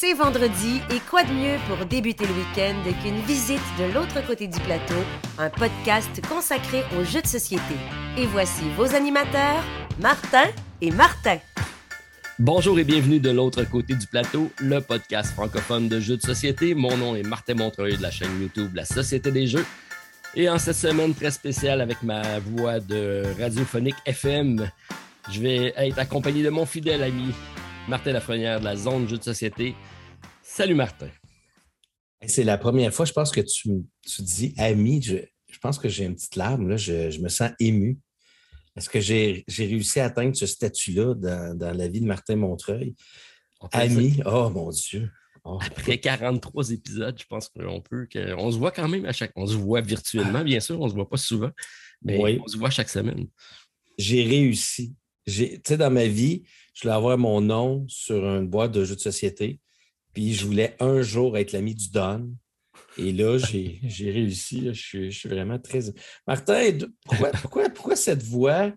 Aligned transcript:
C'est 0.00 0.14
vendredi 0.14 0.80
et 0.94 1.00
quoi 1.10 1.24
de 1.24 1.32
mieux 1.32 1.56
pour 1.66 1.84
débuter 1.84 2.24
le 2.24 2.32
week-end 2.32 2.76
qu'une 3.02 3.18
visite 3.22 3.60
de 3.80 3.92
l'autre 3.92 4.24
côté 4.24 4.46
du 4.46 4.60
plateau, 4.60 4.94
un 5.38 5.50
podcast 5.50 6.08
consacré 6.28 6.84
aux 6.96 7.02
jeux 7.02 7.20
de 7.20 7.26
société. 7.26 7.74
Et 8.16 8.24
voici 8.26 8.62
vos 8.76 8.94
animateurs, 8.94 9.60
Martin 9.98 10.44
et 10.80 10.92
Martin. 10.92 11.38
Bonjour 12.38 12.78
et 12.78 12.84
bienvenue 12.84 13.18
de 13.18 13.30
l'autre 13.30 13.64
côté 13.64 13.96
du 13.96 14.06
plateau, 14.06 14.52
le 14.60 14.80
podcast 14.80 15.32
francophone 15.32 15.88
de 15.88 15.98
jeux 15.98 16.16
de 16.16 16.22
société. 16.22 16.74
Mon 16.74 16.96
nom 16.96 17.16
est 17.16 17.24
Martin 17.24 17.54
Montreuil 17.54 17.96
de 17.96 18.02
la 18.02 18.12
chaîne 18.12 18.40
YouTube 18.40 18.76
La 18.76 18.84
Société 18.84 19.32
des 19.32 19.48
Jeux. 19.48 19.66
Et 20.36 20.48
en 20.48 20.60
cette 20.60 20.76
semaine 20.76 21.12
très 21.12 21.32
spéciale 21.32 21.80
avec 21.80 22.04
ma 22.04 22.38
voix 22.38 22.78
de 22.78 23.24
radiophonique 23.40 23.96
FM, 24.06 24.70
je 25.32 25.40
vais 25.40 25.74
être 25.76 25.98
accompagné 25.98 26.44
de 26.44 26.50
mon 26.50 26.66
fidèle 26.66 27.02
ami 27.02 27.34
Martin 27.88 28.12
Lafrenière 28.12 28.60
de 28.60 28.66
la 28.66 28.76
zone 28.76 29.08
jeux 29.08 29.18
de 29.18 29.22
société. 29.22 29.74
Salut 30.58 30.74
Martin. 30.74 31.08
C'est 32.26 32.42
la 32.42 32.58
première 32.58 32.92
fois, 32.92 33.04
je 33.04 33.12
pense 33.12 33.30
que 33.30 33.40
tu, 33.40 33.68
dis 34.18 34.54
ami. 34.56 35.00
Je, 35.00 35.20
pense 35.62 35.78
que 35.78 35.88
j'ai 35.88 36.04
une 36.04 36.16
petite 36.16 36.34
larme, 36.34 36.68
là. 36.68 36.76
Je, 36.76 37.16
me 37.20 37.28
sens 37.28 37.52
ému. 37.60 38.00
Est-ce 38.76 38.90
que 38.90 38.98
j'ai 38.98 39.44
réussi 39.56 40.00
à 40.00 40.06
atteindre 40.06 40.34
ce 40.34 40.46
statut-là 40.46 41.14
dans, 41.14 41.76
la 41.76 41.86
vie 41.86 42.00
de 42.00 42.06
Martin 42.06 42.34
Montreuil? 42.34 42.96
Ami, 43.70 44.20
oh 44.26 44.50
mon 44.50 44.70
Dieu. 44.70 45.08
Oh. 45.44 45.60
Après 45.64 45.98
43 45.98 46.72
épisodes, 46.72 47.16
je 47.16 47.26
pense 47.26 47.48
qu'on 47.50 47.80
peut. 47.80 48.08
On 48.36 48.50
se 48.50 48.58
voit 48.58 48.72
quand 48.72 48.88
même 48.88 49.04
à 49.04 49.12
chaque. 49.12 49.30
On 49.36 49.46
se 49.46 49.54
voit 49.54 49.80
virtuellement, 49.80 50.42
bien 50.42 50.58
sûr, 50.58 50.80
on 50.80 50.86
ne 50.86 50.90
se 50.90 50.94
voit 50.94 51.08
pas 51.08 51.18
souvent, 51.18 51.52
mais 52.02 52.40
on 52.44 52.48
se 52.48 52.56
voit 52.56 52.70
chaque 52.70 52.88
semaine. 52.88 53.28
J'ai 53.96 54.24
réussi. 54.24 54.92
Tu 55.24 55.60
sais, 55.64 55.76
dans 55.76 55.92
ma 55.92 56.08
vie, 56.08 56.42
je 56.74 56.82
voulais 56.82 56.94
avoir 56.94 57.16
mon 57.16 57.40
nom 57.40 57.86
sur 57.86 58.26
une 58.26 58.48
boîte 58.48 58.72
de 58.72 58.82
jeux 58.82 58.96
de 58.96 59.00
société. 59.00 59.60
Puis 60.18 60.34
je 60.34 60.46
voulais 60.46 60.74
un 60.80 61.00
jour 61.00 61.38
être 61.38 61.52
l'ami 61.52 61.76
du 61.76 61.90
Don. 61.90 62.34
Et 62.96 63.12
là, 63.12 63.38
j'ai 63.38 64.10
réussi. 64.10 64.74
Je, 64.74 65.10
suis, 65.10 65.28
vraiment 65.28 65.60
très. 65.60 65.92
Martin, 66.26 66.76
pourquoi, 67.04 67.94
cette 67.94 68.24
voix, 68.24 68.72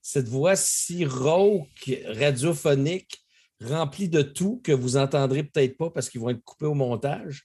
cette 0.00 0.26
voix 0.26 0.56
si 0.56 1.04
rauque, 1.04 1.92
radiophonique, 2.06 3.18
remplie 3.62 4.08
de 4.08 4.22
tout 4.22 4.62
que 4.64 4.72
vous 4.72 4.96
entendrez 4.96 5.44
peut-être 5.44 5.76
pas 5.76 5.90
parce 5.90 6.08
qu'ils 6.08 6.22
vont 6.22 6.30
être 6.30 6.42
coupés 6.42 6.64
au 6.64 6.72
montage? 6.72 7.42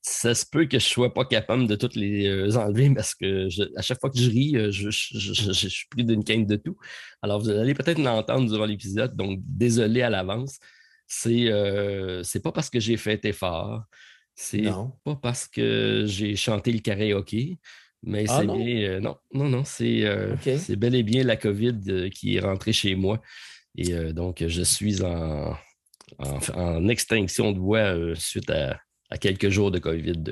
Ça 0.00 0.32
se 0.32 0.46
peut 0.46 0.66
que 0.66 0.78
je 0.78 0.86
ne 0.86 0.90
sois 0.90 1.12
pas 1.12 1.24
capable 1.24 1.66
de 1.66 1.74
toutes 1.74 1.96
les 1.96 2.28
euh, 2.28 2.56
enlever 2.56 2.94
parce 2.94 3.16
que 3.16 3.48
à 3.76 3.82
chaque 3.82 4.00
fois 4.00 4.10
que 4.10 4.18
je 4.18 4.30
ris, 4.30 4.56
euh, 4.56 4.70
je, 4.70 4.90
suis 4.90 5.88
pris 5.90 6.04
d'une 6.04 6.22
quinte 6.22 6.46
de 6.46 6.54
tout. 6.54 6.76
Alors, 7.20 7.40
vous 7.40 7.50
allez 7.50 7.74
peut-être 7.74 7.98
l'entendre 7.98 8.48
durant 8.48 8.64
l'épisode, 8.64 9.16
donc 9.16 9.40
désolé 9.42 10.02
à 10.02 10.10
l'avance. 10.10 10.60
C'est 11.08 11.50
euh, 11.50 12.22
pas 12.42 12.52
parce 12.52 12.70
que 12.70 12.78
j'ai 12.78 12.96
fait 12.96 13.24
effort, 13.24 13.82
c'est 14.34 14.70
pas 15.04 15.16
parce 15.20 15.48
que 15.48 16.04
j'ai 16.06 16.36
chanté 16.36 16.70
le 16.70 16.78
karaoké, 16.78 17.58
mais 18.02 18.26
ah 18.28 18.40
c'est 18.40 18.46
bien. 18.46 19.00
non, 19.00 19.16
non, 19.32 19.48
non, 19.48 19.64
c'est 19.64 20.04
bel 20.76 20.94
et 20.94 21.02
bien 21.02 21.24
la 21.24 21.36
COVID 21.36 22.10
qui 22.10 22.36
est 22.36 22.40
rentrée 22.40 22.72
chez 22.72 22.94
moi. 22.94 23.20
Et 23.76 23.92
donc, 24.12 24.44
je 24.46 24.62
suis 24.62 25.02
en, 25.02 25.56
en 26.18 26.88
extinction 26.88 27.52
de 27.52 27.58
voix 27.58 27.94
suite 28.14 28.50
à 28.50 28.78
à 29.10 29.18
quelques 29.18 29.48
jours 29.48 29.70
de 29.70 29.78
COVID. 29.78 30.24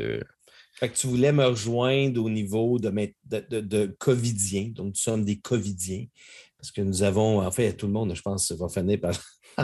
Fait 0.75 0.91
que 0.91 0.97
tu 0.97 1.07
voulais 1.07 1.33
me 1.33 1.45
rejoindre 1.45 2.23
au 2.23 2.29
niveau 2.31 2.79
de, 2.79 2.91
de, 3.25 3.61
de, 3.61 3.97
Covidiens. 3.99 4.71
Donc, 4.75 4.89
nous 4.89 4.95
sommes 4.95 5.25
des 5.25 5.39
Covidiens. 5.39 6.05
Parce 6.59 6.71
que 6.71 6.83
nous 6.83 7.03
avons, 7.03 7.41
en 7.41 7.51
fait, 7.51 7.75
tout 7.75 7.87
le 7.87 7.93
monde, 7.93 8.15
je 8.15 8.23
pense, 8.23 8.53
va 8.53 8.69
finir 8.69 9.01
par, 9.01 9.15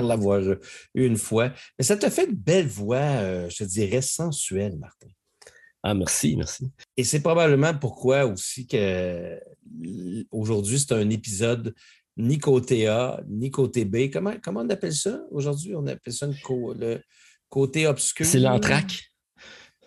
l'avoir 0.01 0.41
eu 0.41 0.57
une 0.95 1.17
fois. 1.17 1.53
Mais 1.79 1.85
ça 1.85 1.97
te 1.97 2.09
fait 2.09 2.27
une 2.27 2.37
belle 2.37 2.67
voix, 2.67 2.97
euh, 2.97 3.51
je 3.51 3.59
te 3.59 3.65
dirais, 3.65 4.01
sensuelle, 4.01 4.79
Martin. 4.79 5.09
Ah, 5.83 5.95
merci, 5.95 6.37
merci. 6.37 6.71
Et 6.97 7.05
c'est 7.05 7.21
probablement 7.21 7.75
pourquoi 7.75 8.25
aussi 8.25 8.67
que 8.67 9.39
aujourd'hui, 10.31 10.79
c'est 10.79 10.93
un 10.93 11.11
épisode 11.11 11.75
ni 12.17 12.39
côté 12.39 12.87
A, 12.87 13.21
ni 13.29 13.51
côté 13.51 13.85
B. 13.85 14.11
Comment, 14.13 14.35
comment 14.43 14.61
on 14.61 14.71
appelle 14.71 14.95
ça 14.95 15.21
aujourd'hui? 15.31 15.75
On 15.75 15.87
appelle 15.87 16.13
ça 16.13 16.27
le, 16.29 17.01
côté 17.49 17.87
obscur. 17.87 18.25
C'est 18.25 18.39
l'entraque. 18.39 19.11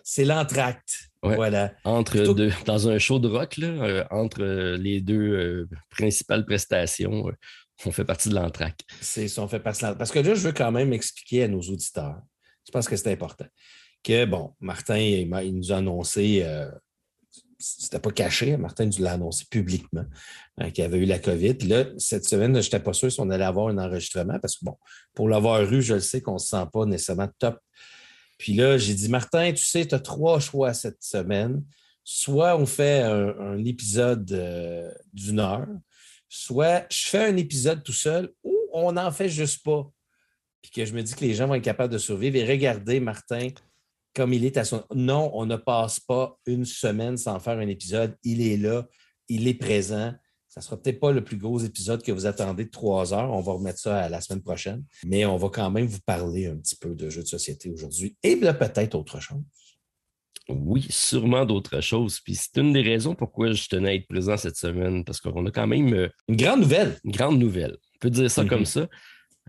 C'est 0.03 0.25
l'entracte. 0.25 1.09
Voilà. 1.23 1.73
Entre 1.83 2.33
deux, 2.33 2.51
dans 2.65 2.87
un 2.87 2.99
show 2.99 3.17
de 3.17 3.27
rock, 3.27 3.57
là, 3.57 3.67
euh, 3.67 4.03
entre 4.11 4.43
les 4.75 5.01
deux 5.01 5.15
euh, 5.15 5.69
principales 5.89 6.45
prestations, 6.45 7.31
on 7.85 7.91
fait 7.91 8.05
partie 8.05 8.29
de 8.29 8.35
l'entraque. 8.35 8.81
C'est 9.01 9.39
on 9.39 9.47
fait 9.47 9.59
partie 9.59 9.85
Parce 9.97 10.11
que 10.11 10.19
là, 10.19 10.33
je 10.33 10.47
veux 10.47 10.53
quand 10.53 10.71
même 10.71 10.93
expliquer 10.93 11.43
à 11.43 11.47
nos 11.47 11.61
auditeurs, 11.61 12.21
je 12.65 12.71
pense 12.71 12.87
que 12.87 12.95
c'est 12.95 13.11
important, 13.11 13.45
que, 14.03 14.25
bon, 14.25 14.53
Martin, 14.59 14.97
il, 14.97 15.55
nous 15.55 15.71
a 15.71 15.77
annoncé, 15.77 16.45
c'était 17.59 17.99
pas 17.99 18.11
caché, 18.11 18.57
Martin 18.57 18.85
nous 18.85 19.03
l'a 19.03 19.13
annoncé 19.13 19.45
publiquement, 19.49 20.05
qu'il 20.73 20.83
avait 20.83 20.99
eu 20.99 21.05
la 21.05 21.19
COVID. 21.19 21.57
Là, 21.67 21.85
cette 21.97 22.25
semaine, 22.25 22.53
je 22.53 22.67
n'étais 22.67 22.79
pas 22.79 22.93
sûr 22.93 23.11
si 23.11 23.19
on 23.19 23.29
allait 23.29 23.43
avoir 23.43 23.67
un 23.67 23.77
enregistrement 23.77 24.39
parce 24.39 24.55
que, 24.55 24.65
bon, 24.65 24.77
pour 25.13 25.29
l'avoir 25.29 25.61
eu, 25.71 25.81
je 25.81 25.95
le 25.95 25.99
sais 25.99 26.21
qu'on 26.21 26.35
ne 26.35 26.39
se 26.39 26.47
sent 26.47 26.65
pas 26.71 26.85
nécessairement 26.85 27.29
top 27.39 27.59
puis 28.37 28.53
là, 28.53 28.77
j'ai 28.77 28.93
dit, 28.93 29.09
Martin, 29.09 29.51
tu 29.53 29.63
sais, 29.63 29.85
tu 29.85 29.95
as 29.95 29.99
trois 29.99 30.39
choix 30.39 30.73
cette 30.73 31.01
semaine. 31.01 31.63
Soit 32.03 32.55
on 32.57 32.65
fait 32.65 33.01
un, 33.01 33.63
épisode 33.65 34.31
euh, 34.31 34.91
d'une 35.13 35.39
heure, 35.39 35.67
soit 36.35 36.85
je 36.91 37.07
fais 37.07 37.25
un 37.25 37.37
épisode 37.37 37.81
tout 37.81 37.93
seul 37.93 38.29
ou 38.43 38.53
on 38.73 38.91
n'en 38.91 39.11
fait 39.11 39.29
juste 39.29 39.63
pas. 39.63 39.89
Puis 40.61 40.71
que 40.71 40.85
je 40.85 40.93
me 40.93 41.01
dis 41.01 41.13
que 41.13 41.23
les 41.23 41.33
gens 41.33 41.47
vont 41.47 41.55
être 41.55 41.63
capables 41.63 41.93
de 41.93 41.97
survivre. 41.97 42.35
Et 42.35 42.45
regardez, 42.45 42.99
Martin, 42.99 43.49
comme 44.13 44.33
il 44.33 44.43
est 44.43 44.57
à 44.57 44.65
son. 44.65 44.83
Non, 44.93 45.31
on 45.33 45.45
ne 45.45 45.55
passe 45.55 45.99
pas 45.99 46.37
une 46.45 46.65
semaine 46.65 47.15
sans 47.15 47.39
faire 47.39 47.57
un 47.57 47.67
épisode. 47.67 48.17
Il 48.23 48.41
est 48.41 48.57
là, 48.57 48.85
il 49.29 49.47
est 49.47 49.53
présent. 49.53 50.13
Ça 50.49 50.59
ne 50.59 50.63
sera 50.63 50.81
peut-être 50.81 50.99
pas 50.99 51.11
le 51.11 51.23
plus 51.23 51.37
gros 51.37 51.59
épisode 51.59 52.01
que 52.01 52.11
vous 52.11 52.25
attendez 52.25 52.65
de 52.65 52.69
trois 52.69 53.13
heures. 53.13 53.31
On 53.31 53.41
va 53.41 53.53
remettre 53.53 53.79
ça 53.79 54.03
à 54.03 54.09
la 54.09 54.19
semaine 54.19 54.41
prochaine. 54.41 54.83
Mais 55.05 55.25
on 55.25 55.37
va 55.37 55.49
quand 55.49 55.69
même 55.69 55.85
vous 55.85 55.99
parler 56.05 56.47
un 56.47 56.57
petit 56.57 56.75
peu 56.75 56.95
de 56.95 57.09
jeux 57.09 57.23
de 57.23 57.27
société 57.27 57.69
aujourd'hui 57.69 58.17
et 58.23 58.35
peut-être 58.35 58.95
autre 58.95 59.21
chose. 59.21 59.43
Oui, 60.49 60.85
sûrement 60.89 61.45
d'autres 61.45 61.81
choses. 61.81 62.19
Puis 62.19 62.35
c'est 62.35 62.57
une 62.57 62.73
des 62.73 62.81
raisons 62.81 63.15
pourquoi 63.15 63.51
je 63.51 63.67
tenais 63.67 63.89
à 63.89 63.93
être 63.95 64.07
présent 64.07 64.37
cette 64.37 64.57
semaine, 64.57 65.03
parce 65.03 65.19
qu'on 65.19 65.45
a 65.45 65.51
quand 65.51 65.67
même. 65.67 65.93
Euh, 65.93 66.09
une 66.27 66.35
grande 66.35 66.61
nouvelle. 66.61 66.97
Une 67.03 67.11
grande 67.11 67.39
nouvelle. 67.39 67.77
On 67.95 67.99
peut 67.99 68.09
dire 68.09 68.29
ça 68.29 68.45
comme 68.45 68.59
mhm. 68.59 68.65
ça. 68.65 68.87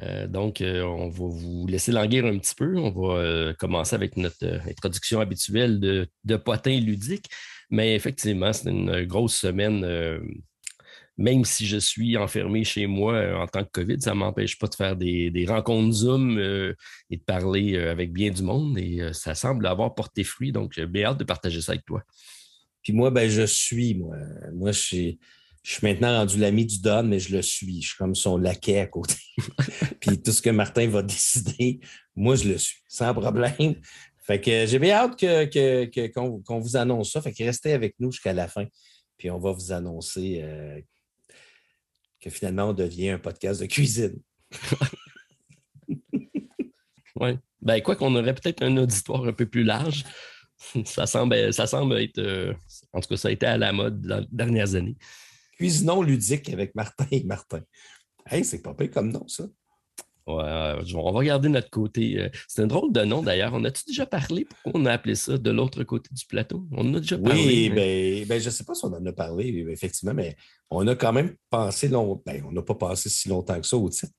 Euh, 0.03 0.27
donc, 0.27 0.61
euh, 0.61 0.83
on 0.83 1.09
va 1.09 1.27
vous 1.29 1.67
laisser 1.67 1.93
languir 1.93 2.25
un 2.25 2.39
petit 2.39 2.55
peu. 2.55 2.77
On 2.79 2.91
va 2.91 3.53
commencer 3.55 3.95
avec 3.95 4.17
notre 4.17 4.47
introduction 4.69 5.21
habituelle 5.21 5.81
de, 5.81 6.07
de 6.25 6.37
potin 6.37 6.79
ludique. 6.79 7.27
Mais 7.71 7.95
effectivement, 7.95 8.53
c'est 8.53 8.71
une 8.71 9.05
grosse 9.05 9.35
semaine 9.35 9.85
même 11.19 11.45
si 11.45 11.67
je 11.67 11.79
suis 11.79 12.17
enfermé 12.17 12.65
chez 12.65 12.87
moi 12.87 13.15
euh, 13.15 13.37
en 13.37 13.47
tant 13.47 13.65
que 13.65 13.71
COVID, 13.71 14.01
ça 14.01 14.11
ne 14.11 14.17
m'empêche 14.17 14.59
pas 14.59 14.67
de 14.67 14.75
faire 14.75 14.97
des, 14.97 15.47
rencontres 15.49 15.93
Zoom 15.93 16.39
euh, 16.39 16.75
et 17.11 17.17
de 17.17 17.23
parler 17.23 17.75
euh, 17.75 17.91
avec 17.91 18.13
bien 18.13 18.31
du 18.31 18.43
monde. 18.43 18.79
Et 18.79 19.01
ça 19.13 19.35
semble 19.35 19.67
avoir 19.67 19.95
porté 19.95 20.25
fruit. 20.25 20.53
Donc, 20.53 20.73
j'ai 20.75 20.87
bien 20.87 21.07
hâte 21.07 21.19
de 21.19 21.25
partager 21.25 21.61
ça 21.61 21.73
avec 21.73 21.85
toi. 21.87 22.03
Puis 22.83 22.93
moi, 22.93 23.11
ben, 23.11 23.29
je 23.31 23.43
suis, 23.43 23.95
moi. 23.95 24.17
Moi, 24.53 24.73
je 24.73 24.81
suis, 24.81 25.19
je 25.63 25.73
suis 25.73 25.87
maintenant 25.87 26.19
rendu 26.19 26.39
l'ami 26.39 26.67
du 26.67 26.81
Don, 26.81 27.05
mais 27.05 27.19
je 27.19 27.35
le 27.35 27.43
suis. 27.43 27.81
Je 27.81 27.89
suis 27.89 27.97
comme 27.97 28.15
son 28.15 28.37
laquais 28.37 28.81
à 28.81 28.87
côté. 28.87 29.17
Puis 30.01 30.21
tout 30.23 30.33
ce 30.33 30.43
que 30.43 30.51
Martin 30.51 30.87
va 30.89 31.03
décider, 31.03 31.81
moi, 32.15 32.37
je 32.37 32.49
le 32.49 32.59
suis, 32.59 32.83
sans 32.89 33.15
problème. 33.15 33.77
Fait 34.23 34.41
que 34.41 34.67
j'ai 34.67 34.79
bien 34.79 34.97
hâte 34.97 35.19
que, 35.19 36.07
qu'on, 36.09 36.59
vous 36.59 36.77
annonce 36.77 37.13
ça. 37.13 37.23
Fait 37.23 37.33
que 37.33 37.43
restez 37.43 37.73
avec 37.73 37.95
nous 37.99 38.13
jusqu'à 38.13 38.33
la 38.33 38.49
fin. 38.49 38.67
Puis 39.17 39.31
on 39.31 39.39
va 39.39 39.53
vous 39.53 39.73
annoncer 39.73 40.43
que 42.27 42.31
finalement, 42.31 42.71
on 42.71 42.73
devient 42.73 43.11
un 43.11 43.19
podcast 43.19 43.61
de 43.61 43.67
cuisine. 43.67 44.21
oui. 47.17 47.39
Ben, 47.63 47.81
quoi 47.83 47.97
qu'on 47.97 48.15
aurait 48.17 48.35
peut-être 48.35 48.63
un 48.63 48.77
auditoire 48.77 49.25
un 49.25 49.33
peu 49.33 49.47
plus 49.47 49.65
large. 49.65 50.05
Ça 50.85 51.07
semble, 51.07 51.53
ça 51.53 51.67
semble 51.67 51.99
être. 51.99 52.19
Euh, 52.19 52.55
en 52.95 53.01
tout 53.01 53.11
cas, 53.11 53.17
ça 53.19 53.29
a 53.29 53.31
été 53.31 53.45
à 53.45 53.59
la 53.59 53.73
mode 53.73 54.01
dans 54.01 54.21
les 54.21 54.27
dernières 54.33 54.75
années. 54.75 54.97
Cuisinons 55.59 56.01
ludique 56.01 56.49
avec 56.49 56.75
Martin 56.75 57.07
et 57.11 57.23
Martin. 57.25 57.61
Hey, 58.25 58.43
c'est 58.43 58.63
pas 58.63 58.73
pire 58.73 58.91
comme 58.91 59.13
nom, 59.13 59.29
ça. 59.29 59.45
Ouais, 60.27 60.75
on 60.95 61.05
va 61.05 61.11
regarder 61.19 61.49
notre 61.49 61.71
côté. 61.71 62.21
Euh, 62.21 62.29
c'est 62.49 62.63
un 62.63 62.67
drôle 62.67 62.93
de 62.93 63.03
nom 63.03 63.23
d'ailleurs. 63.23 63.53
On 63.55 63.63
a-tu 63.65 63.85
déjà 63.87 64.07
parlé? 64.07 64.45
Pourquoi 64.45 64.81
on 64.81 64.85
a 64.87 64.93
appelé 64.93 65.15
ça 65.15 65.39
de 65.39 65.51
l'autre 65.53 65.85
côté 65.85 66.09
du 66.13 66.27
plateau? 66.27 66.67
On 66.73 66.89
en 66.89 66.95
a 66.95 67.01
déjà 67.01 67.17
parlé. 67.17 67.47
Oui, 67.47 67.71
ben, 67.71 68.27
ben, 68.27 68.41
je 68.41 68.47
ne 68.47 68.51
sais 68.51 68.65
pas 68.65 68.75
si 68.75 68.85
on 68.85 68.93
en 68.93 69.07
a 69.07 69.13
parlé, 69.13 69.65
effectivement, 69.71 70.15
mais 70.15 70.37
on 70.69 70.85
a 70.89 70.97
quand 70.97 71.13
même 71.13 71.37
pensé 71.49 71.87
longtemps. 71.87 72.23
Ben, 72.27 72.43
on 72.45 72.51
n'a 72.51 72.63
pas 72.63 72.75
pensé 72.75 73.09
si 73.09 73.29
longtemps 73.29 73.61
que 73.61 73.67
ça 73.67 73.77
au 73.77 73.89
titre. 73.89 74.13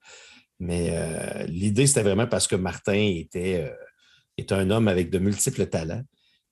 Mais 0.59 0.92
euh, 0.92 1.44
l'idée, 1.48 1.86
c'était 1.88 2.04
vraiment 2.04 2.27
parce 2.27 2.48
que 2.48 2.56
Martin 2.56 2.94
était, 2.94 3.65
euh, 3.65 3.75
était, 4.38 4.56
un 4.56 4.71
homme 4.71 4.88
avec 4.88 5.10
de 5.10 5.19
multiples 5.19 5.68
talents. 5.68 6.03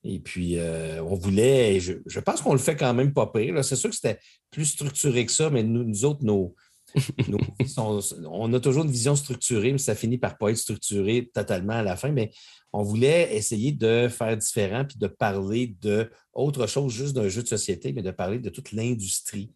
Et 0.03 0.19
puis, 0.19 0.59
on 1.01 1.15
voulait, 1.15 1.79
je, 1.79 1.93
je 2.05 2.19
pense 2.19 2.39
qu'on 2.39 2.51
le 2.51 2.59
fait 2.59 2.75
quand 2.75 2.93
même 2.93 3.11
pas 3.11 3.25
pire. 3.25 3.65
C'est 3.65 3.75
sûr 3.75 3.89
que 3.89 3.95
c'était 3.95 4.19
plus 4.51 4.65
structuré 4.65 5.25
que 5.25 5.31
ça, 5.31 5.49
mais 5.49 5.63
nous, 5.63 5.83
nous 5.83 6.05
autres, 6.05 6.23
nos, 6.23 6.53
on 7.77 8.53
a 8.53 8.59
toujours 8.59 8.83
une 8.83 8.91
vision 8.91 9.15
structurée, 9.15 9.71
mais 9.71 9.77
ça 9.77 9.95
finit 9.95 10.17
par 10.17 10.31
ne 10.31 10.37
pas 10.37 10.51
être 10.51 10.57
structuré 10.57 11.29
totalement 11.33 11.73
à 11.73 11.83
la 11.83 11.95
fin. 11.95 12.11
Mais 12.11 12.31
on 12.73 12.83
voulait 12.83 13.35
essayer 13.35 13.71
de 13.71 14.07
faire 14.09 14.35
différent 14.37 14.85
puis 14.85 14.97
de 14.97 15.07
parler 15.07 15.75
de 15.81 16.09
autre 16.33 16.67
chose, 16.67 16.93
juste 16.93 17.15
d'un 17.15 17.29
jeu 17.29 17.41
de 17.43 17.47
société, 17.47 17.93
mais 17.93 18.01
de 18.01 18.11
parler 18.11 18.39
de 18.39 18.49
toute 18.49 18.71
l'industrie. 18.71 19.51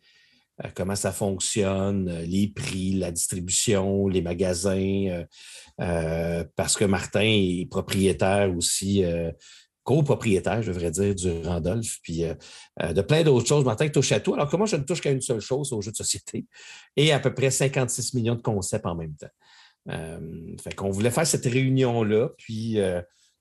Euh, 0.63 0.69
comment 0.75 0.95
ça 0.95 1.11
fonctionne, 1.11 2.09
euh, 2.09 2.21
les 2.25 2.47
prix, 2.47 2.91
la 2.93 3.11
distribution, 3.11 4.07
les 4.07 4.21
magasins, 4.21 5.25
euh, 5.79 6.43
parce 6.55 6.75
que 6.75 6.85
Martin 6.85 7.21
est 7.21 7.69
propriétaire 7.69 8.55
aussi 8.55 9.03
copropriétaire, 9.89 10.61
je 10.61 10.71
devrais 10.71 10.91
dire, 10.91 11.15
du 11.15 11.31
Randolph, 11.41 11.97
puis 12.03 12.23
euh, 12.23 12.35
euh, 12.83 12.93
de 12.93 13.01
plein 13.01 13.23
d'autres 13.23 13.47
choses. 13.47 13.65
Martin 13.65 13.89
touche 13.89 14.11
à 14.11 14.19
tout. 14.19 14.35
Alors, 14.35 14.47
comment 14.47 14.67
je 14.67 14.75
ne 14.75 14.83
touche 14.83 15.01
qu'à 15.01 15.09
une 15.09 15.19
seule 15.19 15.39
chose 15.39 15.73
au 15.73 15.81
jeu 15.81 15.89
de 15.89 15.95
société 15.95 16.45
et 16.95 17.11
à 17.11 17.19
peu 17.19 17.33
près 17.33 17.49
56 17.49 18.13
millions 18.13 18.35
de 18.35 18.41
concepts 18.43 18.85
en 18.85 18.93
même 18.93 19.15
temps. 19.15 19.31
Euh, 19.89 20.55
fait 20.61 20.75
qu'on 20.75 20.91
voulait 20.91 21.09
faire 21.09 21.25
cette 21.25 21.45
réunion-là, 21.45 22.29
puis 22.37 22.77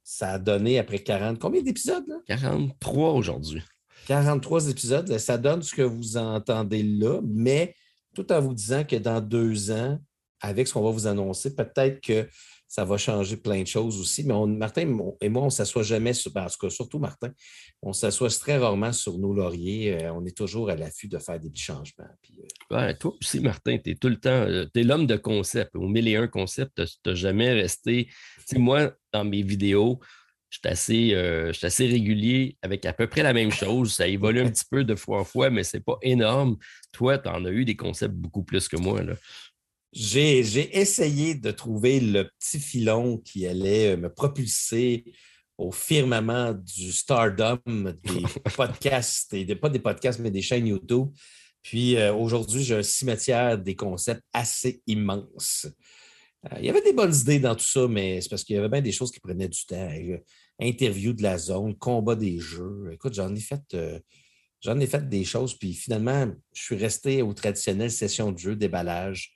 ça 0.02 0.30
a 0.30 0.38
donné 0.38 0.78
après 0.78 1.00
40. 1.00 1.38
Combien 1.38 1.60
d'épisodes? 1.60 2.06
43 2.26 3.12
aujourd'hui. 3.12 3.62
43 4.06 4.70
épisodes. 4.70 5.18
Ça 5.18 5.36
donne 5.36 5.60
ce 5.60 5.74
que 5.74 5.82
vous 5.82 6.16
entendez 6.16 6.82
là, 6.82 7.20
mais 7.26 7.74
tout 8.14 8.32
en 8.32 8.40
vous 8.40 8.54
disant 8.54 8.84
que 8.84 8.96
dans 8.96 9.20
deux 9.20 9.70
ans, 9.70 9.98
avec 10.40 10.66
ce 10.66 10.72
qu'on 10.72 10.82
va 10.82 10.92
vous 10.92 11.06
annoncer, 11.06 11.54
peut-être 11.54 12.00
que 12.00 12.26
ça 12.68 12.84
va 12.84 12.98
changer 12.98 13.38
plein 13.38 13.62
de 13.62 13.66
choses 13.66 13.98
aussi. 13.98 14.24
Mais 14.24 14.34
Martin 14.46 14.82
et 15.22 15.28
moi, 15.28 15.42
on 15.42 15.46
ne 15.46 15.50
s'assoit 15.50 15.82
jamais 15.82 16.12
sur, 16.12 16.30
ben, 16.30 16.44
en 16.44 16.48
tout 16.48 16.58
cas, 16.60 16.70
surtout 16.70 16.98
Martin, 16.98 17.32
on 17.80 17.94
s'assoit 17.94 18.28
très 18.28 18.58
rarement 18.58 18.92
sur 18.92 19.18
nos 19.18 19.32
lauriers. 19.32 20.04
Euh, 20.04 20.12
on 20.12 20.24
est 20.26 20.36
toujours 20.36 20.68
à 20.68 20.76
l'affût 20.76 21.08
de 21.08 21.18
faire 21.18 21.40
des 21.40 21.48
petits 21.48 21.62
changements. 21.62 22.04
Euh, 22.72 22.92
toi 23.00 23.14
aussi, 23.20 23.40
Martin, 23.40 23.78
tu 23.78 23.90
es 23.90 23.94
tout 23.94 24.10
le 24.10 24.20
temps, 24.20 24.30
euh, 24.30 24.66
tu 24.72 24.80
es 24.80 24.84
l'homme 24.84 25.06
de 25.06 25.16
concept. 25.16 25.74
Au 25.76 25.88
mille 25.88 26.08
et 26.08 26.16
un 26.16 26.28
concepts, 26.28 26.84
tu 26.84 26.92
n'as 27.06 27.14
jamais 27.14 27.54
resté. 27.54 28.10
moi, 28.54 28.92
dans 29.14 29.24
mes 29.24 29.42
vidéos, 29.42 29.98
je 30.50 30.58
suis 30.58 30.68
assez, 30.68 31.14
assez, 31.62 31.86
régulier 31.86 32.56
avec 32.62 32.86
à 32.86 32.94
peu 32.94 33.06
près 33.06 33.22
la 33.22 33.34
même 33.34 33.50
chose. 33.50 33.94
Ça 33.94 34.06
évolue 34.06 34.40
un 34.40 34.50
petit 34.50 34.64
peu 34.70 34.82
de 34.82 34.94
fois 34.94 35.20
en 35.20 35.24
fois, 35.24 35.50
mais 35.50 35.62
ce 35.62 35.76
n'est 35.76 35.82
pas 35.82 35.98
énorme. 36.00 36.56
Toi, 36.92 37.18
tu 37.18 37.28
en 37.28 37.44
as 37.44 37.50
eu 37.50 37.66
des 37.66 37.76
concepts 37.76 38.14
beaucoup 38.14 38.44
plus 38.44 38.66
que 38.66 38.76
moi. 38.76 39.02
J'ai 39.92 40.78
essayé 40.78 41.34
de 41.34 41.50
trouver 41.50 42.00
le 42.00 42.28
petit 42.38 42.60
filon 42.60 43.18
qui 43.18 43.46
allait 43.46 43.94
euh, 43.94 43.96
me 43.96 44.12
propulser 44.12 45.04
au 45.56 45.72
firmament 45.72 46.52
du 46.52 46.92
stardom 46.92 47.58
des 47.66 48.22
podcasts, 48.54 49.32
et 49.32 49.56
pas 49.56 49.70
des 49.70 49.78
podcasts, 49.78 50.20
mais 50.20 50.30
des 50.30 50.42
chaînes 50.42 50.66
YouTube. 50.66 51.08
Puis 51.62 51.96
euh, 51.96 52.14
aujourd'hui, 52.14 52.62
j'ai 52.62 52.76
un 52.76 52.82
cimetière 52.82 53.58
des 53.58 53.74
concepts 53.74 54.22
assez 54.32 54.82
immense. 54.86 55.66
Euh, 56.46 56.56
il 56.58 56.66
y 56.66 56.70
avait 56.70 56.82
des 56.82 56.92
bonnes 56.92 57.14
idées 57.14 57.40
dans 57.40 57.56
tout 57.56 57.64
ça, 57.64 57.88
mais 57.88 58.20
c'est 58.20 58.28
parce 58.28 58.44
qu'il 58.44 58.56
y 58.56 58.58
avait 58.58 58.68
bien 58.68 58.82
des 58.82 58.92
choses 58.92 59.10
qui 59.10 59.20
prenaient 59.20 59.48
du 59.48 59.64
temps. 59.64 59.90
Interview 60.60 61.12
de 61.14 61.22
la 61.22 61.38
zone, 61.38 61.76
combat 61.76 62.14
des 62.14 62.38
jeux. 62.38 62.90
Écoute, 62.92 63.14
j'en 63.14 63.34
ai 63.34 63.40
fait. 63.40 63.76
J'en 64.60 64.78
ai 64.80 64.86
fait 64.86 65.08
des 65.08 65.24
choses, 65.24 65.56
puis 65.56 65.72
finalement, 65.72 66.26
je 66.52 66.62
suis 66.62 66.76
resté 66.76 67.22
aux 67.22 67.32
traditionnelles 67.32 67.92
sessions 67.92 68.32
de 68.32 68.38
jeu, 68.38 68.56
déballage, 68.56 69.32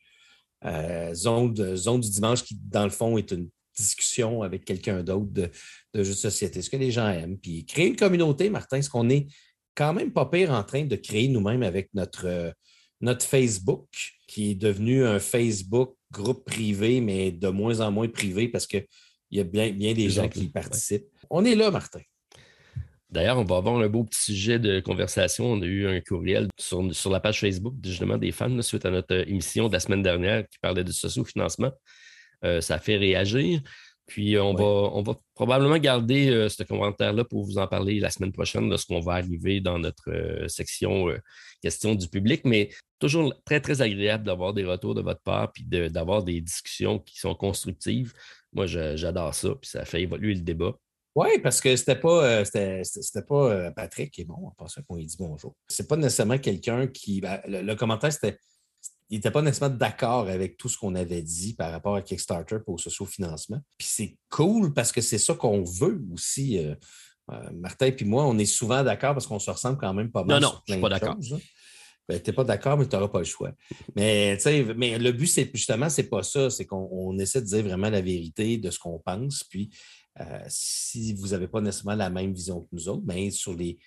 euh, 0.65 1.15
zone, 1.15 1.53
du 1.55 2.11
dimanche 2.11 2.43
qui, 2.43 2.57
dans 2.63 2.85
le 2.85 2.91
fond, 2.91 3.19
est 3.19 3.31
une 3.31 3.49
discussion 3.77 4.43
avec 4.43 4.65
quelqu'un 4.65 5.03
d'autre 5.03 5.31
de, 5.33 5.51
de 5.95 6.03
jeux 6.03 6.13
de 6.13 6.17
société, 6.17 6.63
ce 6.63 6.71
que 6.71 6.77
les 6.77 6.91
gens 6.91 7.09
aiment. 7.09 7.39
Puis 7.39 7.65
créer 7.65 7.89
une 7.89 7.97
communauté, 7.97 8.51
Martin, 8.51 8.83
ce 8.83 8.91
qu'on 8.91 9.09
est 9.09 9.27
quand 9.75 9.95
même 9.95 10.13
pas 10.13 10.27
pire 10.27 10.51
en 10.51 10.63
train 10.63 10.85
de 10.85 10.97
créer 10.97 11.29
nous-mêmes 11.29 11.63
avec 11.63 11.89
notre, 11.95 12.27
euh, 12.27 12.51
notre 13.01 13.25
Facebook, 13.25 13.89
qui 14.27 14.51
est 14.51 14.55
devenu 14.55 15.05
un 15.05 15.19
Facebook 15.19 15.97
groupe 16.11 16.45
privé, 16.45 17.01
mais 17.01 17.33
de 17.33 17.49
moins 17.49 17.81
en 17.81 17.91
moins 17.91 18.09
privé 18.09 18.49
parce 18.49 18.67
qu'il 18.67 18.87
y 19.31 19.41
a 19.41 19.45
bien, 19.45 19.71
bien 19.73 19.95
des 19.95 20.11
gens 20.11 20.29
qui 20.29 20.45
y 20.45 20.49
participent. 20.49 21.09
On 21.31 21.45
est 21.45 21.55
là, 21.55 21.71
Martin. 21.71 22.01
D'ailleurs, 23.13 23.39
on 23.39 23.45
va 23.45 23.59
avoir 23.59 23.77
un 23.77 23.89
beau 23.89 24.05
petit 24.05 24.23
sujet 24.23 24.59
de 24.59 24.81
conversation. 24.81 25.45
On 25.45 25.61
a 25.61 25.67
eu 25.67 25.87
un 25.87 26.01
courriel 26.01 26.49
sur, 26.59 26.95
sur 26.95 27.11
la 27.11 27.21
page 27.21 27.41
Facebook, 27.41 27.75
justement, 27.85 28.17
des 28.17 28.33
fans, 28.33 28.63
suite 28.63 28.87
à 28.87 28.91
notre 28.91 29.15
euh, 29.15 29.25
émission 29.27 29.69
de 29.69 29.75
la 29.75 29.81
semaine 29.81 30.03
dernière 30.03 30.49
qui 30.49 30.59
parlait 30.63 30.83
de 30.83 30.93
socio-financement. 30.93 31.73
Euh, 32.45 32.63
ça 32.63 32.79
fait 32.79 32.97
réagir. 32.97 33.61
Puis 34.07 34.39
on, 34.39 34.55
va, 34.55 34.65
on 34.65 35.03
va 35.03 35.15
probablement 35.35 35.77
garder 35.77 36.31
euh, 36.31 36.49
ce 36.49 36.63
commentaire-là 36.63 37.25
pour 37.25 37.45
vous 37.45 37.59
en 37.59 37.67
parler 37.67 38.01
la 38.01 38.09
semaine 38.09 38.33
prochaine 38.33 38.71
de 38.71 38.79
ce 38.79 38.87
qu'on 38.87 39.01
va 39.01 39.13
arriver 39.13 39.61
dans 39.61 39.79
notre 39.79 40.47
section 40.49 41.15
questions 41.63 41.95
du 41.95 42.09
public. 42.09 42.47
Mais 42.47 42.71
toujours 42.99 43.35
très, 43.45 43.61
très 43.61 43.83
agréable 43.83 44.25
d'avoir 44.25 44.55
des 44.55 44.65
retours 44.65 44.95
de 44.95 45.03
votre 45.03 45.21
part 45.21 45.53
puis 45.53 45.65
d'avoir 45.65 46.25
des 46.25 46.41
discussions 46.41 46.99
qui 46.99 47.19
sont 47.19 47.35
constructives. 47.35 48.15
Moi, 48.55 48.67
j'adore 48.67 49.35
ça. 49.35 49.51
Puis 49.61 49.69
ça 49.71 49.85
fait 49.85 50.03
évoluer 50.03 50.35
le 50.35 50.41
débat. 50.41 50.73
Oui, 51.15 51.39
parce 51.43 51.61
que 51.61 51.77
c'était 51.77 51.97
pas, 51.97 52.25
euh, 52.25 52.45
c'était, 52.45 53.23
pas 53.23 53.51
euh, 53.51 53.71
Patrick 53.71 54.11
qui 54.11 54.23
est 54.23 54.25
bon, 54.25 54.47
en 54.47 54.51
pensant 54.57 54.81
qu'on 54.83 54.97
lui 54.97 55.07
dit 55.07 55.17
bonjour. 55.19 55.55
C'est 55.69 55.87
pas 55.87 55.97
nécessairement 55.97 56.39
quelqu'un 56.39 56.87
qui. 56.87 57.21
Ben, 57.21 57.41
le, 57.47 57.75
commentaire, 57.75 58.13
c'était. 58.13 58.39
Il 59.11 59.17
n'était 59.17 59.31
pas 59.31 59.43
nécessairement 59.43 59.77
d'accord 59.77 60.29
avec 60.29 60.57
tout 60.57 60.71
ce 60.71 60.79
qu'on 60.79 60.95
avait 60.95 61.21
dit 61.21 61.53
par 61.55 61.71
rapport 61.71 61.97
à 61.97 62.03
Kickstarter 62.03 62.61
pour 62.65 62.77
le 62.77 62.81
socio-financement. 62.81 63.61
Puis 63.77 63.89
c'est 63.91 64.17
cool 64.31 64.73
parce 64.73 64.91
que 64.91 65.03
c'est 65.03 65.19
ça 65.19 65.35
qu'on 65.35 65.63
veut 65.63 66.03
aussi. 66.15 66.59
Euh, 66.59 66.75
Martin 67.53 67.87
et 67.87 68.05
moi, 68.05 68.27
on 68.27 68.39
est 68.39 68.47
souvent 68.47 68.83
d'accord 68.83 69.13
parce 69.13 69.27
qu'on 69.27 69.39
se 69.39 69.51
ressemble 69.51 69.77
quand 69.77 69.93
même 69.93 70.11
pas 70.11 70.25
mal. 70.25 70.41
Non, 70.41 70.49
non, 70.49 70.59
je 70.67 70.73
suis 70.73 70.81
pas 70.81 70.89
d'accord. 70.89 71.17
Hein. 71.31 71.39
Ben, 72.09 72.21
tu 72.21 72.31
n'es 72.31 72.35
pas 72.35 72.45
d'accord, 72.45 72.77
mais 72.79 72.89
tu 72.89 72.97
n'auras 72.97 73.09
pas 73.09 73.21
le 73.21 73.25
choix. 73.25 73.53
Mais, 73.95 74.37
mais 74.77 74.99
le 74.99 75.13
but, 75.13 75.27
c'est 75.27 75.51
justement, 75.55 75.89
c'est 75.89 76.09
pas 76.09 76.23
ça. 76.23 76.51
C'est 76.51 76.67
qu'on 76.67 77.17
essaie 77.19 77.41
de 77.43 77.47
dire 77.47 77.63
vraiment 77.63 77.91
la 77.91 78.01
vérité 78.01 78.57
de 78.57 78.71
ce 78.71 78.79
qu'on 78.79 78.99
pense. 78.99 79.45
Puis 79.45 79.71
euh, 80.21 80.45
si 80.49 81.15
vous 81.15 81.29
n'avez 81.29 81.49
pas 81.49 81.61
nécessairement 81.61 81.97
la 81.97 82.11
même 82.11 82.33
vision 82.33 82.61
que 82.61 82.69
nous 82.73 82.89
autres, 82.89 83.03
mais 83.07 83.31
sur, 83.31 83.55
les, 83.55 83.79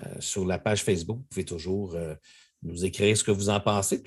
euh, 0.00 0.14
sur 0.20 0.46
la 0.46 0.58
page 0.58 0.82
Facebook, 0.84 1.18
vous 1.18 1.26
pouvez 1.28 1.44
toujours 1.44 1.94
euh, 1.94 2.14
nous 2.62 2.84
écrire 2.84 3.16
ce 3.16 3.24
que 3.24 3.30
vous 3.30 3.48
en 3.48 3.60
pensez. 3.60 4.02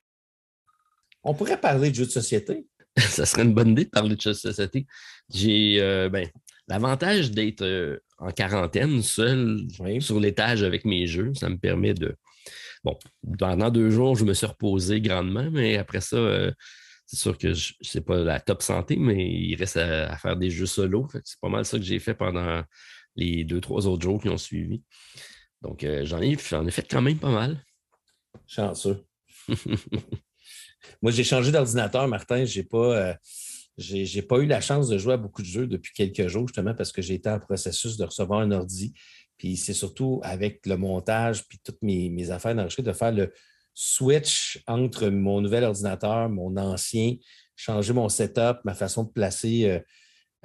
On 1.23 1.33
pourrait 1.33 1.59
parler 1.59 1.89
de 1.89 1.95
jeux 1.95 2.05
de 2.05 2.11
société. 2.11 2.65
ça 2.97 3.25
serait 3.25 3.43
une 3.43 3.53
bonne 3.53 3.69
idée 3.69 3.85
de 3.85 3.89
parler 3.89 4.15
de 4.15 4.21
jeux 4.21 4.31
de 4.31 4.35
société. 4.35 4.85
J'ai 5.33 5.79
ben, 6.11 6.29
l'avantage 6.67 7.31
d'être 7.31 7.99
en 8.19 8.31
quarantaine, 8.31 9.01
seul 9.01 9.67
sur 9.99 10.19
l'étage 10.19 10.63
avec 10.63 10.85
mes 10.85 11.07
jeux. 11.07 11.33
Ça 11.33 11.49
me 11.49 11.57
permet 11.57 11.93
de. 11.93 12.15
Bon, 12.83 12.97
pendant 13.39 13.71
deux 13.71 13.89
jours, 13.89 14.15
je 14.15 14.23
me 14.23 14.33
suis 14.33 14.45
reposé 14.45 15.01
grandement, 15.01 15.49
mais 15.51 15.77
après 15.77 15.99
ça, 15.99 16.17
c'est 17.05 17.17
sûr 17.17 17.37
que 17.37 17.53
ce 17.53 17.73
n'est 17.93 18.03
pas 18.03 18.17
la 18.17 18.39
top 18.39 18.61
santé, 18.61 18.95
mais 18.95 19.29
il 19.29 19.55
reste 19.55 19.77
à, 19.77 20.17
faire 20.17 20.35
des 20.35 20.49
jeux 20.49 20.65
solo. 20.65 21.07
C'est 21.23 21.39
pas 21.39 21.49
mal 21.49 21.65
ça 21.65 21.77
que 21.77 21.83
j'ai 21.83 21.99
fait 21.99 22.15
pendant 22.15 22.63
les 23.15 23.43
deux, 23.43 23.61
trois 23.61 23.87
autres 23.87 24.03
jours 24.03 24.21
qui 24.21 24.29
ont 24.29 24.37
suivi. 24.37 24.81
Donc, 25.61 25.83
euh, 25.83 26.05
j'en 26.05 26.21
ai, 26.21 26.31
ai 26.31 26.37
fait 26.37 26.87
quand 26.89 27.01
même 27.01 27.19
pas 27.19 27.31
mal. 27.31 27.63
Chanceux. 28.47 29.05
Moi, 31.01 31.11
j'ai 31.11 31.23
changé 31.23 31.51
d'ordinateur, 31.51 32.07
Martin. 32.07 32.43
Je 32.45 32.59
n'ai 32.59 32.65
pas, 32.65 33.17
euh, 33.77 34.21
pas 34.27 34.37
eu 34.39 34.45
la 34.47 34.61
chance 34.61 34.89
de 34.89 34.97
jouer 34.97 35.13
à 35.13 35.17
beaucoup 35.17 35.41
de 35.41 35.47
jeux 35.47 35.67
depuis 35.67 35.93
quelques 35.93 36.27
jours, 36.27 36.47
justement, 36.47 36.73
parce 36.73 36.91
que 36.91 37.01
j'ai 37.01 37.15
été 37.15 37.29
en 37.29 37.39
processus 37.39 37.97
de 37.97 38.05
recevoir 38.05 38.41
un 38.41 38.51
ordi. 38.51 38.93
Puis 39.37 39.57
c'est 39.57 39.73
surtout 39.73 40.21
avec 40.23 40.65
le 40.65 40.77
montage, 40.77 41.47
puis 41.47 41.59
toutes 41.63 41.81
mes, 41.81 42.09
mes 42.09 42.31
affaires 42.31 42.55
d'enregistrer, 42.55 42.83
de 42.83 42.93
faire 42.93 43.11
le, 43.11 43.31
switch 43.75 44.63
entre 44.67 45.09
mon 45.09 45.41
nouvel 45.41 45.65
ordinateur, 45.65 46.29
mon 46.29 46.55
ancien, 46.57 47.17
changer 47.55 47.93
mon 47.93 48.09
setup, 48.09 48.59
ma 48.63 48.73
façon 48.73 49.03
de 49.03 49.09
placer 49.09 49.69
euh, 49.69 49.79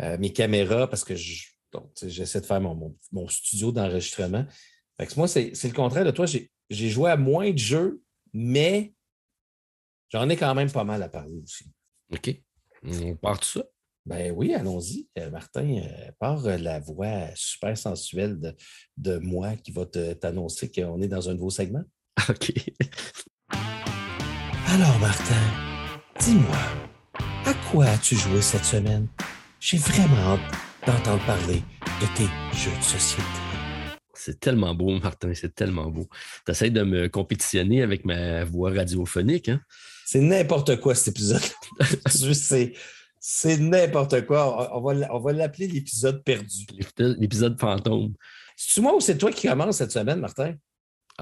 euh, 0.03 0.19
mes 0.19 0.33
caméras 0.33 0.89
parce 0.89 1.05
que 1.05 1.15
j'essaie 1.15 2.41
de 2.41 2.47
faire 2.47 2.61
mon, 2.61 2.95
studio 3.29 3.73
d'enregistrement. 3.73 4.45
Moi, 5.17 5.29
c'est 5.29 5.65
le 5.65 5.73
contraire 5.73 6.05
de 6.05 6.11
toi. 6.11 6.27
J'ai 6.27 6.89
joué 6.91 7.11
à 7.11 7.17
moins 7.17 7.51
de 7.53 7.59
jeux, 7.59 8.03
mais 8.35 8.93
j'en 10.11 10.29
ai 10.29 10.37
quand 10.37 10.55
même 10.55 10.71
pas 10.71 10.85
mal 10.85 11.03
à 11.03 11.09
parler 11.09 11.41
aussi. 11.43 11.71
OK. 12.13 12.35
On 12.83 13.17
part 13.17 13.39
de 13.39 13.45
ça? 13.45 13.63
Ben 14.07 14.33
oui, 14.33 14.55
allons-y. 14.55 15.09
Euh, 15.19 15.31
Martin, 15.31 15.83
par 16.19 16.43
la 16.43 16.81
voix 16.81 17.29
super 17.35 17.77
sensuelle 17.79 18.41
de, 18.41 18.57
de 18.97 19.19
moi 19.19 19.57
qui 19.57 19.71
va 19.71 19.87
t'annoncer 19.87 20.71
qu'on 20.71 21.01
est 21.01 21.09
dans 21.09 21.29
un 21.29 21.35
nouveau 21.35 21.51
segment. 21.51 21.85
OK. 22.29 22.53
Alors, 24.67 24.99
Martin, 24.99 25.35
dis-moi, 26.21 26.57
à 27.47 27.55
quoi 27.71 27.87
as-tu 27.87 28.17
joué 28.17 28.41
cette 28.41 28.65
semaine? 28.65 29.09
J'ai 29.61 29.79
vraiment 29.79 30.17
hâte 30.17 30.41
d'entendre 30.87 31.25
parler 31.27 31.63
de 32.01 32.07
tes 32.17 32.57
jeux 32.57 32.77
de 32.77 32.83
société. 32.83 33.23
C'est 34.15 34.39
tellement 34.39 34.75
beau, 34.75 34.91
Martin, 34.99 35.33
c'est 35.35 35.55
tellement 35.55 35.91
beau. 35.91 36.07
Tu 36.45 36.53
essaies 36.53 36.71
de 36.71 36.83
me 36.83 37.09
compétitionner 37.09 37.83
avec 37.83 38.05
ma 38.05 38.45
voix 38.45 38.71
radiophonique, 38.71 39.49
hein? 39.49 39.61
C'est 40.05 40.21
n'importe 40.21 40.81
quoi 40.81 40.95
cet 40.95 41.17
épisode. 41.17 41.43
c'est 43.21 43.59
n'importe 43.59 44.27
quoi. 44.27 44.77
On 44.77 44.81
va, 44.81 45.15
on 45.15 45.21
va 45.21 45.33
l'appeler 45.33 45.69
l'épisode 45.69 46.23
perdu. 46.25 46.67
L'épisode 46.99 47.59
fantôme. 47.59 48.13
C'est-tu 48.57 48.81
moi 48.81 48.95
ou 48.95 49.01
c'est 49.01 49.17
toi 49.17 49.31
qui 49.31 49.49
commence 49.49 49.79
cette 49.79 49.93
semaine, 49.93 50.21
Martin? 50.21 50.55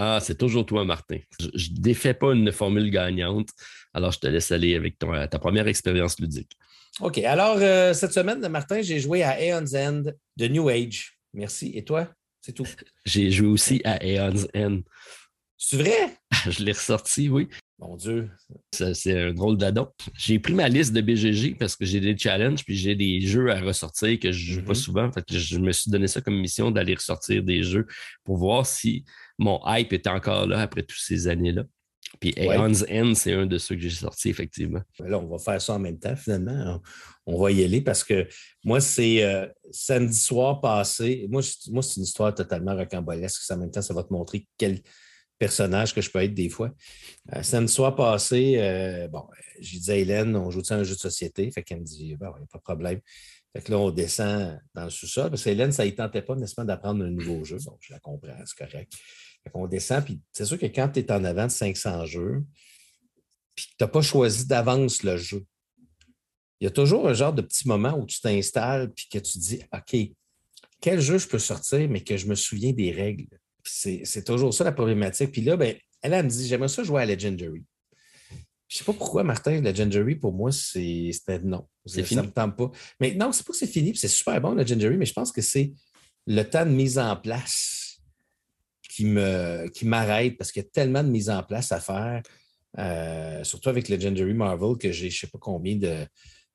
Ah, 0.01 0.21
c'est 0.23 0.39
toujours 0.39 0.65
toi, 0.65 0.85
Martin. 0.85 1.19
Je 1.55 1.71
ne 1.73 1.81
défais 1.81 2.15
pas 2.15 2.33
une 2.33 2.53
formule 2.53 2.89
gagnante, 2.89 3.49
alors 3.93 4.13
je 4.13 4.21
te 4.21 4.29
laisse 4.29 4.53
aller 4.53 4.77
avec 4.77 4.97
ta 4.97 5.39
première 5.41 5.67
expérience 5.67 6.21
ludique. 6.21 6.53
OK. 7.01 7.19
Alors, 7.19 7.57
euh, 7.59 7.93
cette 7.95 8.13
semaine, 8.13 8.47
Martin, 8.47 8.81
j'ai 8.81 9.01
joué 9.01 9.25
à 9.25 9.41
Aeon's 9.43 9.75
End 9.75 10.05
de 10.37 10.47
New 10.47 10.69
Age. 10.69 11.19
Merci. 11.35 11.73
Et 11.75 11.85
toi? 11.85 12.09
C'est 12.41 12.53
tout. 12.53 12.67
J'ai 13.05 13.31
joué 13.33 13.49
aussi 13.49 13.81
à 13.85 14.03
Aeon's 14.05 14.47
End. 14.55 14.83
C'est 15.57 15.77
vrai? 15.77 16.17
je 16.49 16.63
l'ai 16.63 16.73
ressorti, 16.73 17.29
oui. 17.29 17.49
Mon 17.81 17.97
Dieu. 17.97 18.31
C'est 18.73 19.21
un 19.21 19.33
drôle 19.33 19.57
d'adon. 19.57 19.89
J'ai 20.17 20.39
pris 20.39 20.55
ma 20.55 20.69
liste 20.69 20.93
de 20.93 21.01
BGG 21.01 21.57
parce 21.59 21.77
que 21.77 21.85
j'ai 21.85 22.01
des 22.01 22.17
challenges 22.17 22.65
puis 22.65 22.77
j'ai 22.77 22.97
des 22.97 23.21
jeux 23.21 23.51
à 23.51 23.61
ressortir 23.61 24.19
que 24.19 24.33
je 24.33 24.51
ne 24.51 24.55
joue 24.57 24.65
pas 24.65 24.73
mm-hmm. 24.73 24.77
souvent. 24.77 25.13
Fait 25.13 25.25
je 25.29 25.59
me 25.59 25.71
suis 25.71 25.91
donné 25.91 26.09
ça 26.09 26.21
comme 26.21 26.39
mission 26.41 26.71
d'aller 26.73 26.95
ressortir 26.95 27.43
des 27.43 27.63
jeux 27.63 27.87
pour 28.25 28.37
voir 28.37 28.67
si 28.67 29.05
mon 29.39 29.61
hype 29.67 29.93
est 29.93 30.07
encore 30.07 30.47
là 30.47 30.61
après 30.61 30.83
toutes 30.83 31.01
ces 31.01 31.29
années-là. 31.29 31.65
Puis 32.21 32.33
Aeon's 32.37 32.85
End, 32.91 33.13
c'est 33.15 33.33
un 33.33 33.47
de 33.47 33.59
ceux 33.59 33.75
que 33.75 33.83
j'ai 33.83 33.91
sorti, 33.91 34.31
effectivement. 34.31 34.81
Ben 34.99 35.09
là, 35.09 35.19
on 35.19 35.27
va 35.27 35.39
faire 35.39 35.61
ça 35.61 35.75
en 35.75 35.79
même 35.79 35.99
temps, 35.99 36.17
finalement. 36.17 36.81
On 37.27 37.39
va 37.41 37.53
y 37.53 37.63
aller 37.63 37.81
parce 37.81 38.03
que 38.03 38.27
moi, 38.65 38.81
c'est 38.81 39.23
euh, 39.23 39.47
samedi 39.71 40.19
soir 40.19 40.61
passé. 40.61 41.27
Moi, 41.31 41.43
moi 41.71 41.83
c'est 41.83 41.97
une 41.97 42.05
histoire 42.05 42.35
totalement 42.35 42.75
rocambolesque. 42.75 43.43
En 43.51 43.59
même 43.59 43.71
temps, 43.71 43.83
ça 43.83 43.95
va 43.95 44.03
te 44.03 44.13
montrer 44.13 44.47
quel 44.57 44.81
personnage 45.39 45.95
que 45.95 46.01
je 46.01 46.11
peux 46.11 46.23
être 46.23 46.35
des 46.35 46.49
fois. 46.49 46.71
Euh, 47.35 47.43
samedi 47.43 47.73
soir 47.73 47.95
passé, 47.95 48.57
euh, 48.59 49.07
bon, 49.09 49.25
j'ai 49.61 49.79
dit 49.79 49.91
à 49.91 49.97
Hélène, 49.97 50.35
on 50.35 50.51
joue 50.51 50.63
un 50.71 50.83
jeu 50.83 50.95
de 50.95 50.99
société? 50.99 51.51
Fait 51.53 51.63
qu'elle 51.63 51.81
me 51.81 51.85
dit, 51.85 52.07
n'y 52.07 52.15
a 52.15 52.17
pas 52.17 52.35
de 52.55 52.63
problème. 52.63 53.01
Fait 53.53 53.63
que 53.63 53.71
là, 53.71 53.79
on 53.79 53.91
descend 53.91 54.61
dans 54.75 54.85
le 54.85 54.91
sous-sol, 54.91 55.31
parce 55.31 55.45
qu'Hélène, 55.45 55.73
ça 55.73 55.85
ne 55.85 55.91
tentait 55.91 56.23
pas 56.23 56.35
nécessairement 56.35 56.67
d'apprendre 56.67 57.05
un 57.05 57.11
nouveau 57.11 57.45
jeu. 57.45 57.59
Donc, 57.65 57.79
je 57.81 57.93
la 57.93 58.01
comprends, 58.01 58.37
c'est 58.45 58.59
correct. 58.59 58.93
Qu'on 59.53 59.67
descend, 59.67 60.05
puis 60.05 60.21
c'est 60.33 60.45
sûr 60.45 60.59
que 60.59 60.67
quand 60.67 60.89
tu 60.89 61.01
es 61.01 61.13
en 61.13 61.25
avant 61.25 61.47
de 61.47 61.51
500 61.51 62.07
jeux, 62.07 62.45
puis 63.55 63.67
que 63.67 63.71
tu 63.71 63.85
n'as 63.85 63.89
pas 63.89 64.03
choisi 64.03 64.47
d'avance 64.47 65.03
le 65.03 65.17
jeu, 65.17 65.45
il 66.61 66.65
y 66.65 66.67
a 66.67 66.71
toujours 66.71 67.09
un 67.09 67.15
genre 67.15 67.33
de 67.33 67.43
petit 67.43 67.69
moment 67.69 67.97
où 67.97 68.05
tu 68.05 68.21
t'installes, 68.21 68.93
puis 68.93 69.07
que 69.11 69.19
tu 69.19 69.39
dis, 69.39 69.61
OK, 69.73 69.97
quel 70.81 71.01
jeu 71.01 71.19
je 71.19 71.29
peux 71.29 71.39
sortir, 71.39 71.89
mais 71.89 72.03
que 72.03 72.17
je 72.17 72.27
me 72.27 72.35
souviens 72.35 72.73
des 72.73 72.91
règles. 72.91 73.39
C'est 73.65 74.25
toujours 74.25 74.55
ça 74.55 74.65
la 74.65 74.73
problématique. 74.73 75.33
Puis 75.33 75.43
là, 75.43 75.57
ben, 75.57 75.77
elle, 76.03 76.13
elle 76.15 76.25
me 76.25 76.31
dit 76.31 76.47
J'aimerais 76.47 76.69
ça 76.69 76.83
jouer 76.83 77.03
à 77.03 77.07
Legendary. 77.07 77.65
Je 78.69 78.75
ne 78.75 78.79
sais 78.79 78.85
pas 78.85 78.93
pourquoi, 78.93 79.25
Martin, 79.25 79.61
Legendary, 79.61 80.17
pour 80.17 80.33
moi, 80.33 80.53
c'était 80.53 81.39
non. 81.41 81.67
Ça 81.87 82.01
ne 82.01 82.23
me 82.23 82.31
tente 82.31 82.57
pas. 82.57 82.71
Mais 83.01 83.15
non, 83.15 83.33
c'est 83.33 83.45
pas 83.45 83.53
que 83.53 83.59
c'est 83.59 83.67
fini, 83.67 83.97
c'est 83.97 84.09
super 84.09 84.41
bon, 84.41 84.55
Legendary, 84.55 84.97
mais 84.97 85.07
je 85.07 85.15
pense 85.15 85.33
que 85.33 85.41
c'est 85.41 85.73
le 86.27 86.43
temps 86.43 86.67
de 86.67 86.71
mise 86.71 86.99
en 86.99 87.17
place 87.17 87.78
qui 88.99 89.87
m'arrête 89.87 90.33
qui 90.33 90.37
parce 90.37 90.53
qu'il 90.53 90.63
y 90.63 90.67
a 90.67 90.69
tellement 90.69 91.03
de 91.03 91.09
mise 91.09 91.31
en 91.31 91.43
place 91.43 91.73
à 91.73 91.81
faire, 91.81 92.23
euh, 92.79 93.45
surtout 93.45 93.69
avec 93.69 93.89
Legendary 93.89 94.35
Marvel, 94.35 94.77
que 94.79 94.93
j'ai 94.93 95.11
je 95.11 95.17
ne 95.17 95.21
sais 95.21 95.27
pas 95.27 95.39
combien 95.39 95.79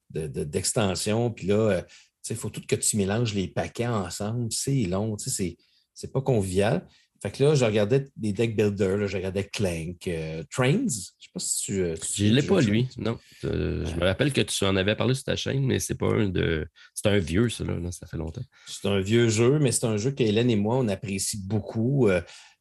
d'extensions. 0.10 1.30
De, 1.30 1.34
Puis 1.34 1.48
là, 1.48 1.56
euh, 1.56 1.82
il 2.30 2.36
faut 2.36 2.50
tout 2.50 2.62
que 2.68 2.76
tu 2.76 2.98
mélanges 2.98 3.34
les 3.34 3.48
paquets 3.48 3.88
ensemble. 3.88 4.52
C'est 4.52 4.84
long, 4.84 5.18
c'est 5.18 6.12
pas 6.12 6.22
convivial. 6.22 6.88
Fait 7.24 7.32
que 7.32 7.42
là, 7.42 7.56
je 7.56 7.64
regardais 7.64 8.06
des 8.18 8.34
deck 8.34 8.54
builders, 8.54 9.08
je 9.08 9.16
regardais 9.16 9.46
Clank, 9.46 10.10
euh, 10.10 10.44
Trains. 10.52 10.90
Je 10.90 11.26
sais 11.26 11.30
pas 11.34 11.40
si 11.40 11.64
tu. 11.64 11.82
Euh, 11.82 11.96
je 12.14 12.26
ne 12.26 12.34
l'ai 12.34 12.42
pas, 12.42 12.60
lui, 12.60 12.90
non. 12.98 13.18
Euh, 13.46 13.86
je 13.86 13.96
me 13.96 14.04
rappelle 14.04 14.34
que 14.34 14.42
tu 14.42 14.66
en 14.66 14.76
avais 14.76 14.94
parlé 14.98 15.14
sur 15.14 15.24
ta 15.24 15.38
chaîne, 15.38 15.66
mais 15.66 15.80
c'est 15.80 15.96
pas 15.96 16.10
un 16.10 16.28
de. 16.28 16.68
C'est 16.94 17.08
un 17.08 17.20
vieux, 17.20 17.48
ça, 17.48 17.64
là, 17.64 17.76
ça 17.92 18.08
fait 18.08 18.18
longtemps. 18.18 18.44
C'est 18.68 18.90
un 18.90 19.00
vieux 19.00 19.30
jeu, 19.30 19.58
mais 19.58 19.72
c'est 19.72 19.86
un 19.86 19.96
jeu 19.96 20.12
qu'Hélène 20.12 20.50
et 20.50 20.58
moi, 20.58 20.76
on 20.76 20.90
apprécie 20.90 21.38
beaucoup. 21.42 22.10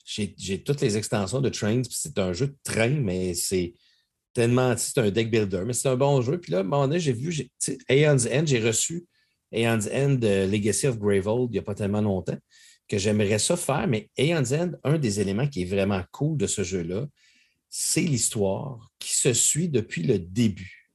J'ai 0.04 0.62
toutes 0.62 0.80
les 0.80 0.96
extensions 0.96 1.40
de 1.40 1.48
Trains, 1.48 1.82
c'est 1.90 2.16
un 2.20 2.32
jeu 2.32 2.46
de 2.46 2.56
train, 2.62 3.00
mais 3.00 3.34
c'est 3.34 3.74
tellement. 4.32 4.76
C'est 4.76 4.98
un 4.98 5.10
deck 5.10 5.28
builder, 5.28 5.64
mais 5.66 5.72
c'est 5.72 5.88
un 5.88 5.96
bon 5.96 6.22
jeu. 6.22 6.38
Puis 6.38 6.52
là, 6.52 6.58
à 6.58 6.60
un 6.60 6.64
moment 6.64 6.86
donné, 6.86 7.00
j'ai 7.00 7.12
vu 7.12 7.50
Aeon's 7.88 8.28
End, 8.32 8.44
j'ai 8.46 8.60
reçu 8.60 9.06
Aeon's 9.50 9.88
End 9.92 10.20
Legacy 10.22 10.86
of 10.86 11.00
Greyvold 11.00 11.48
il 11.50 11.54
n'y 11.54 11.58
a 11.58 11.62
pas 11.62 11.74
tellement 11.74 12.00
longtemps 12.00 12.38
que 12.88 12.98
j'aimerais 12.98 13.38
ça 13.38 13.56
faire, 13.56 13.86
mais 13.86 14.10
Aeon's 14.16 14.52
End, 14.52 14.72
un 14.84 14.98
des 14.98 15.20
éléments 15.20 15.46
qui 15.46 15.62
est 15.62 15.66
vraiment 15.66 16.02
cool 16.12 16.36
de 16.36 16.46
ce 16.46 16.62
jeu-là, 16.62 17.06
c'est 17.68 18.02
l'histoire 18.02 18.90
qui 18.98 19.14
se 19.14 19.32
suit 19.32 19.68
depuis 19.68 20.02
le 20.02 20.18
début. 20.18 20.90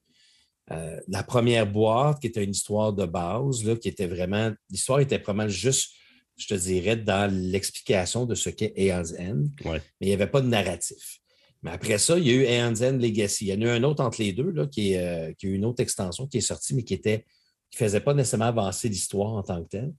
Euh, 0.71 0.99
la 1.07 1.23
première 1.23 1.65
boîte, 1.65 2.19
qui 2.19 2.27
était 2.27 2.43
une 2.43 2.51
histoire 2.51 2.93
de 2.93 3.05
base, 3.05 3.63
là, 3.63 3.75
qui 3.75 3.87
était 3.87 4.05
vraiment. 4.05 4.51
L'histoire 4.69 4.99
était 4.99 5.17
vraiment 5.17 5.47
juste, 5.47 5.93
je 6.37 6.47
te 6.47 6.53
dirais, 6.53 6.97
dans 6.97 7.31
l'explication 7.33 8.25
de 8.25 8.35
ce 8.35 8.49
qu'est 8.49 8.73
Aeon's 8.75 9.13
End, 9.17 9.45
mais 9.65 9.81
il 10.01 10.07
n'y 10.07 10.13
avait 10.13 10.27
pas 10.27 10.41
de 10.41 10.47
narratif. 10.47 11.19
Mais 11.63 11.71
après 11.71 11.97
ça, 11.97 12.19
il 12.19 12.27
y 12.27 12.29
a 12.29 12.33
eu 12.33 12.43
Aeon's 12.43 12.81
End 12.81 12.97
Legacy. 12.97 13.45
Il 13.45 13.47
y 13.47 13.53
en 13.53 13.61
a 13.61 13.73
eu 13.73 13.77
un 13.77 13.83
autre 13.83 14.03
entre 14.03 14.21
les 14.21 14.33
deux, 14.33 14.51
là, 14.51 14.67
qui, 14.67 14.91
est, 14.91 14.99
euh, 14.99 15.33
qui 15.37 15.47
a 15.47 15.49
eu 15.49 15.53
une 15.53 15.65
autre 15.65 15.81
extension 15.81 16.27
qui 16.27 16.37
est 16.37 16.41
sortie, 16.41 16.75
mais 16.75 16.83
qui 16.83 16.93
était 16.93 17.25
qui 17.69 17.83
ne 17.83 17.87
faisait 17.87 17.99
pas 17.99 18.13
nécessairement 18.13 18.45
avancer 18.45 18.89
l'histoire 18.89 19.33
en 19.33 19.43
tant 19.43 19.63
que 19.63 19.69
telle. 19.69 19.93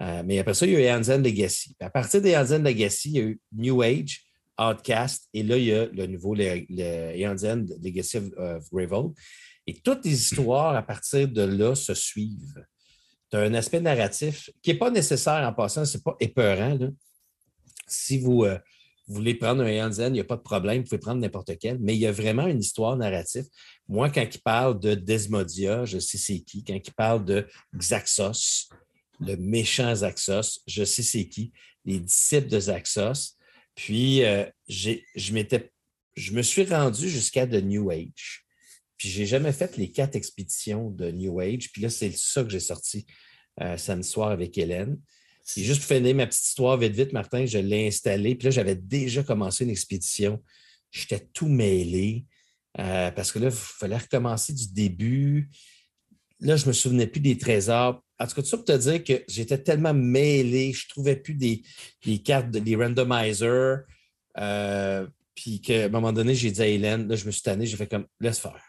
Euh, 0.00 0.22
mais 0.24 0.38
après 0.38 0.54
ça, 0.54 0.66
il 0.66 0.72
y 0.72 0.76
a 0.76 0.80
eu 0.80 0.98
Hansen 0.98 1.22
Legacy. 1.22 1.76
à 1.80 1.90
partir 1.90 2.20
des 2.20 2.36
Hansen 2.36 2.62
Legacy, 2.62 3.10
il 3.10 3.16
y 3.16 3.20
a 3.20 3.22
eu 3.22 3.40
New 3.52 3.82
Age, 3.82 4.24
Outcast, 4.58 5.28
et 5.32 5.42
là, 5.42 5.56
il 5.56 5.64
y 5.64 5.72
a 5.72 5.86
le 5.86 6.06
nouveau 6.06 6.34
le, 6.34 6.64
Legacy 7.82 8.18
of. 8.18 9.12
Et 9.66 9.74
toutes 9.80 10.04
les 10.04 10.12
histoires 10.12 10.76
à 10.76 10.82
partir 10.82 11.28
de 11.28 11.42
là 11.42 11.74
se 11.74 11.94
suivent. 11.94 12.64
Tu 13.30 13.36
as 13.36 13.40
un 13.40 13.54
aspect 13.54 13.80
narratif 13.80 14.50
qui 14.62 14.70
n'est 14.70 14.78
pas 14.78 14.90
nécessaire 14.90 15.46
en 15.48 15.52
passant, 15.52 15.84
ce 15.84 15.96
n'est 15.96 16.02
pas 16.02 16.16
épeurant. 16.20 16.78
Si 17.86 18.18
vous, 18.18 18.44
euh, 18.44 18.58
voulez 19.06 19.34
prendre 19.34 19.62
un 19.62 19.86
Hansen, 19.86 20.08
il 20.08 20.14
n'y 20.14 20.20
a 20.20 20.24
pas 20.24 20.36
de 20.36 20.42
problème, 20.42 20.82
vous 20.82 20.88
pouvez 20.88 20.98
prendre 20.98 21.20
n'importe 21.20 21.58
quel, 21.58 21.78
mais 21.78 21.94
il 21.94 22.00
y 22.00 22.06
a 22.06 22.12
vraiment 22.12 22.46
une 22.46 22.60
histoire 22.60 22.96
narrative. 22.96 23.46
Moi, 23.88 24.10
quand 24.10 24.22
il 24.22 24.40
parle 24.40 24.78
de 24.80 24.94
Desmodia, 24.94 25.84
je 25.84 25.98
sais 25.98 26.18
c'est 26.18 26.40
qui. 26.40 26.64
Quand 26.64 26.74
il 26.74 26.94
parle 26.94 27.24
de 27.24 27.46
Xaxos, 27.76 28.68
le 29.20 29.36
méchant 29.36 29.94
Zaxos. 29.94 30.60
Je 30.66 30.84
sais 30.84 31.02
c'est 31.02 31.28
qui, 31.28 31.52
les 31.84 32.00
disciples 32.00 32.48
de 32.48 32.60
Zaxos. 32.60 33.36
Puis, 33.74 34.22
euh, 34.24 34.44
je, 34.68 34.92
je 35.16 36.32
me 36.32 36.42
suis 36.42 36.64
rendu 36.64 37.08
jusqu'à 37.08 37.46
The 37.46 37.62
New 37.62 37.90
Age. 37.90 38.44
Puis, 38.96 39.08
je 39.08 39.20
n'ai 39.20 39.26
jamais 39.26 39.52
fait 39.52 39.76
les 39.76 39.90
quatre 39.90 40.16
expéditions 40.16 40.90
de 40.90 41.10
New 41.10 41.40
Age. 41.40 41.72
Puis 41.72 41.82
là, 41.82 41.90
c'est 41.90 42.16
ça 42.16 42.44
que 42.44 42.50
j'ai 42.50 42.60
sorti 42.60 43.06
euh, 43.60 43.76
samedi 43.76 44.08
soir 44.08 44.30
avec 44.30 44.56
Hélène. 44.58 44.98
Juste 45.56 45.80
pour 45.80 45.96
finir 45.96 46.14
ma 46.14 46.26
petite 46.26 46.44
histoire 46.44 46.76
vite, 46.78 46.94
vite, 46.94 47.12
Martin, 47.12 47.44
je 47.44 47.58
l'ai 47.58 47.86
installé. 47.86 48.34
Puis 48.34 48.46
là, 48.46 48.50
j'avais 48.50 48.76
déjà 48.76 49.22
commencé 49.22 49.64
une 49.64 49.70
expédition. 49.70 50.42
J'étais 50.90 51.20
tout 51.32 51.48
mêlé 51.48 52.24
euh, 52.78 53.10
parce 53.10 53.30
que 53.30 53.38
là, 53.38 53.48
il 53.48 53.52
fallait 53.52 53.98
recommencer 53.98 54.52
du 54.52 54.72
début. 54.72 55.50
Là, 56.40 56.56
je 56.56 56.64
ne 56.64 56.68
me 56.68 56.72
souvenais 56.72 57.06
plus 57.06 57.20
des 57.20 57.36
trésors. 57.36 58.02
En 58.18 58.26
tout 58.26 58.34
cas, 58.36 58.44
ça 58.44 58.56
pour 58.56 58.64
te 58.64 58.76
dire 58.76 59.02
que 59.02 59.24
j'étais 59.28 59.58
tellement 59.58 59.94
mêlé, 59.94 60.72
je 60.72 60.86
ne 60.86 60.88
trouvais 60.88 61.16
plus 61.16 61.34
des, 61.34 61.62
cartes, 62.22 62.50
des 62.50 62.76
randomizers. 62.76 63.80
Euh, 64.38 65.06
puis 65.34 65.60
qu'à 65.60 65.86
un 65.86 65.88
moment 65.88 66.12
donné, 66.12 66.34
j'ai 66.34 66.50
dit 66.50 66.62
à 66.62 66.66
Hélène, 66.66 67.08
là, 67.08 67.16
je 67.16 67.26
me 67.26 67.30
suis 67.32 67.42
tanné, 67.42 67.66
j'ai 67.66 67.76
fait 67.76 67.88
comme, 67.88 68.06
laisse 68.20 68.38
faire. 68.38 68.62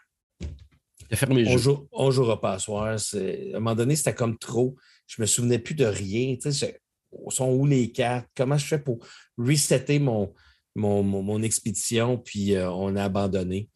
on, 1.28 1.58
joue, 1.58 1.88
on 1.92 2.10
jouera 2.10 2.40
pas 2.40 2.54
à 2.54 2.58
soir. 2.58 2.86
À 2.86 3.16
un 3.16 3.52
moment 3.54 3.76
donné, 3.76 3.94
c'était 3.94 4.14
comme 4.14 4.36
trop. 4.36 4.76
Je 5.06 5.22
me 5.22 5.26
souvenais 5.26 5.60
plus 5.60 5.74
de 5.74 5.84
rien. 5.84 6.36
Tu 6.42 6.52
sais, 6.52 6.80
sont 7.28 7.52
où 7.52 7.66
les 7.66 7.92
cartes? 7.92 8.28
Comment 8.36 8.58
je 8.58 8.66
fais 8.66 8.80
pour 8.80 8.98
resetter 9.38 10.00
mon, 10.00 10.32
mon, 10.74 11.42
expédition? 11.42 12.18
Puis 12.18 12.54
euh, 12.54 12.70
on 12.70 12.96
a 12.96 13.04
abandonné. 13.04 13.70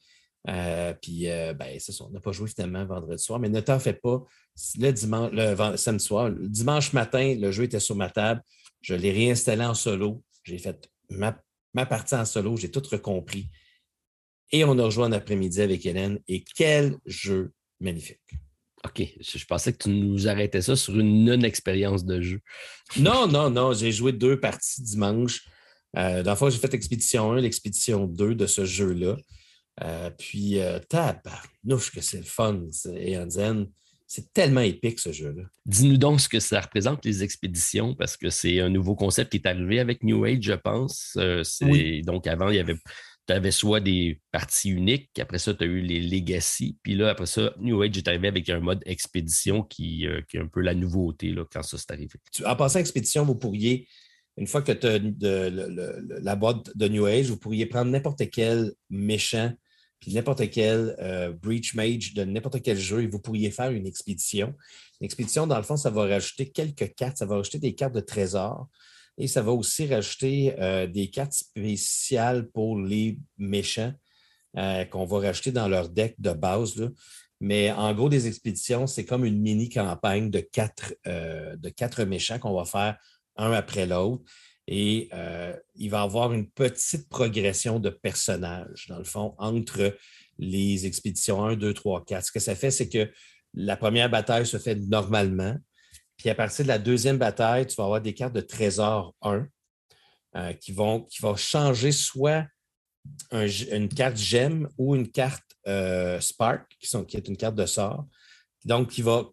Euh, 0.49 0.95
puis, 1.01 1.29
euh, 1.29 1.53
ben, 1.53 1.77
c'est 1.79 1.93
ça, 1.93 2.05
on 2.05 2.11
n'a 2.11 2.21
pas 2.21 2.33
joué 2.33 2.49
finalement 2.49 2.85
vendredi 2.87 3.23
soir, 3.23 3.39
mais 3.39 3.49
ne 3.49 3.61
t'en 3.61 3.79
fais 3.79 3.93
pas. 3.93 4.23
Le, 4.79 4.91
dimanche, 4.93 5.31
le 5.33 5.77
samedi 5.77 6.05
soir, 6.05 6.29
le 6.29 6.49
dimanche 6.49 6.93
matin, 6.93 7.35
le 7.39 7.51
jeu 7.53 7.65
était 7.65 7.81
sur 7.81 7.97
ma 7.97 8.11
table. 8.11 8.43
Je 8.81 8.95
l'ai 8.95 9.13
réinstallé 9.13 9.65
en 9.65 9.75
solo. 9.75 10.23
J'ai 10.45 10.59
fait 10.59 10.91
ma, 11.11 11.87
partie 11.87 12.15
en 12.15 12.25
solo, 12.25 12.57
j'ai 12.57 12.71
tout 12.71 12.83
recompris. 12.91 13.49
Et 14.53 14.65
on 14.65 14.79
a 14.79 14.85
rejoint 14.85 15.13
après-midi 15.13 15.61
avec 15.61 15.87
Hélène. 15.87 16.19
Et 16.29 16.45
quel 16.57 16.97
jeu 17.07 17.53
magnifique! 17.79 18.19
OK. 18.85 19.03
Je, 19.21 19.45
pensais 19.45 19.73
que 19.73 19.85
tu 19.85 19.91
nous 19.91 20.27
arrêtais 20.27 20.63
ça 20.63 20.75
sur 20.75 20.99
une 20.99 21.25
non-expérience 21.25 22.05
de 22.05 22.21
jeu. 22.21 22.41
non, 22.97 23.29
non, 23.29 23.51
non. 23.51 23.73
J'ai 23.73 23.93
joué 23.93 24.13
deux 24.13 24.41
parties 24.41 24.83
dimanche. 24.83 25.47
Euh, 25.97 26.23
dans 26.23 26.31
le 26.31 26.37
fond, 26.37 26.51
j'ai 26.51 26.59
fait 26.59 26.73
l'expédition 26.73 27.33
1, 27.33 27.41
l'expédition 27.41 28.07
2 28.07 28.35
de 28.35 28.47
ce 28.47 28.65
jeu-là. 28.65 29.17
Euh, 29.83 30.11
puis, 30.11 30.61
euh, 30.61 30.79
tabarnouche 30.79 31.93
que 31.93 32.01
c'est 32.01 32.19
le 32.19 32.25
fun, 32.25 32.61
Zen. 32.71 33.67
C'est 34.13 34.33
tellement 34.33 34.63
épique 34.63 34.99
ce 34.99 35.13
jeu-là. 35.13 35.45
Dis-nous 35.67 35.97
donc 35.97 36.21
ce 36.21 36.29
que 36.29 36.41
ça 36.41 36.61
représente, 36.61 37.05
les 37.05 37.23
expéditions, 37.23 37.95
parce 37.95 38.17
que 38.17 38.29
c'est 38.29 38.59
un 38.59 38.69
nouveau 38.69 38.97
concept 38.97 39.31
qui 39.31 39.37
est 39.37 39.47
arrivé 39.47 39.79
avec 39.79 40.03
New 40.03 40.25
Age, 40.25 40.43
je 40.43 40.55
pense. 40.55 41.17
Euh, 41.17 41.45
donc, 42.03 42.27
avant, 42.27 42.49
il 42.49 42.57
y 42.57 42.59
avait 42.59 42.75
tu 43.29 43.33
avais 43.33 43.53
soit 43.53 43.79
des 43.79 44.21
parties 44.33 44.71
uniques, 44.71 45.17
après 45.21 45.39
ça, 45.39 45.55
tu 45.55 45.63
as 45.63 45.69
eu 45.69 45.81
les 45.81 46.01
Legacy, 46.01 46.77
puis 46.83 46.97
là, 46.97 47.11
après 47.11 47.27
ça, 47.27 47.55
New 47.61 47.81
Age 47.83 47.99
est 47.99 48.09
arrivé 48.09 48.27
avec 48.27 48.49
un 48.49 48.59
mode 48.59 48.83
expédition 48.85 49.63
qui, 49.63 50.09
euh, 50.09 50.23
qui 50.29 50.39
est 50.39 50.41
un 50.41 50.49
peu 50.49 50.61
la 50.61 50.75
nouveauté 50.75 51.31
là, 51.31 51.45
quand 51.49 51.63
ça 51.63 51.79
s'est 51.79 51.93
arrivé. 51.93 52.19
En 52.45 52.57
passant 52.57 52.79
à 52.79 52.81
expédition, 52.81 53.25
vous 53.25 53.37
pourriez 53.37 53.87
une 54.37 54.49
fois 54.49 54.63
que 54.63 54.73
tu 54.73 54.89
as 54.89 54.99
la 56.21 56.35
boîte 56.35 56.77
de 56.77 56.89
New 56.89 57.07
Age, 57.07 57.27
vous 57.27 57.39
pourriez 57.39 57.67
prendre 57.67 57.93
n'importe 57.93 58.29
quel 58.29 58.73
méchant, 58.89 59.53
puis 60.01 60.15
n'importe 60.15 60.51
quel 60.51 60.97
euh, 60.99 61.33
Breach 61.33 61.75
Mage 61.75 62.15
de 62.15 62.25
n'importe 62.25 62.63
quel 62.63 62.79
jeu, 62.79 63.07
vous 63.09 63.21
pourriez 63.21 63.51
faire 63.51 63.71
une 63.71 63.87
expédition. 63.87 64.55
Une 65.01 65.05
expédition, 65.05 65.47
dans 65.47 65.59
le 65.59 65.63
fond, 65.63 65.77
ça 65.77 65.91
va 65.91 66.07
rajouter 66.07 66.51
quelques 66.51 66.95
cartes, 66.95 67.19
ça 67.19 67.27
va 67.27 67.37
rajouter 67.37 67.59
des 67.59 67.75
cartes 67.75 67.95
de 67.95 68.01
trésor, 68.01 68.69
et 69.19 69.27
ça 69.27 69.43
va 69.43 69.53
aussi 69.53 69.87
rajouter 69.87 70.55
euh, 70.59 70.87
des 70.87 71.11
cartes 71.11 71.35
spéciales 71.35 72.49
pour 72.49 72.79
les 72.79 73.19
méchants 73.37 73.93
euh, 74.57 74.85
qu'on 74.87 75.05
va 75.05 75.19
rajouter 75.19 75.53
dans 75.53 75.69
leur 75.69 75.91
deck 75.91 76.15
de 76.19 76.33
base. 76.33 76.91
Mais 77.41 77.71
en 77.71 77.95
gros, 77.95 78.09
des 78.09 78.27
expéditions, 78.27 78.87
c'est 78.87 79.05
comme 79.05 79.25
une 79.25 79.41
mini-campagne 79.41 80.31
de 80.31 80.41
quatre, 80.41 80.93
de 81.07 81.69
quatre 81.71 82.05
méchants 82.05 82.39
qu'on 82.39 82.55
va 82.55 82.67
faire 82.67 82.99
un 83.37 83.53
après 83.53 83.87
l'autre. 83.87 84.23
Et 84.73 85.09
euh, 85.13 85.53
il 85.75 85.91
va 85.91 85.99
y 85.99 86.05
avoir 86.05 86.33
une 86.33 86.49
petite 86.49 87.09
progression 87.09 87.81
de 87.81 87.91
personnages, 87.91 88.87
dans 88.89 88.99
le 88.99 89.05
fond, 89.05 89.35
entre 89.37 89.97
les 90.39 90.87
expéditions 90.87 91.45
1, 91.45 91.57
2, 91.57 91.75
3, 91.75 92.05
4. 92.05 92.27
Ce 92.27 92.33
que 92.33 92.39
ça 92.39 92.55
fait, 92.55 92.71
c'est 92.71 92.89
que 92.89 93.11
la 93.53 93.77
première 93.77 94.09
bataille 94.09 94.47
se 94.47 94.59
fait 94.59 94.77
normalement. 94.77 95.57
Puis 96.17 96.31
à 96.31 96.37
partir 96.37 96.65
de 96.65 96.69
la 96.69 96.79
deuxième 96.79 97.19
bataille, 97.19 97.67
tu 97.67 97.75
vas 97.75 97.85
avoir 97.85 98.01
des 98.01 98.15
cartes 98.15 98.33
de 98.33 98.41
trésor 98.41 99.13
1 99.23 99.49
euh, 100.37 100.53
qui, 100.53 100.71
vont, 100.71 101.03
qui 101.03 101.21
vont 101.21 101.35
changer 101.35 101.91
soit 101.91 102.47
une 103.33 103.89
carte 103.89 104.17
gemme 104.17 104.69
ou 104.79 104.95
une 104.95 105.11
carte 105.11 105.57
euh, 105.67 106.21
Spark, 106.21 106.65
qui, 106.79 106.87
sont, 106.87 107.05
qui 107.05 107.17
est 107.17 107.27
une 107.27 107.37
carte 107.37 107.57
de 107.57 107.67
sort. 107.67 108.07
Donc, 108.65 108.91
qui 108.91 109.03
va 109.03 109.25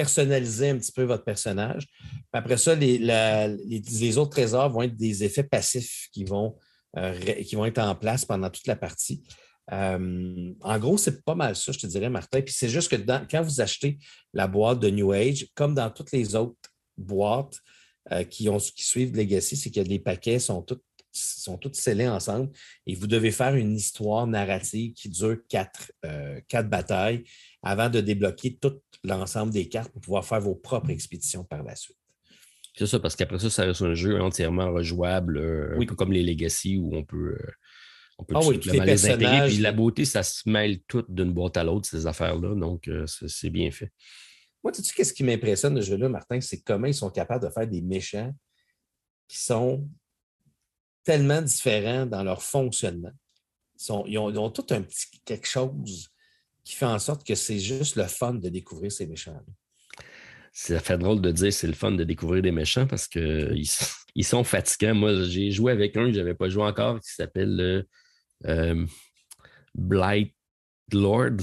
personnaliser 0.00 0.70
un 0.70 0.78
petit 0.78 0.92
peu 0.92 1.02
votre 1.02 1.24
personnage. 1.24 1.86
Après 2.32 2.56
ça, 2.56 2.74
les, 2.74 4.16
autres 4.16 4.30
trésors 4.30 4.70
vont 4.70 4.80
être 4.80 4.96
des 4.96 5.24
effets 5.24 5.44
passifs 5.44 6.08
qui 6.10 6.24
vont, 6.24 6.56
euh, 6.96 7.18
qui 7.42 7.54
vont 7.54 7.66
être 7.66 7.80
en 7.80 7.94
place 7.94 8.24
pendant 8.24 8.48
toute 8.48 8.66
la 8.66 8.76
partie. 8.76 9.22
Euh, 9.72 10.54
en 10.62 10.78
gros, 10.78 10.96
c'est 10.96 11.22
pas 11.22 11.34
mal 11.34 11.54
ça, 11.54 11.72
je 11.72 11.78
te 11.78 11.86
dirais, 11.86 12.08
Martin. 12.08 12.40
Puis 12.40 12.54
c'est 12.56 12.70
juste 12.70 12.90
que 12.90 12.96
quand 13.30 13.42
vous 13.42 13.60
achetez 13.60 13.98
la 14.32 14.46
boîte 14.46 14.80
de 14.80 14.88
New 14.88 15.12
Age, 15.12 15.48
comme 15.54 15.74
dans 15.74 15.90
toutes 15.90 16.12
les 16.12 16.34
autres 16.34 16.56
boîtes 16.96 17.58
euh, 18.10 18.24
qui, 18.24 18.48
ont, 18.48 18.56
qui 18.56 18.84
suivent 18.84 19.14
Legacy, 19.14 19.54
c'est 19.54 19.70
que 19.70 19.80
les 19.80 19.98
paquets 19.98 20.38
sont 20.38 20.62
tous 20.62 20.80
sont 21.12 21.58
tous 21.58 21.72
scellés 21.72 22.06
ensemble 22.06 22.50
et 22.86 22.94
vous 22.94 23.08
devez 23.08 23.32
faire 23.32 23.56
une 23.56 23.74
histoire 23.74 24.28
narrative 24.28 24.92
qui 24.92 25.08
dure 25.08 25.38
quatre, 25.48 25.90
quatre 26.46 26.68
batailles 26.68 27.24
avant 27.64 27.90
de 27.90 28.00
débloquer 28.00 28.56
tout 28.60 28.78
l'ensemble 29.04 29.52
des 29.52 29.68
cartes 29.68 29.92
pour 29.92 30.00
pouvoir 30.00 30.24
faire 30.24 30.40
vos 30.40 30.54
propres 30.54 30.90
expéditions 30.90 31.44
par 31.44 31.62
la 31.62 31.74
suite. 31.76 31.96
C'est 32.76 32.86
ça, 32.86 33.00
parce 33.00 33.16
qu'après 33.16 33.38
ça, 33.38 33.50
ça 33.50 33.64
reste 33.64 33.82
un 33.82 33.94
jeu 33.94 34.20
entièrement 34.20 34.72
rejouable, 34.72 35.38
euh, 35.38 35.78
un 35.78 35.86
peu 35.86 35.94
comme 35.94 36.12
les 36.12 36.22
Legacy 36.22 36.78
où 36.78 36.94
on 36.94 37.04
peut, 37.04 37.36
euh, 37.38 37.52
on 38.18 38.24
peut 38.24 38.34
ah 38.36 38.40
oui, 38.46 38.60
les, 38.64 39.10
intégrer. 39.10 39.48
Puis 39.48 39.58
la 39.58 39.72
beauté, 39.72 40.04
ça 40.04 40.22
se 40.22 40.48
mêle 40.48 40.80
tout 40.86 41.04
d'une 41.08 41.32
boîte 41.32 41.56
à 41.56 41.64
l'autre, 41.64 41.88
ces 41.88 42.06
affaires-là. 42.06 42.54
Donc, 42.54 42.86
euh, 42.88 43.06
c'est 43.06 43.50
bien 43.50 43.70
fait. 43.70 43.92
Moi, 44.62 44.72
tu 44.72 44.82
sais, 44.82 44.92
qu'est-ce 44.94 45.12
qui 45.12 45.24
m'impressionne 45.24 45.74
de 45.74 45.80
ce 45.80 45.90
jeu-là, 45.90 46.08
Martin, 46.08 46.40
c'est 46.40 46.60
comment 46.60 46.86
ils 46.86 46.94
sont 46.94 47.10
capables 47.10 47.44
de 47.44 47.50
faire 47.50 47.66
des 47.66 47.80
méchants 47.80 48.32
qui 49.26 49.38
sont 49.38 49.88
tellement 51.02 51.40
différents 51.40 52.06
dans 52.06 52.22
leur 52.22 52.42
fonctionnement. 52.42 53.12
Ils, 53.88 53.92
ont, 53.92 54.06
ils 54.06 54.38
ont 54.38 54.50
tout 54.50 54.66
un 54.70 54.82
petit 54.82 55.06
quelque 55.24 55.46
chose 55.46 56.10
qui 56.64 56.74
fait 56.74 56.86
en 56.86 56.98
sorte 56.98 57.26
que 57.26 57.34
c'est 57.34 57.58
juste 57.58 57.96
le 57.96 58.04
fun 58.04 58.34
de 58.34 58.48
découvrir 58.48 58.92
ces 58.92 59.06
méchants. 59.06 59.40
Ça 60.52 60.80
fait 60.80 60.98
drôle 60.98 61.20
de 61.20 61.30
dire 61.30 61.52
c'est 61.52 61.66
le 61.66 61.74
fun 61.74 61.92
de 61.92 62.04
découvrir 62.04 62.42
des 62.42 62.50
méchants 62.50 62.86
parce 62.86 63.06
qu'ils 63.06 63.64
ils 64.14 64.24
sont 64.24 64.44
fatigants. 64.44 64.94
Moi, 64.94 65.24
j'ai 65.24 65.50
joué 65.50 65.72
avec 65.72 65.96
un 65.96 66.06
que 66.06 66.12
je 66.12 66.18
n'avais 66.18 66.34
pas 66.34 66.48
joué 66.48 66.64
encore 66.64 67.00
qui 67.00 67.12
s'appelle 67.12 67.56
le 67.56 67.88
euh, 68.46 68.86
Blight 69.74 70.34
Lord. 70.92 71.38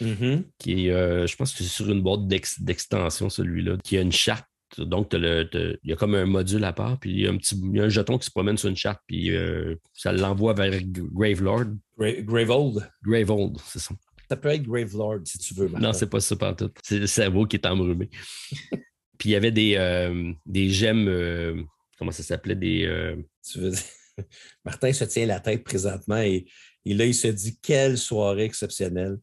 Mm-hmm. 0.00 0.44
Qui 0.58 0.88
est, 0.88 0.90
euh, 0.90 1.26
je 1.28 1.36
pense 1.36 1.52
que 1.52 1.58
c'est 1.58 1.70
sur 1.70 1.88
une 1.88 2.02
boîte 2.02 2.26
d'extension, 2.26 3.30
celui-là, 3.30 3.76
qui 3.84 3.96
a 3.96 4.00
une 4.00 4.10
charte 4.10 4.46
donc, 4.78 5.12
il 5.12 5.78
y 5.84 5.92
a 5.92 5.96
comme 5.96 6.14
un 6.14 6.24
module 6.24 6.64
à 6.64 6.72
part, 6.72 6.98
puis 6.98 7.10
il 7.10 7.20
y 7.20 7.26
a 7.26 7.30
un 7.30 7.36
petit 7.36 7.60
un 7.78 7.88
jeton 7.88 8.18
qui 8.18 8.26
se 8.26 8.30
promène 8.30 8.56
sur 8.56 8.68
une 8.68 8.76
charte, 8.76 9.00
puis 9.06 9.30
euh, 9.30 9.76
ça 9.92 10.12
l'envoie 10.12 10.54
vers 10.54 10.72
Gravelord. 10.82 11.66
Graveold. 11.98 12.90
Graveold, 13.02 13.58
c'est 13.64 13.80
ça. 13.80 13.94
Ça 14.32 14.36
peut 14.38 14.48
être 14.48 14.62
Gravelord 14.62 15.18
si 15.26 15.36
tu 15.36 15.52
veux. 15.52 15.68
Non, 15.68 15.92
c'est 15.92 16.06
pas 16.06 16.18
ça 16.18 16.34
tout. 16.54 16.70
C'est 16.82 16.98
le 16.98 17.06
cerveau 17.06 17.44
qui 17.44 17.56
est 17.56 17.66
embrumé. 17.66 18.08
Puis 19.18 19.28
il 19.28 19.32
y 19.32 19.34
avait 19.34 19.50
des, 19.50 19.74
euh, 19.76 20.32
des 20.46 20.70
gemmes, 20.70 21.06
euh, 21.06 21.62
comment 21.98 22.12
ça 22.12 22.22
s'appelait? 22.22 22.54
Des. 22.54 22.86
Euh, 22.86 23.14
tu 23.46 23.58
veux 23.58 23.68
dire... 23.72 23.82
Martin 24.64 24.90
se 24.94 25.04
tient 25.04 25.26
la 25.26 25.38
tête 25.38 25.64
présentement 25.64 26.16
et, 26.16 26.46
là, 26.86 27.04
il 27.04 27.14
se 27.14 27.28
dit 27.28 27.58
quelle 27.60 27.98
soirée 27.98 28.44
exceptionnelle, 28.44 29.18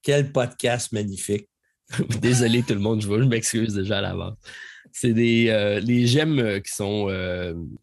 quel 0.00 0.30
podcast 0.30 0.92
magnifique. 0.92 1.48
Désolé 2.20 2.62
tout 2.62 2.74
le 2.74 2.80
monde, 2.80 3.02
je, 3.02 3.08
je 3.08 3.24
m'excuse 3.24 3.74
déjà 3.74 3.98
à 3.98 4.02
l'avance. 4.02 4.38
C'est 4.92 5.12
des 5.12 5.80
les 5.82 6.06
gemmes 6.06 6.60
qui 6.62 6.72
sont. 6.72 7.08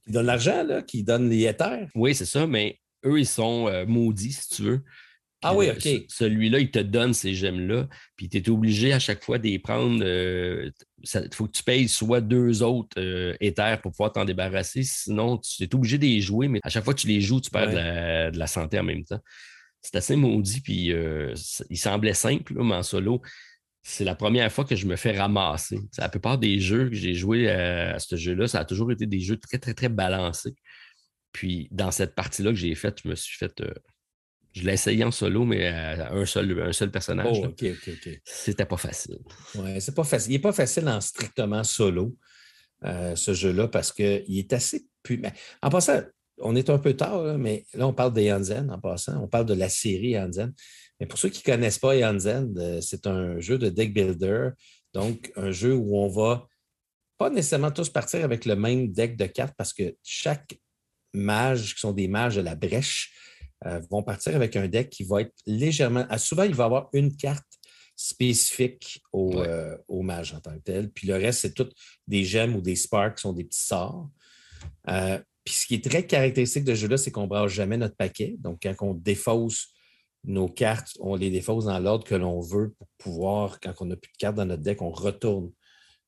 Qui 0.05 0.13
donnent 0.13 0.25
l'argent, 0.27 0.63
là, 0.63 0.81
qui 0.81 1.03
donnent 1.03 1.29
les 1.29 1.45
éthers. 1.45 1.89
Oui, 1.93 2.15
c'est 2.15 2.23
ça, 2.23 2.47
mais 2.47 2.79
eux, 3.05 3.19
ils 3.19 3.27
sont 3.27 3.69
maudits, 3.85 4.31
si 4.31 4.47
tu 4.47 4.61
veux. 4.61 4.81
Ah 5.41 5.55
oui, 5.55 5.69
OK. 5.69 5.87
Celui-là, 6.09 6.59
il 6.59 6.69
te 6.69 6.79
donne 6.79 7.13
ces 7.13 7.33
gemmes-là, 7.33 7.87
puis 8.17 8.27
tu 8.27 8.37
es 8.37 8.49
obligé 8.49 8.91
à 8.91 8.99
chaque 8.99 9.23
fois 9.23 9.37
d'y 9.37 9.57
prendre. 9.57 9.97
Il 9.97 10.03
euh, 10.03 10.71
faut 11.33 11.47
que 11.47 11.51
tu 11.51 11.63
payes 11.63 11.87
soit 11.87 12.19
deux 12.19 12.61
autres 12.61 12.99
euh, 12.99 13.33
éthers 13.39 13.79
pour 13.81 13.91
pouvoir 13.91 14.11
t'en 14.11 14.25
débarrasser. 14.25 14.83
Sinon, 14.83 15.37
tu 15.37 15.63
es 15.63 15.73
obligé 15.73 15.97
de 15.97 16.05
les 16.05 16.19
jouer, 16.19 16.49
mais 16.49 16.59
à 16.63 16.69
chaque 16.69 16.83
fois 16.83 16.93
que 16.93 16.99
tu 16.99 17.07
les 17.07 17.21
joues, 17.21 17.39
tu 17.39 17.51
perds 17.51 17.69
de, 18.31 18.37
la, 18.37 18.47
santé 18.47 18.79
en 18.79 18.83
même 18.83 19.05
temps. 19.05 19.21
C'est 19.81 19.95
assez 19.95 20.17
maudit, 20.17 20.59
puis 20.59 20.91
euh, 20.91 21.33
il 21.69 21.77
semblait 21.77 22.13
simple, 22.13 22.53
mais 22.55 22.75
en 22.75 22.83
solo. 22.83 23.21
C'est 23.81 24.03
la 24.03 24.15
première 24.15 24.51
fois 24.51 24.65
que 24.65 24.75
je 24.75 24.85
me 24.85 24.97
fais 24.97 25.17
ramasser. 25.17 25.79
La 25.97 26.09
plupart 26.09 26.37
des 26.37 26.59
jeux 26.59 26.89
que 26.89 26.95
j'ai 26.95 27.13
joués 27.13 27.49
à, 27.49 27.95
à 27.95 27.99
ce 27.99 28.17
jeu-là, 28.17 28.49
ça 28.49 28.59
a 28.59 28.65
toujours 28.65 28.91
été 28.91 29.05
des 29.05 29.21
jeux 29.21 29.37
très, 29.37 29.57
très, 29.57 29.73
très 29.73 29.87
balancés. 29.87 30.53
Puis 31.31 31.69
dans 31.71 31.91
cette 31.91 32.13
partie-là 32.13 32.51
que 32.51 32.57
j'ai 32.57 32.75
faite, 32.75 32.99
je 33.03 33.09
me 33.09 33.15
suis 33.15 33.37
fait 33.37 33.63
je 34.59 34.65
l'ai 34.65 34.73
essayé 34.73 35.03
en 35.03 35.11
solo, 35.11 35.45
mais 35.45 35.67
à 35.67 36.11
un 36.11 36.25
seul, 36.25 36.59
un 36.61 36.73
seul 36.73 36.91
personnage. 36.91 37.39
Oh, 37.41 37.45
OK, 37.45 37.63
OK, 37.63 37.89
OK. 37.93 38.21
C'était 38.25 38.65
pas 38.65 38.77
facile. 38.77 39.17
Oui, 39.55 39.79
c'est 39.79 39.95
pas 39.95 40.03
facile. 40.03 40.31
Il 40.31 40.35
n'est 40.35 40.41
pas 40.41 40.51
facile 40.51 40.87
en 40.89 40.99
strictement 40.99 41.63
solo, 41.63 42.15
euh, 42.83 43.15
ce 43.15 43.33
jeu-là, 43.33 43.67
parce 43.67 43.91
qu'il 43.91 44.37
est 44.37 44.53
assez. 44.53 44.85
En 45.61 45.69
passant, 45.69 46.01
on 46.39 46.55
est 46.55 46.69
un 46.69 46.77
peu 46.77 46.93
tard, 46.93 47.37
mais 47.37 47.65
là, 47.73 47.87
on 47.87 47.93
parle 47.93 48.13
de 48.13 48.21
Yanzen 48.21 48.69
en 48.69 48.79
passant. 48.79 49.23
On 49.23 49.27
parle 49.27 49.45
de 49.45 49.53
la 49.53 49.69
série 49.69 50.09
Yanzen. 50.09 50.53
Mais 50.99 51.05
pour 51.05 51.17
ceux 51.17 51.29
qui 51.29 51.41
ne 51.49 51.55
connaissent 51.55 51.79
pas 51.79 51.95
Yanzen, 51.95 52.53
euh, 52.57 52.81
c'est 52.81 53.07
un 53.07 53.39
jeu 53.39 53.57
de 53.57 53.69
deck 53.69 53.93
builder. 53.93 54.49
Donc, 54.93 55.31
un 55.35 55.51
jeu 55.51 55.73
où 55.73 55.97
on 55.97 56.09
va 56.09 56.47
pas 57.17 57.29
nécessairement 57.29 57.71
tous 57.71 57.89
partir 57.89 58.23
avec 58.23 58.45
le 58.45 58.55
même 58.55 58.91
deck 58.91 59.15
de 59.15 59.25
cartes 59.25 59.55
parce 59.57 59.73
que 59.73 59.95
chaque 60.03 60.57
mage, 61.13 61.75
qui 61.75 61.79
sont 61.79 61.93
des 61.93 62.07
mages 62.07 62.35
de 62.35 62.41
la 62.41 62.55
brèche, 62.55 63.13
euh, 63.65 63.81
vont 63.89 64.03
partir 64.03 64.35
avec 64.35 64.55
un 64.55 64.67
deck 64.67 64.89
qui 64.89 65.03
va 65.03 65.21
être 65.21 65.33
légèrement. 65.45 66.05
Ah, 66.09 66.17
souvent, 66.17 66.43
il 66.43 66.55
va 66.55 66.65
avoir 66.65 66.89
une 66.93 67.15
carte 67.15 67.45
spécifique 67.95 69.01
au, 69.11 69.33
euh, 69.41 69.77
au, 69.89 70.01
mage 70.01 70.33
en 70.33 70.39
tant 70.39 70.53
que 70.53 70.63
tel. 70.63 70.89
Puis 70.89 71.07
le 71.07 71.15
reste, 71.15 71.41
c'est 71.41 71.53
toutes 71.53 71.75
des 72.07 72.23
gemmes 72.23 72.55
ou 72.55 72.61
des 72.61 72.77
sparks 72.77 73.17
qui 73.17 73.21
sont 73.21 73.33
des 73.33 73.43
petits 73.43 73.65
sorts. 73.65 74.09
Euh, 74.89 75.19
puis 75.43 75.53
ce 75.53 75.65
qui 75.65 75.75
est 75.75 75.83
très 75.83 76.07
caractéristique 76.07 76.63
de 76.63 76.73
ce 76.73 76.81
jeu-là, 76.81 76.97
c'est 76.97 77.11
qu'on 77.11 77.23
ne 77.23 77.27
brasse 77.27 77.51
jamais 77.51 77.75
notre 77.75 77.97
paquet. 77.97 78.35
Donc, 78.39 78.59
quand 78.63 78.75
on 78.79 78.93
défausse 78.93 79.73
nos 80.23 80.47
cartes, 80.47 80.91
on 81.01 81.15
les 81.15 81.29
défausse 81.29 81.65
dans 81.65 81.79
l'ordre 81.79 82.05
que 82.05 82.15
l'on 82.15 82.39
veut 82.39 82.73
pour 82.77 82.87
pouvoir, 82.97 83.59
quand 83.59 83.73
on 83.81 83.85
n'a 83.85 83.97
plus 83.97 84.11
de 84.11 84.17
cartes 84.17 84.35
dans 84.35 84.45
notre 84.45 84.63
deck, 84.63 84.81
on 84.81 84.91
retourne 84.91 85.51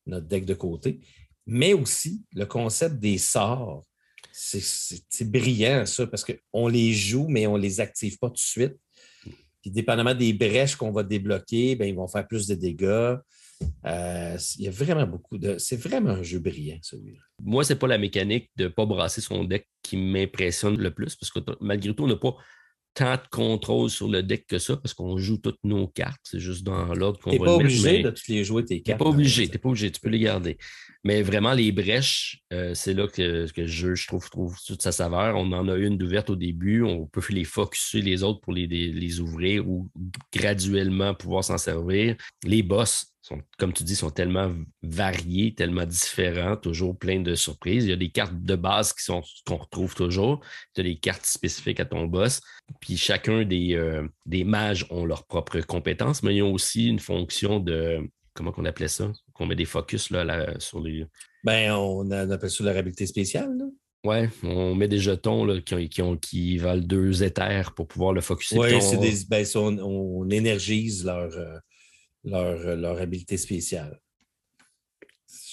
notre 0.05 0.27
deck 0.27 0.45
de 0.45 0.53
côté. 0.53 1.01
Mais 1.45 1.73
aussi, 1.73 2.23
le 2.33 2.45
concept 2.45 2.99
des 2.99 3.17
sorts 3.17 3.83
c'est 4.31 5.29
brillant, 5.29 5.85
ça, 5.85 6.07
parce 6.07 6.25
qu'on 6.25 6.67
les 6.67 6.93
joue, 6.93 7.27
mais 7.27 7.47
on 7.47 7.57
ne 7.57 7.61
les 7.61 7.79
active 7.79 8.17
pas 8.17 8.27
tout 8.27 8.35
de 8.35 8.39
suite. 8.39 8.75
Puis, 9.61 9.69
dépendamment 9.69 10.15
des 10.15 10.33
brèches 10.33 10.75
qu'on 10.75 10.91
va 10.91 11.03
débloquer, 11.03 11.75
bien, 11.75 11.87
ils 11.87 11.95
vont 11.95 12.07
faire 12.07 12.27
plus 12.27 12.47
de 12.47 12.55
dégâts. 12.55 13.17
Euh, 13.85 14.37
il 14.57 14.65
y 14.65 14.67
a 14.67 14.71
vraiment 14.71 15.05
beaucoup 15.05 15.37
de. 15.37 15.57
C'est 15.59 15.75
vraiment 15.75 16.11
un 16.11 16.23
jeu 16.23 16.39
brillant, 16.39 16.79
celui-là. 16.81 17.19
Moi, 17.43 17.63
ce 17.63 17.73
n'est 17.73 17.79
pas 17.79 17.87
la 17.87 17.99
mécanique 17.99 18.49
de 18.55 18.63
ne 18.63 18.69
pas 18.69 18.87
brasser 18.87 19.21
son 19.21 19.43
deck 19.43 19.67
qui 19.83 19.97
m'impressionne 19.97 20.77
le 20.77 20.91
plus, 20.91 21.15
parce 21.15 21.31
que 21.31 21.39
malgré 21.59 21.93
tout, 21.93 22.03
on 22.03 22.07
n'a 22.07 22.15
pas 22.15 22.35
tant 22.93 23.15
de 23.15 23.27
contrôle 23.31 23.89
sur 23.89 24.09
le 24.09 24.21
deck 24.21 24.45
que 24.47 24.59
ça, 24.59 24.75
parce 24.77 24.93
qu'on 24.93 25.17
joue 25.17 25.37
toutes 25.37 25.63
nos 25.63 25.87
cartes. 25.87 26.19
C'est 26.23 26.39
juste 26.39 26.63
dans 26.63 26.93
l'ordre 26.93 27.19
qu'on 27.19 27.31
va. 27.31 27.35
Tu 27.35 27.41
n'es 27.41 27.45
pas 27.45 27.55
obligé 27.55 28.03
de 28.03 28.09
toutes 28.09 28.27
les 28.27 28.43
jouer 28.43 28.65
tes 28.65 28.81
cartes. 28.81 28.85
Tu 28.85 28.91
n'es 28.91 28.97
pas 28.97 29.15
obligé, 29.15 29.47
tu 29.47 29.57
pas 29.57 29.69
obligé, 29.69 29.91
tu 29.91 30.01
peux 30.01 30.09
les 30.09 30.19
garder. 30.19 30.57
Mais 31.03 31.23
vraiment, 31.23 31.53
les 31.53 31.71
brèches, 31.71 32.41
euh, 32.53 32.73
c'est 32.75 32.93
là 32.93 33.07
que, 33.07 33.51
que 33.51 33.65
je, 33.65 33.95
je 33.95 34.07
trouve, 34.07 34.29
trouve, 34.29 34.55
toute 34.65 34.81
sa 34.81 34.91
saveur. 34.91 35.35
On 35.35 35.51
en 35.51 35.67
a 35.67 35.75
une 35.75 35.97
d'ouverte 35.97 36.29
au 36.29 36.35
début. 36.35 36.83
On 36.83 37.07
peut 37.07 37.21
les 37.29 37.43
focuser 37.43 38.01
les 38.01 38.23
autres 38.23 38.41
pour 38.41 38.53
les, 38.53 38.67
les, 38.67 39.19
ouvrir 39.19 39.67
ou 39.67 39.89
graduellement 40.33 41.15
pouvoir 41.15 41.43
s'en 41.43 41.57
servir. 41.57 42.15
Les 42.43 42.61
boss, 42.61 43.10
comme 43.57 43.73
tu 43.73 43.83
dis, 43.83 43.95
sont 43.95 44.09
tellement 44.09 44.51
variés, 44.81 45.53
tellement 45.53 45.85
différents, 45.85 46.57
toujours 46.57 46.97
plein 46.97 47.19
de 47.19 47.35
surprises. 47.35 47.85
Il 47.85 47.89
y 47.89 47.93
a 47.93 47.97
des 47.97 48.09
cartes 48.09 48.41
de 48.41 48.55
base 48.55 48.93
qui 48.93 49.03
sont 49.03 49.21
qu'on 49.45 49.57
retrouve 49.57 49.95
toujours. 49.95 50.41
Tu 50.73 50.81
as 50.81 50.83
des 50.83 50.97
cartes 50.97 51.25
spécifiques 51.25 51.79
à 51.79 51.85
ton 51.85 52.05
boss. 52.05 52.41
Puis 52.79 52.97
chacun 52.97 53.43
des, 53.43 53.75
euh, 53.75 54.07
des 54.25 54.43
mages 54.43 54.85
ont 54.89 55.05
leurs 55.05 55.25
propres 55.25 55.59
compétences, 55.61 56.23
mais 56.23 56.35
ils 56.35 56.41
ont 56.41 56.53
aussi 56.53 56.87
une 56.87 56.99
fonction 56.99 57.59
de 57.59 57.99
comment 58.33 58.53
on 58.57 58.65
appelait 58.65 58.87
ça? 58.87 59.11
Qu'on 59.33 59.45
met 59.45 59.55
des 59.55 59.65
focus 59.65 60.09
là, 60.09 60.59
sur 60.59 60.81
les. 60.81 61.05
Ben, 61.43 61.71
on 61.73 62.09
appelle 62.11 62.49
ça 62.49 62.63
leur 62.63 62.77
habilité 62.77 63.05
spéciale. 63.05 63.57
Là. 63.57 63.65
Ouais, 64.03 64.29
on 64.43 64.73
met 64.73 64.87
des 64.87 64.97
jetons 64.97 65.45
là, 65.45 65.61
qui, 65.61 66.01
ont, 66.01 66.17
qui, 66.17 66.57
valent 66.57 66.81
deux 66.81 67.23
éthers 67.23 67.73
pour 67.75 67.87
pouvoir 67.87 68.13
le 68.13 68.21
focuser. 68.21 68.57
Oui, 68.57 68.81
c'est 68.81 68.97
des. 68.97 69.25
Ben, 69.29 69.45
on, 69.55 70.27
énergise 70.29 71.05
leur, 71.05 71.31
euh, 71.37 71.59
leur, 72.23 72.59
euh, 72.59 72.75
leur 72.75 72.99
habileté 72.99 73.37
spéciale. 73.37 73.99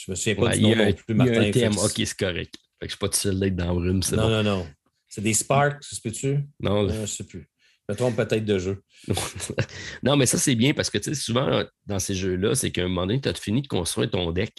Je 0.04 0.10
me 0.10 0.16
souviens 0.16 0.34
pas 0.34 0.56
du 0.56 0.62
nom 0.62 0.76
non 0.76 0.92
plus, 0.92 1.14
Martin. 1.14 1.32
Il 1.32 1.36
y 1.36 1.38
a 1.38 1.48
un 1.48 1.50
thème, 1.50 1.78
ok, 1.78 1.92
c'est 1.96 2.16
correct. 2.16 2.54
Fait 2.80 2.86
que 2.86 2.86
je 2.86 2.90
suis 2.90 2.98
pas 2.98 3.08
tout 3.08 3.16
seul 3.16 3.38
d'être 3.38 3.56
dans 3.56 3.78
le 3.78 4.00
c'est 4.02 4.16
Non, 4.16 4.22
bon. 4.22 4.30
non, 4.30 4.42
non. 4.42 4.66
C'est 5.08 5.20
des 5.22 5.34
sparks, 5.34 5.82
peut-tu? 6.02 6.40
Non. 6.60 6.84
non. 6.84 7.00
Je 7.00 7.06
sais 7.06 7.24
plus. 7.24 7.48
Je 7.88 7.94
me 7.94 7.96
trompe 7.96 8.16
peut-être 8.16 8.44
de 8.44 8.58
jeu. 8.58 8.82
non, 10.02 10.16
mais 10.16 10.26
ça, 10.26 10.36
c'est 10.36 10.54
bien 10.54 10.74
parce 10.74 10.90
que, 10.90 10.98
tu 10.98 11.14
sais, 11.14 11.20
souvent, 11.20 11.64
dans 11.86 11.98
ces 11.98 12.14
jeux-là, 12.14 12.54
c'est 12.54 12.70
qu'à 12.70 12.82
un 12.82 12.88
moment 12.88 13.06
donné, 13.06 13.20
tu 13.20 13.28
as 13.28 13.34
fini 13.34 13.62
de 13.62 13.66
construire 13.68 14.10
ton 14.10 14.30
deck. 14.30 14.52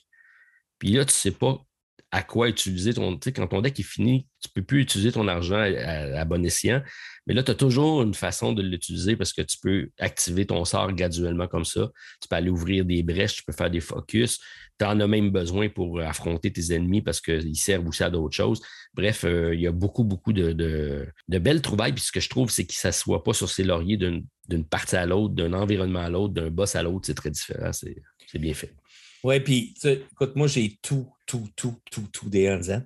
Puis 0.80 0.94
là, 0.94 1.06
tu 1.06 1.14
sais 1.14 1.32
pas 1.32 1.64
à 2.12 2.24
quoi 2.24 2.50
utiliser 2.50 2.94
ton. 2.94 3.14
Tu 3.14 3.26
sais, 3.26 3.34
quand 3.34 3.48
ton 3.48 3.62
deck 3.62 3.80
est 3.80 3.84
fini, 3.84 4.28
tu 4.40 4.50
ne 4.50 4.54
peux 4.62 4.66
plus 4.66 4.82
utiliser 4.82 5.12
ton 5.12 5.28
argent 5.28 5.60
à, 5.60 6.26
bon 6.26 6.44
escient. 6.44 6.82
Mais 7.28 7.36
là, 7.36 7.44
tu 7.44 7.52
as 7.52 7.56
toujours 7.56 8.02
une 8.02 8.16
façon 8.16 8.54
de 8.54 8.64
l'utiliser 8.64 9.16
parce 9.16 9.32
que 9.32 9.44
tu 9.44 9.58
peux 9.62 9.90
activer 10.00 10.48
ton 10.48 10.66
sort 10.66 10.92
graduellement 10.94 11.48
comme 11.48 11.66
ça. 11.66 11.92
Tu 12.20 12.28
peux 12.28 12.36
aller 12.36 12.50
ouvrir 12.50 12.84
des 12.86 13.04
brèches, 13.04 13.36
tu 13.36 13.44
peux 13.44 13.54
faire 13.54 13.70
des 13.70 13.80
focus. 13.80 14.40
Tu 14.80 14.86
en 14.86 15.00
as 15.00 15.08
même 15.08 15.30
besoin 15.30 15.70
pour 15.70 16.00
affronter 16.00 16.52
tes 16.52 16.74
ennemis 16.74 17.02
parce 17.02 17.22
qu'ils 17.22 17.58
servent 17.58 17.88
aussi 17.88 18.04
à 18.04 18.10
d'autres 18.10 18.36
choses. 18.36 18.62
Bref, 18.96 19.24
euh, 19.26 19.54
il 19.54 19.62
y 19.62 19.68
a 19.68 19.72
beaucoup, 19.72 20.04
beaucoup 20.04 20.34
de, 20.34 21.06
belles 21.28 21.62
trouvailles. 21.62 21.94
Puis 21.94 22.06
ce 22.06 22.12
que 22.12 22.22
je 22.22 22.30
trouve, 22.30 22.50
c'est 22.50 22.66
qu'ils 22.66 22.78
ne 22.78 22.92
s'assoient 22.92 23.24
pas 23.24 23.34
sur 23.34 23.50
ses 23.50 23.64
lauriers 23.64 23.98
d'une 23.98 24.66
partie 24.66 24.96
à 24.96 25.06
l'autre, 25.06 25.36
d'un 25.36 25.54
environnement 25.54 26.00
à 26.00 26.10
l'autre, 26.10 26.34
d'un 26.34 26.50
boss 26.50 26.76
à 26.76 26.82
l'autre. 26.82 27.06
C'est 27.06 27.14
très 27.14 27.30
différent. 27.30 27.72
C'est 27.72 28.40
bien 28.40 28.54
fait. 28.56 28.74
Oui, 29.24 29.40
puis 29.40 29.74
écoute, 29.84 30.36
moi, 30.36 30.48
j'ai 30.48 30.78
tout, 30.82 31.08
tout, 31.26 31.48
tout, 31.56 31.76
tout, 31.92 32.08
tout 32.12 32.30
des 32.30 32.50
NZ. 32.50 32.84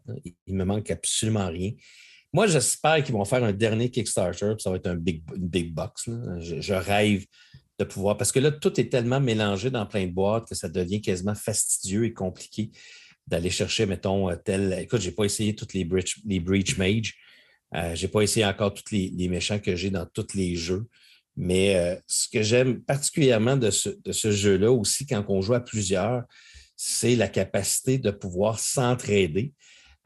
Il 0.48 0.56
me 0.56 0.66
manque 0.66 0.90
absolument 0.90 1.48
rien. 1.48 1.72
Moi, 2.34 2.48
j'espère 2.48 3.04
qu'ils 3.04 3.14
vont 3.14 3.26
faire 3.26 3.44
un 3.44 3.54
dernier 3.54 3.92
Kickstarter, 3.92 4.54
puis 4.56 4.64
ça 4.64 4.72
va 4.72 4.78
être 4.78 4.88
un 4.88 4.96
big, 4.96 5.24
une 5.36 5.48
big 5.48 5.72
box. 5.72 6.10
Je, 6.40 6.74
rêve 6.74 7.26
de 7.78 7.84
pouvoir, 7.86 8.18
parce 8.18 8.32
que 8.32 8.40
là, 8.40 8.52
tout 8.52 8.80
est 8.80 8.90
tellement 8.90 9.20
mélangé 9.20 9.70
dans 9.70 9.86
plein 9.86 10.08
de 10.08 10.12
boîtes 10.12 10.48
que 10.50 10.56
ça 10.56 10.68
devient 10.68 11.02
quasiment 11.02 11.36
fastidieux 11.36 12.06
et 12.06 12.14
compliqué 12.14 12.72
d'aller 13.28 13.52
chercher, 13.52 13.86
mettons, 13.86 14.30
euh, 14.30 14.36
tel. 14.36 14.74
Écoute, 14.80 15.02
je 15.02 15.10
n'ai 15.10 15.16
pas 15.16 15.24
essayé 15.26 15.56
toutes 15.56 15.74
les 15.74 15.86
Breach, 15.86 16.20
les 16.26 16.40
Mage. 16.78 17.16
Euh, 17.76 17.96
je 17.96 18.02
n'ai 18.02 18.12
pas 18.12 18.22
essayé 18.22 18.46
encore 18.46 18.74
tous 18.74 18.92
les, 18.92 19.12
les 19.16 19.28
méchants 19.28 19.60
que 19.60 19.76
j'ai 19.76 19.92
dans 19.92 20.06
tous 20.06 20.34
les 20.34 20.56
jeux. 20.56 20.88
Mais 21.36 21.76
euh, 21.76 21.96
ce 22.08 22.28
que 22.30 22.44
j'aime 22.44 22.82
particulièrement 22.82 23.58
de 23.58 23.72
ce, 23.72 24.32
jeu-là 24.32 24.72
aussi, 24.72 25.06
quand 25.06 25.24
on 25.28 25.42
joue 25.42 25.56
à 25.56 25.60
plusieurs, 25.60 26.24
c'est 26.76 27.16
la 27.16 27.28
capacité 27.28 27.98
de 27.98 28.12
pouvoir 28.12 28.60
s'entraider. 28.60 29.54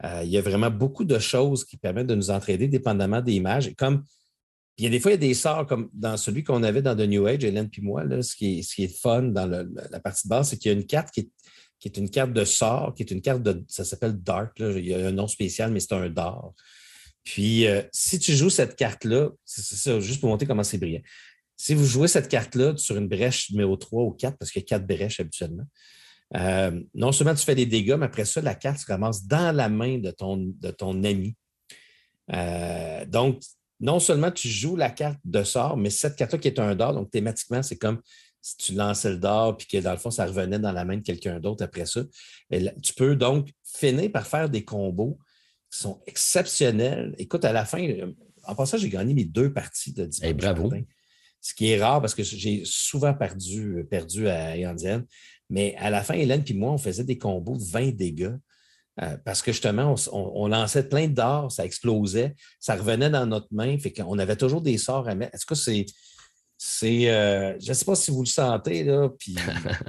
Euh, 0.04 0.22
il 0.24 0.30
y 0.30 0.38
a 0.38 0.42
vraiment 0.42 0.70
beaucoup 0.70 1.04
de 1.04 1.18
choses 1.18 1.64
qui 1.64 1.76
permettent 1.76 2.06
de 2.06 2.14
nous 2.14 2.30
entraider 2.30 2.68
dépendamment 2.68 3.20
des 3.20 3.32
images. 3.32 3.72
comme 3.76 4.04
il 4.78 4.84
y 4.84 4.86
a 4.86 4.90
des 4.90 5.00
fois, 5.00 5.10
il 5.10 5.14
y 5.14 5.16
a 5.16 5.28
des 5.28 5.34
sorts 5.34 5.66
comme 5.66 5.90
dans 5.92 6.16
celui 6.16 6.44
qu'on 6.44 6.62
avait 6.62 6.82
dans 6.82 6.94
The 6.94 7.00
New 7.00 7.26
Age, 7.26 7.42
Hélène 7.42 7.68
puis 7.68 7.82
moi, 7.82 8.04
ce, 8.22 8.36
qui 8.36 8.60
est, 8.60 9.00
fun 9.00 9.22
dans 9.24 9.46
la 9.46 9.98
partie 10.00 10.28
de 10.28 10.30
base, 10.30 10.50
c'est 10.50 10.56
qu'il 10.56 10.70
y 10.70 10.74
a 10.74 10.78
une 10.78 10.86
carte 10.86 11.10
qui 11.10 11.28
est, 11.84 11.96
une 11.96 12.08
carte 12.08 12.32
de 12.32 12.44
sort, 12.44 12.94
qui 12.94 13.02
est 13.02 13.10
une 13.10 13.20
carte 13.20 13.42
de. 13.42 13.64
Ça 13.66 13.84
s'appelle 13.84 14.22
Dark. 14.22 14.52
il 14.60 14.86
y 14.86 14.94
a 14.94 15.08
un 15.08 15.10
nom 15.10 15.26
spécial, 15.26 15.72
mais 15.72 15.80
c'est 15.80 15.94
un 15.94 16.08
d'or. 16.08 16.54
Puis, 17.24 17.66
euh, 17.66 17.82
si 17.92 18.18
tu 18.18 18.34
joues 18.34 18.50
cette 18.50 18.76
carte-là, 18.76 19.30
c'est 19.44 19.76
ça, 19.76 20.00
juste 20.00 20.20
pour 20.20 20.30
montrer 20.30 20.46
comment 20.46 20.62
c'est 20.62 20.78
brillant. 20.78 21.02
Si 21.56 21.74
vous 21.74 21.84
jouez 21.84 22.08
cette 22.08 22.28
carte-là 22.28 22.76
sur 22.76 22.96
une 22.96 23.08
brèche 23.08 23.50
numéro 23.50 23.76
3 23.76 24.04
ou 24.04 24.12
4, 24.12 24.38
parce 24.38 24.50
qu'il 24.50 24.62
y 24.62 24.64
a 24.64 24.66
quatre 24.66 24.86
brèches 24.86 25.20
habituellement, 25.20 25.64
euh, 26.36 26.80
non 26.94 27.12
seulement 27.12 27.34
tu 27.34 27.44
fais 27.44 27.54
des 27.54 27.66
dégâts, 27.66 27.96
mais 27.98 28.06
après 28.06 28.24
ça, 28.24 28.40
la 28.40 28.54
carte 28.54 28.78
se 28.78 29.26
dans 29.26 29.56
la 29.56 29.68
main 29.68 29.98
de 29.98 30.10
ton, 30.10 30.36
de 30.36 30.70
ton 30.70 31.02
ami. 31.04 31.36
Euh, 32.32 33.04
donc, 33.06 33.42
non 33.80 34.00
seulement 34.00 34.30
tu 34.30 34.48
joues 34.48 34.76
la 34.76 34.90
carte 34.90 35.18
de 35.24 35.42
sort, 35.42 35.76
mais 35.76 35.90
cette 35.90 36.16
carte-là 36.16 36.38
qui 36.38 36.48
est 36.48 36.58
un 36.58 36.74
dard, 36.74 36.94
donc 36.94 37.10
thématiquement, 37.10 37.62
c'est 37.62 37.76
comme 37.76 38.00
si 38.40 38.56
tu 38.56 38.74
lançais 38.74 39.10
le 39.10 39.18
dard 39.18 39.56
puis 39.56 39.66
que 39.66 39.78
dans 39.78 39.92
le 39.92 39.98
fond, 39.98 40.10
ça 40.10 40.26
revenait 40.26 40.58
dans 40.58 40.72
la 40.72 40.84
main 40.84 40.96
de 40.96 41.02
quelqu'un 41.02 41.40
d'autre 41.40 41.64
après 41.64 41.86
ça. 41.86 42.02
tu 42.50 42.94
peux 42.94 43.16
donc 43.16 43.50
finir 43.64 44.10
par 44.12 44.26
faire 44.26 44.48
des 44.48 44.64
combos 44.64 45.18
sont 45.70 46.00
exceptionnels. 46.06 47.14
Écoute, 47.18 47.44
à 47.44 47.52
la 47.52 47.64
fin, 47.64 47.86
en 48.44 48.54
passant, 48.54 48.78
j'ai 48.78 48.88
gagné 48.88 49.14
mes 49.14 49.24
deux 49.24 49.52
parties 49.52 49.92
de 49.92 50.06
dimanche. 50.06 50.34
bravo. 50.34 50.72
ce 51.40 51.54
qui 51.54 51.70
est 51.70 51.80
rare 51.80 52.00
parce 52.00 52.14
que 52.14 52.22
j'ai 52.22 52.62
souvent 52.64 53.14
perdu, 53.14 53.86
perdu 53.90 54.28
à 54.28 54.56
Yandienne. 54.56 55.04
Mais 55.50 55.74
à 55.78 55.90
la 55.90 56.02
fin, 56.02 56.14
Hélène 56.14 56.44
et 56.46 56.54
moi, 56.54 56.72
on 56.72 56.78
faisait 56.78 57.04
des 57.04 57.18
combos 57.18 57.56
de 57.56 57.64
20 57.64 57.94
dégâts. 57.94 58.36
Euh, 59.00 59.16
parce 59.24 59.42
que 59.42 59.52
justement, 59.52 59.94
on, 60.12 60.48
lançait 60.48 60.88
plein 60.88 61.06
dards, 61.06 61.52
ça 61.52 61.64
explosait, 61.64 62.34
ça 62.58 62.74
revenait 62.74 63.10
dans 63.10 63.26
notre 63.26 63.46
main, 63.52 63.78
fait 63.78 63.92
qu'on 63.92 64.18
avait 64.18 64.34
toujours 64.34 64.60
des 64.60 64.76
sorts 64.76 65.08
à 65.08 65.14
mettre. 65.14 65.36
Est-ce 65.36 65.46
que 65.46 65.54
c'est. 65.54 65.86
c'est 66.56 67.08
euh, 67.08 67.56
je 67.60 67.68
ne 67.68 67.74
sais 67.74 67.84
pas 67.84 67.94
si 67.94 68.10
vous 68.10 68.22
le 68.22 68.28
sentez, 68.28 68.82
là, 68.82 69.08
puis, 69.16 69.36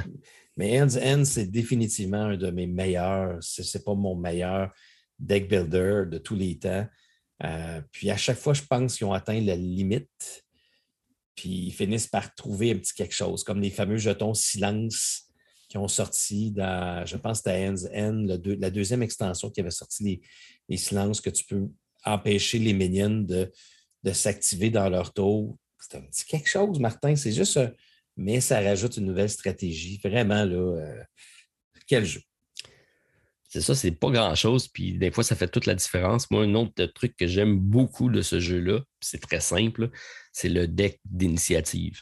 mais 0.58 0.80
Hands 0.80 0.98
End, 1.04 1.24
c'est 1.26 1.48
définitivement 1.48 2.22
un 2.22 2.38
de 2.38 2.52
mes 2.52 2.68
meilleurs. 2.68 3.38
Ce 3.42 3.62
n'est 3.62 3.84
pas 3.84 3.96
mon 3.96 4.16
meilleur 4.16 4.72
deck 5.20 5.50
builder 5.50 6.04
de 6.10 6.18
tous 6.18 6.36
les 6.36 6.58
temps. 6.58 6.88
Euh, 7.44 7.82
puis 7.92 8.10
à 8.10 8.18
chaque 8.18 8.38
fois, 8.38 8.54
je 8.54 8.64
pense 8.64 8.98
qu'ils 8.98 9.08
ont 9.08 9.14
atteint 9.14 9.40
la 9.40 9.56
limite. 9.56 10.46
Puis 11.36 11.50
ils 11.50 11.72
finissent 11.72 12.08
par 12.08 12.34
trouver 12.36 12.72
un 12.72 12.78
petit 12.78 12.94
quelque 12.94 13.16
chose, 13.16 13.44
comme 13.44 13.62
les 13.62 13.70
fameux 13.70 13.98
jetons 13.98 14.34
silence 14.34 15.30
qui 15.70 15.78
ont 15.78 15.88
sorti 15.88 16.52
dans, 16.52 17.06
je 17.06 17.16
pense, 17.16 17.38
c'était 17.38 17.68
Hands 17.68 17.88
N, 17.92 18.42
la 18.60 18.70
deuxième 18.72 19.04
extension 19.04 19.52
qui 19.52 19.62
avait 19.62 19.70
sorti 19.70 20.22
les, 20.68 20.78
silences 20.78 21.22
que 21.22 21.30
tu 21.30 21.46
peux 21.46 21.70
empêcher 22.04 22.58
les 22.58 22.74
minions 22.74 23.22
de, 23.22 23.52
de 24.04 24.12
s'activer 24.12 24.72
dans 24.72 24.90
leur 24.90 25.14
tour. 25.14 25.58
C'est 25.80 25.98
un 25.98 26.02
petit 26.02 26.26
quelque 26.26 26.50
chose, 26.50 26.80
Martin. 26.80 27.16
C'est 27.16 27.32
juste 27.32 27.60
Mais 28.18 28.42
ça 28.42 28.60
rajoute 28.60 28.98
une 28.98 29.06
nouvelle 29.06 29.30
stratégie. 29.30 30.00
Vraiment, 30.04 30.44
là, 30.44 30.56
euh, 30.56 31.04
quel 31.88 32.06
jeu. 32.06 32.22
C'est 33.50 33.62
ça, 33.62 33.74
c'est 33.74 33.92
pas 33.92 34.12
grand-chose, 34.12 34.68
puis 34.68 34.94
des 34.94 35.10
fois, 35.10 35.24
ça 35.24 35.36
fait 35.36 35.48
toute 35.48 35.66
la 35.66 35.74
différence. 35.74 36.30
Moi, 36.30 36.44
un 36.44 36.54
autre 36.54 36.86
truc 36.86 37.16
que 37.18 37.26
j'aime 37.26 37.58
beaucoup 37.58 38.10
de 38.12 38.22
ce 38.22 38.40
jeu-là, 38.40 38.82
c'est 39.02 39.20
très 39.20 39.40
simple, 39.40 39.90
c'est 40.32 40.50
le 40.50 40.68
deck 40.68 41.00
d'initiative. 41.04 42.00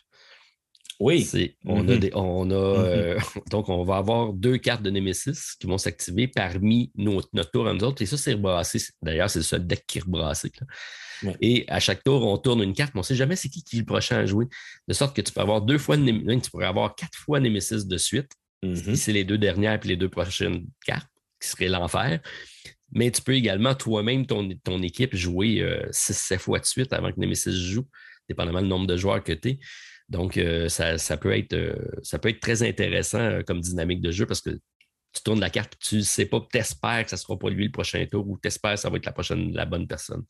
Oui. 1.00 1.26
On 1.64 1.88
a, 1.88 1.94
mm-hmm. 1.94 2.12
on 2.16 2.52
a 2.52 2.54
mm-hmm. 2.54 2.58
euh, 2.58 3.20
donc, 3.50 3.70
on 3.70 3.86
va 3.86 3.96
avoir 3.96 4.34
deux 4.34 4.58
cartes 4.58 4.82
de 4.82 4.90
Nemesis 4.90 5.56
qui 5.58 5.68
vont 5.68 5.78
s'activer 5.78 6.28
parmi 6.28 6.92
notre 6.96 7.52
tour 7.52 7.68
à 7.70 7.74
nous 7.74 7.84
autres. 7.86 8.02
Et 8.02 8.06
ça, 8.08 8.18
c'est 8.18 8.34
rebrassé. 8.34 8.82
D'ailleurs, 9.02 9.30
c'est 9.30 9.40
le 9.40 9.44
seul 9.44 9.66
deck 9.66 9.86
qui 9.88 10.00
est 10.00 10.02
rebrassé. 10.02 10.52
Et 11.40 11.64
à 11.70 11.80
chaque 11.80 12.04
tour, 12.04 12.26
on 12.26 12.38
tourne 12.38 12.62
une 12.62 12.74
carte, 12.74 12.94
mais 12.94 13.00
on 13.00 13.02
ne 13.02 13.06
sait 13.06 13.16
jamais 13.16 13.38
c'est 13.38 13.48
qui 13.48 13.64
qui 13.64 13.78
est 13.78 13.80
le 13.80 13.86
prochain 13.86 14.18
à 14.18 14.26
jouer. 14.26 14.48
De 14.88 14.94
sorte 14.94 15.16
que 15.16 15.22
tu 15.22 15.32
peux 15.32 15.42
avoir 15.42 15.62
deux 15.62 15.78
fois 15.78 15.96
tu 15.98 16.52
pourrais 16.52 16.66
avoir 16.66 16.94
quatre 16.94 17.18
fois 17.18 17.40
Nemesis 17.40 17.86
de 17.86 17.98
suite. 17.98 18.32
Mm-hmm. 18.64 18.96
C'est 18.96 19.14
les 19.14 19.24
deux 19.24 19.38
dernières 19.38 19.80
et 19.86 19.88
les 19.88 19.96
deux 19.96 20.10
prochaines 20.10 20.66
cartes 20.86 21.08
qui 21.40 21.48
serait 21.48 21.68
l'enfer. 21.68 22.20
Mais 22.92 23.12
tu 23.12 23.22
peux 23.22 23.34
également 23.34 23.76
toi-même, 23.76 24.26
ton, 24.26 24.50
ton 24.64 24.82
équipe, 24.82 25.16
jouer 25.16 25.62
6-7 25.92 26.34
euh, 26.34 26.38
fois 26.38 26.60
de 26.60 26.66
suite 26.66 26.94
avant 26.94 27.12
que 27.12 27.20
Nemesis 27.20 27.72
joue, 27.72 27.86
dépendamment 28.30 28.62
du 28.62 28.68
nombre 28.68 28.88
de 28.88 28.96
joueurs 28.96 29.24
que 29.24 29.34
tu 29.34 29.50
es. 29.50 29.60
Donc, 30.10 30.38
euh, 30.38 30.70
ça, 30.70 31.18
peut 31.18 31.38
être, 31.38 31.54
euh, 31.54 31.76
ça 32.02 32.18
peut 32.18 32.30
être 32.30 32.40
très 32.40 32.64
intéressant 32.64 33.42
comme 33.46 33.60
dynamique 33.60 34.02
de 34.02 34.12
jeu 34.12 34.26
parce 34.26 34.40
que 34.40 34.52
tu 34.52 35.24
tournes 35.24 35.42
la 35.42 35.50
carte 35.50 35.74
et 35.74 35.78
tu 35.80 35.96
ne 35.98 36.02
sais 36.02 36.26
pas, 36.26 36.46
tu 36.50 36.58
espères 36.58 37.04
que 37.04 37.10
ça 37.10 37.18
ne 37.18 37.20
sera 37.20 37.38
pas 37.38 37.50
lui 37.50 37.66
le 37.66 37.72
prochain 37.72 38.06
tour 38.06 38.28
ou 38.28 38.38
tu 38.42 38.48
espères 38.48 38.76
que 38.76 38.80
ça 38.80 38.90
va 38.90 38.98
être 38.98 39.06
la 39.06 39.12
prochaine, 39.12 39.54
la 39.54 39.66
bonne 39.66 39.88
personne. 39.88 40.24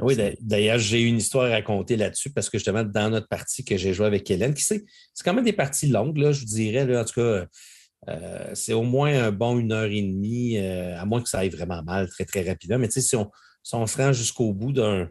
Oui, 0.00 0.16
d'ailleurs, 0.40 0.78
j'ai 0.78 1.00
une 1.00 1.16
histoire 1.16 1.46
à 1.46 1.54
raconter 1.54 1.96
là-dessus 1.96 2.30
parce 2.30 2.48
que 2.48 2.58
justement, 2.58 2.84
dans 2.84 3.10
notre 3.10 3.26
partie 3.26 3.64
que 3.64 3.76
j'ai 3.76 3.92
joué 3.92 4.06
avec 4.06 4.30
Hélène, 4.30 4.54
qui 4.54 4.62
c'est 4.62 4.84
quand 5.24 5.34
même 5.34 5.44
des 5.44 5.52
parties 5.52 5.88
longues, 5.88 6.18
là, 6.18 6.30
je 6.30 6.40
vous 6.40 6.46
dirais, 6.46 6.86
là, 6.86 7.00
en 7.00 7.04
tout 7.04 7.20
cas, 7.20 7.46
euh, 8.08 8.50
c'est 8.54 8.72
au 8.72 8.82
moins 8.82 9.26
un 9.26 9.30
bon 9.30 9.58
une 9.58 9.72
heure 9.72 9.90
et 9.90 10.02
demie, 10.02 10.58
euh, 10.58 10.98
à 11.00 11.04
moins 11.04 11.22
que 11.22 11.28
ça 11.28 11.40
aille 11.40 11.50
vraiment 11.50 11.82
mal 11.82 12.08
très, 12.08 12.24
très 12.24 12.42
rapidement. 12.42 12.78
Mais 12.78 12.90
si 12.90 13.14
on, 13.16 13.30
si 13.62 13.74
on 13.74 13.86
se 13.86 13.96
rend 13.96 14.12
jusqu'au 14.12 14.52
bout 14.52 14.72
d'un, 14.72 15.08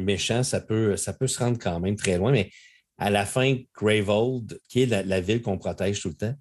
méchant, 0.00 0.42
ça 0.42 0.60
peut, 0.60 0.96
ça 0.96 1.12
peut 1.12 1.26
se 1.26 1.38
rendre 1.38 1.58
quand 1.58 1.80
même 1.80 1.96
très 1.96 2.18
loin. 2.18 2.30
Mais 2.30 2.50
à 2.98 3.10
la 3.10 3.26
fin, 3.26 3.58
Graveold, 3.74 4.60
qui 4.68 4.82
est 4.82 4.86
la, 4.86 5.20
ville 5.20 5.42
qu'on 5.42 5.58
protège 5.58 6.00
tout 6.00 6.08
le 6.08 6.14
temps, 6.14 6.34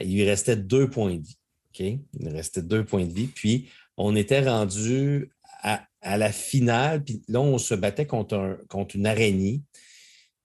il 0.00 0.14
lui 0.14 0.24
restait 0.24 0.56
deux 0.56 0.90
points 0.90 1.16
de 1.16 1.22
vie. 1.22 1.38
Il 1.78 2.00
lui 2.20 2.28
restait 2.28 2.62
deux 2.62 2.84
points 2.84 3.06
de 3.06 3.12
vie. 3.12 3.28
Puis 3.28 3.70
on 3.96 4.14
était 4.14 4.40
rendu 4.40 5.32
à, 5.62 5.86
la 6.02 6.32
finale. 6.32 7.02
Puis 7.02 7.22
là, 7.28 7.40
on 7.40 7.56
se 7.56 7.74
battait 7.74 8.06
contre, 8.06 8.58
contre 8.68 8.96
une 8.96 9.06
araignée. 9.06 9.62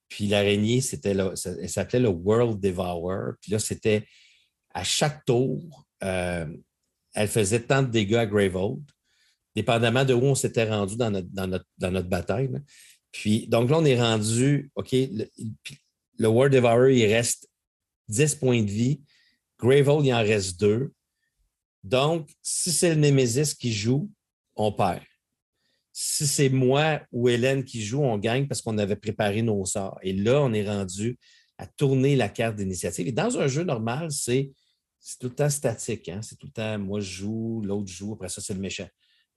Puis 0.08 0.26
l'araignée, 0.26 0.80
c'était 0.80 1.10
elle 1.10 1.68
s'appelait 1.68 2.00
le 2.00 2.08
World 2.08 2.60
Devourer. 2.60 3.32
Puis 3.42 3.52
là, 3.52 3.58
c'était 3.58 4.06
à 4.78 4.84
chaque 4.84 5.24
tour, 5.24 5.86
euh, 6.04 6.46
elle 7.14 7.28
faisait 7.28 7.60
tant 7.60 7.82
de 7.82 7.88
dégâts 7.88 8.14
à 8.14 8.26
Gravehold, 8.26 8.82
dépendamment 9.56 10.04
de 10.04 10.14
où 10.14 10.22
on 10.22 10.34
s'était 10.34 10.68
rendu 10.68 10.96
dans 10.96 11.10
notre, 11.10 12.08
bataille. 12.08 12.50
Puis, 13.10 13.48
donc 13.48 13.70
là, 13.70 13.78
on 13.78 13.84
est 13.84 14.00
rendu, 14.00 14.70
OK, 14.76 14.92
le, 14.92 16.28
World 16.28 16.54
Devourer, 16.54 16.96
il 16.96 17.12
reste 17.12 17.48
10 18.08 18.36
points 18.36 18.62
de 18.62 18.70
vie. 18.70 19.00
Gravehold, 19.58 20.06
il 20.06 20.14
en 20.14 20.22
reste 20.22 20.60
2. 20.60 20.92
Donc, 21.82 22.30
si 22.42 22.70
c'est 22.70 22.94
le 22.94 23.00
Nemesis 23.00 23.54
qui 23.54 23.72
joue, 23.72 24.10
on 24.54 24.72
perd 24.72 25.02
si 26.00 26.28
c'est 26.28 26.48
moi 26.48 27.00
ou 27.10 27.28
Hélène 27.28 27.64
qui 27.64 27.82
joue, 27.82 28.04
on 28.04 28.18
gagne 28.18 28.46
parce 28.46 28.62
qu'on 28.62 28.78
avait 28.78 28.94
préparé 28.94 29.42
nos 29.42 29.64
sorts. 29.64 29.98
Et 30.02 30.12
là, 30.12 30.40
on 30.40 30.52
est 30.52 30.64
rendu 30.64 31.18
à 31.58 31.66
tourner 31.66 32.14
la 32.14 32.28
carte 32.28 32.54
d'initiative. 32.54 33.08
Et 33.08 33.12
dans 33.12 33.36
un 33.36 33.48
jeu 33.48 33.64
normal, 33.64 34.12
c'est 34.12 34.52
tout 35.20 35.28
le 35.28 35.34
temps 35.34 35.50
statique. 35.50 36.08
Hein. 36.08 36.20
C'est 36.22 36.36
tout 36.36 36.46
le 36.46 36.52
temps 36.52 36.78
moi 36.78 37.00
je 37.00 37.10
joue, 37.10 37.62
l'autre 37.64 37.90
joue, 37.90 38.14
après 38.14 38.28
ça, 38.28 38.40
c'est 38.40 38.54
le 38.54 38.60
méchant. 38.60 38.88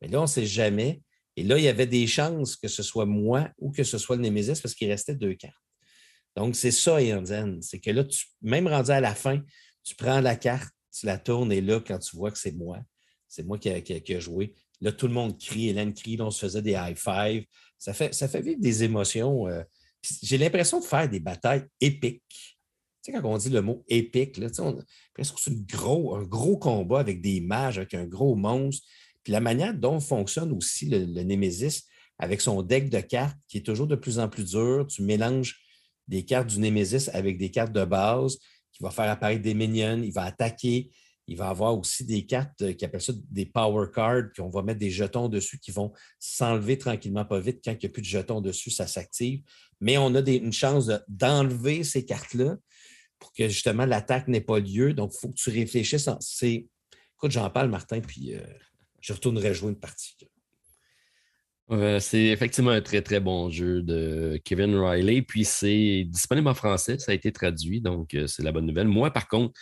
Mais 0.02 0.08
là, 0.08 0.20
on 0.20 0.24
ne 0.24 0.28
sait 0.28 0.46
jamais. 0.46 1.02
Et 1.36 1.44
là, 1.44 1.58
il 1.58 1.64
y 1.64 1.68
avait 1.68 1.88
des 1.88 2.08
chances 2.08 2.56
que 2.56 2.68
ce 2.68 2.84
soit 2.84 3.06
moi 3.06 3.50
ou 3.58 3.72
que 3.72 3.84
ce 3.84 3.98
soit 3.98 4.16
le 4.16 4.22
Némésis 4.22 4.60
parce 4.60 4.74
qu'il 4.74 4.90
restait 4.90 5.16
deux 5.16 5.34
cartes. 5.36 5.56
Donc, 6.36 6.56
c'est 6.56 6.72
ça, 6.72 7.02
Yanzen. 7.02 7.62
C'est 7.62 7.80
que 7.80 7.92
là, 7.92 8.04
tu, 8.04 8.26
même 8.42 8.68
rendu 8.68 8.92
à 8.92 9.00
la 9.00 9.16
fin, 9.16 9.42
tu 9.84 9.96
prends 9.96 10.22
la 10.22 10.36
carte, 10.36 10.74
tu 10.92 11.06
la 11.06 11.18
tournes 11.18 11.52
et 11.52 11.62
là, 11.62 11.80
quand 11.80 12.00
tu 12.00 12.16
vois 12.16 12.32
que 12.32 12.40
c'est 12.40 12.54
moi, 12.54 12.80
c'est 13.28 13.44
moi 13.44 13.58
qui 13.58 13.70
ai 13.70 14.20
joué, 14.20 14.54
Là, 14.82 14.92
tout 14.92 15.08
le 15.08 15.14
monde 15.14 15.40
crie, 15.40 15.70
Hélène 15.70 15.94
crie, 15.94 16.18
là, 16.18 16.26
on 16.26 16.32
se 16.32 16.40
faisait 16.40 16.62
des 16.62 16.72
high 16.72 16.98
five. 16.98 17.46
Ça 17.78 17.94
fait, 17.94 18.14
ça 18.14 18.28
fait 18.28 18.42
vivre 18.42 18.60
des 18.60 18.84
émotions. 18.84 19.48
Euh, 19.48 19.64
j'ai 20.24 20.40
l'impression 20.40 20.80
de 20.80 20.86
faire 20.86 21.08
des 21.08 21.20
batailles 21.20 21.66
épiques. 21.80 22.51
Sais, 23.02 23.12
quand 23.12 23.24
on 23.24 23.38
dit 23.38 23.50
le 23.50 23.62
mot 23.62 23.84
épique, 23.88 24.38
là, 24.38 24.48
on 24.60 24.70
a 24.70 24.72
l'impression 24.74 25.36
que 25.36 25.42
c'est 25.42 25.66
gros, 25.66 26.16
un 26.16 26.24
gros 26.24 26.58
combat 26.58 27.00
avec 27.00 27.22
des 27.22 27.42
mages, 27.42 27.78
avec 27.78 27.94
un 27.94 28.06
gros 28.06 28.36
monstre. 28.36 28.86
Puis 29.24 29.34
la 29.34 29.40
manière 29.40 29.74
dont 29.74 30.00
fonctionne 30.00 30.52
aussi 30.52 30.88
le, 30.88 31.00
le 31.00 31.24
Némésis 31.24 31.84
avec 32.20 32.42
son 32.42 32.62
deck 32.62 32.90
de 32.90 33.00
cartes 33.00 33.38
qui 33.48 33.58
est 33.58 33.66
toujours 33.66 33.88
de 33.88 33.96
plus 33.96 34.20
en 34.20 34.30
plus 34.30 34.52
dur. 34.52 34.86
Tu 34.88 35.02
mélanges 35.02 35.60
des 36.08 36.24
cartes 36.24 36.48
du 36.48 36.60
Némésis 36.60 37.10
avec 37.14 37.38
des 37.38 37.50
cartes 37.50 37.74
de 37.74 37.86
base 37.86 38.38
qui 38.72 38.84
va 38.84 38.92
faire 38.92 39.10
apparaître 39.10 39.42
des 39.42 39.54
minions, 39.54 40.02
il 40.04 40.14
va 40.14 40.24
attaquer, 40.24 40.92
il 41.28 41.38
va 41.38 41.50
avoir 41.50 41.78
aussi 41.78 42.06
des 42.06 42.26
cartes 42.26 42.62
euh, 42.62 42.74
qui 42.74 42.84
appellent 42.86 43.02
ça 43.02 43.14
des 43.30 43.46
power 43.46 43.88
cards, 43.94 44.34
qu'on 44.36 44.50
va 44.50 44.64
mettre 44.64 44.80
des 44.80 44.92
jetons 44.92 45.30
dessus 45.30 45.60
qui 45.60 45.72
vont 45.72 45.94
s'enlever 46.20 46.78
tranquillement, 46.78 47.26
pas 47.26 47.40
vite. 47.40 47.62
Quand 47.64 47.72
il 47.72 47.80
n'y 47.80 47.86
a 47.86 47.90
plus 47.90 48.02
de 48.02 48.08
jetons 48.08 48.42
dessus, 48.42 48.70
ça 48.70 48.88
s'active. 48.88 49.42
Mais 49.80 49.98
on 49.98 50.14
a 50.16 50.20
une 50.30 50.54
chance 50.54 50.92
d'enlever 51.08 51.84
ces 51.84 52.06
cartes-là 52.06 52.58
pour 53.22 53.32
que 53.32 53.48
justement 53.48 53.86
l'attaque 53.86 54.28
n'ait 54.28 54.42
pas 54.42 54.60
lieu. 54.60 54.94
Donc, 54.94 55.14
il 55.16 55.20
faut 55.20 55.30
que 55.30 55.36
tu 55.36 55.50
réfléchisses. 55.52 56.10
Écoute, 56.44 57.32
j'en 57.32 57.50
parle, 57.50 57.70
Martin, 57.70 58.02
puis 58.02 58.36
euh, 58.36 58.42
je 59.00 59.14
retournerai 59.14 59.54
jouer 59.54 59.70
une 59.70 59.80
partie. 59.80 60.18
c'est 62.00 62.26
effectivement 62.26 62.72
un 62.72 62.82
très, 62.82 63.02
très 63.04 63.20
bon 63.20 63.50
jeu 63.50 63.84
de 63.84 64.42
Kevin 64.44 64.76
Riley. 64.76 65.22
Puis 65.22 65.46
c'est 65.46 66.04
disponible 66.06 66.48
en 66.48 66.56
français, 66.56 66.98
ça 66.98 67.12
a 67.12 67.16
été 67.16 67.32
traduit, 67.32 67.80
donc 67.80 68.16
euh, 68.16 68.26
c'est 68.26 68.44
la 68.44 68.52
bonne 68.52 68.66
nouvelle. 68.66 68.88
Moi, 68.88 69.12
par 69.12 69.28
contre, 69.28 69.54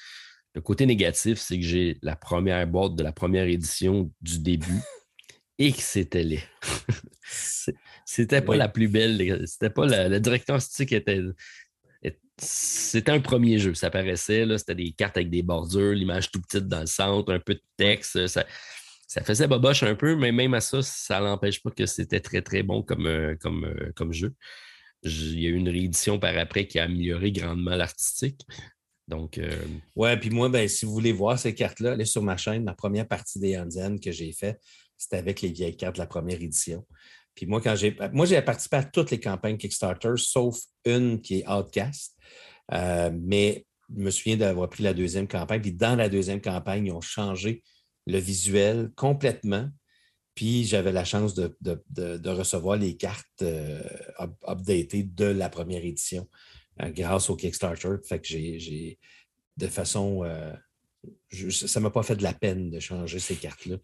le 0.55 0.61
côté 0.61 0.85
négatif, 0.85 1.37
c'est 1.37 1.59
que 1.59 1.65
j'ai 1.65 1.97
la 2.01 2.15
première 2.15 2.65
boîte 2.65 2.95
de 2.95 3.03
la 3.03 3.11
première 3.11 3.45
édition 3.45 4.11
du 4.21 4.39
début 4.39 4.79
et 5.59 5.73
que 5.73 5.81
c'était 5.81 6.23
laid. 6.23 6.43
c'était 8.05 8.41
pas 8.41 8.55
la 8.55 8.69
plus 8.69 8.87
belle. 8.87 9.43
C'était 9.45 9.69
pas 9.69 9.85
la, 9.85 10.07
le 10.07 10.19
directeur 10.21 10.55
artistique 10.55 10.93
était. 10.93 11.21
C'était 12.41 13.11
un 13.11 13.19
premier 13.19 13.59
jeu, 13.59 13.73
ça 13.73 13.89
paraissait. 13.89 14.45
C'était 14.57 14.75
des 14.75 14.91
cartes 14.91 15.17
avec 15.17 15.29
des 15.29 15.43
bordures, 15.43 15.93
l'image 15.93 16.31
tout 16.31 16.41
petite 16.41 16.67
dans 16.67 16.79
le 16.79 16.85
centre, 16.85 17.33
un 17.33 17.39
peu 17.39 17.55
de 17.55 17.63
texte. 17.75 18.27
Ça, 18.27 18.45
ça 19.09 19.23
faisait 19.23 19.47
boboche 19.47 19.83
un 19.83 19.95
peu, 19.95 20.15
mais 20.15 20.31
même 20.31 20.53
à 20.53 20.61
ça, 20.61 20.81
ça 20.83 21.19
n'empêche 21.19 21.61
pas 21.63 21.71
que 21.71 21.85
c'était 21.85 22.19
très, 22.19 22.41
très 22.41 22.61
bon 22.61 22.83
comme, 22.83 23.07
euh, 23.07 23.35
comme, 23.41 23.65
euh, 23.65 23.91
comme 23.95 24.13
jeu. 24.13 24.33
Il 25.03 25.39
y 25.39 25.47
a 25.47 25.49
eu 25.49 25.55
une 25.55 25.67
réédition 25.67 26.19
par 26.19 26.37
après 26.37 26.67
qui 26.67 26.77
a 26.77 26.83
amélioré 26.83 27.31
grandement 27.31 27.75
l'artistique. 27.75 28.41
Donc, 29.07 29.39
euh, 29.39 29.49
Ouais, 29.95 30.15
puis 30.17 30.29
moi, 30.29 30.47
ben, 30.49 30.67
si 30.69 30.85
vous 30.85 30.91
voulez 30.91 31.11
voir 31.11 31.39
ces 31.39 31.55
cartes-là, 31.55 31.93
allez 31.93 32.05
sur 32.05 32.21
ma 32.21 32.37
chaîne. 32.37 32.63
Ma 32.63 32.75
première 32.75 33.07
partie 33.07 33.39
des 33.39 33.57
Hansen 33.57 33.99
que 33.99 34.11
j'ai 34.11 34.31
fait, 34.31 34.59
c'était 34.95 35.17
avec 35.17 35.41
les 35.41 35.51
vieilles 35.51 35.75
cartes 35.75 35.95
de 35.95 36.01
la 36.01 36.07
première 36.07 36.39
édition. 36.39 36.85
Moi, 37.47 37.61
quand 37.61 37.75
j'ai. 37.75 37.95
Moi, 38.11 38.25
j'ai 38.25 38.41
participé 38.41 38.77
à 38.77 38.83
toutes 38.83 39.11
les 39.11 39.19
campagnes 39.19 39.57
Kickstarter, 39.57 40.13
sauf 40.17 40.59
une 40.85 41.21
qui 41.21 41.39
est 41.39 41.49
Outcast. 41.49 42.15
Euh, 42.71 43.11
mais 43.13 43.65
je 43.95 44.01
me 44.01 44.11
souviens 44.11 44.37
d'avoir 44.37 44.69
pris 44.69 44.83
la 44.83 44.93
deuxième 44.93 45.27
campagne. 45.27 45.61
Puis 45.61 45.73
dans 45.73 45.95
la 45.95 46.09
deuxième 46.09 46.41
campagne, 46.41 46.87
ils 46.87 46.91
ont 46.91 47.01
changé 47.01 47.63
le 48.05 48.19
visuel 48.19 48.91
complètement. 48.95 49.69
Puis 50.35 50.65
j'avais 50.65 50.91
la 50.91 51.03
chance 51.03 51.33
de, 51.33 52.29
recevoir 52.29 52.77
les 52.77 52.95
cartes 52.95 53.41
euh, 53.41 53.81
updatées 54.47 55.03
de 55.03 55.25
la 55.25 55.49
première 55.49 55.83
édition. 55.83 56.27
Euh, 56.81 56.89
grâce 56.89 57.29
au 57.29 57.35
Kickstarter. 57.35 57.95
Fait 58.07 58.19
que 58.19 58.27
j'ai, 58.27 58.99
de 59.57 59.67
façon. 59.67 60.23
Euh, 60.23 60.53
ça 61.49 61.79
ne 61.79 61.83
m'a 61.83 61.89
pas 61.89 62.03
fait 62.03 62.15
de 62.15 62.23
la 62.23 62.33
peine 62.33 62.69
de 62.69 62.79
changer 62.79 63.19
ces 63.19 63.35
cartes-là. 63.35 63.77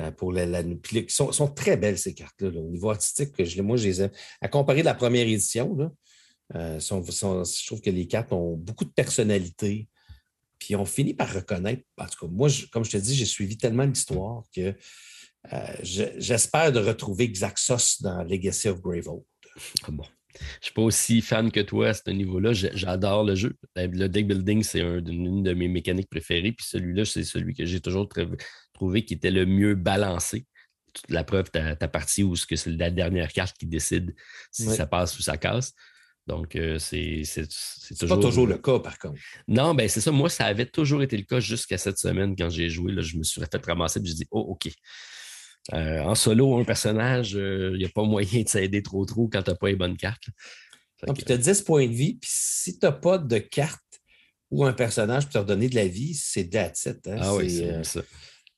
Euh, 0.00 0.10
pour 0.10 0.32
la, 0.32 0.46
la 0.46 0.62
sont, 1.08 1.32
sont, 1.32 1.48
très 1.48 1.76
belles, 1.76 1.98
ces 1.98 2.14
cartes-là. 2.14 2.48
Au 2.48 2.70
niveau 2.70 2.90
artistique, 2.90 3.30
moi, 3.58 3.76
je 3.76 3.84
les 3.84 4.02
aime. 4.02 4.10
À 4.40 4.48
comparer 4.48 4.80
de 4.80 4.86
la 4.86 4.94
première 4.94 5.26
édition, 5.26 5.74
là, 5.76 5.90
je 6.54 7.66
trouve 7.66 7.80
que 7.80 7.90
les 7.90 8.06
cartes 8.06 8.32
ont 8.32 8.56
beaucoup 8.56 8.84
de 8.84 8.92
personnalité. 8.92 9.88
Puis 10.58 10.74
on 10.74 10.84
finit 10.84 11.14
par 11.14 11.32
reconnaître, 11.32 11.82
en 11.96 12.06
tout 12.06 12.26
cas, 12.26 12.32
moi, 12.32 12.48
comme 12.72 12.84
je 12.84 12.90
te 12.90 12.96
dis, 12.96 13.14
j'ai 13.14 13.24
suivi 13.24 13.56
tellement 13.56 13.84
l'histoire 13.84 14.42
que 14.54 14.74
j'espère 15.82 16.72
de 16.72 16.80
retrouver 16.80 17.28
Xaxos 17.28 18.00
dans 18.00 18.22
Legacy 18.24 18.68
of 18.68 18.80
Gravehold. 18.80 19.22
Ah 19.84 19.90
bon. 19.90 20.04
Je 20.34 20.44
ne 20.44 20.62
suis 20.62 20.72
pas 20.72 20.82
aussi 20.82 21.20
fan 21.20 21.50
que 21.50 21.60
toi 21.60 21.88
à 21.88 21.94
ce 21.94 22.10
niveau-là. 22.10 22.52
J'adore 22.52 23.24
le 23.24 23.34
jeu. 23.34 23.56
Le 23.76 24.06
deck 24.06 24.26
building, 24.26 24.62
c'est 24.62 24.80
une 24.80 25.42
de 25.42 25.54
mes 25.54 25.68
mécaniques 25.68 26.10
préférées. 26.10 26.52
Puis 26.52 26.66
celui-là, 26.68 27.04
c'est 27.04 27.24
celui 27.24 27.54
que 27.54 27.64
j'ai 27.64 27.80
toujours 27.80 28.08
trouvé 28.78 29.04
qui 29.04 29.14
était 29.14 29.30
le 29.30 29.44
mieux 29.44 29.74
balancé. 29.74 30.46
La 31.08 31.24
preuve, 31.24 31.50
ta, 31.50 31.76
partie 31.88 32.22
où 32.22 32.34
c'est 32.34 32.66
la 32.66 32.90
dernière 32.90 33.32
carte 33.32 33.56
qui 33.58 33.66
décide 33.66 34.14
si 34.50 34.64
ça 34.64 34.86
passe 34.86 35.18
ou 35.18 35.22
ça 35.22 35.36
casse. 35.36 35.74
Donc, 36.26 36.56
euh, 36.56 36.78
c'est 36.78 37.22
toujours. 37.98 38.16
pas 38.16 38.22
toujours 38.22 38.46
le 38.46 38.58
cas, 38.58 38.78
par 38.80 38.98
contre. 38.98 39.18
Non, 39.46 39.74
ben 39.74 39.88
c'est 39.88 40.02
ça. 40.02 40.10
Moi, 40.10 40.28
ça 40.28 40.44
avait 40.44 40.66
toujours 40.66 41.02
été 41.02 41.16
le 41.16 41.22
cas 41.22 41.40
jusqu'à 41.40 41.78
cette 41.78 41.98
semaine 41.98 42.36
quand 42.36 42.50
j'ai 42.50 42.68
joué. 42.68 42.92
Là, 42.92 43.00
je 43.00 43.16
me 43.16 43.22
suis 43.22 43.40
fait 43.40 43.64
ramasser 43.64 44.00
et 44.00 44.04
j'ai 44.04 44.14
dit 44.14 44.28
Oh, 44.30 44.40
OK. 44.50 44.70
Euh, 45.72 46.00
en 46.00 46.14
solo, 46.14 46.58
un 46.58 46.64
personnage, 46.64 47.32
il 47.32 47.40
euh, 47.40 47.76
n'y 47.78 47.84
a 47.84 47.88
pas 47.88 48.02
moyen 48.04 48.42
de 48.42 48.48
s'aider 48.48 48.82
trop 48.82 49.04
trop 49.04 49.28
quand 49.28 49.42
tu 49.42 49.50
n'as 49.50 49.56
pas 49.56 49.68
les 49.68 49.76
bonnes 49.76 49.96
cartes. 49.96 50.28
Donc, 51.06 51.24
tu 51.24 51.32
as 51.32 51.38
10 51.38 51.62
points 51.62 51.86
de 51.86 51.92
vie, 51.92 52.14
puis 52.14 52.30
si 52.32 52.78
tu 52.78 52.84
n'as 52.84 52.92
pas 52.92 53.18
de 53.18 53.38
carte 53.38 53.80
ou 54.50 54.64
un 54.64 54.72
personnage 54.72 55.24
pour 55.24 55.32
te 55.32 55.38
redonner 55.38 55.68
de 55.68 55.74
la 55.74 55.86
vie, 55.86 56.14
c'est 56.14 56.48
that's 56.48 56.86
it. 56.86 57.06
Hein. 57.06 57.18
Ah 57.20 57.34
oui, 57.34 57.50
c'est 57.50 57.84
ça. 57.84 58.02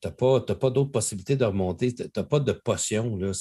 Tu 0.00 0.08
n'as 0.08 0.12
pas, 0.12 0.40
pas 0.40 0.70
d'autres 0.70 0.90
possibilités 0.90 1.36
de 1.36 1.44
remonter. 1.44 1.94
Tu 1.94 2.04
n'as 2.16 2.24
pas 2.24 2.40
de 2.40 2.52
potion. 2.52 3.16
Là, 3.16 3.32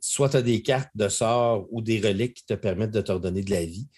soit 0.00 0.28
tu 0.30 0.36
as 0.36 0.42
des 0.42 0.62
cartes 0.62 0.90
de 0.94 1.08
sort 1.08 1.66
ou 1.70 1.82
des 1.82 2.00
reliques 2.00 2.34
qui 2.34 2.46
te 2.46 2.54
permettent 2.54 2.90
de 2.90 3.00
te 3.00 3.12
redonner 3.12 3.42
de 3.42 3.50
la 3.50 3.64
vie, 3.64 3.88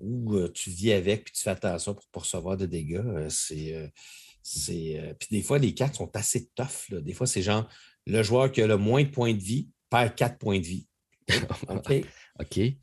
ou 0.00 0.48
tu 0.48 0.70
vis 0.70 0.92
avec 0.92 1.24
puis 1.24 1.32
tu 1.34 1.42
fais 1.42 1.50
attention 1.50 1.94
pour 1.94 2.04
ne 2.14 2.20
recevoir 2.20 2.56
de 2.56 2.66
dégâts. 2.66 3.02
c'est 3.28 3.74
euh, 4.68 5.14
puis 5.18 5.28
des 5.30 5.42
fois, 5.42 5.58
les 5.58 5.74
cartes 5.74 5.96
sont 5.96 6.10
assez 6.14 6.48
tough. 6.54 6.90
Des 6.90 7.12
fois, 7.12 7.26
c'est 7.26 7.42
genre 7.42 7.68
le 8.06 8.22
joueur 8.22 8.50
qui 8.50 8.62
a 8.62 8.66
le 8.66 8.76
moins 8.76 9.04
de 9.04 9.10
points 9.10 9.34
de 9.34 9.42
vie 9.42 9.68
perd 9.90 10.14
quatre 10.14 10.38
points 10.38 10.58
de 10.58 10.66
vie. 10.66 10.86
OK? 11.68 11.92
OK. 12.40 12.54
Tu 12.54 12.74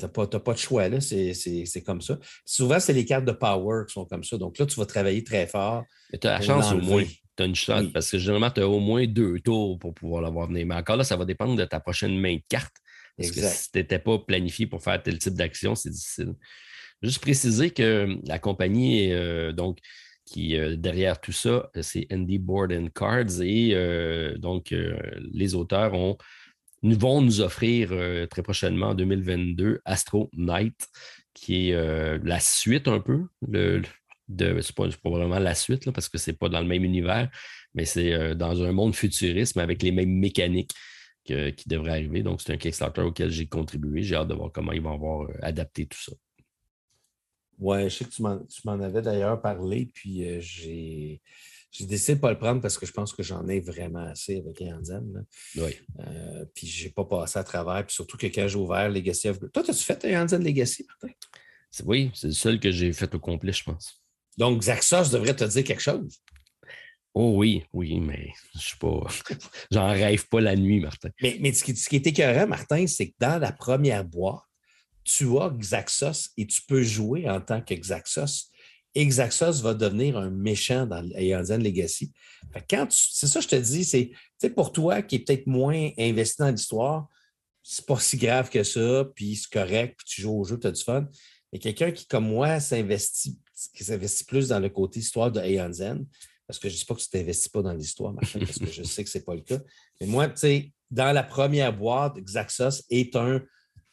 n'as 0.00 0.08
pas, 0.08 0.26
pas, 0.26 0.52
de 0.52 0.58
choix, 0.58 0.88
là. 0.88 1.00
C'est 1.00 1.82
comme 1.84 2.00
ça. 2.00 2.18
Souvent, 2.44 2.80
c'est 2.80 2.92
les 2.92 3.04
cartes 3.04 3.24
de 3.24 3.32
power 3.32 3.84
qui 3.86 3.92
sont 3.92 4.04
comme 4.04 4.24
ça. 4.24 4.36
Donc 4.36 4.58
là, 4.58 4.66
tu 4.66 4.76
vas 4.76 4.86
travailler 4.86 5.22
très 5.22 5.46
fort. 5.46 5.84
Mais 6.12 6.18
tu 6.18 6.26
as 6.26 6.38
la 6.38 6.40
chance 6.40 6.72
au 6.72 6.80
moins. 6.80 7.04
Tu 7.36 7.42
as 7.42 7.46
une 7.46 7.54
chance 7.54 7.86
parce 7.92 8.10
que 8.10 8.18
généralement, 8.18 8.50
tu 8.50 8.60
as 8.60 8.68
au 8.68 8.80
moins 8.80 9.06
deux 9.06 9.38
tours 9.40 9.78
pour 9.78 9.94
pouvoir 9.94 10.22
l'avoir 10.22 10.48
venir. 10.48 10.66
Mais 10.66 10.74
encore 10.74 10.96
là, 10.96 11.04
ça 11.04 11.16
va 11.16 11.24
dépendre 11.24 11.56
de 11.56 11.64
ta 11.64 11.80
prochaine 11.80 12.18
main 12.18 12.34
de 12.34 12.42
carte. 12.48 12.74
Parce 13.16 13.30
que 13.30 13.40
si 13.40 13.70
tu 13.70 13.78
n'étais 13.78 13.98
pas 13.98 14.18
planifié 14.18 14.66
pour 14.66 14.82
faire 14.82 15.00
tel 15.02 15.18
type 15.18 15.34
d'action, 15.34 15.74
c'est 15.74 15.90
difficile. 15.90 16.34
Juste 17.02 17.20
préciser 17.20 17.70
que 17.70 18.16
la 18.26 18.38
compagnie, 18.38 19.12
euh, 19.12 19.52
donc, 19.52 19.78
qui 20.30 20.56
euh, 20.56 20.76
derrière 20.76 21.20
tout 21.20 21.32
ça, 21.32 21.70
c'est 21.80 22.06
Andy 22.12 22.38
Board 22.38 22.72
and 22.72 22.88
Cards. 22.94 23.42
Et 23.42 23.70
euh, 23.74 24.36
donc, 24.38 24.72
euh, 24.72 24.96
les 25.32 25.54
auteurs 25.54 25.94
ont, 25.94 26.16
nous, 26.82 26.98
vont 26.98 27.20
nous 27.20 27.40
offrir 27.40 27.90
très 28.30 28.42
prochainement 28.42 28.88
en 28.88 28.94
2022 28.94 29.80
Astro 29.84 30.30
Night, 30.34 30.88
qui 31.34 31.70
est 31.70 32.18
la 32.22 32.40
suite 32.40 32.88
un 32.88 33.00
peu. 33.00 33.26
Le, 33.46 33.82
c'est, 34.62 34.74
pas, 34.74 34.86
la 35.40 35.54
suite 35.54 35.90
parce 35.90 36.08
que 36.08 36.18
c'est 36.18 36.38
pas 36.38 36.48
dans 36.48 36.60
le 36.60 36.66
même 36.66 36.84
univers, 36.84 37.30
mais 37.74 37.84
c'est 37.84 38.34
dans 38.34 38.62
un 38.62 38.72
monde 38.72 38.94
futuriste, 38.94 39.56
avec 39.56 39.82
les 39.82 39.92
mêmes 39.92 40.12
mécaniques 40.12 40.72
qui 41.24 41.68
devrait 41.68 41.92
arriver. 41.92 42.22
Donc, 42.22 42.40
c'est 42.40 42.52
un 42.52 42.56
Kickstarter 42.56 43.02
auquel 43.02 43.30
j'ai 43.30 43.46
contribué. 43.46 44.02
J'ai 44.02 44.16
hâte 44.16 44.28
de 44.28 44.34
voir 44.34 44.50
comment 44.52 44.72
ils 44.72 44.82
vont 44.82 44.94
avoir 44.94 45.28
adapté 45.42 45.86
tout 45.86 46.00
ça. 46.00 46.12
Oui, 47.58 47.84
je 47.84 47.96
sais 47.96 48.04
que 48.06 48.10
tu 48.10 48.22
m'en 48.22 48.80
avais 48.80 49.02
d'ailleurs 49.02 49.40
parlé, 49.40 49.90
puis 49.92 50.40
j'ai 50.40 51.20
j'ai 51.70 51.86
décidé 51.86 52.14
de 52.14 52.18
ne 52.18 52.22
pas 52.22 52.30
le 52.32 52.38
prendre 52.38 52.60
parce 52.60 52.76
que 52.76 52.86
je 52.86 52.92
pense 52.92 53.12
que 53.12 53.22
j'en 53.22 53.46
ai 53.48 53.60
vraiment 53.60 54.04
assez 54.04 54.38
avec 54.38 54.60
Yanzen. 54.60 55.24
Oui. 55.56 55.76
Euh, 56.00 56.44
puis 56.54 56.66
je 56.66 56.84
n'ai 56.84 56.90
pas 56.90 57.04
passé 57.04 57.38
à 57.38 57.44
travers. 57.44 57.86
Puis 57.86 57.94
surtout 57.94 58.16
que 58.16 58.26
quand 58.26 58.48
j'ai 58.48 58.56
ouvert 58.56 58.88
Legacy 58.88 59.28
of 59.28 59.38
Toi, 59.52 59.62
as-tu 59.68 59.84
fait 59.84 60.02
Yanzen 60.04 60.42
Legacy, 60.42 60.84
Martin? 60.86 61.14
Oui, 61.84 62.10
c'est 62.14 62.26
le 62.26 62.32
seul 62.32 62.58
que 62.58 62.70
j'ai 62.72 62.92
fait 62.92 63.14
au 63.14 63.20
complet, 63.20 63.52
je 63.52 63.62
pense. 63.62 64.02
Donc, 64.36 64.62
Zaxos 64.62 65.10
devrait 65.10 65.36
te 65.36 65.44
dire 65.44 65.64
quelque 65.64 65.82
chose. 65.82 66.18
Oh 67.14 67.34
oui, 67.36 67.64
oui, 67.72 68.00
mais 68.00 68.32
je 68.54 68.60
suis 68.60 68.78
pas. 68.78 69.06
J'en 69.70 69.88
rêve 69.88 70.26
pas 70.28 70.40
la 70.40 70.56
nuit, 70.56 70.80
Martin. 70.80 71.10
Mais, 71.20 71.38
mais 71.40 71.52
ce, 71.52 71.64
qui, 71.64 71.76
ce 71.76 71.88
qui 71.88 71.96
est 71.96 72.06
écœurant, 72.06 72.46
Martin, 72.46 72.86
c'est 72.86 73.10
que 73.10 73.16
dans 73.18 73.38
la 73.40 73.52
première 73.52 74.04
boîte, 74.04 74.42
tu 75.04 75.38
as 75.38 75.50
Xaxos 75.50 76.30
et 76.36 76.46
tu 76.46 76.62
peux 76.62 76.82
jouer 76.82 77.28
en 77.28 77.40
tant 77.40 77.60
que 77.60 77.74
Xaxos. 77.74 78.50
Exaxos 78.94 79.62
va 79.62 79.74
devenir 79.74 80.16
un 80.16 80.30
méchant 80.30 80.86
dans 80.86 81.08
Aeon 81.14 81.58
Legacy. 81.58 82.12
quand 82.68 82.86
c'est 82.90 83.26
ça 83.26 83.40
que 83.40 83.44
je 83.44 83.48
te 83.48 83.56
dis, 83.56 83.84
c'est 83.84 84.50
pour 84.50 84.72
toi 84.72 85.02
qui 85.02 85.16
est 85.16 85.18
peut-être 85.20 85.46
moins 85.46 85.90
investi 85.98 86.36
dans 86.38 86.50
l'histoire, 86.50 87.08
c'est 87.62 87.86
pas 87.86 87.98
si 87.98 88.16
grave 88.16 88.50
que 88.50 88.62
ça, 88.62 89.04
puis 89.14 89.36
c'est 89.36 89.52
correct, 89.52 89.94
puis 89.98 90.06
tu 90.06 90.22
joues 90.22 90.40
au 90.40 90.44
jeu, 90.44 90.58
tu 90.58 90.66
as 90.66 90.72
du 90.72 90.82
fun. 90.82 91.06
Mais 91.52 91.58
quelqu'un 91.58 91.90
qui, 91.92 92.06
comme 92.06 92.28
moi, 92.28 92.58
s'investit, 92.58 93.38
qui 93.74 93.84
s'investit 93.84 94.24
plus 94.24 94.48
dans 94.48 94.58
le 94.58 94.68
côté 94.68 95.00
histoire 95.00 95.30
de 95.30 95.40
Aeon 95.40 96.04
parce 96.50 96.58
que 96.58 96.68
je 96.68 96.74
ne 96.74 96.78
dis 96.80 96.84
pas 96.84 96.94
que 96.96 97.00
tu 97.00 97.06
ne 97.12 97.20
t'investis 97.20 97.48
pas 97.48 97.62
dans 97.62 97.72
l'histoire, 97.72 98.12
parce 98.16 98.32
que 98.32 98.66
je 98.66 98.82
sais 98.82 99.04
que 99.04 99.10
ce 99.10 99.18
n'est 99.18 99.24
pas 99.24 99.36
le 99.36 99.42
cas. 99.42 99.60
Mais 100.00 100.08
moi, 100.08 100.26
tu 100.26 100.36
sais, 100.38 100.72
dans 100.90 101.12
la 101.12 101.22
première 101.22 101.72
boîte, 101.72 102.18
Xaxos 102.18 102.82
est 102.90 103.14
un, 103.14 103.40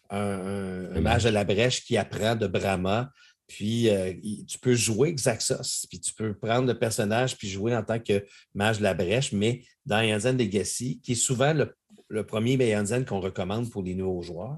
un, 0.10 0.96
un, 0.96 1.02
mage 1.02 1.26
de 1.26 1.30
la 1.30 1.44
brèche 1.44 1.86
qui 1.86 1.98
apprend 1.98 2.36
de 2.36 2.48
Brahma 2.48 3.12
puis 3.48 3.90
euh, 3.90 4.14
tu 4.48 4.60
peux 4.60 4.76
jouer 4.76 5.14
Xaxos, 5.14 5.88
puis 5.90 6.00
tu 6.00 6.14
peux 6.14 6.34
prendre 6.34 6.68
le 6.68 6.78
personnage 6.78 7.38
puis 7.38 7.48
jouer 7.48 7.76
en 7.76 7.84
tant 7.84 8.00
que 8.00 8.26
mage 8.54 8.80
de 8.80 8.84
la 8.84 8.94
brèche, 8.94 9.32
mais 9.32 9.64
dans 9.86 10.02
Yanzen 10.02 10.38
Legacy, 10.38 11.00
qui 11.02 11.14
est 11.14 11.16
souvent 11.16 11.54
le, 11.54 12.24
premier 12.26 12.56
Yanzen 12.56 13.06
qu'on 13.06 13.22
recommande 13.22 13.70
pour 13.70 13.84
les 13.84 13.96
nouveaux 13.96 14.22
joueurs, 14.22 14.58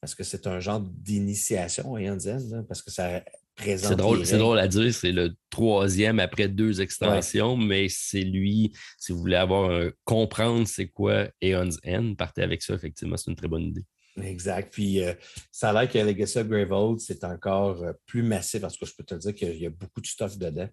parce 0.00 0.14
que 0.14 0.22
c'est 0.22 0.46
un 0.46 0.60
genre 0.60 0.80
d'initiation 0.80 1.96
à 1.96 2.02
Yanzen, 2.02 2.64
parce 2.68 2.82
que 2.82 2.90
ça 2.90 3.22
présente. 3.56 3.90
C'est 3.90 3.96
drôle, 3.96 4.22
drôle, 4.22 4.58
à 4.60 4.68
dire, 4.68 4.94
c'est 4.94 5.12
le 5.12 5.34
troisième 5.50 6.20
après 6.20 6.48
deux 6.48 6.80
extensions, 6.80 7.56
mais 7.56 7.88
c'est 7.88 8.22
lui, 8.22 8.72
si 8.96 9.10
vous 9.10 9.18
voulez 9.18 9.36
avoir 9.36 9.90
comprendre 10.04 10.68
c'est 10.68 10.88
quoi 10.88 11.28
Aeon's 11.42 11.78
End, 11.84 12.14
partez 12.16 12.42
avec 12.42 12.62
ça, 12.62 12.74
effectivement, 12.74 13.16
c'est 13.16 13.30
une 13.30 13.36
très 13.36 13.48
bonne 13.48 13.64
idée. 13.64 13.84
Exact. 14.22 14.72
Puis 14.72 15.02
euh, 15.02 15.14
ça 15.50 15.70
a 15.70 15.72
l'air 15.72 15.90
que 15.90 15.98
Legacy 15.98 16.38
of 16.38 16.48
Gravehold, 16.48 17.00
c'est 17.00 17.24
encore 17.24 17.82
euh, 17.82 17.92
plus 18.06 18.22
massif. 18.22 18.60
Parce 18.60 18.76
que 18.76 18.86
je 18.86 18.94
peux 18.94 19.04
te 19.04 19.14
dire 19.14 19.34
qu'il 19.34 19.56
y 19.56 19.66
a 19.66 19.70
beaucoup 19.70 20.00
de 20.00 20.06
stuff 20.06 20.36
dedans. 20.38 20.68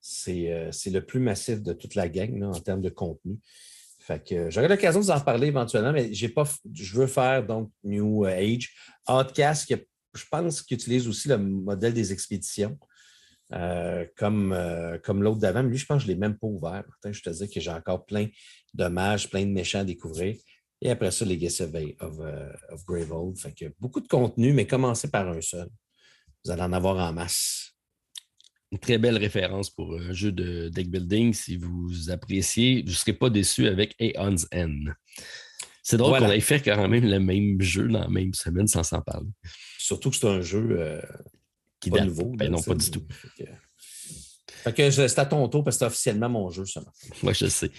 C'est 0.00 0.52
euh, 0.52 0.70
le 0.86 1.00
plus 1.00 1.20
massif 1.20 1.62
de 1.62 1.72
toute 1.72 1.94
la 1.94 2.08
gang 2.08 2.42
en 2.42 2.60
termes 2.60 2.82
de 2.82 2.90
contenu. 2.90 3.38
Fait 4.00 4.26
que 4.26 4.50
j'aurai 4.50 4.66
l'occasion 4.66 5.00
de 5.00 5.04
vous 5.04 5.10
en 5.12 5.18
reparler 5.18 5.46
éventuellement, 5.46 5.92
mais 5.92 6.12
j'ai 6.12 6.28
pas, 6.28 6.42
je 6.72 6.98
veux 6.98 7.06
faire 7.06 7.46
donc 7.46 7.70
New 7.84 8.24
Age. 8.24 8.74
Outcast, 9.08 9.72
je 10.14 10.24
pense 10.28 10.60
qu'il 10.62 10.74
utilise 10.74 11.06
aussi 11.06 11.28
le 11.28 11.38
modèle 11.38 11.94
des 11.94 12.12
expéditions. 12.12 12.76
comme, 14.16 14.58
comme 15.04 15.22
l'autre 15.22 15.38
d'avant, 15.38 15.62
mais 15.62 15.68
lui, 15.68 15.78
je 15.78 15.86
pense 15.86 16.02
que 16.02 16.08
je 16.08 16.08
ne 16.08 16.14
l'ai 16.14 16.18
même 16.18 16.36
pas 16.36 16.48
ouvert. 16.48 16.82
Je 17.04 17.22
te 17.22 17.30
dis 17.30 17.48
que 17.48 17.60
j'ai 17.60 17.70
encore 17.70 18.04
plein 18.04 18.26
d'hommages, 18.74 19.30
plein 19.30 19.46
de 19.46 19.52
méchants 19.52 19.80
à 19.80 19.84
découvrir. 19.84 20.36
Et 20.84 20.90
après 20.90 21.12
ça, 21.12 21.24
Legacy 21.24 21.62
of, 21.62 21.70
of, 22.00 22.18
uh, 22.18 22.72
of 22.74 22.84
Gravehold. 22.84 23.38
Fait 23.38 23.52
que 23.52 23.66
beaucoup 23.78 24.00
de 24.00 24.08
contenu, 24.08 24.52
mais 24.52 24.66
commencez 24.66 25.08
par 25.08 25.28
un 25.28 25.40
seul. 25.40 25.68
Vous 26.44 26.50
allez 26.50 26.62
en 26.62 26.72
avoir 26.72 26.96
en 26.96 27.12
masse. 27.12 27.76
Une 28.72 28.78
très 28.78 28.98
belle 28.98 29.16
référence 29.16 29.70
pour 29.70 29.94
un 29.94 30.12
jeu 30.12 30.32
de 30.32 30.68
deck 30.70 30.90
building. 30.90 31.32
Si 31.32 31.56
vous 31.56 32.10
appréciez, 32.10 32.82
vous 32.82 32.88
ne 32.88 32.94
serez 32.94 33.12
pas 33.12 33.30
déçu 33.30 33.68
avec 33.68 33.94
Aeon's 34.00 34.48
N. 34.50 34.92
C'est 35.84 35.98
drôle 35.98 36.18
qu'on 36.18 36.30
ait 36.30 36.40
fait 36.40 36.60
quand 36.60 36.88
même 36.88 37.08
le 37.08 37.20
même 37.20 37.60
jeu 37.60 37.86
dans 37.86 38.00
la 38.00 38.08
même 38.08 38.34
semaine 38.34 38.66
sans 38.66 38.82
s'en 38.82 39.02
parler. 39.02 39.28
Surtout 39.78 40.10
que 40.10 40.16
c'est 40.16 40.26
un 40.26 40.40
jeu 40.40 40.80
euh, 40.80 41.00
qui 41.80 41.90
pas 41.90 42.04
nouveau. 42.04 42.32
Ben 42.34 42.50
non, 42.50 42.60
pas 42.60 42.74
du 42.74 42.90
tout. 42.90 43.06
Fait 44.62 44.72
que, 44.72 44.90
c'est 44.90 45.18
à 45.18 45.26
ton 45.26 45.48
tour 45.48 45.62
parce 45.62 45.76
que 45.76 45.80
c'est 45.80 45.86
officiellement 45.86 46.28
mon 46.28 46.50
jeu 46.50 46.64
seulement. 46.64 46.92
Moi, 47.22 47.32
je 47.32 47.46
sais. 47.46 47.70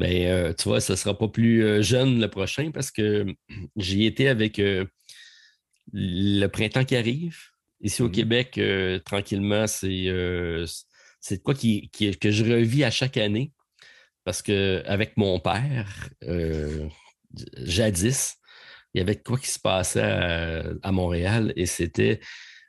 Mais 0.00 0.30
euh, 0.30 0.54
tu 0.54 0.70
vois, 0.70 0.80
ce 0.80 0.92
ne 0.92 0.96
sera 0.96 1.16
pas 1.16 1.28
plus 1.28 1.62
euh, 1.62 1.82
jeune 1.82 2.22
le 2.22 2.28
prochain 2.28 2.70
parce 2.72 2.90
que 2.90 3.26
j'y 3.76 4.06
étais 4.06 4.28
avec 4.28 4.58
euh, 4.58 4.86
le 5.92 6.46
printemps 6.46 6.86
qui 6.86 6.96
arrive. 6.96 7.36
Ici 7.82 8.00
au 8.00 8.08
mmh 8.08 8.12
Québec, 8.12 8.60
tranquillement, 9.06 9.66
c'est 9.66 10.06
c'est 11.20 11.42
quoi 11.42 11.54
qui, 11.54 11.90
que 11.90 12.30
je 12.30 12.44
revis 12.44 12.84
à 12.84 12.90
chaque 12.90 13.16
année. 13.16 13.52
Parce 14.24 14.42
qu'avec 14.42 15.16
mon 15.16 15.40
père, 15.40 16.10
jadis, 17.56 18.36
il 18.92 18.98
y 18.98 19.00
avait 19.00 19.16
quoi 19.16 19.38
qui 19.38 19.48
se 19.48 19.58
passait 19.58 20.02
à, 20.02 20.92
Montréal 20.92 21.54
et 21.56 21.64
c'était 21.64 22.20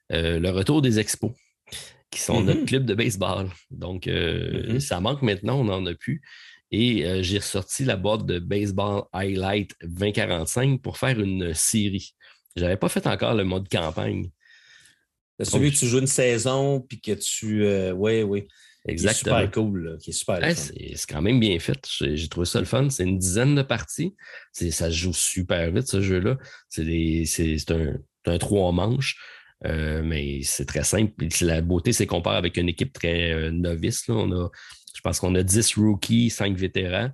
le 0.09 0.49
retour 0.49 0.81
des 0.81 0.97
expos, 0.97 1.33
qui 2.09 2.21
sont 2.21 2.41
notre 2.41 2.61
mmh 2.61 2.65
club 2.65 2.85
de 2.85 2.93
baseball. 2.93 3.49
Donc, 3.69 4.07
mmh 4.07 4.79
ça 4.79 5.01
manque 5.01 5.23
maintenant, 5.23 5.59
on 5.59 5.65
n'en 5.65 5.85
a 5.85 5.93
plus. 5.93 6.21
Et 6.71 7.05
euh, 7.05 7.21
j'ai 7.21 7.39
ressorti 7.39 7.83
la 7.83 7.97
boîte 7.97 8.25
de 8.25 8.39
Baseball 8.39 9.03
Highlight 9.11 9.75
2045 9.83 10.81
pour 10.81 10.97
faire 10.97 11.19
une 11.19 11.53
série. 11.53 12.15
Je 12.55 12.63
n'avais 12.63 12.77
pas 12.77 12.89
fait 12.89 13.05
encore 13.07 13.35
le 13.35 13.43
mode 13.43 13.67
campagne. 13.69 14.29
Celui 15.41 15.71
que 15.71 15.77
tu 15.77 15.87
joues 15.87 15.99
une 15.99 16.07
saison 16.07 16.79
puis 16.81 17.01
que 17.01 17.11
tu. 17.13 17.65
Euh, 17.65 17.91
oui, 17.91 18.21
oui. 18.23 18.47
Exactement. 18.87 19.35
Qui 19.35 19.41
est 19.41 19.45
super 19.45 19.51
cool, 19.51 19.97
qui 20.01 20.09
est 20.09 20.13
super 20.13 20.57
C'est 20.57 21.05
quand 21.07 21.21
même 21.21 21.39
bien 21.39 21.59
fait. 21.59 21.79
J'ai 21.99 22.27
trouvé 22.27 22.45
ça 22.45 22.59
le 22.59 22.65
fun. 22.65 22.89
C'est 22.89 23.03
une 23.03 23.19
dizaine 23.19 23.53
de 23.53 23.61
parties. 23.61 24.15
Ça 24.53 24.89
se 24.89 24.95
joue 24.95 25.13
super 25.13 25.71
vite, 25.71 25.87
ce 25.87 26.01
jeu-là. 26.01 26.37
C'est 26.69 27.71
un, 27.71 27.97
un 28.25 28.37
trois 28.37 28.71
manches. 28.71 29.17
Euh, 29.65 30.01
mais 30.03 30.41
c'est 30.43 30.65
très 30.65 30.83
simple. 30.83 31.13
La 31.41 31.61
beauté, 31.61 31.93
c'est 31.93 32.07
qu'on 32.07 32.23
part 32.23 32.35
avec 32.35 32.57
une 32.57 32.69
équipe 32.69 32.93
très 32.93 33.51
novice. 33.51 34.07
Là. 34.07 34.15
On 34.15 34.31
a 34.31 34.49
je 34.93 35.01
pense 35.01 35.19
qu'on 35.19 35.35
a 35.35 35.43
10 35.43 35.75
rookies, 35.75 36.29
5 36.29 36.55
vétérans 36.55 37.09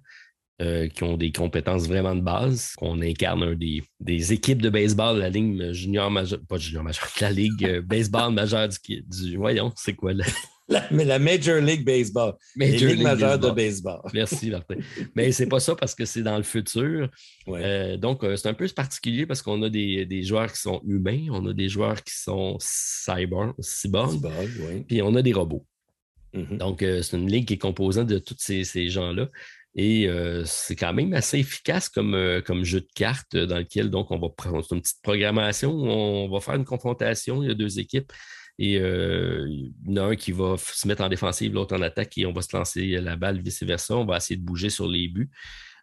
euh, 0.59 0.87
qui 0.87 1.03
ont 1.03 1.17
des 1.17 1.31
compétences 1.31 1.87
vraiment 1.87 2.15
de 2.15 2.21
base. 2.21 2.73
On 2.81 2.99
incarne 3.01 3.43
un 3.43 3.53
des, 3.53 3.83
des 3.99 4.33
équipes 4.33 4.59
de 4.59 4.71
baseball, 4.71 5.19
la 5.19 5.29
ligue 5.29 5.71
junior 5.71 6.09
majeure, 6.09 6.39
pas 6.49 6.57
junior 6.57 6.83
majeure, 6.83 7.07
la 7.21 7.31
ligue 7.31 7.63
euh, 7.63 7.81
baseball 7.83 8.33
majeure 8.33 8.67
du, 8.67 9.03
du 9.03 9.37
voyons, 9.37 9.71
c'est 9.75 9.93
quoi 9.93 10.13
là? 10.13 10.25
La, 10.67 10.87
la, 10.91 11.19
Major 11.19 11.61
League 11.61 11.85
Baseball. 11.85 12.33
Major 12.55 12.89
League 12.89 13.03
majeure 13.03 13.37
de 13.37 13.51
baseball. 13.51 14.01
Merci, 14.15 14.49
Martin. 14.49 14.77
Mais 15.15 15.31
c'est 15.31 15.45
pas 15.45 15.59
ça 15.59 15.75
parce 15.75 15.93
que 15.93 16.05
c'est 16.05 16.23
dans 16.23 16.37
le 16.37 16.43
futur. 16.43 17.07
Euh, 17.49 17.95
donc, 17.95 18.25
c'est 18.35 18.47
un 18.47 18.55
peu 18.55 18.67
particulier 18.69 19.27
parce 19.27 19.43
qu'on 19.43 19.61
a 19.61 19.69
des, 19.69 20.07
des, 20.07 20.23
joueurs 20.23 20.51
qui 20.51 20.59
sont 20.59 20.81
humains, 20.87 21.27
on 21.29 21.45
a 21.45 21.53
des 21.53 21.69
joueurs 21.69 22.03
qui 22.03 22.15
sont 22.15 22.57
cyber, 22.59 23.53
cyborg, 23.59 24.27
puis 24.87 25.03
on 25.03 25.13
a 25.13 25.21
des 25.21 25.33
robots. 25.33 25.65
Mm-hmm. 26.37 26.57
Donc, 26.57 26.83
euh, 26.83 27.01
c'est 27.01 27.17
une 27.17 27.29
ligue 27.29 27.47
qui 27.47 27.55
est 27.55 27.57
composante 27.57 28.07
de 28.07 28.19
tous 28.19 28.35
ces, 28.37 28.89
gens-là. 28.89 29.29
Et 29.75 30.07
euh, 30.07 30.43
c'est 30.45 30.75
quand 30.75 30.93
même 30.93 31.13
assez 31.13 31.39
efficace 31.39 31.89
comme, 31.89 32.15
euh, 32.15 32.41
jeu 32.63 32.81
de 32.81 32.87
cartes 32.95 33.35
dans 33.35 33.57
lequel 33.57 33.89
donc 33.91 34.09
on 34.09 34.17
va 34.17 34.29
prendre 34.29 34.65
une 34.71 34.81
petite 34.81 35.01
programmation, 35.03 35.71
on 35.71 36.29
va 36.29 36.39
faire 36.39 36.55
une 36.55 36.65
confrontation, 36.65 37.43
il 37.43 37.49
y 37.49 37.51
a 37.51 37.55
deux 37.55 37.79
équipes. 37.79 38.11
Et 38.59 38.73
il 38.77 39.71
y 39.85 39.91
en 39.91 39.97
a 39.97 40.01
un 40.01 40.15
qui 40.15 40.31
va 40.31 40.55
se 40.57 40.87
mettre 40.87 41.03
en 41.03 41.09
défensive, 41.09 41.53
l'autre 41.53 41.77
en 41.77 41.81
attaque, 41.83 42.17
et 42.17 42.25
on 42.25 42.33
va 42.33 42.41
se 42.41 42.57
lancer 42.57 42.87
la 42.99 43.15
balle, 43.15 43.39
vice-versa. 43.39 43.95
On 43.95 44.05
va 44.05 44.17
essayer 44.17 44.35
de 44.35 44.43
bouger 44.43 44.71
sur 44.71 44.87
les 44.87 45.07
buts. 45.09 45.29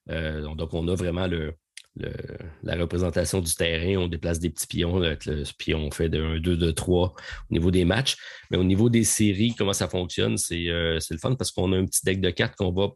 donc, 0.08 0.74
on 0.74 0.88
a 0.88 0.94
vraiment 0.96 1.28
le, 1.28 1.54
la 1.96 2.76
représentation 2.76 3.40
du 3.40 3.54
terrain, 3.54 4.02
on 4.02 4.08
déplace 4.08 4.40
des 4.40 4.50
petits 4.50 4.66
pions, 4.66 5.00
puis 5.58 5.74
on 5.74 5.90
fait 5.90 6.08
de 6.08 6.20
1, 6.20 6.40
2, 6.40 6.56
2, 6.56 6.72
3 6.72 7.14
au 7.50 7.52
niveau 7.52 7.70
des 7.70 7.84
matchs. 7.84 8.16
Mais 8.50 8.56
au 8.56 8.64
niveau 8.64 8.90
des 8.90 9.04
séries, 9.04 9.54
comment 9.56 9.72
ça 9.72 9.88
fonctionne, 9.88 10.36
euh, 10.52 10.98
c'est 11.00 11.14
le 11.14 11.20
fun 11.20 11.34
parce 11.36 11.52
qu'on 11.52 11.72
a 11.72 11.76
un 11.78 11.84
petit 11.84 12.04
deck 12.04 12.20
de 12.20 12.30
cartes 12.30 12.56
qu'on 12.56 12.72
va, 12.72 12.88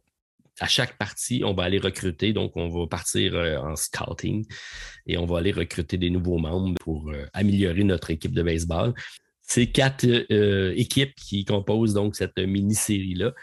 à 0.59 0.67
chaque 0.67 0.97
partie, 0.97 1.43
on 1.45 1.53
va 1.53 1.63
aller 1.63 1.79
recruter. 1.79 2.33
Donc, 2.33 2.57
on 2.57 2.67
va 2.67 2.87
partir 2.87 3.35
euh, 3.35 3.57
en 3.57 3.75
scouting 3.77 4.45
et 5.07 5.17
on 5.17 5.25
va 5.25 5.37
aller 5.39 5.51
recruter 5.51 5.97
des 5.97 6.09
nouveaux 6.09 6.37
membres 6.37 6.75
pour 6.81 7.09
euh, 7.09 7.25
améliorer 7.33 7.85
notre 7.85 8.11
équipe 8.11 8.33
de 8.33 8.43
baseball. 8.43 8.93
C'est 9.41 9.67
quatre 9.67 10.05
équipes 10.75 11.15
qui 11.15 11.43
composent 11.43 11.95
donc 11.95 12.15
cette 12.15 12.37
mini-série-là. 12.37 13.33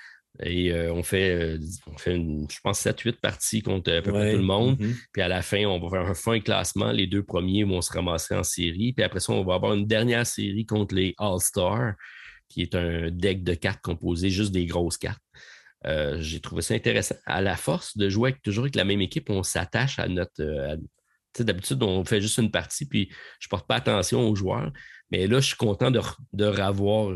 Et 0.42 0.72
euh, 0.72 0.92
on 0.92 1.02
fait, 1.02 1.30
euh, 1.30 1.58
fait 1.96 2.16
je 2.16 2.60
pense, 2.62 2.84
7-8 2.84 3.20
parties 3.20 3.62
contre 3.62 3.92
à 3.92 4.02
peu 4.02 4.12
près 4.12 4.32
tout 4.32 4.38
le 4.38 4.44
monde. 4.44 4.78
Mm-hmm. 4.78 4.94
Puis 5.12 5.22
à 5.22 5.28
la 5.28 5.42
fin, 5.42 5.64
on 5.64 5.78
va 5.78 5.88
faire 5.88 6.08
un 6.08 6.14
fin 6.14 6.40
classement. 6.40 6.92
Les 6.92 7.06
deux 7.06 7.22
premiers 7.22 7.64
vont 7.64 7.80
se 7.80 7.92
ramasser 7.92 8.34
en 8.34 8.42
série. 8.42 8.92
Puis 8.92 9.04
après 9.04 9.20
ça, 9.20 9.32
on 9.32 9.44
va 9.44 9.54
avoir 9.54 9.72
une 9.72 9.86
dernière 9.86 10.26
série 10.26 10.66
contre 10.66 10.94
les 10.94 11.14
All-Stars, 11.18 11.94
qui 12.48 12.62
est 12.62 12.74
un 12.74 13.10
deck 13.10 13.44
de 13.44 13.54
cartes 13.54 13.80
composé 13.82 14.30
juste 14.30 14.52
des 14.52 14.66
grosses 14.66 14.98
cartes. 14.98 15.22
j'ai 16.18 16.40
trouvé 16.40 16.62
ça 16.62 16.74
intéressant. 16.74 17.16
À 17.24 17.40
la 17.40 17.56
force 17.56 17.96
de 17.96 18.08
jouer 18.08 18.34
toujours 18.42 18.64
avec 18.64 18.76
la 18.76 18.84
même 18.84 19.00
équipe, 19.00 19.30
on 19.30 19.42
s'attache 19.42 19.98
à 19.98 20.08
notre. 20.08 20.78
D'habitude, 21.38 21.82
on 21.82 22.02
fait 22.02 22.22
juste 22.22 22.38
une 22.38 22.50
partie, 22.50 22.86
puis 22.86 23.10
je 23.40 23.46
ne 23.46 23.50
porte 23.50 23.66
pas 23.66 23.76
attention 23.76 24.26
aux 24.26 24.34
joueurs. 24.34 24.72
Mais 25.10 25.26
là, 25.26 25.38
je 25.40 25.48
suis 25.48 25.56
content 25.56 25.90
de, 25.90 26.00
de 26.32 26.46
revoir 26.46 27.14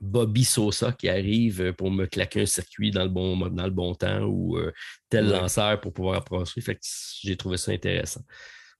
Bobby 0.00 0.44
Sosa 0.44 0.92
qui 0.92 1.08
arrive 1.08 1.72
pour 1.74 1.90
me 1.90 2.06
claquer 2.06 2.42
un 2.42 2.46
circuit 2.46 2.90
dans 2.90 3.04
le 3.04 3.08
bon, 3.08 3.36
dans 3.48 3.64
le 3.64 3.70
bon 3.70 3.94
temps 3.94 4.22
ou 4.24 4.58
tel 5.08 5.28
lanceur 5.28 5.80
pour 5.80 5.92
pouvoir 5.92 6.16
approcher. 6.16 6.60
Fait 6.60 6.78
j'ai 7.22 7.36
trouvé 7.36 7.56
ça 7.56 7.72
intéressant. 7.72 8.22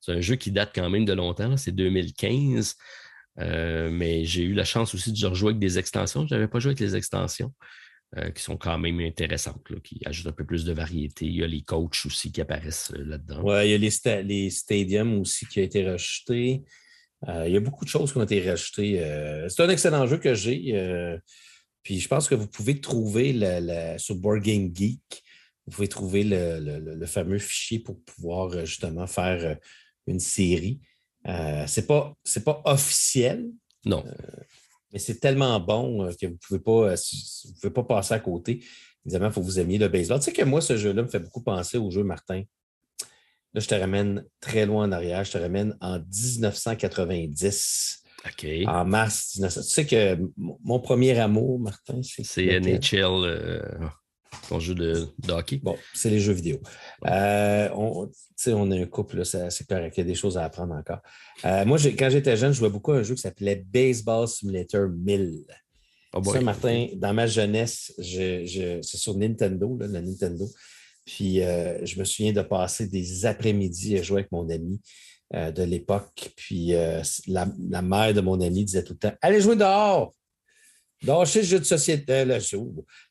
C'est 0.00 0.12
un 0.12 0.20
jeu 0.20 0.36
qui 0.36 0.52
date 0.52 0.72
quand 0.74 0.88
même 0.90 1.04
de 1.04 1.12
longtemps, 1.14 1.56
c'est 1.56 1.72
2015. 1.72 2.76
Euh, 3.38 3.90
mais 3.90 4.24
j'ai 4.24 4.42
eu 4.42 4.54
la 4.54 4.64
chance 4.64 4.94
aussi 4.94 5.12
de 5.12 5.26
rejouer 5.26 5.50
avec 5.50 5.58
des 5.58 5.78
extensions. 5.78 6.26
Je 6.26 6.34
n'avais 6.34 6.48
pas 6.48 6.58
joué 6.58 6.70
avec 6.70 6.80
les 6.80 6.96
extensions, 6.96 7.52
euh, 8.16 8.30
qui 8.30 8.42
sont 8.42 8.56
quand 8.56 8.78
même 8.78 9.00
intéressantes, 9.00 9.62
qui 9.82 10.00
ajoutent 10.06 10.28
un 10.28 10.32
peu 10.32 10.44
plus 10.44 10.64
de 10.64 10.72
variété. 10.72 11.26
Il 11.26 11.36
y 11.36 11.42
a 11.42 11.46
les 11.46 11.62
coachs 11.62 12.06
aussi 12.06 12.32
qui 12.32 12.40
apparaissent 12.40 12.92
euh, 12.94 13.04
là-dedans. 13.04 13.42
Oui, 13.42 13.66
il 13.66 13.70
y 13.70 13.74
a 13.74 14.22
les, 14.22 14.50
stadiums 14.50 15.20
aussi 15.20 15.46
qui 15.46 15.60
ont 15.60 15.64
été 15.64 15.88
rajoutés. 15.88 16.62
Il 17.26 17.52
y 17.52 17.56
a 17.56 17.60
beaucoup 17.60 17.84
de 17.84 17.90
choses 17.90 18.12
qui 18.12 18.18
ont 18.18 18.22
été 18.22 18.40
rajoutées. 18.48 19.00
c'est 19.48 19.62
un 19.62 19.68
excellent 19.68 20.06
jeu 20.06 20.18
que 20.18 20.34
j'ai. 20.34 21.18
puis 21.82 21.98
je 21.98 22.08
pense 22.08 22.28
que 22.28 22.34
vous 22.34 22.46
pouvez 22.46 22.80
trouver 22.80 23.34
sur 23.98 24.14
Board 24.14 24.42
Game 24.42 24.70
Geek, 24.74 25.22
vous 25.66 25.72
pouvez 25.72 25.88
trouver 25.88 26.22
le 26.24 27.06
fameux 27.06 27.38
fichier 27.38 27.80
pour 27.80 28.00
pouvoir 28.04 28.64
justement 28.64 29.06
faire 29.06 29.58
une 30.06 30.20
série. 30.20 30.80
Euh, 31.28 31.66
ce 31.66 31.80
n'est 31.80 31.86
pas, 31.86 32.14
pas 32.44 32.62
officiel. 32.64 33.50
Non. 33.84 34.04
Euh, 34.06 34.12
mais 34.92 34.98
c'est 34.98 35.18
tellement 35.18 35.58
bon 35.60 36.04
euh, 36.04 36.12
que 36.12 36.26
vous 36.26 36.32
ne 36.32 36.38
pouvez, 36.38 36.60
pas, 36.60 36.94
vous 36.94 37.54
pouvez 37.60 37.72
pas 37.72 37.84
passer 37.84 38.14
à 38.14 38.20
côté. 38.20 38.64
Évidemment, 39.04 39.28
il 39.28 39.32
faut 39.32 39.40
que 39.40 39.46
vous 39.46 39.60
aimiez 39.60 39.78
le 39.78 39.88
baseball. 39.88 40.18
Tu 40.18 40.26
sais 40.26 40.32
que 40.32 40.42
moi, 40.42 40.60
ce 40.60 40.76
jeu-là 40.76 41.02
me 41.02 41.08
fait 41.08 41.20
beaucoup 41.20 41.42
penser 41.42 41.78
au 41.78 41.90
jeu 41.90 42.02
Martin. 42.02 42.42
Là, 43.56 43.60
je 43.60 43.66
te 43.66 43.74
ramène 43.74 44.24
très 44.40 44.66
loin 44.66 44.86
en 44.86 44.92
arrière. 44.92 45.24
Je 45.24 45.32
te 45.32 45.38
ramène 45.38 45.76
en 45.80 45.98
1990. 45.98 48.04
OK. 48.24 48.46
En 48.66 48.84
mars 48.84 49.32
1990. 49.36 49.68
Tu 49.68 49.74
sais 49.74 49.86
que 49.86 50.16
mon 50.36 50.78
premier 50.78 51.18
amour, 51.18 51.58
Martin, 51.58 52.00
c'est. 52.02 52.24
C'est 52.24 52.60
NHL 52.60 53.64
ton 54.48 54.60
jeu 54.60 54.74
de, 54.74 55.08
hockey? 55.28 55.60
Bon, 55.62 55.76
c'est 55.94 56.10
les 56.10 56.20
jeux 56.20 56.32
vidéo. 56.32 56.60
Euh, 57.06 57.68
on, 57.74 58.10
on 58.48 58.70
est 58.70 58.82
un 58.82 58.86
couple, 58.86 59.24
c'est 59.24 59.66
correct, 59.68 59.96
il 59.96 60.00
y 60.00 60.02
a 60.02 60.04
des 60.04 60.14
choses 60.14 60.36
à 60.36 60.44
apprendre 60.44 60.74
encore. 60.74 61.00
Euh, 61.44 61.64
moi, 61.64 61.78
quand 61.98 62.10
j'étais 62.10 62.36
jeune, 62.36 62.52
je 62.52 62.58
jouais 62.58 62.70
beaucoup 62.70 62.92
à 62.92 62.98
un 62.98 63.02
jeu 63.02 63.14
qui 63.14 63.22
s'appelait 63.22 63.56
Baseball 63.56 64.28
Simulator 64.28 64.88
1000. 64.88 65.44
ça, 66.24 66.40
Martin, 66.40 66.88
dans 66.96 67.14
ma 67.14 67.26
jeunesse, 67.26 67.92
c'est 67.98 68.80
sur 68.82 69.16
Nintendo, 69.16 69.76
là, 69.80 69.88
Nintendo. 69.88 70.46
Puis 71.06 71.40
euh, 71.40 71.82
je 71.86 71.98
me 71.98 72.04
souviens 72.04 72.32
de 72.32 72.42
passer 72.42 72.86
des 72.88 73.24
après-midi 73.24 73.98
à 73.98 74.02
jouer 74.02 74.20
avec 74.20 74.32
mon 74.32 74.48
ami 74.50 74.80
de 75.32 75.64
l'époque. 75.64 76.30
Puis 76.36 76.68
la, 77.26 77.48
la, 77.58 77.82
mère 77.82 78.14
de 78.14 78.20
mon 78.20 78.40
ami 78.40 78.64
disait 78.64 78.84
tout 78.84 78.92
le 78.92 78.98
temps 79.00 79.12
Allez 79.20 79.40
jouer 79.40 79.56
dehors! 79.56 80.12
Lâchez 81.02 81.40
le 81.40 81.46
jeu 81.46 81.58
de 81.58 81.64
société, 81.64 82.12
euh, 82.12 82.24
le 82.24 82.38
jeu, 82.40 82.58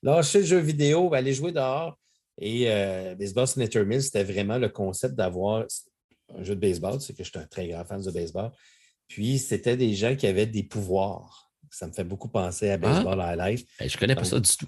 lâchez 0.01 0.39
le 0.39 0.45
jeu 0.45 0.59
vidéo, 0.59 1.13
allez 1.13 1.33
jouer 1.33 1.51
dehors. 1.51 1.97
Et 2.39 2.69
euh, 2.69 3.15
Baseball 3.15 3.47
Senator 3.47 3.85
Mill, 3.85 4.01
c'était 4.01 4.23
vraiment 4.23 4.57
le 4.57 4.69
concept 4.69 5.15
d'avoir 5.15 5.65
un 6.35 6.43
jeu 6.43 6.55
de 6.55 6.59
baseball. 6.59 6.99
C'est 6.99 7.13
que 7.13 7.23
je 7.23 7.29
suis 7.29 7.39
un 7.39 7.45
très 7.45 7.67
grand 7.67 7.85
fan 7.85 8.01
de 8.01 8.11
baseball. 8.11 8.51
Puis, 9.07 9.37
c'était 9.37 9.77
des 9.77 9.93
gens 9.93 10.15
qui 10.15 10.25
avaient 10.25 10.47
des 10.47 10.63
pouvoirs. 10.63 11.51
Ça 11.69 11.87
me 11.87 11.93
fait 11.93 12.03
beaucoup 12.03 12.27
penser 12.27 12.69
à 12.69 12.73
ah! 12.73 12.77
Baseball 12.77 13.21
ah. 13.21 13.29
Highlight. 13.29 13.67
je 13.79 13.85
ne 13.85 13.99
connais 13.99 14.15
pas 14.15 14.23
ça 14.23 14.39
du 14.39 14.57
tout. 14.57 14.67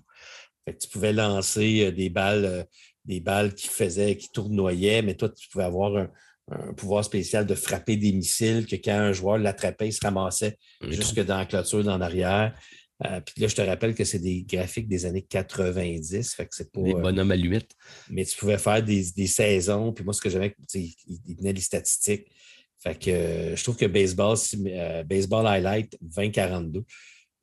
tu 0.80 0.88
pouvais 0.90 1.14
lancer 1.14 1.88
euh, 1.88 1.92
des 1.92 2.10
balles, 2.10 2.66
des 3.08 3.20
balles 3.22 3.54
qui 3.56 3.68
faisaient, 3.68 4.18
qui 4.18 4.30
tournoyaient, 4.30 5.02
mais 5.02 5.16
toi, 5.16 5.30
tu 5.30 5.48
pouvais 5.50 5.64
avoir 5.64 5.96
un, 5.96 6.74
pouvoir 6.76 7.04
spécial 7.04 7.46
de 7.46 7.56
frapper 7.56 7.98
des 7.98 8.14
missiles 8.14 8.66
que 8.66 8.76
quand 8.76 8.94
un 8.94 9.12
joueur 9.12 9.38
l'attrapait, 9.38 9.90
il 9.90 9.94
se 9.94 10.00
ramassait 10.02 10.58
jusque 10.82 11.20
dans 11.26 11.38
la 11.38 11.46
clôture, 11.46 11.84
dans 11.84 11.98
l'arrière. 11.98 12.58
Euh, 13.06 13.20
puis 13.20 13.42
là, 13.42 13.48
je 13.48 13.56
te 13.56 13.62
rappelle 13.62 13.94
que 13.94 14.04
c'est 14.04 14.20
des 14.20 14.44
graphiques 14.44 14.88
des 14.88 15.06
années 15.06 15.22
90. 15.22 16.34
Fait 16.34 16.46
que 16.46 16.56
c'est 16.56 16.72
pas, 16.72 16.82
des 16.82 16.94
euh, 16.94 17.02
bonhommes 17.02 17.32
à 17.32 17.36
l'huile. 17.36 17.64
mais 18.10 18.26
tu 18.26 18.38
pouvais 18.38 18.58
faire 18.58 18.82
des, 18.82 19.04
saisons. 19.28 19.92
Puis 19.92 20.06
moi, 20.06 20.14
ce 20.14 20.22
que 20.22 20.30
j'aimais, 20.30 20.56
il, 20.74 20.94
il 21.28 21.36
tenait 21.36 21.54
les 21.54 21.62
statistiques. 21.62 22.28
Fait 22.80 22.98
que 22.98 23.12
euh, 23.12 23.56
je 23.56 23.64
trouve 23.64 23.76
que 23.76 23.86
Baseball, 23.86 24.38
Baseball 25.06 25.46
Highlight 25.46 25.98
2042 26.02 26.86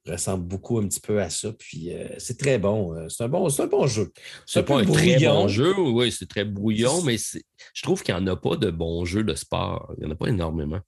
ressemble 0.07 0.45
beaucoup 0.45 0.79
un 0.79 0.87
petit 0.87 1.01
peu 1.01 1.21
à 1.21 1.31
ça. 1.31 1.53
Puis 1.53 1.91
c'est 2.19 2.39
très 2.39 2.59
bon. 2.59 3.09
C'est 3.09 3.25
un 3.25 3.29
bon, 3.29 3.49
un 3.49 3.67
bon 3.67 3.87
jeu. 3.87 4.13
C'est 4.47 4.65
pas 4.65 4.81
un 4.81 4.85
très 4.85 5.19
bon 5.19 5.49
jeu, 5.49 5.75
oui, 5.79 6.13
c'est 6.13 6.29
très 6.29 6.45
brouillon, 6.45 7.03
mais 7.03 7.17
je 7.19 7.83
trouve 7.83 8.03
qu'il 8.03 8.15
n'y 8.15 8.21
en 8.21 8.27
a 8.27 8.37
pas 8.37 8.57
de 8.57 8.71
bons 8.71 9.05
jeux 9.05 9.25
de 9.25 9.35
sport. 9.35 9.93
Il 9.97 10.05
n'y 10.05 10.11
en 10.11 10.13
a 10.13 10.17
pas 10.17 10.29
énormément. 10.29 10.81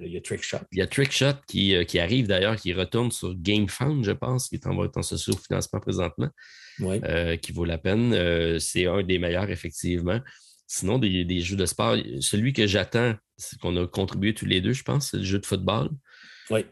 Il 0.00 0.12
y 0.12 0.16
a 0.16 0.20
Trickshot. 0.20 0.58
Il 0.72 0.78
y 0.78 0.82
a 0.82 0.86
Trickshot 0.86 1.34
qui, 1.46 1.74
euh, 1.74 1.84
qui 1.84 1.98
arrive 1.98 2.28
d'ailleurs, 2.28 2.56
qui 2.56 2.72
retourne 2.72 3.10
sur 3.10 3.34
GameFound, 3.34 4.04
je 4.04 4.12
pense, 4.12 4.48
qui 4.48 4.54
est 4.56 4.66
en, 4.66 4.78
en 4.78 5.02
socio-financement 5.02 5.80
présentement, 5.80 6.28
euh, 6.82 7.36
qui 7.36 7.52
vaut 7.52 7.64
la 7.64 7.78
peine. 7.78 8.12
Euh, 8.14 8.58
c'est 8.58 8.86
un 8.86 9.02
des 9.02 9.18
meilleurs, 9.18 9.50
effectivement. 9.50 10.20
Sinon, 10.66 10.98
des, 10.98 11.24
des 11.24 11.40
jeux 11.40 11.56
de 11.56 11.66
sport, 11.66 11.96
celui 12.20 12.52
que 12.52 12.66
j'attends, 12.66 13.14
c'est 13.36 13.58
qu'on 13.58 13.76
a 13.76 13.86
contribué 13.86 14.34
tous 14.34 14.46
les 14.46 14.60
deux, 14.60 14.72
je 14.72 14.82
pense, 14.82 15.10
c'est 15.10 15.16
le 15.16 15.24
jeu 15.24 15.38
de 15.38 15.46
football. 15.46 15.90
Oui. 16.50 16.64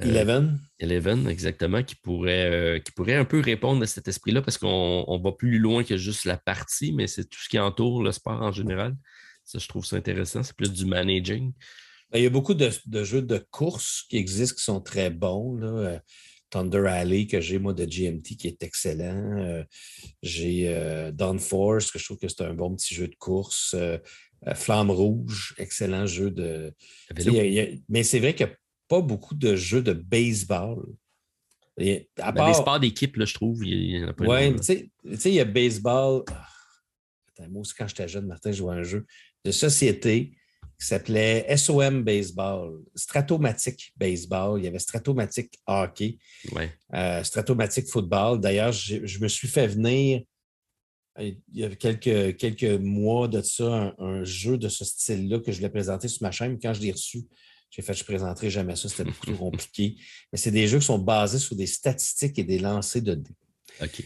Eleven. 0.00 0.60
Eleven, 0.78 1.26
exactement, 1.26 1.82
qui 1.82 1.94
pourrait, 1.96 2.82
qui 2.84 2.92
pourrait 2.92 3.14
un 3.14 3.24
peu 3.24 3.40
répondre 3.40 3.82
à 3.82 3.86
cet 3.86 4.08
esprit-là 4.08 4.42
parce 4.42 4.58
qu'on 4.58 5.20
va 5.22 5.32
plus 5.32 5.58
loin 5.58 5.84
que 5.84 5.96
juste 5.96 6.24
la 6.24 6.36
partie, 6.36 6.92
mais 6.92 7.06
c'est 7.06 7.24
tout 7.24 7.40
ce 7.40 7.48
qui 7.48 7.58
entoure 7.58 8.02
le 8.02 8.12
sport 8.12 8.42
en 8.42 8.52
général. 8.52 8.94
Ça, 9.44 9.58
je 9.58 9.68
trouve 9.68 9.86
ça 9.86 9.96
intéressant. 9.96 10.42
C'est 10.42 10.56
plus 10.56 10.72
du 10.72 10.84
managing. 10.86 11.52
Ben, 12.10 12.18
il 12.18 12.24
y 12.24 12.26
a 12.26 12.30
beaucoup 12.30 12.54
de, 12.54 12.70
jeux 13.04 13.22
de 13.22 13.38
course 13.50 14.04
qui 14.08 14.16
existent 14.16 14.56
qui 14.56 14.62
sont 14.62 14.80
très 14.80 15.10
bons. 15.10 15.60
Euh, 15.62 15.98
Thunder 16.50 16.86
Alley 16.86 17.26
que 17.26 17.40
j'ai, 17.40 17.58
moi, 17.58 17.72
de 17.72 17.84
GMT, 17.84 18.36
qui 18.36 18.46
est 18.46 18.62
excellent. 18.62 19.38
Euh, 19.38 19.64
j'ai 20.22 20.68
euh, 20.68 21.38
Force, 21.38 21.90
que 21.90 21.98
je 21.98 22.04
trouve 22.04 22.18
que 22.18 22.28
c'est 22.28 22.42
un 22.42 22.54
bon 22.54 22.74
petit 22.74 22.94
jeu 22.94 23.08
de 23.08 23.16
course. 23.16 23.74
Euh, 23.76 23.98
Flamme 24.54 24.90
Rouge, 24.90 25.54
excellent 25.58 26.06
jeu 26.06 26.30
de. 26.30 26.72
mais 27.88 28.02
c'est 28.02 28.20
vrai 28.20 28.34
qu'il 28.34 28.46
a 28.46 28.50
pas 28.88 29.00
beaucoup 29.00 29.34
de 29.34 29.56
jeux 29.56 29.82
de 29.82 29.92
baseball. 29.92 30.84
À 32.18 32.32
ben, 32.32 32.48
les 32.48 32.54
sports 32.54 32.80
d'équipe, 32.80 33.22
je 33.22 33.34
trouve. 33.34 33.60
Oui, 33.60 34.56
tu 34.56 34.62
sais, 34.62 34.90
il 35.04 35.34
y 35.34 35.40
a 35.40 35.44
baseball. 35.44 36.24
Ah, 36.30 37.48
moi 37.50 37.60
aussi, 37.60 37.74
quand 37.74 37.86
j'étais 37.86 38.08
jeune, 38.08 38.26
Martin, 38.26 38.50
je 38.50 38.58
jouais 38.58 38.74
un 38.74 38.82
jeu 38.82 39.04
de 39.44 39.50
société 39.50 40.32
qui 40.78 40.86
s'appelait 40.86 41.56
SOM 41.56 42.02
Baseball, 42.02 42.82
Stratomatic 42.94 43.92
Baseball. 43.96 44.60
Il 44.60 44.64
y 44.64 44.68
avait 44.68 44.78
Stratomatic 44.78 45.54
Hockey, 45.66 46.18
euh, 46.94 47.22
Stratomatic 47.22 47.86
Football. 47.88 48.40
D'ailleurs, 48.40 48.72
je, 48.72 49.18
me 49.18 49.28
suis 49.28 49.48
fait 49.48 49.66
venir 49.66 50.22
euh, 51.18 51.32
il 51.52 51.60
y 51.60 51.64
a 51.64 51.74
quelques, 51.74 52.36
quelques 52.36 52.78
mois 52.80 53.26
de 53.26 53.40
ça 53.40 53.94
un, 53.98 54.24
jeu 54.24 54.58
de 54.58 54.68
ce 54.68 54.84
style-là 54.84 55.40
que 55.40 55.52
je 55.52 55.62
l'ai 55.62 55.70
présenté 55.70 56.08
sur 56.08 56.22
ma 56.22 56.30
chaîne. 56.30 56.58
Quand 56.60 56.74
je 56.74 56.82
l'ai 56.82 56.92
reçu, 56.92 57.24
j'ai 57.70 57.82
fait, 57.82 57.94
je 57.94 58.02
ne 58.02 58.06
présenterai 58.06 58.50
jamais 58.50 58.76
ça, 58.76 58.88
c'était 58.88 59.04
beaucoup 59.04 59.26
trop 59.26 59.36
compliqué. 59.50 59.96
Mais 60.32 60.38
c'est 60.38 60.50
des 60.50 60.66
jeux 60.66 60.78
qui 60.78 60.86
sont 60.86 60.98
basés 60.98 61.38
sur 61.38 61.56
des 61.56 61.66
statistiques 61.66 62.38
et 62.38 62.44
des 62.44 62.58
lancers 62.58 63.02
de 63.02 63.14
dés. 63.14 63.36
OK. 63.82 64.02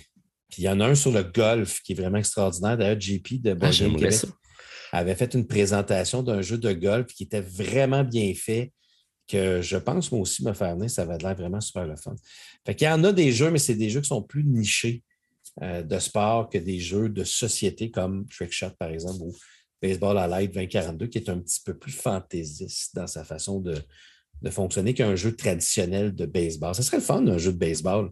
Puis 0.50 0.62
il 0.62 0.64
y 0.64 0.68
en 0.68 0.80
a 0.80 0.86
un 0.86 0.94
sur 0.94 1.12
le 1.12 1.22
golf 1.22 1.80
qui 1.82 1.92
est 1.92 1.94
vraiment 1.94 2.18
extraordinaire. 2.18 2.76
D'ailleurs, 2.76 3.00
JP 3.00 3.40
de 3.40 3.56
ah, 3.60 3.70
Québec, 3.70 4.14
avait 4.92 5.14
fait 5.14 5.34
une 5.34 5.46
présentation 5.46 6.22
d'un 6.22 6.42
jeu 6.42 6.58
de 6.58 6.72
golf 6.72 7.06
qui 7.06 7.22
était 7.22 7.40
vraiment 7.40 8.02
bien 8.02 8.32
fait, 8.34 8.72
que 9.28 9.62
je 9.62 9.76
pense 9.76 10.10
moi 10.10 10.22
aussi 10.22 10.44
me 10.44 10.52
faire 10.52 10.74
venir, 10.74 10.90
ça 10.90 11.04
va 11.04 11.16
l'air 11.16 11.36
vraiment 11.36 11.60
super 11.60 11.86
le 11.86 11.94
fun. 11.94 12.16
Fait 12.66 12.74
qu'il 12.74 12.88
y 12.88 12.90
en 12.90 13.04
a 13.04 13.12
des 13.12 13.30
jeux, 13.30 13.50
mais 13.52 13.60
c'est 13.60 13.76
des 13.76 13.88
jeux 13.88 14.00
qui 14.00 14.08
sont 14.08 14.22
plus 14.22 14.42
nichés 14.42 15.04
euh, 15.62 15.82
de 15.82 15.98
sport 16.00 16.48
que 16.48 16.58
des 16.58 16.80
jeux 16.80 17.08
de 17.08 17.22
société 17.22 17.92
comme 17.92 18.26
Trickshot, 18.28 18.70
par 18.78 18.90
exemple, 18.90 19.22
ou 19.22 19.32
Baseball 19.82 20.18
à 20.18 20.26
Light 20.26 20.52
2042, 20.52 21.06
qui 21.06 21.18
est 21.18 21.28
un 21.28 21.38
petit 21.38 21.60
peu 21.64 21.74
plus 21.74 21.92
fantaisiste 21.92 22.94
dans 22.94 23.06
sa 23.06 23.24
façon 23.24 23.60
de, 23.60 23.74
de 24.42 24.50
fonctionner 24.50 24.94
qu'un 24.94 25.16
jeu 25.16 25.34
traditionnel 25.34 26.14
de 26.14 26.26
baseball. 26.26 26.74
Ça 26.74 26.82
serait 26.82 26.98
le 26.98 27.02
fun, 27.02 27.26
un 27.26 27.38
jeu 27.38 27.52
de 27.52 27.58
baseball 27.58 28.10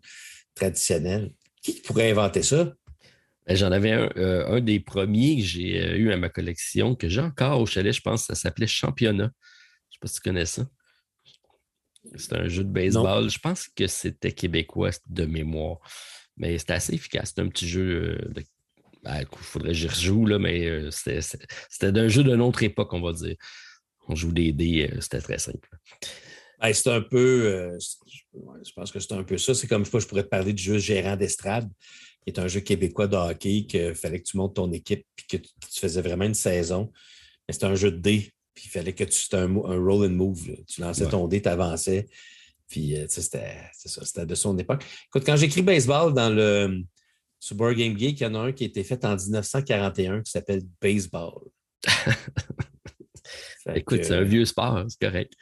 traditionnel. 0.54 1.32
Qui 1.62 1.72
pourrait 1.72 2.10
inventer 2.10 2.42
ça? 2.42 2.72
Ben, 3.46 3.56
j'en 3.56 3.72
avais 3.72 3.92
euh, 3.92 4.46
un, 4.46 4.60
des 4.60 4.78
premiers 4.78 5.36
que 5.36 5.42
j'ai 5.42 5.82
euh, 5.82 5.96
eu 5.96 6.12
à 6.12 6.16
ma 6.16 6.28
collection, 6.28 6.94
que 6.94 7.08
j'ai 7.08 7.20
encore 7.20 7.60
au 7.60 7.66
chalet, 7.66 7.92
je 7.92 8.02
pense, 8.02 8.26
ça 8.26 8.34
s'appelait 8.34 8.66
Championnat. 8.66 9.24
Je 9.24 9.28
ne 9.28 9.92
sais 9.92 9.98
pas 10.00 10.08
si 10.08 10.14
tu 10.16 10.20
connais 10.20 10.46
ça. 10.46 10.66
C'est 12.14 12.34
un 12.34 12.48
jeu 12.48 12.64
de 12.64 12.70
baseball. 12.70 13.28
Je 13.28 13.38
pense 13.38 13.68
que 13.68 13.86
c'était 13.86 14.32
québécois 14.32 14.90
de 15.06 15.24
mémoire. 15.24 15.78
Mais 16.36 16.56
c'était 16.58 16.74
assez 16.74 16.94
efficace. 16.94 17.30
C'était 17.30 17.42
un 17.42 17.48
petit 17.48 17.68
jeu 17.68 18.18
euh, 18.20 18.32
de. 18.32 18.44
Ben, 19.02 19.20
il 19.20 19.38
faudrait 19.38 19.68
que 19.68 19.74
j'y 19.74 19.88
rejoue, 19.88 20.26
là, 20.26 20.38
mais 20.38 20.90
c'était 20.90 21.92
d'un 21.92 22.08
jeu 22.08 22.24
d'une 22.24 22.40
autre 22.40 22.62
époque, 22.62 22.92
on 22.92 23.00
va 23.00 23.12
dire. 23.12 23.36
On 24.08 24.14
joue 24.14 24.32
des 24.32 24.52
dés, 24.52 24.90
c'était 25.00 25.20
très 25.20 25.38
simple. 25.38 25.68
Ben, 26.60 26.72
c'est 26.72 26.90
un 26.90 27.00
peu. 27.00 27.78
je 27.78 28.72
pense 28.74 28.90
que 28.90 28.98
c'est 28.98 29.12
un 29.12 29.22
peu 29.22 29.38
ça. 29.38 29.54
C'est 29.54 29.66
comme 29.66 29.84
je, 29.84 29.98
je 29.98 30.06
pourrais 30.06 30.24
te 30.24 30.28
parler 30.28 30.52
du 30.52 30.62
jeu 30.62 30.78
gérant 30.78 31.16
d'estrade 31.16 31.68
qui 32.28 32.30
est 32.30 32.44
un 32.44 32.48
jeu 32.48 32.60
québécois 32.60 33.06
de 33.06 33.16
hockey, 33.16 33.64
qu'il 33.66 33.94
fallait 33.94 34.20
que 34.20 34.28
tu 34.28 34.36
montes 34.36 34.56
ton 34.56 34.70
équipe 34.72 35.06
puis 35.16 35.26
que 35.26 35.36
tu, 35.36 35.80
faisais 35.80 36.02
vraiment 36.02 36.24
une 36.24 36.34
saison. 36.34 36.92
Mais 37.46 37.54
c'était 37.54 37.66
un 37.66 37.74
jeu 37.74 37.90
de 37.90 37.96
dés, 37.96 38.30
puis 38.54 38.64
il 38.66 38.70
fallait 38.70 38.92
que 38.92 39.04
tu. 39.04 39.18
C'était 39.18 39.38
un, 39.38 39.54
roll 39.54 40.06
and 40.06 40.14
move. 40.14 40.50
Tu 40.66 40.80
lançais 40.80 41.08
ton 41.08 41.26
dé, 41.26 41.40
tu 41.40 41.48
avançais. 41.48 42.06
Puis, 42.68 42.96
euh, 42.96 43.06
c'était 43.08 43.56
ça, 43.72 44.04
c'était 44.04 44.26
de 44.26 44.34
son 44.34 44.58
époque. 44.58 44.84
Écoute, 45.06 45.24
quand 45.24 45.36
j'écris 45.36 45.62
baseball 45.62 46.12
dans 46.12 46.28
le 46.28 46.82
sur 47.40 47.56
Board 47.56 47.76
Game 47.76 47.96
Geek, 47.96 48.20
il 48.20 48.24
y 48.24 48.26
en 48.26 48.34
a 48.34 48.38
un 48.38 48.52
qui 48.52 48.64
a 48.64 48.66
été 48.66 48.82
fait 48.84 49.04
en 49.04 49.16
1941 49.16 50.22
qui 50.22 50.30
s'appelle 50.30 50.62
Baseball. 50.80 51.40
Écoute, 53.74 54.04
c'est 54.04 54.14
un 54.14 54.24
vieux 54.24 54.44
sport, 54.44 54.76
hein, 54.76 54.86
c'est 54.88 55.00
correct. 55.00 55.34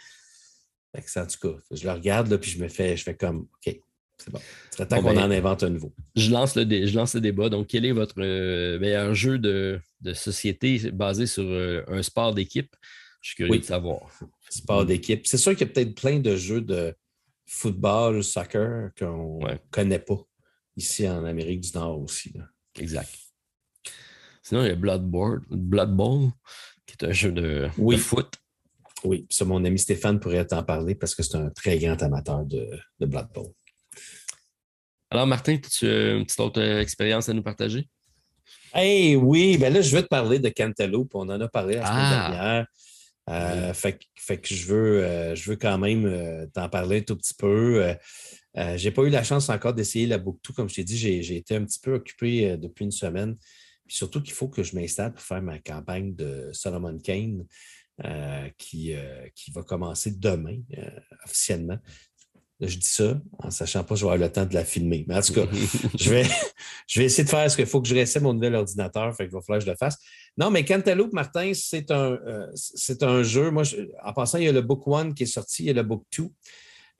en 0.95 1.27
tout 1.27 1.39
cas, 1.49 1.59
je 1.71 1.85
le 1.85 1.93
regarde, 1.93 2.29
là, 2.29 2.39
puis 2.39 2.51
je 2.51 2.59
me 2.59 2.69
fais, 2.69 2.97
je 2.97 3.05
fais 3.05 3.15
comme, 3.15 3.49
OK, 3.67 3.79
c'est 4.19 4.33
bon. 4.33 4.41
C'est 4.71 4.89
temps 4.89 5.03
qu'on 5.03 5.17
en 5.17 5.31
invente 5.31 5.63
un 5.63 5.71
nouveau. 5.71 5.95
Je 6.15 6.31
lance 6.31 6.57
le, 6.57 6.65
je 6.65 6.97
lance 6.97 7.15
le 7.15 7.21
débat. 7.21 7.49
Donc, 7.49 7.69
quel 7.69 7.85
est 7.85 7.93
votre 7.93 8.15
euh, 8.19 8.79
meilleur 8.79 9.15
jeu 9.15 9.39
de, 9.39 9.81
société 10.15 10.91
basé 10.91 11.27
sur 11.27 11.45
euh, 11.45 11.83
un 11.89 12.03
sport 12.03 12.35
d'équipe? 12.35 12.75
Je 13.21 13.31
suis 13.31 13.37
curieux 13.37 13.61
de 13.61 13.65
savoir. 13.65 14.01
Sport 14.49 14.87
d'équipe. 14.87 15.27
C'est 15.27 15.39
sûr 15.39 15.53
qu'il 15.53 15.67
y 15.67 15.71
a 15.71 15.73
peut-être 15.73 15.95
plein 15.95 16.19
de 16.19 16.37
jeux 16.37 16.61
de 16.61 16.95
football, 17.47 18.25
soccer 18.25 18.91
qu'on 18.99 19.41
ne 19.41 19.57
connaît 19.71 19.99
pas 19.99 20.27
ici 20.77 21.09
en 21.09 21.25
Amérique 21.25 21.61
du 21.61 21.71
Nord 21.75 22.01
aussi. 22.01 22.33
Exact. 22.79 23.11
Sinon, 24.43 24.63
il 24.63 24.69
y 24.69 24.71
a 24.71 24.77
Blood 24.77 25.11
Bowl, 25.11 26.31
qui 26.87 26.95
est 26.95 27.05
un 27.05 27.13
jeu 27.13 27.33
de, 27.33 27.69
foot. 27.97 28.33
Oui, 29.05 29.27
ça, 29.29 29.45
mon 29.45 29.65
ami 29.65 29.79
Stéphane 29.79 30.21
pourrait 30.21 30.47
t'en 30.47 30.63
parler 30.63 30.95
parce 30.95 31.15
que 31.15 31.23
c'est 31.23 31.37
un 31.37 31.51
très 31.51 31.79
grand 31.79 32.01
amateur 32.03 32.45
de, 32.45 32.79
de 33.01 33.07
Blood 33.07 33.29
Bowl. 33.35 33.53
Alors, 35.11 35.27
Martin, 35.27 35.59
tu 35.59 35.87
as 35.87 36.15
une 36.15 36.25
petite 36.25 36.41
autre 36.41 36.61
expérience 36.61 37.29
à 37.29 37.33
nous 37.33 37.43
partager? 37.43 37.89
Hey, 38.75 39.17
oui, 39.17 39.57
ben 39.57 39.73
là, 39.73 39.81
je 39.81 39.95
veux 39.95 40.03
te 40.03 40.09
parler 40.09 40.39
de 40.39 40.49
Cantaloupe. 40.49 41.15
On 41.15 41.29
en 41.29 41.41
a 41.41 41.49
parlé 41.49 41.77
la 41.77 41.87
semaine 41.87 42.05
ah! 42.05 42.31
dernière. 42.31 42.67
Euh, 43.29 43.75
fait, 43.75 43.99
que 44.41 44.55
je 44.55 44.67
veux, 44.67 45.05
euh, 45.05 45.35
je 45.35 45.51
veux 45.51 45.57
quand 45.57 45.79
même 45.79 46.07
euh, 46.07 46.47
t'en 46.47 46.69
parler 46.69 46.99
un 46.99 47.03
tout 47.03 47.17
petit 47.17 47.35
peu. 47.35 47.95
je 48.55 48.85
n'ai 48.85 48.91
pas 48.93 49.03
eu 49.03 49.11
la 49.11 49.25
chance 49.25 49.49
encore 49.49 49.75
d'essayer 49.75 50.07
la 50.07 50.19
Book 50.19 50.39
Comme 50.55 50.69
je 50.69 50.77
t'ai 50.77 50.85
dit, 50.85 50.97
j'ai 50.97 51.37
été 51.37 51.57
un 51.57 51.65
petit 51.65 51.81
peu 51.81 51.95
occupé 51.95 52.57
depuis 52.57 52.85
une 52.85 52.93
semaine. 52.93 53.37
Puis 53.87 53.97
surtout 53.97 54.23
qu'il 54.23 54.35
faut 54.35 54.49
que 54.49 54.63
je 54.63 54.75
m'installe 54.75 55.13
pour 55.13 55.23
faire 55.23 55.43
ma 55.43 55.59
campagne 55.59 56.15
de 56.15 56.51
Solomon 56.53 56.99
Kane 56.99 57.45
qui, 58.59 58.95
qui 59.35 59.51
va 59.51 59.63
commencer 59.63 60.13
demain 60.13 60.59
officiellement 61.25 61.79
je 62.61 62.79
dis 62.79 62.89
ça 62.89 63.21
en 63.39 63.51
sachant 63.51 63.85
pas 63.85 63.95
que 63.95 64.01
je 64.01 64.07
vais 64.07 64.13
avoir 64.13 64.29
le 64.29 64.33
temps 64.33 64.47
de 64.47 64.55
la 64.55 64.65
filmer. 64.65 65.05
Mais 65.09 65.17
en 65.17 65.21
tout 65.21 65.35
cas, 65.35 65.47
je, 65.99 66.11
vais, 66.11 66.25
je 66.87 67.01
vais 67.01 67.07
essayer 67.07 67.25
de 67.25 67.29
faire 67.29 67.51
ce 67.51 67.57
qu'il 67.57 67.67
faut 67.67 67.83
que 67.83 67.89
je 67.89 67.95
réessaye 67.95 68.23
mon 68.23 68.33
nouvel 68.33 68.55
ordinateur. 68.55 69.15
Fait 69.15 69.25
qu'il 69.25 69.35
va 69.35 69.43
falloir 69.43 69.59
que 69.59 69.67
je 69.67 69.71
le 69.71 69.77
fasse. 69.77 69.99
Non, 70.39 70.51
mais 70.51 70.65
Cantaloupe, 70.65 71.13
Martin, 71.13 71.53
c'est 71.55 71.91
un, 71.91 72.13
euh, 72.27 72.47
c'est 72.55 73.03
un 73.03 73.23
jeu. 73.23 73.51
Moi, 73.51 73.65
en 74.03 74.13
passant, 74.13 74.39
il 74.39 74.45
y 74.45 74.49
a 74.49 74.53
le 74.53 74.63
Book 74.63 74.87
One 74.87 75.13
qui 75.13 75.25
est 75.25 75.27
sorti, 75.27 75.65
il 75.65 75.67
y 75.67 75.71
a 75.71 75.75
le 75.75 75.83
Book 75.83 76.05
Two. 76.11 76.33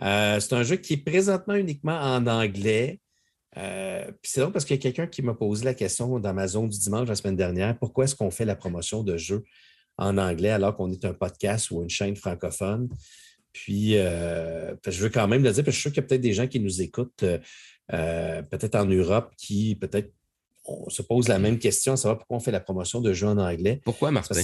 Euh, 0.03 0.41
c'est 0.41 0.53
un 0.53 0.63
jeu 0.63 0.77
qui 0.77 0.95
est 0.95 1.05
présentement 1.05 1.55
uniquement 1.55 1.99
en 1.99 2.27
anglais. 2.27 3.01
Euh, 3.57 4.05
puis 4.21 4.33
c'est 4.33 4.41
drôle 4.41 4.53
parce 4.53 4.67
qu'il 4.67 4.77
y 4.77 4.79
a 4.79 4.83
quelqu'un 4.83 5.07
qui 5.07 5.23
m'a 5.23 5.33
posé 5.33 5.65
la 5.65 5.73
question 5.73 6.19
dans 6.19 6.35
ma 6.35 6.47
zone 6.47 6.69
du 6.69 6.79
dimanche 6.79 7.09
la 7.09 7.15
semaine 7.15 7.37
dernière 7.37 7.79
pourquoi 7.79 8.05
est-ce 8.05 8.15
qu'on 8.15 8.31
fait 8.31 8.45
la 8.45 8.55
promotion 8.55 9.03
de 9.03 9.17
jeux 9.17 9.45
en 9.97 10.19
anglais 10.19 10.51
alors 10.51 10.77
qu'on 10.77 10.91
est 10.91 11.03
un 11.07 11.15
podcast 11.15 11.71
ou 11.71 11.83
une 11.83 11.89
chaîne 11.89 12.17
francophone? 12.17 12.91
Puis, 13.57 13.97
euh, 13.97 14.75
je 14.87 15.03
veux 15.03 15.09
quand 15.09 15.27
même 15.27 15.43
le 15.43 15.51
dire, 15.51 15.65
parce 15.65 15.75
que 15.75 15.79
je 15.79 15.81
suis 15.81 15.83
sûr 15.85 15.91
qu'il 15.93 16.03
y 16.03 16.05
a 16.05 16.09
peut-être 16.09 16.21
des 16.21 16.35
gens 16.35 16.47
qui 16.47 16.61
nous 16.61 16.83
écoutent, 16.83 17.23
euh, 17.23 17.39
euh, 17.95 18.43
peut-être 18.43 18.75
en 18.75 18.85
Europe, 18.85 19.33
qui 19.39 19.77
peut-être 19.77 20.13
se 20.89 21.01
posent 21.01 21.29
la 21.29 21.39
même 21.39 21.59
question, 21.59 21.95
à 21.95 21.97
savoir 21.97 22.19
pourquoi 22.19 22.37
on 22.37 22.41
fait 22.41 22.51
la 22.51 22.61
promotion 22.61 23.01
de 23.01 23.15
jeux 23.15 23.29
en 23.29 23.39
anglais. 23.39 23.81
Pourquoi, 23.83 24.11
Martin? 24.11 24.43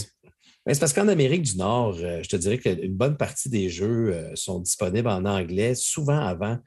Ben, 0.64 0.72
c'est 0.72 0.80
parce 0.80 0.94
qu'en 0.94 1.08
Amérique 1.08 1.42
du 1.42 1.58
Nord, 1.58 1.92
je 1.92 2.26
te 2.26 2.36
dirais 2.36 2.56
qu'une 2.56 2.94
bonne 2.94 3.18
partie 3.18 3.50
des 3.50 3.68
jeux 3.68 4.30
sont 4.34 4.60
disponibles 4.60 5.08
en 5.08 5.26
anglais, 5.26 5.74
souvent 5.74 6.20
avant 6.20 6.58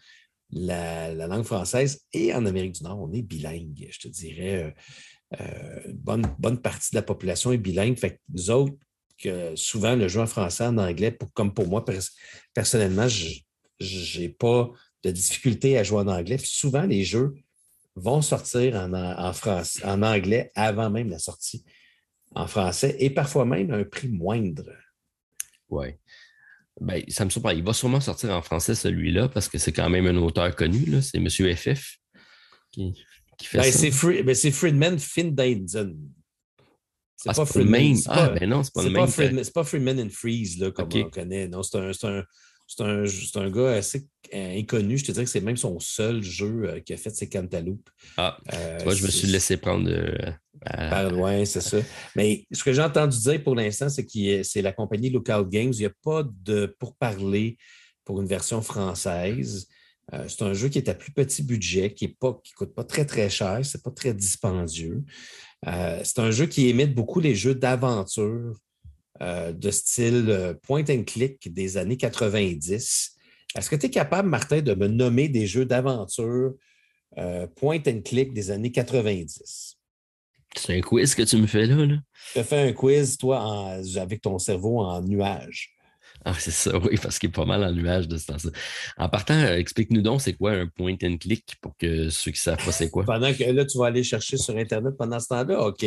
la, 0.51 1.13
langue 1.27 1.45
française. 1.45 2.01
Et 2.13 2.31
en 2.31 2.45
Amérique 2.45 2.73
du 2.73 2.83
Nord, 2.83 3.01
on 3.01 3.11
est 3.13 3.23
bilingue. 3.23 3.87
Je 3.89 3.99
te 3.99 4.07
dirais, 4.09 4.75
une 5.39 5.93
bonne, 5.93 6.27
bonne 6.37 6.61
partie 6.61 6.91
de 6.91 6.97
la 6.97 7.03
population 7.03 7.53
est 7.53 7.57
bilingue. 7.57 7.97
Fait 7.97 8.11
que 8.11 8.19
nous 8.33 8.51
autres, 8.51 8.75
que 9.17 9.55
souvent 9.55 9.95
le 9.95 10.07
jeu 10.07 10.21
en 10.21 10.27
français, 10.27 10.65
en 10.65 10.77
anglais, 10.77 11.17
comme 11.33 11.53
pour 11.53 11.67
moi, 11.67 11.83
personnellement, 12.53 13.07
je 13.07 14.19
n'ai 14.19 14.29
pas 14.29 14.69
de 15.03 15.11
difficulté 15.11 15.77
à 15.77 15.83
jouer 15.83 15.99
en 15.99 16.07
anglais. 16.07 16.37
souvent, 16.43 16.83
les 16.83 17.03
jeux 17.03 17.35
vont 17.95 18.21
sortir 18.21 18.75
en, 18.75 18.93
en 18.93 20.03
anglais 20.03 20.51
avant 20.55 20.89
même 20.89 21.09
la 21.09 21.19
sortie 21.19 21.63
en 22.35 22.47
français 22.47 22.95
et 22.99 23.09
parfois 23.09 23.45
même 23.45 23.71
à 23.71 23.77
un 23.77 23.83
prix 23.83 24.09
moindre. 24.09 24.71
Oui. 25.69 25.87
Ben, 26.81 27.01
ça 27.07 27.23
me 27.23 27.29
surprend. 27.29 27.51
Il 27.51 27.63
va 27.63 27.73
sûrement 27.73 28.01
sortir 28.01 28.31
en 28.31 28.41
français 28.41 28.75
celui-là 28.75 29.29
parce 29.29 29.47
que 29.47 29.57
c'est 29.57 29.71
quand 29.71 29.89
même 29.89 30.07
un 30.07 30.17
auteur 30.17 30.53
connu. 30.55 31.01
C'est 31.01 31.17
M. 31.17 31.29
FF 31.29 31.97
qui, 32.71 32.93
fait 33.41 33.57
ben, 33.59 33.71
ça. 33.71 34.23
Ben, 34.23 34.35
c'est 34.35 34.51
Friedman 34.51 34.99
Findeisen. 34.99 35.95
C'est 37.17 37.29
ah, 37.29 37.33
pas, 37.33 37.45
Freeman. 37.45 37.95
Ah, 38.07 38.29
ben 38.29 38.49
non, 38.49 38.63
c'est 38.63 38.73
pas 38.73 38.83
le 38.83 38.89
même. 38.89 39.07
C'est 39.07 39.53
pas 39.53 39.63
Freeman 39.63 39.99
and 39.99 40.09
Freeze, 40.11 40.59
là, 40.59 40.71
comme 40.71 40.89
on 40.93 41.09
connaît. 41.09 41.47
Non, 41.47 41.63
c'est 41.63 41.77
un, 41.77 41.91
un, 42.79 43.05
un, 43.35 43.49
gars 43.49 43.71
assez 43.71 44.07
inconnu. 44.33 44.97
Je 44.97 45.05
te 45.05 45.11
dirais 45.11 45.23
que 45.23 45.29
c'est 45.29 45.41
même 45.41 45.57
son 45.57 45.79
seul 45.79 46.21
jeu 46.21 46.63
euh, 46.65 46.79
qui 46.81 46.93
a 46.93 46.97
fait, 46.97 47.09
ses 47.09 47.29
Cantaloupe. 47.29 47.89
Ah, 48.17 48.37
euh, 48.53 48.93
je 48.93 49.03
me 49.03 49.09
suis 49.09 49.27
laissé 49.27 49.57
prendre. 49.57 49.89
Euh, 49.89 50.31
par 50.65 51.11
loin, 51.11 51.45
c'est 51.45 51.61
ça. 51.61 51.77
Mais 52.15 52.45
ce 52.51 52.63
que 52.63 52.73
j'ai 52.73 52.81
entendu 52.81 53.17
dire 53.17 53.43
pour 53.43 53.55
l'instant, 53.55 53.87
c'est 53.87 54.05
que 54.05 54.43
c'est 54.43 54.61
la 54.61 54.71
compagnie 54.71 55.09
Lookout 55.09 55.47
Games. 55.47 55.71
Il 55.73 55.79
n'y 55.79 55.85
a 55.85 55.93
pas 56.03 56.23
de 56.23 56.75
pourparler 56.79 57.57
pour 58.03 58.21
une 58.21 58.27
version 58.27 58.61
française. 58.61 59.67
c'est 60.27 60.41
un 60.41 60.53
jeu 60.53 60.69
qui 60.69 60.79
est 60.79 60.89
à 60.89 60.95
plus 60.95 61.11
petit 61.11 61.43
budget, 61.43 61.93
qui 61.93 62.07
ne 62.07 62.31
coûte 62.55 62.73
pas 62.73 62.83
très, 62.83 63.05
très 63.05 63.29
cher, 63.29 63.59
c'est 63.63 63.83
pas 63.83 63.91
très 63.91 64.13
dispendieux. 64.13 65.03
Euh, 65.67 66.01
c'est 66.03 66.19
un 66.19 66.31
jeu 66.31 66.45
qui 66.45 66.69
imite 66.69 66.93
beaucoup 66.93 67.19
les 67.19 67.35
jeux 67.35 67.55
d'aventure 67.55 68.57
euh, 69.21 69.51
de 69.51 69.71
style 69.71 70.25
euh, 70.29 70.53
point 70.53 70.83
and 70.89 71.03
click 71.03 71.53
des 71.53 71.77
années 71.77 71.97
90. 71.97 73.15
Est-ce 73.55 73.69
que 73.69 73.75
tu 73.75 73.87
es 73.87 73.89
capable, 73.89 74.29
Martin, 74.29 74.61
de 74.61 74.73
me 74.73 74.87
nommer 74.87 75.29
des 75.29 75.47
jeux 75.47 75.65
d'aventure 75.65 76.53
point 77.55 77.79
and 77.87 78.01
click 78.03 78.33
des 78.33 78.51
années 78.51 78.71
90? 78.71 79.77
C'est 80.57 80.77
un 80.77 80.81
quiz 80.81 81.15
que 81.15 81.23
tu 81.23 81.37
me 81.37 81.47
fais 81.47 81.65
là. 81.65 81.85
là. 81.85 81.95
Tu 82.33 82.43
fais 82.43 82.69
un 82.69 82.73
quiz, 82.73 83.17
toi, 83.17 83.77
avec 83.95 84.21
ton 84.21 84.37
cerveau 84.39 84.81
en 84.81 85.01
nuage. 85.01 85.74
Ah, 86.27 86.33
c'est 86.39 86.51
ça, 86.51 86.75
oui, 86.83 86.97
parce 87.01 87.19
qu'il 87.19 87.29
est 87.29 87.31
pas 87.31 87.45
mal 87.45 87.63
en 87.63 87.71
nuage 87.71 88.07
de 88.07 88.17
ce 88.17 88.25
temps-là. 88.25 88.51
En 88.97 89.07
partant, 89.07 89.35
euh, 89.35 89.57
explique-nous 89.57 90.01
donc, 90.01 90.21
c'est 90.21 90.33
quoi 90.33 90.51
un 90.53 90.65
point 90.65 90.95
and 91.03 91.17
click 91.17 91.55
pour 91.61 91.77
que 91.77 92.09
ceux 92.09 92.31
qui 92.31 92.39
savent 92.39 92.63
pas 92.65 92.71
c'est 92.71 92.89
quoi? 92.89 93.05
pendant 93.05 93.31
que 93.31 93.43
là, 93.43 93.63
tu 93.63 93.77
vas 93.77 93.85
aller 93.85 94.03
chercher 94.03 94.35
sur 94.37 94.57
Internet 94.57 94.95
pendant 94.97 95.19
ce 95.19 95.27
temps-là? 95.27 95.61
OK. 95.67 95.85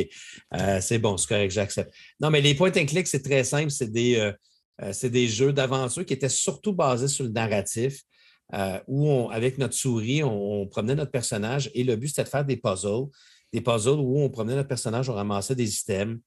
Euh, 0.55 0.79
c'est 0.81 1.01
bon, 1.01 1.17
c'est 1.17 1.27
correct, 1.27 1.51
j'accepte. 1.51 1.93
Non, 2.21 2.31
mais 2.31 2.41
les 2.41 2.55
point 2.55 2.71
and 2.71 2.87
click, 2.87 3.09
c'est 3.09 3.23
très 3.23 3.43
simple. 3.43 3.71
C'est 3.71 3.91
des, 3.91 4.33
euh, 4.81 4.93
des 5.03 5.27
jeux 5.27 5.53
d'aventure 5.53 6.07
qui 6.07 6.15
étaient 6.15 6.29
surtout 6.29 6.73
basés 6.73 7.09
sur 7.09 7.25
le 7.25 7.31
narratif. 7.31 8.03
où 8.87 9.29
avec 9.33 9.59
notre 9.59 9.75
souris, 9.75 10.23
on, 10.23 10.63
on, 10.63 10.67
promenait 10.69 10.95
notre 10.95 11.11
personnage 11.11 11.69
et 11.75 11.83
le 11.83 11.97
but, 11.97 12.09
c'était 12.09 12.25
de 12.25 12.29
faire 12.29 12.45
des 12.45 12.57
puzzles. 12.57 13.09
Des 13.53 13.61
puzzles 13.61 13.99
où 13.99 14.21
on 14.21 14.31
promenait 14.31 14.55
notre 14.55 14.69
personnage, 14.69 15.09
on 15.11 15.15
ramassait 15.15 15.57
des 15.57 15.81
items, 15.81 16.21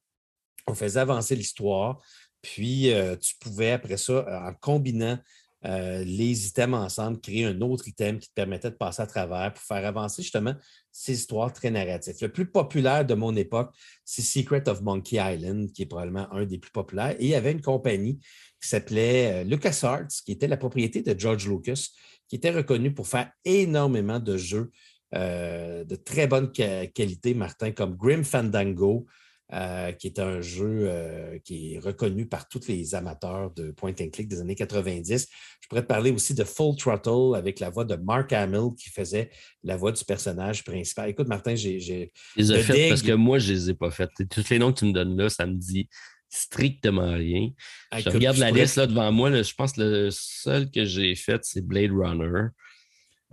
on 0.68 0.74
faisait 0.74 0.99
avancer 0.99 1.36
l'histoire. 1.36 2.01
Puis, 2.41 2.91
euh, 2.91 3.15
tu 3.15 3.35
pouvais, 3.39 3.71
après 3.71 3.97
ça, 3.97 4.13
euh, 4.13 4.49
en 4.49 4.53
combinant 4.53 5.17
euh, 5.65 6.03
les 6.03 6.47
items 6.47 6.75
ensemble, 6.75 7.21
créer 7.21 7.45
un 7.45 7.61
autre 7.61 7.87
item 7.87 8.17
qui 8.17 8.29
te 8.29 8.33
permettait 8.33 8.71
de 8.71 8.75
passer 8.75 9.03
à 9.03 9.05
travers 9.05 9.53
pour 9.53 9.63
faire 9.63 9.85
avancer 9.85 10.23
justement 10.23 10.55
ces 10.91 11.13
histoires 11.13 11.53
très 11.53 11.69
narratives. 11.69 12.15
Le 12.19 12.31
plus 12.31 12.47
populaire 12.47 13.05
de 13.05 13.13
mon 13.13 13.35
époque, 13.35 13.71
c'est 14.03 14.23
Secret 14.23 14.67
of 14.67 14.81
Monkey 14.81 15.17
Island, 15.17 15.71
qui 15.71 15.83
est 15.83 15.85
probablement 15.85 16.31
un 16.33 16.45
des 16.45 16.57
plus 16.57 16.71
populaires. 16.71 17.15
Et 17.19 17.25
il 17.25 17.29
y 17.29 17.35
avait 17.35 17.51
une 17.51 17.61
compagnie 17.61 18.17
qui 18.59 18.69
s'appelait 18.69 19.43
LucasArts, 19.43 20.07
qui 20.25 20.31
était 20.31 20.47
la 20.47 20.57
propriété 20.57 21.03
de 21.03 21.17
George 21.17 21.47
Lucas, 21.47 21.89
qui 22.27 22.37
était 22.37 22.51
reconnue 22.51 22.93
pour 22.93 23.07
faire 23.07 23.31
énormément 23.45 24.19
de 24.19 24.37
jeux 24.37 24.71
de 25.13 25.95
très 25.95 26.25
bonne 26.25 26.51
qualité, 26.51 27.33
Martin, 27.33 27.71
comme 27.71 27.95
Grim 27.95 28.23
Fandango, 28.23 29.05
euh, 29.54 29.91
qui 29.91 30.08
est 30.08 30.20
un 30.20 30.39
jeu 30.39 30.84
euh, 30.84 31.38
qui 31.43 31.74
est 31.74 31.80
reconnu 31.80 32.26
par 32.26 32.47
tous 32.47 32.68
les 32.68 32.95
amateurs 32.95 33.52
de 33.52 33.72
point 33.72 33.91
and 33.99 34.10
click 34.12 34.28
des 34.28 34.39
années 34.39 34.56
90. 34.56 35.28
Je 35.62 35.68
pourrais 35.68 35.82
te 35.82 35.88
parler 35.88 36.12
aussi 36.12 36.34
de 36.34 36.43
Full 36.43 36.78
Throttle 36.78 37.36
avec 37.36 37.60
la 37.60 37.70
voix 37.70 37.84
de 37.84 37.95
Mark 37.95 38.32
Hamill 38.32 38.70
qui 38.78 38.89
faisait 38.89 39.30
la 39.64 39.76
voix 39.76 39.91
du 39.91 40.04
personnage 40.06 40.64
principal. 40.64 41.10
Écoute, 41.10 41.28
Martin, 41.28 41.56
j'ai. 41.56 41.80
Je 41.80 42.08
les 42.38 42.52
ai 42.52 42.64
faites 42.64 42.89
parce 42.89 43.02
que 43.02 43.12
moi, 43.12 43.39
je 43.39 43.52
ne 43.52 43.58
les 43.58 43.70
ai 43.72 43.74
pas 43.74 43.91
faites. 43.91 44.12
Tous 44.30 44.49
les 44.49 44.58
noms 44.58 44.72
que 44.72 44.80
tu 44.80 44.86
me 44.86 44.93
donnes 44.93 45.18
là, 45.18 45.30
ça 45.30 45.45
me 45.45 45.56
dit 45.56 45.89
strictement 46.30 47.14
rien. 47.14 47.49
je 47.93 48.10
regarde 48.10 48.38
la 48.38 48.52
liste 48.52 48.78
là 48.78 48.88
devant 48.88 49.12
moi. 49.12 49.30
je 49.41 49.54
pense 49.54 49.74
que 49.74 49.82
le 49.82 50.10
seul 50.12 50.72
que 50.72 50.86
j'ai 50.86 51.14
fait, 51.16 51.41
c'est 51.43 51.62
Blade 51.62 51.91
Runner. 51.91 52.47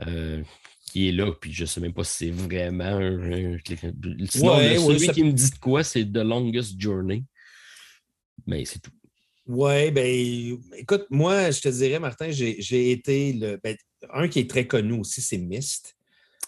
Euh, 0.07 0.43
qui 0.99 1.09
est 1.09 1.12
là, 1.12 1.32
puis 1.32 1.53
je 1.53 1.62
ne 1.62 1.66
sais 1.66 1.80
même 1.80 1.92
pas 1.92 2.03
si 2.03 2.26
c'est 2.26 2.30
vraiment 2.30 2.84
un, 2.84 3.57
Sinon, 4.28 4.59
celui 4.59 5.09
qui 5.11 5.22
me 5.22 5.32
dit 5.32 5.51
de 5.51 5.59
quoi, 5.59 5.84
c'est 5.84 6.05
The 6.05 6.18
Longest 6.18 6.80
Journey. 6.80 7.24
Mais 8.46 8.64
c'est 8.64 8.80
tout. 8.80 8.90
Oui, 9.46 9.90
ben 9.92 10.59
écoute, 10.76 11.07
moi, 11.09 11.51
je 11.51 11.61
te 11.61 11.68
dirais, 11.68 12.01
Martin, 12.01 12.30
j'ai 12.30 12.90
été 12.90 13.32
le. 13.32 13.61
Ben, 13.62 13.76
un 14.12 14.28
qui 14.28 14.40
est 14.40 14.51
très 14.51 14.66
connu 14.66 14.94
aussi, 14.94 15.22
c'est 15.22 15.38
Myst. 15.38 15.94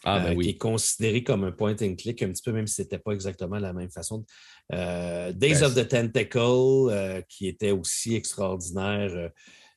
Ah, 0.03 0.19
ben 0.19 0.37
euh, 0.37 0.43
qui 0.43 0.51
est 0.51 0.59
considéré 0.59 1.23
comme 1.23 1.45
un 1.45 1.53
point 1.53 1.77
and 1.81 1.95
click, 1.97 2.23
un 2.23 2.31
petit 2.31 2.43
peu, 2.43 2.53
même 2.53 2.67
si 2.67 2.75
ce 2.77 2.83
n'était 2.83 2.99
pas 2.99 3.13
exactement 3.13 3.59
la 3.59 3.73
même 3.73 3.91
façon. 3.91 4.25
Euh, 4.73 5.33
Days 5.33 5.61
ben, 5.61 5.65
of 5.65 5.75
the 5.75 5.87
Tentacle, 5.87 6.39
euh, 6.39 7.21
qui 7.29 7.49
était 7.49 7.71
aussi 7.71 8.15
extraordinaire 8.17 9.31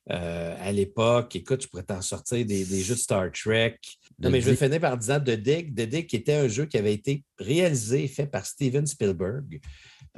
à 0.09 0.71
l'époque. 0.71 1.35
Écoute, 1.35 1.61
je 1.61 1.67
pourrais 1.67 1.83
t'en 1.83 2.01
sortir 2.01 2.45
des, 2.45 2.65
jeux 2.65 2.95
de 2.95 2.99
Star 2.99 3.31
Trek. 3.31 3.79
Non, 4.23 4.29
mais 4.29 4.41
je 4.41 4.49
vais 4.49 4.55
finir 4.55 4.79
par 4.79 4.97
disant 4.97 5.19
The 5.19 5.31
Dig. 5.31 5.75
The 5.75 6.07
qui 6.07 6.15
était 6.15 6.33
un 6.33 6.47
jeu 6.47 6.65
qui 6.65 6.77
avait 6.77 6.93
été 6.93 7.23
réalisé 7.37 8.03
et 8.03 8.07
fait 8.07 8.27
par 8.27 8.45
Steven 8.45 8.85
Spielberg. 8.85 9.59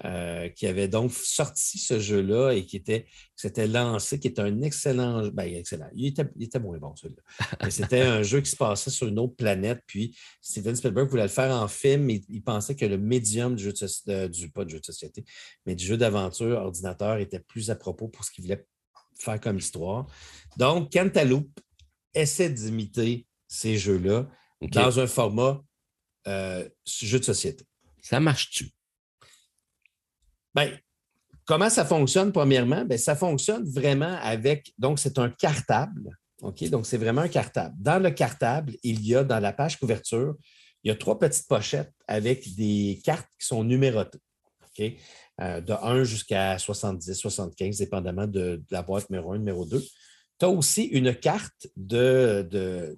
Euh, 0.03 0.49
qui 0.49 0.67
avait 0.67 0.89
donc 0.89 1.13
sorti 1.13 1.77
ce 1.77 2.01
jeu-là 2.01 2.51
et 2.51 2.65
qui 2.65 2.75
était 2.75 3.05
s'était 3.33 3.65
lancé, 3.65 4.19
qui 4.19 4.27
était 4.27 4.41
un 4.41 4.61
excellent. 4.61 5.29
Ben, 5.29 5.45
excellent. 5.45 5.87
Il 5.95 6.07
était, 6.07 6.25
il 6.35 6.43
était 6.43 6.59
moins 6.59 6.77
bon, 6.77 6.93
celui-là. 6.97 7.69
c'était 7.69 8.01
un 8.01 8.21
jeu 8.21 8.41
qui 8.41 8.51
se 8.51 8.57
passait 8.57 8.89
sur 8.89 9.07
une 9.07 9.17
autre 9.19 9.37
planète. 9.37 9.81
Puis 9.87 10.13
Steven 10.41 10.75
Spielberg 10.75 11.09
voulait 11.09 11.23
le 11.23 11.29
faire 11.29 11.55
en 11.55 11.69
film, 11.69 12.03
mais 12.03 12.21
il 12.27 12.43
pensait 12.43 12.75
que 12.75 12.85
le 12.85 12.97
médium 12.97 13.55
du 13.55 13.63
jeu 13.63 13.71
de, 13.71 14.27
du 14.27 14.49
pas 14.49 14.65
de 14.65 14.71
jeu 14.71 14.81
de 14.81 14.85
société, 14.85 15.23
mais 15.65 15.75
du 15.75 15.85
jeu 15.85 15.95
d'aventure 15.95 16.57
ordinateur 16.57 17.17
était 17.19 17.39
plus 17.39 17.71
à 17.71 17.77
propos 17.77 18.09
pour 18.09 18.25
ce 18.25 18.31
qu'il 18.31 18.43
voulait 18.43 18.65
faire 19.17 19.39
comme 19.39 19.59
histoire. 19.59 20.07
Donc, 20.57 20.91
Cantaloupe 20.91 21.57
essaie 22.13 22.49
d'imiter 22.49 23.25
ces 23.55 23.77
jeux-là 23.77 24.27
dans 24.61 24.99
un 24.99 25.07
format 25.07 25.61
euh, 26.27 26.67
jeu 26.85 27.19
de 27.19 27.23
société. 27.23 27.65
Ça 28.01 28.19
marche-tu? 28.19 28.71
Bien, 30.53 30.77
comment 31.45 31.69
ça 31.69 31.85
fonctionne, 31.85 32.31
premièrement? 32.31 32.85
Bien, 32.85 32.97
ça 32.97 33.15
fonctionne 33.15 33.63
vraiment 33.69 34.17
avec. 34.21 34.73
Donc, 34.77 34.99
c'est 34.99 35.19
un 35.19 35.29
cartable. 35.29 36.17
OK? 36.41 36.63
Donc, 36.69 36.85
c'est 36.85 36.97
vraiment 36.97 37.21
un 37.21 37.27
cartable. 37.27 37.75
Dans 37.79 38.01
le 38.01 38.11
cartable, 38.11 38.73
il 38.83 39.05
y 39.05 39.15
a 39.15 39.23
dans 39.23 39.39
la 39.39 39.53
page 39.53 39.79
couverture, 39.79 40.35
il 40.83 40.89
y 40.89 40.91
a 40.91 40.95
trois 40.95 41.17
petites 41.17 41.47
pochettes 41.47 41.93
avec 42.07 42.55
des 42.55 43.01
cartes 43.03 43.29
qui 43.39 43.47
sont 43.47 43.63
numérotées. 43.63 44.21
OK? 44.63 44.91
Euh, 45.41 45.61
de 45.61 45.73
1 45.73 46.03
jusqu'à 46.03 46.57
70, 46.57 47.13
75, 47.13 47.77
dépendamment 47.77 48.27
de, 48.27 48.63
la 48.71 48.81
boîte 48.81 49.09
numéro 49.09 49.33
1, 49.33 49.39
numéro 49.39 49.65
2. 49.65 49.81
Tu 50.39 50.45
as 50.45 50.49
aussi 50.49 50.83
une 50.83 51.13
carte 51.15 51.67
de, 51.75 52.47
de, 52.49 52.97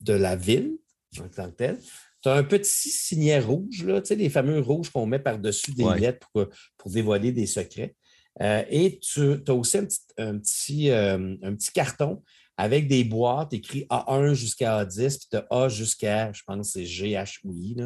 de 0.00 0.12
la 0.12 0.36
ville 0.36 0.78
en 1.20 1.28
tant 1.28 1.50
que 1.50 1.56
telle 1.56 1.78
tu 2.22 2.28
as 2.28 2.34
un 2.34 2.44
petit 2.44 2.90
signet 2.90 3.40
rouge, 3.40 3.84
là, 3.84 4.00
tu 4.00 4.08
sais, 4.08 4.16
les 4.16 4.30
fameux 4.30 4.60
rouges 4.60 4.90
qu'on 4.90 5.06
met 5.06 5.18
par-dessus 5.18 5.72
des 5.72 5.84
lettres 5.94 6.28
pour, 6.32 6.90
dévoiler 6.90 7.32
des 7.32 7.46
secrets. 7.46 7.94
Euh, 8.40 8.64
et 8.70 8.98
tu 9.00 9.36
as 9.46 9.54
aussi 9.54 9.78
un 9.78 10.38
petit, 10.38 10.90
euh, 10.90 11.36
un, 11.42 11.54
petit, 11.54 11.72
carton 11.72 12.22
avec 12.56 12.88
des 12.88 13.04
boîtes 13.04 13.52
écrites 13.52 13.88
A1 13.88 14.34
jusqu'à 14.34 14.84
A10, 14.84 15.18
puis 15.18 15.28
de 15.32 15.44
A 15.50 15.68
jusqu'à, 15.68 16.32
je 16.32 16.42
pense, 16.44 16.72
c'est 16.72 16.84
G, 16.84 17.10
H 17.10 17.38
ou 17.44 17.52
I, 17.52 17.76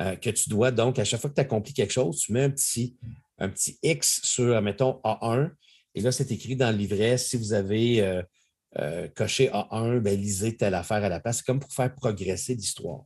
euh, 0.00 0.16
que 0.16 0.30
tu 0.30 0.48
dois 0.48 0.70
donc, 0.70 0.98
à 0.98 1.04
chaque 1.04 1.20
fois 1.20 1.30
que 1.30 1.34
tu 1.36 1.40
accomplis 1.40 1.74
quelque 1.74 1.92
chose, 1.92 2.18
tu 2.18 2.32
mets 2.32 2.42
un 2.42 2.50
petit, 2.50 2.96
un 3.38 3.48
petit 3.48 3.78
X 3.82 4.20
sur, 4.24 4.60
mettons, 4.62 5.00
A1. 5.04 5.50
Et 5.94 6.00
là, 6.00 6.12
c'est 6.12 6.30
écrit 6.30 6.56
dans 6.56 6.70
le 6.70 6.76
livret, 6.76 7.18
si 7.18 7.36
vous 7.36 7.52
avez 7.52 8.22
euh, 8.78 9.08
cocher 9.08 9.48
A1, 9.48 9.98
ben, 9.98 10.18
lisez 10.18 10.56
telle 10.56 10.74
affaire 10.74 11.02
à 11.02 11.08
la 11.08 11.20
place. 11.20 11.38
C'est 11.38 11.46
comme 11.46 11.60
pour 11.60 11.72
faire 11.72 11.92
progresser 11.94 12.54
l'histoire. 12.54 13.02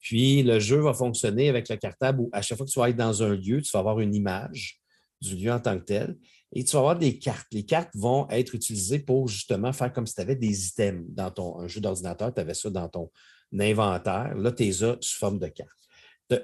Puis 0.00 0.42
le 0.42 0.58
jeu 0.58 0.78
va 0.78 0.94
fonctionner 0.94 1.48
avec 1.48 1.68
le 1.68 1.76
cartable 1.76 2.20
où 2.20 2.30
à 2.32 2.42
chaque 2.42 2.58
fois 2.58 2.66
que 2.66 2.70
tu 2.70 2.78
vas 2.78 2.90
être 2.90 2.96
dans 2.96 3.22
un 3.22 3.34
lieu, 3.34 3.60
tu 3.62 3.70
vas 3.72 3.80
avoir 3.80 4.00
une 4.00 4.14
image 4.14 4.80
du 5.20 5.36
lieu 5.36 5.52
en 5.52 5.60
tant 5.60 5.78
que 5.78 5.84
tel 5.84 6.16
et 6.52 6.64
tu 6.64 6.72
vas 6.72 6.78
avoir 6.80 6.98
des 6.98 7.18
cartes. 7.18 7.46
Les 7.52 7.64
cartes 7.64 7.90
vont 7.94 8.28
être 8.30 8.54
utilisées 8.54 8.98
pour 8.98 9.28
justement 9.28 9.72
faire 9.72 9.92
comme 9.92 10.06
si 10.06 10.14
tu 10.14 10.20
avais 10.20 10.36
des 10.36 10.68
items 10.68 11.04
dans 11.08 11.30
ton 11.30 11.60
un 11.60 11.68
jeu 11.68 11.80
d'ordinateur, 11.80 12.32
tu 12.32 12.40
avais 12.40 12.54
ça 12.54 12.70
dans 12.70 12.88
ton 12.88 13.10
inventaire. 13.58 14.34
Là, 14.36 14.52
tu 14.52 14.64
les 14.64 14.84
as 14.84 14.96
sous 15.00 15.18
forme 15.18 15.38
de 15.38 15.48
cartes. 15.48 15.70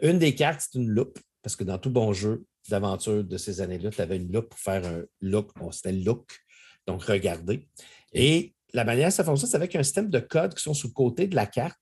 Une 0.02 0.18
des 0.18 0.34
cartes, 0.34 0.60
c'est 0.60 0.78
une 0.78 0.88
loupe, 0.88 1.18
parce 1.42 1.56
que 1.56 1.64
dans 1.64 1.78
tout 1.78 1.90
bon 1.90 2.12
jeu 2.12 2.44
d'aventure 2.68 3.24
de 3.24 3.36
ces 3.36 3.60
années-là, 3.60 3.90
tu 3.90 4.00
avais 4.00 4.16
une 4.16 4.32
loupe 4.32 4.48
pour 4.50 4.58
faire 4.58 4.86
un 4.86 5.02
look. 5.20 5.50
c'était 5.72 5.92
le 5.92 6.04
look, 6.04 6.38
donc 6.86 7.02
regarder. 7.04 7.68
Et 8.12 8.54
la 8.72 8.84
manière 8.84 9.08
dont 9.08 9.14
ça 9.14 9.24
fonctionne, 9.24 9.50
c'est 9.50 9.56
avec 9.56 9.74
un 9.76 9.82
système 9.82 10.10
de 10.10 10.18
codes 10.18 10.54
qui 10.54 10.62
sont 10.62 10.74
sur 10.74 10.88
le 10.88 10.94
côté 10.94 11.26
de 11.26 11.34
la 11.34 11.46
carte. 11.46 11.78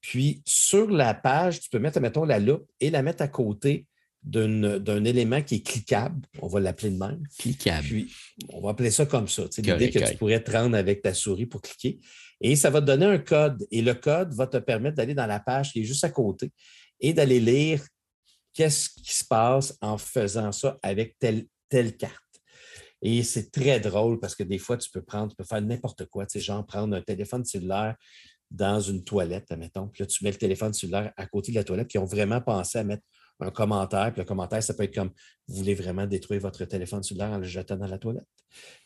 Puis 0.00 0.42
sur 0.46 0.90
la 0.90 1.14
page, 1.14 1.60
tu 1.60 1.70
peux 1.70 1.78
mettre, 1.78 2.00
mettons, 2.00 2.24
la 2.24 2.38
loupe 2.38 2.66
et 2.80 2.90
la 2.90 3.02
mettre 3.02 3.22
à 3.22 3.28
côté 3.28 3.86
d'un 4.22 5.04
élément 5.04 5.42
qui 5.42 5.56
est 5.56 5.66
cliquable. 5.66 6.26
On 6.40 6.48
va 6.48 6.60
l'appeler 6.60 6.90
de 6.90 6.98
même. 6.98 7.22
Cliquable. 7.38 7.86
Puis, 7.86 8.12
on 8.50 8.60
va 8.60 8.70
appeler 8.70 8.90
ça 8.90 9.06
comme 9.06 9.28
ça. 9.28 9.44
C'est 9.50 9.62
l'idée 9.62 9.90
que 9.90 9.98
tu 9.98 10.16
pourrais 10.16 10.42
te 10.42 10.50
rendre 10.50 10.76
avec 10.76 11.02
ta 11.02 11.14
souris 11.14 11.46
pour 11.46 11.62
cliquer. 11.62 11.98
Et 12.40 12.56
ça 12.56 12.70
va 12.70 12.80
te 12.80 12.86
donner 12.86 13.06
un 13.06 13.18
code. 13.18 13.66
Et 13.70 13.82
le 13.82 13.94
code 13.94 14.32
va 14.34 14.46
te 14.46 14.58
permettre 14.58 14.96
d'aller 14.96 15.14
dans 15.14 15.26
la 15.26 15.40
page 15.40 15.72
qui 15.72 15.80
est 15.80 15.84
juste 15.84 16.04
à 16.04 16.10
côté 16.10 16.52
et 17.00 17.12
d'aller 17.12 17.40
lire 17.40 17.82
qu'est-ce 18.52 18.90
qui 18.90 19.14
se 19.14 19.24
passe 19.24 19.76
en 19.80 19.96
faisant 19.96 20.52
ça 20.52 20.78
avec 20.82 21.18
telle, 21.18 21.46
telle 21.68 21.96
carte. 21.96 22.29
Et 23.02 23.22
c'est 23.22 23.50
très 23.50 23.80
drôle 23.80 24.20
parce 24.20 24.34
que 24.34 24.42
des 24.42 24.58
fois, 24.58 24.76
tu 24.76 24.90
peux 24.90 25.02
prendre, 25.02 25.30
tu 25.30 25.36
peux 25.36 25.44
faire 25.44 25.62
n'importe 25.62 26.06
quoi. 26.06 26.26
Tu 26.26 26.38
sais, 26.38 26.44
genre 26.44 26.66
prendre 26.66 26.94
un 26.96 27.02
téléphone 27.02 27.44
cellulaire 27.44 27.96
dans 28.50 28.80
une 28.80 29.04
toilette, 29.04 29.50
admettons. 29.50 29.88
Puis 29.88 30.02
là, 30.02 30.06
tu 30.06 30.24
mets 30.24 30.32
le 30.32 30.36
téléphone 30.36 30.72
cellulaire 30.72 31.12
à 31.16 31.26
côté 31.26 31.52
de 31.52 31.56
la 31.56 31.64
toilette, 31.64 31.88
puis 31.88 31.98
ils 31.98 32.02
ont 32.02 32.06
vraiment 32.06 32.40
pensé 32.40 32.78
à 32.78 32.84
mettre 32.84 33.04
un 33.40 33.50
commentaire. 33.50 34.12
Puis 34.12 34.20
le 34.20 34.26
commentaire, 34.26 34.62
ça 34.62 34.74
peut 34.74 34.82
être 34.82 34.94
comme 34.94 35.10
Vous 35.48 35.56
voulez 35.56 35.74
vraiment 35.74 36.06
détruire 36.06 36.40
votre 36.40 36.64
téléphone 36.64 37.02
cellulaire 37.02 37.30
en 37.30 37.38
le 37.38 37.44
jetant 37.44 37.76
dans 37.76 37.86
la 37.86 37.98
toilette. 37.98 38.26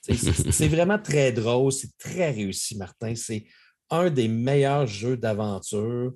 C'est 0.02 0.68
vraiment 0.68 0.98
très 0.98 1.32
drôle, 1.32 1.72
c'est 1.72 1.96
très 1.98 2.30
réussi, 2.30 2.76
Martin. 2.76 3.14
C'est 3.14 3.46
un 3.90 4.10
des 4.10 4.28
meilleurs 4.28 4.86
jeux 4.86 5.16
d'aventure. 5.16 6.12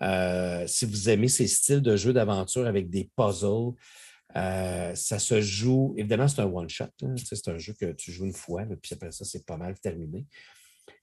Euh, 0.00 0.66
si 0.66 0.84
vous 0.84 1.08
aimez 1.08 1.28
ces 1.28 1.46
styles 1.46 1.80
de 1.80 1.96
jeux 1.96 2.12
d'aventure 2.12 2.66
avec 2.66 2.90
des 2.90 3.10
puzzles, 3.16 3.72
euh, 4.36 4.94
ça 4.94 5.18
se 5.18 5.40
joue, 5.40 5.94
évidemment, 5.96 6.28
c'est 6.28 6.40
un 6.40 6.46
one-shot. 6.46 6.86
C'est 7.16 7.48
un 7.48 7.58
jeu 7.58 7.74
que 7.78 7.92
tu 7.92 8.12
joues 8.12 8.24
une 8.24 8.32
fois, 8.32 8.64
puis 8.80 8.94
après 8.94 9.12
ça, 9.12 9.24
c'est 9.24 9.44
pas 9.44 9.56
mal 9.56 9.78
terminé. 9.78 10.26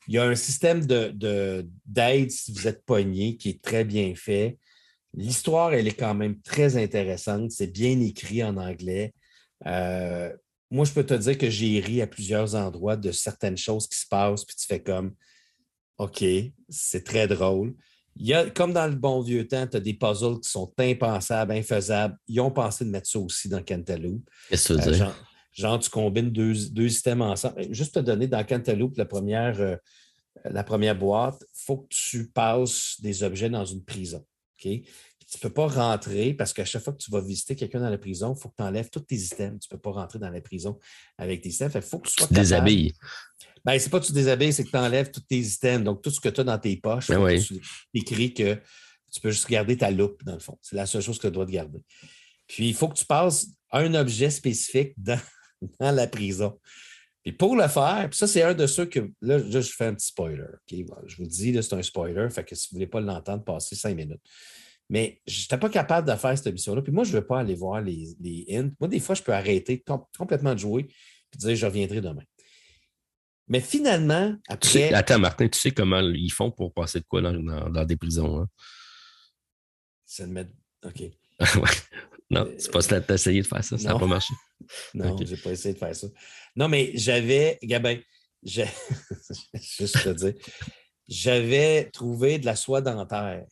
Il 0.08 0.16
y 0.16 0.18
a 0.18 0.24
un 0.24 0.36
système 0.36 0.86
d'aide 0.86 1.18
de, 1.18 2.30
si 2.30 2.52
vous 2.52 2.68
êtes 2.68 2.84
pogné 2.86 3.38
qui 3.38 3.50
est 3.50 3.62
très 3.62 3.86
bien 3.86 4.14
fait. 4.16 4.58
L'histoire, 5.14 5.74
elle 5.74 5.88
est 5.88 5.94
quand 5.94 6.16
même 6.16 6.42
très 6.42 6.78
intéressante. 6.78 7.52
C'est 7.52 7.72
bien 7.72 8.00
écrit 8.00 8.44
en 8.44 8.58
anglais. 8.58 9.14
Euh, 9.66 10.36
moi, 10.72 10.86
je 10.86 10.94
peux 10.94 11.06
te 11.06 11.14
dire 11.14 11.38
que 11.38 11.50
j'ai 11.50 11.80
ri 11.80 12.02
à 12.02 12.08
plusieurs 12.08 12.56
endroits 12.56 12.96
de 12.96 13.12
certaines 13.12 13.58
choses 13.58 13.88
qui 13.88 13.98
se 13.98 14.08
passent, 14.08 14.46
puis 14.46 14.56
tu 14.56 14.66
fais 14.66 14.82
comme 14.82 15.16
OK, 15.98 16.24
c'est 16.70 17.04
très 17.04 17.28
drôle. 17.28 17.76
Il 18.20 18.28
y 18.28 18.34
a, 18.34 18.50
comme 18.50 18.74
dans 18.74 18.86
le 18.86 18.96
bon 18.96 19.22
vieux 19.22 19.48
temps, 19.48 19.66
tu 19.66 19.78
as 19.78 19.80
des 19.80 19.94
puzzles 19.94 20.42
qui 20.42 20.50
sont 20.50 20.72
impensables, 20.78 21.54
infaisables. 21.54 22.18
Ils 22.28 22.42
ont 22.42 22.52
pensé 22.52 22.84
de 22.84 22.90
mettre 22.90 23.08
ça 23.08 23.18
aussi 23.18 23.48
dans 23.48 23.64
Cantaloupe. 23.64 24.30
Qu'est-ce 24.50 24.74
que 24.74 24.80
tu 24.80 24.86
veux 24.90 24.92
dire? 24.92 25.16
Genre, 25.54 25.80
tu 25.80 25.90
combines 25.90 26.30
deux, 26.30 26.54
deux, 26.70 26.90
systèmes 26.90 27.22
ensemble. 27.22 27.74
Juste 27.74 27.96
te 27.96 28.00
donner 28.00 28.28
dans 28.28 28.44
Cantaloupe, 28.44 28.98
la 28.98 29.06
première, 29.06 29.60
euh, 29.62 29.78
la 30.44 30.66
première 30.66 30.98
boîte, 30.98 31.38
il 31.42 31.64
faut 31.66 31.78
que 31.78 31.88
tu 31.90 32.30
passes 32.30 32.98
des 33.00 33.24
objets 33.24 33.50
dans 33.50 33.66
une 33.66 33.84
prison. 33.84 34.24
Tu 34.58 34.68
ne 34.70 35.40
peux 35.42 35.50
pas 35.50 35.68
rentrer 35.68 36.34
parce 36.34 36.52
qu'à 36.52 36.66
chaque 36.66 36.84
fois 36.84 36.92
que 36.92 37.02
tu 37.02 37.12
vas 37.12 37.22
visiter 37.22 37.56
quelqu'un 37.56 37.80
dans 37.80 37.90
la 37.90 37.98
prison, 37.98 38.36
il 38.38 38.42
faut 38.42 38.50
que 38.50 38.56
tu 38.58 38.64
enlèves 38.64 38.90
tous 38.90 39.00
tes 39.00 39.16
items. 39.16 39.60
Tu 39.60 39.74
ne 39.74 39.78
peux 39.78 39.82
pas 39.82 39.92
rentrer 39.92 40.20
dans 40.20 40.30
la 40.30 40.42
prison 40.42 40.78
avec 41.18 41.42
tes 41.42 41.50
items. 41.50 41.74
Il 41.74 41.82
faut 41.82 42.00
que 42.00 42.10
tu 42.10 42.16
sois. 42.16 42.28
Tu 42.28 42.34
déshabilles. 42.34 42.94
Ben, 43.66 43.78
c'est 43.80 43.90
pas 43.90 44.00
que 44.00 44.06
tu 44.06 44.14
déshabilles, 44.14 44.54
c'est 44.54 44.64
que 44.64 44.70
tu 44.70 44.78
enlèves 44.78 45.12
tous 45.12 45.22
tes 45.22 45.40
items. 45.40 45.84
Donc, 45.84 46.02
tout 46.02 46.10
ce 46.10 46.20
que 46.20 46.30
tu 46.30 46.42
as 46.42 46.44
dans 46.44 46.58
tes 46.58 46.78
poches, 46.78 47.10
ben 47.10 47.40
tu 47.40 47.62
écris 47.94 48.34
que 48.34 48.56
tu 49.12 49.22
peux 49.22 49.32
juste 49.32 49.50
garder 49.50 49.78
ta 49.78 49.92
loupe, 49.92 50.24
dans 50.24 50.34
le 50.34 50.40
fond. 50.40 50.58
C'est 50.62 50.76
la 50.76 50.86
seule 50.86 51.02
chose 51.02 51.18
que 51.18 51.28
tu 51.28 51.34
dois 51.34 51.46
te 51.46 51.52
garder. 51.52 51.80
Puis, 52.48 52.70
il 52.70 52.76
faut 52.76 52.88
que 52.88 52.98
tu 52.98 53.06
passes 53.06 53.48
un 53.72 53.94
objet 53.94 54.30
spécifique 54.30 54.94
dans, 54.98 55.20
dans 55.80 55.92
la 55.92 56.08
prison. 56.08 56.60
Puis 57.24 57.34
pour 57.34 57.56
le 57.56 57.68
faire, 57.68 58.08
puis 58.10 58.18
ça, 58.18 58.28
c'est 58.28 58.44
un 58.44 58.54
de 58.54 58.66
ceux 58.66 58.86
que. 58.86 59.12
Là, 59.22 59.40
je 59.40 59.62
fais 59.62 59.88
un 59.88 59.94
petit 59.94 60.08
spoiler. 60.08 60.46
je 60.72 61.16
vous 61.18 61.26
dis, 61.26 61.54
c'est 61.62 61.74
un 61.74 61.82
spoiler. 61.82 62.30
Fait 62.30 62.46
que 62.46 62.56
si 62.56 62.70
vous 62.70 62.76
ne 62.76 62.80
voulez 62.80 62.88
pas 62.88 63.02
l'entendre, 63.02 63.44
passez 63.44 63.76
cinq 63.76 63.96
minutes. 63.96 64.22
Mais 64.90 65.22
je 65.28 65.42
n'étais 65.42 65.58
pas 65.58 65.70
capable 65.70 66.10
de 66.10 66.16
faire 66.16 66.36
cette 66.38 66.48
émission-là. 66.48 66.82
Puis 66.82 66.92
moi, 66.92 67.04
je 67.04 67.12
ne 67.12 67.18
veux 67.18 67.28
pas 67.28 67.42
aller 67.42 67.56
voir 67.56 67.82
les, 67.82 68.08
les 68.22 68.46
hints. 68.50 68.72
Moi, 68.80 68.88
des 68.88 69.00
fois, 69.00 69.16
je 69.16 69.22
peux 69.22 69.34
arrêter 69.34 69.84
complètement 70.18 70.54
de 70.54 70.60
jouer 70.60 70.88
et 71.34 71.38
dire 71.38 71.56
je 71.56 71.66
reviendrai 71.66 72.02
demain. 72.02 72.24
Mais 73.50 73.60
finalement, 73.60 74.36
après. 74.48 74.94
attends, 74.94 75.20
Martin, 75.20 75.48
tu 75.48 75.60
sais 75.60 75.72
comment 75.72 76.00
ils 76.00 76.32
font 76.32 76.52
pour 76.52 76.72
passer 76.72 77.00
de 77.00 77.06
quoi 77.06 77.22
dans, 77.22 77.86
des 77.86 77.98
prisons? 77.98 78.42
Hein? 78.42 78.48
C'est 80.06 80.28
de 80.28 80.32
mettre. 80.32 80.52
OK. 80.86 81.04
Non, 82.32 82.48
c'est 82.60 82.72
pas 82.72 82.82
ça. 82.82 83.02
T'as 83.02 83.16
essayé 83.16 83.42
de 83.42 83.48
faire 83.48 83.64
ça, 83.64 83.76
ça 83.76 83.92
n'a 83.92 83.98
pas 83.98 84.06
marché. 84.06 84.36
Non, 84.94 85.18
je 85.18 85.34
n'ai 85.34 85.42
pas 85.42 85.50
essayé 85.50 85.74
de 85.74 85.80
faire 85.80 85.96
ça. 85.96 86.06
Non, 86.56 86.68
mais 86.68 86.92
j'avais, 86.94 87.58
Gabin, 87.64 87.98
j'ai 88.44 88.68
juste 89.54 90.04
te 90.04 90.10
dire, 90.10 90.34
j'avais 91.08 91.90
trouvé 91.90 92.38
de 92.38 92.46
la 92.46 92.56
soie 92.56 92.82
dentaire. 92.82 93.48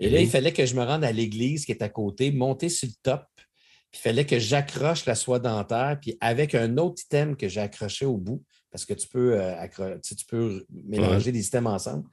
Et 0.00 0.08
là, 0.08 0.20
il 0.20 0.30
fallait 0.30 0.54
que 0.54 0.64
je 0.64 0.74
me 0.74 0.82
rende 0.82 1.04
à 1.04 1.12
l'église 1.12 1.66
qui 1.66 1.72
est 1.72 1.82
à 1.82 1.90
côté, 1.90 2.32
monter 2.32 2.70
sur 2.70 2.88
le 2.88 2.94
top. 3.02 3.26
Puis 3.36 4.00
il 4.00 4.02
fallait 4.02 4.24
que 4.24 4.38
j'accroche 4.38 5.04
la 5.04 5.14
soie 5.14 5.38
dentaire, 5.38 5.98
puis 6.00 6.16
avec 6.22 6.54
un 6.54 6.78
autre 6.78 7.02
item 7.04 7.36
que 7.36 7.48
j'ai 7.48 7.60
accroché 7.60 8.06
au 8.06 8.16
bout, 8.16 8.42
parce 8.72 8.86
que 8.86 8.94
tu 8.94 9.06
peux, 9.06 9.38
euh, 9.38 9.98
tu 10.02 10.24
peux 10.26 10.66
mélanger 10.70 11.30
des 11.30 11.46
items 11.46 11.70
ensemble. 11.70 12.08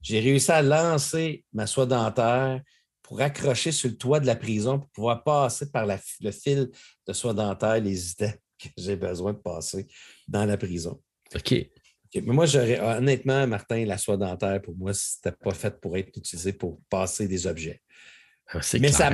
J'ai 0.00 0.20
réussi 0.20 0.52
à 0.52 0.62
lancer 0.62 1.44
ma 1.52 1.66
soie 1.66 1.84
dentaire 1.84 2.62
pour 3.02 3.20
accrocher 3.20 3.72
sur 3.72 3.90
le 3.90 3.96
toit 3.96 4.20
de 4.20 4.26
la 4.26 4.36
prison 4.36 4.78
pour 4.78 4.88
pouvoir 4.90 5.24
passer 5.24 5.70
par 5.70 5.84
le 5.86 6.30
fil 6.30 6.70
de 7.06 7.12
soie 7.12 7.34
dentaire 7.34 7.80
les 7.80 8.12
items 8.12 8.34
que 8.58 8.68
j'ai 8.76 8.96
besoin 8.96 9.32
de 9.32 9.38
passer 9.38 9.86
dans 10.28 10.46
la 10.46 10.56
prison. 10.56 11.02
OK. 11.34 11.52
Mais 12.14 12.32
moi, 12.32 12.46
j'aurais 12.46 12.80
honnêtement, 12.80 13.46
Martin, 13.46 13.84
la 13.84 13.98
soie 13.98 14.16
dentaire, 14.16 14.62
pour 14.62 14.74
moi, 14.76 14.94
c'était 14.94 15.32
pas 15.32 15.52
fait 15.52 15.78
pour 15.80 15.96
être 15.96 16.16
utilisé 16.16 16.52
pour 16.52 16.80
passer 16.88 17.28
des 17.28 17.46
objets. 17.46 17.82
Ah, 18.48 18.60
mais, 18.80 18.92
ça, 18.92 19.10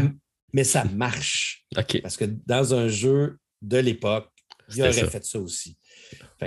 mais 0.53 0.63
ça 0.63 0.85
marche. 0.85 1.65
Parce 2.03 2.17
que 2.17 2.27
dans 2.47 2.75
un 2.75 2.87
jeu 2.87 3.39
de 3.63 3.79
l'époque, 3.79 4.29
il 4.75 4.83
aurait 4.83 4.93
fait 4.93 5.25
ça 5.25 5.41
aussi. 5.41 5.77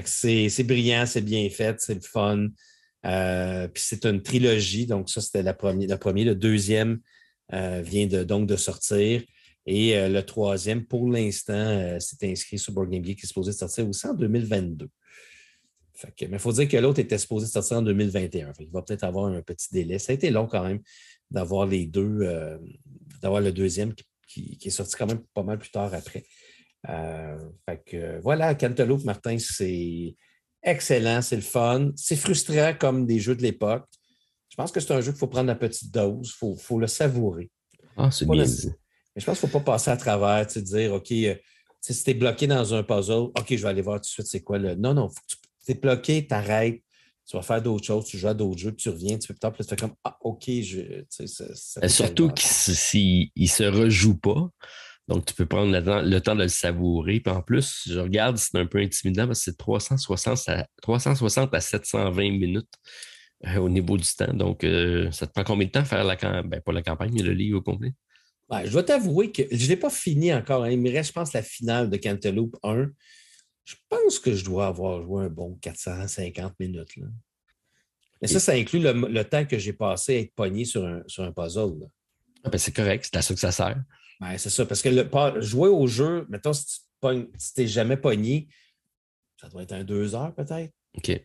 C'est 0.04 0.64
brillant, 0.64 1.06
c'est 1.06 1.22
bien 1.22 1.50
fait, 1.50 1.76
c'est 1.80 1.96
le 1.96 2.02
fun. 2.02 2.48
Euh, 3.06 3.68
puis 3.68 3.84
c'est 3.86 4.06
une 4.06 4.22
trilogie, 4.22 4.88
donc 4.88 5.10
ça, 5.10 5.22
c'était 5.22 5.44
le 5.44 5.54
premier. 5.54 6.24
Le 6.24 6.36
deuxième 6.36 7.00
euh, 7.54 7.82
vient 7.82 8.08
de, 8.08 8.24
donc 8.24 8.48
de 8.48 8.56
sortir. 8.56 9.24
Et 9.68 9.98
euh, 9.98 10.10
le 10.10 10.24
troisième, 10.24 10.86
pour 10.86 11.10
l'instant, 11.10 11.98
c'est 12.00 12.30
inscrit 12.30 12.58
sur 12.58 12.74
Board 12.74 12.90
Game 12.90 13.04
Geek 13.04 13.20
qui 13.20 13.26
est 13.26 13.28
supposé 13.28 13.52
sortir 13.52 13.88
aussi 13.88 14.08
en 14.08 14.14
2022 14.14 14.90
mais 16.24 16.28
il 16.34 16.40
faut 16.40 16.52
dire 16.52 16.68
que 16.68 16.76
l'autre 16.76 17.00
était 17.00 17.18
supposé 17.18 17.48
sortir 17.48 17.78
en 17.78 17.82
2021. 17.82 18.52
il 18.60 18.70
va 18.70 18.82
peut-être 18.82 19.06
avoir 19.06 19.28
un 19.28 19.42
petit 19.42 19.70
délai. 19.72 19.98
Ça 19.98 20.12
a 20.12 20.16
été 20.16 20.30
long 20.30 20.46
quand 20.46 20.62
même 20.62 20.82
d'avoir 21.32 21.66
les 21.66 21.86
deux, 21.86 22.60
d'avoir 23.22 23.40
le 23.40 23.54
deuxième 23.54 23.94
qui, 24.28 24.58
est 24.62 24.70
sorti 24.70 24.96
quand 24.98 25.08
même 25.08 25.24
pas 25.34 25.44
mal 25.44 25.58
plus 25.58 25.72
tard 25.72 25.94
après. 25.94 26.26
Euh, 26.90 28.20
voilà, 28.22 28.56
Cantaloupe, 28.56 29.04
Martin, 29.04 29.38
c'est 29.40 30.16
excellent, 30.64 31.22
c'est 31.22 31.36
le 31.36 31.42
fun. 31.42 31.92
C'est 31.96 32.16
frustrant 32.16 32.74
comme 32.80 33.06
des 33.06 33.20
jeux 33.20 33.36
de 33.36 33.42
l'époque. 33.42 33.86
Je 34.50 34.56
pense 34.56 34.72
que 34.72 34.80
c'est 34.80 34.94
un 34.94 35.02
jeu 35.02 35.12
qu'il 35.12 35.20
faut 35.20 35.28
prendre 35.28 35.52
à 35.52 35.56
petite 35.56 35.92
dose, 35.92 36.34
il 36.42 36.58
faut, 36.58 36.80
le 36.80 36.88
savourer. 36.88 37.52
Ah, 37.98 38.10
c'est 38.12 38.28
bien. 38.28 38.44
Mais 38.44 39.22
je 39.22 39.26
pense 39.26 39.40
qu'il 39.40 39.48
ne 39.48 39.52
faut 39.52 39.60
pas 39.60 39.74
passer 39.74 39.92
à 39.92 39.98
travers, 39.98 40.46
tu 40.48 40.62
dire, 40.62 40.94
OK, 40.94 41.12
euh, 41.12 41.36
si 41.82 42.04
tu 42.04 42.12
es 42.12 42.14
bloqué 42.14 42.48
dans 42.48 42.74
un 42.74 42.84
puzzle, 42.84 43.32
OK, 43.38 43.46
je 43.50 43.56
vais 43.56 43.70
aller 43.70 43.82
voir 43.82 43.98
tout 43.98 44.04
de 44.04 44.08
suite 44.08 44.28
c'est 44.28 44.42
quoi 44.42 44.58
le. 44.58 44.76
Non, 44.76 44.94
non, 44.94 45.10
faut 45.10 45.22
que 45.30 45.36
tu 45.66 45.72
es 45.72 45.76
bloqué, 45.76 46.26
tu 46.28 46.34
arrêtes, 46.34 46.82
tu 47.28 47.36
vas 47.36 47.42
faire 47.42 47.62
d'autres 47.62 47.86
choses, 47.86 48.06
tu 48.06 48.18
joues 48.18 48.28
à 48.28 48.34
d'autres 48.34 48.60
jeux, 48.60 48.76
tu 48.76 48.90
reviens, 48.90 49.18
tu 49.18 49.28
fais 49.28 49.34
plus 49.34 49.40
tard, 49.40 49.52
puis 49.54 49.64
tu 49.64 49.70
fais 49.70 49.76
comme 49.76 49.96
Ah, 50.04 50.18
OK, 50.22 50.46
je. 50.48 51.04
Surtout 51.88 52.30
qu'il 52.30 53.30
ne 53.36 53.48
se 53.48 53.64
rejoue 53.64 54.18
pas. 54.18 54.50
Donc, 55.08 55.26
tu 55.26 55.34
peux 55.36 55.46
prendre 55.46 55.72
le 55.72 56.20
temps, 56.20 56.36
de 56.36 56.44
le 56.44 56.48
savourer. 56.48 57.20
Puis 57.20 57.34
en 57.34 57.42
plus, 57.42 57.84
je 57.88 58.00
regarde, 58.00 58.38
c'est 58.38 58.58
un 58.58 58.66
peu 58.66 58.80
intimidant 58.80 59.28
parce 59.28 59.40
que 59.40 59.52
c'est 59.52 59.58
360 59.58 60.50
à, 60.50 60.68
360 60.82 61.54
à 61.54 61.62
720 61.62 62.32
minutes 62.32 62.74
euh, 63.46 63.58
au 63.58 63.70
niveau 63.70 63.98
du 63.98 64.08
temps. 64.08 64.34
Donc, 64.34 64.64
euh, 64.64 65.12
ça 65.12 65.28
te 65.28 65.34
prend 65.34 65.44
combien 65.44 65.68
de 65.68 65.72
temps 65.72 65.86
faire 65.86 66.04
la 66.04 66.16
campagne? 66.16 66.50
Ben, 66.50 66.62
pas 66.62 66.72
la 66.72 66.82
campagne, 66.82 67.12
mais 67.14 67.22
le 67.22 67.34
livre 67.34 67.60
au 67.60 67.62
complet? 67.62 67.94
je 68.64 68.72
dois 68.72 68.84
t'avouer 68.84 69.32
que 69.32 69.42
je 69.52 69.64
ne 69.64 69.70
l'ai 69.70 69.76
pas 69.76 69.90
fini 69.90 70.34
encore. 70.34 70.64
Hein. 70.64 70.72
Il 70.72 70.80
me 70.80 70.92
reste, 70.92 71.10
je 71.10 71.14
pense, 71.14 71.34
la 71.34 71.42
finale 71.42 71.90
de 71.90 71.98
Cantaloupe 71.98 72.56
1 72.64 72.90
je 73.66 73.76
pense 73.90 74.20
que 74.20 74.34
je 74.34 74.46
dois 74.46 74.68
avoir 74.68 75.02
joué 75.02 75.26
un 75.26 75.30
bon 75.30 75.56
450 75.56 76.54
minutes. 76.60 76.96
Là. 76.98 77.08
Mais 78.22 78.28
ça, 78.28 78.40
ça 78.40 78.54
inclut 78.54 78.80
le, 78.80 79.24
temps 79.24 79.46
que 79.46 79.58
j'ai 79.58 79.74
passé 79.74 80.16
à 80.16 80.20
être 80.20 80.34
pogné 80.34 80.66
sur 80.66 80.86
un, 80.86 81.04
sur 81.08 81.24
un 81.24 81.32
puzzle. 81.32 81.90
Ah 82.44 82.50
ben 82.50 82.58
c'est 82.58 82.72
correct, 82.72 83.06
c'est 83.06 83.18
à 83.18 83.22
ça 83.22 83.34
que 83.34 83.40
ça 83.40 83.52
sert. 83.52 83.84
Ouais, 84.22 84.38
c'est 84.38 84.50
ça, 84.50 84.66
parce 84.66 84.82
que 84.82 84.90
le, 84.90 85.42
jouer 85.42 85.70
au 85.70 85.88
jeu, 85.88 86.26
mettons, 86.30 86.54
si 86.54 86.82
tu 87.02 87.62
n'es 87.62 87.68
jamais 87.68 87.98
pogné, 87.98 88.48
ça 89.40 89.50
doit 89.50 89.64
être 89.64 89.74
un 89.74 89.84
deux 89.84 90.16
heures 90.16 90.34
peut-être. 90.34 90.72
OK. 90.98 91.04
Tu 91.08 91.22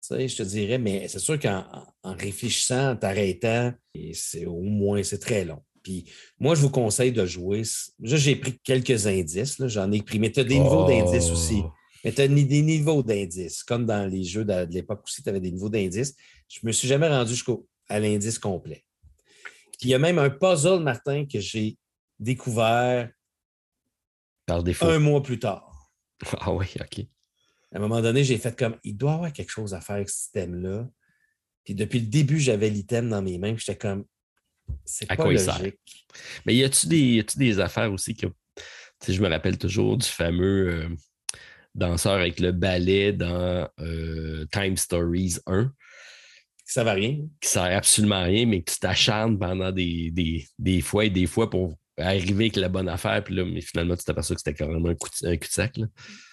sais, 0.00 0.28
je 0.28 0.36
te 0.36 0.42
dirais, 0.42 0.78
mais 0.78 1.06
c'est 1.08 1.18
sûr 1.18 1.38
qu'en 1.38 1.64
en 2.02 2.14
réfléchissant, 2.14 2.92
en 2.92 2.96
t'arrêtant, 2.96 3.72
c'est 4.14 4.46
au 4.46 4.62
moins, 4.62 5.02
c'est 5.02 5.18
très 5.18 5.44
long. 5.44 5.62
Puis 5.82 6.06
moi, 6.38 6.54
je 6.54 6.62
vous 6.62 6.70
conseille 6.70 7.12
de 7.12 7.26
jouer. 7.26 7.62
J'ai 8.02 8.36
pris 8.36 8.58
quelques 8.64 9.06
indices, 9.06 9.56
j'en 9.66 9.92
ai 9.92 10.02
pris, 10.02 10.18
mais 10.18 10.30
tu 10.32 10.40
as 10.40 10.44
des 10.44 10.58
niveaux 10.58 10.86
d'indices 10.86 11.30
aussi. 11.30 11.60
Oh. 11.64 11.70
Mais 12.04 12.12
tu 12.12 12.22
as 12.22 12.28
des 12.28 12.62
niveaux 12.62 13.02
d'indices, 13.02 13.62
comme 13.62 13.84
dans 13.84 14.06
les 14.06 14.24
jeux 14.24 14.44
de, 14.44 14.66
l'époque 14.70 15.02
aussi, 15.04 15.22
tu 15.22 15.28
avais 15.28 15.40
des 15.40 15.52
niveaux 15.52 15.68
d'indices. 15.68 16.14
Je 16.48 16.60
ne 16.62 16.68
me 16.68 16.72
suis 16.72 16.88
jamais 16.88 17.08
rendu 17.08 17.30
jusqu'à 17.30 18.00
l'indice 18.00 18.38
complet. 18.38 18.84
Puis 19.78 19.88
il 19.88 19.90
y 19.90 19.94
a 19.94 19.98
même 19.98 20.18
un 20.18 20.30
puzzle, 20.30 20.82
Martin, 20.82 21.26
que 21.26 21.40
j'ai 21.40 21.76
découvert 22.20 23.10
Par 24.46 24.62
défaut. 24.62 24.86
un 24.86 25.00
mois 25.00 25.22
plus 25.22 25.38
tard. 25.38 25.90
Ah 26.40 26.52
oui, 26.52 26.66
OK. 26.80 27.06
À 27.72 27.78
un 27.78 27.80
moment 27.80 28.00
donné, 28.00 28.24
j'ai 28.24 28.38
fait 28.38 28.56
comme 28.56 28.76
il 28.84 28.96
doit 28.96 29.12
y 29.12 29.14
avoir 29.14 29.32
quelque 29.32 29.50
chose 29.50 29.74
à 29.74 29.80
faire 29.80 29.96
avec 29.96 30.10
ce 30.10 30.16
système-là. 30.16 30.88
Puis 31.64 31.74
depuis 31.74 32.00
le 32.00 32.06
début, 32.06 32.38
j'avais 32.38 32.68
l'item 32.68 33.08
dans 33.08 33.22
mes 33.22 33.38
mains, 33.38 33.56
j'étais 33.56 33.76
comme 33.76 34.04
c'est 34.84 35.06
pas 35.06 35.16
quoi 35.16 35.32
logique. 35.32 36.06
Mais 36.46 36.54
y 36.54 36.64
a-tu 36.64 36.86
des, 36.86 37.24
des, 37.36 37.60
affaires 37.60 37.92
aussi 37.92 38.14
que 38.14 38.26
je 39.06 39.20
me 39.20 39.28
rappelle 39.28 39.58
toujours 39.58 39.96
du 39.96 40.06
fameux 40.06 40.68
euh, 40.68 40.88
danseur 41.74 42.14
avec 42.14 42.40
le 42.40 42.52
ballet 42.52 43.12
dans 43.12 43.68
euh, 43.80 44.46
Time 44.52 44.76
Stories 44.76 45.38
1. 45.46 45.72
Ça 46.64 46.84
va 46.84 46.92
rien. 46.92 47.18
Qui 47.40 47.48
sert 47.48 47.76
absolument 47.76 48.16
à 48.16 48.24
rien, 48.24 48.46
mais 48.46 48.62
que 48.62 48.70
tu 48.72 48.78
t'acharnes 48.78 49.38
pendant 49.38 49.72
des, 49.72 50.12
des, 50.58 50.80
fois 50.80 51.04
et 51.04 51.10
des 51.10 51.26
fois 51.26 51.50
pour 51.50 51.76
arriver 52.00 52.44
avec 52.44 52.56
la 52.56 52.68
bonne 52.68 52.88
affaire, 52.88 53.22
puis 53.22 53.34
là, 53.34 53.44
mais 53.44 53.60
finalement, 53.60 53.96
tu 53.96 54.04
t'aperçois 54.04 54.36
que 54.36 54.40
c'était 54.44 54.54
carrément 54.54 54.88
un, 54.88 54.94
coup 54.94 55.08
de, 55.22 55.38
sac 55.48 55.78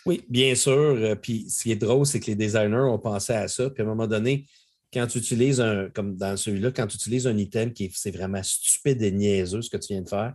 Oui, 0.05 0.23
bien 0.29 0.55
sûr. 0.55 0.71
Euh, 0.73 1.15
puis 1.15 1.49
ce 1.49 1.63
qui 1.63 1.71
est 1.71 1.75
drôle, 1.75 2.05
c'est 2.05 2.19
que 2.19 2.27
les 2.27 2.35
designers 2.35 2.87
ont 2.89 2.99
pensé 2.99 3.33
à 3.33 3.47
ça. 3.47 3.69
Puis 3.69 3.81
à 3.81 3.85
un 3.85 3.89
moment 3.89 4.07
donné, 4.07 4.45
quand 4.93 5.07
tu 5.07 5.17
utilises 5.17 5.59
un, 5.61 5.89
comme 5.89 6.15
dans 6.15 6.37
celui-là, 6.37 6.71
quand 6.71 6.87
tu 6.87 6.95
utilises 6.95 7.27
un 7.27 7.37
item 7.37 7.73
qui 7.73 7.85
est, 7.85 7.91
c'est 7.93 8.11
vraiment 8.11 8.41
stupide 8.43 9.01
et 9.01 9.11
niaiseux, 9.11 9.61
ce 9.61 9.69
que 9.69 9.77
tu 9.77 9.93
viens 9.93 10.01
de 10.01 10.09
faire, 10.09 10.33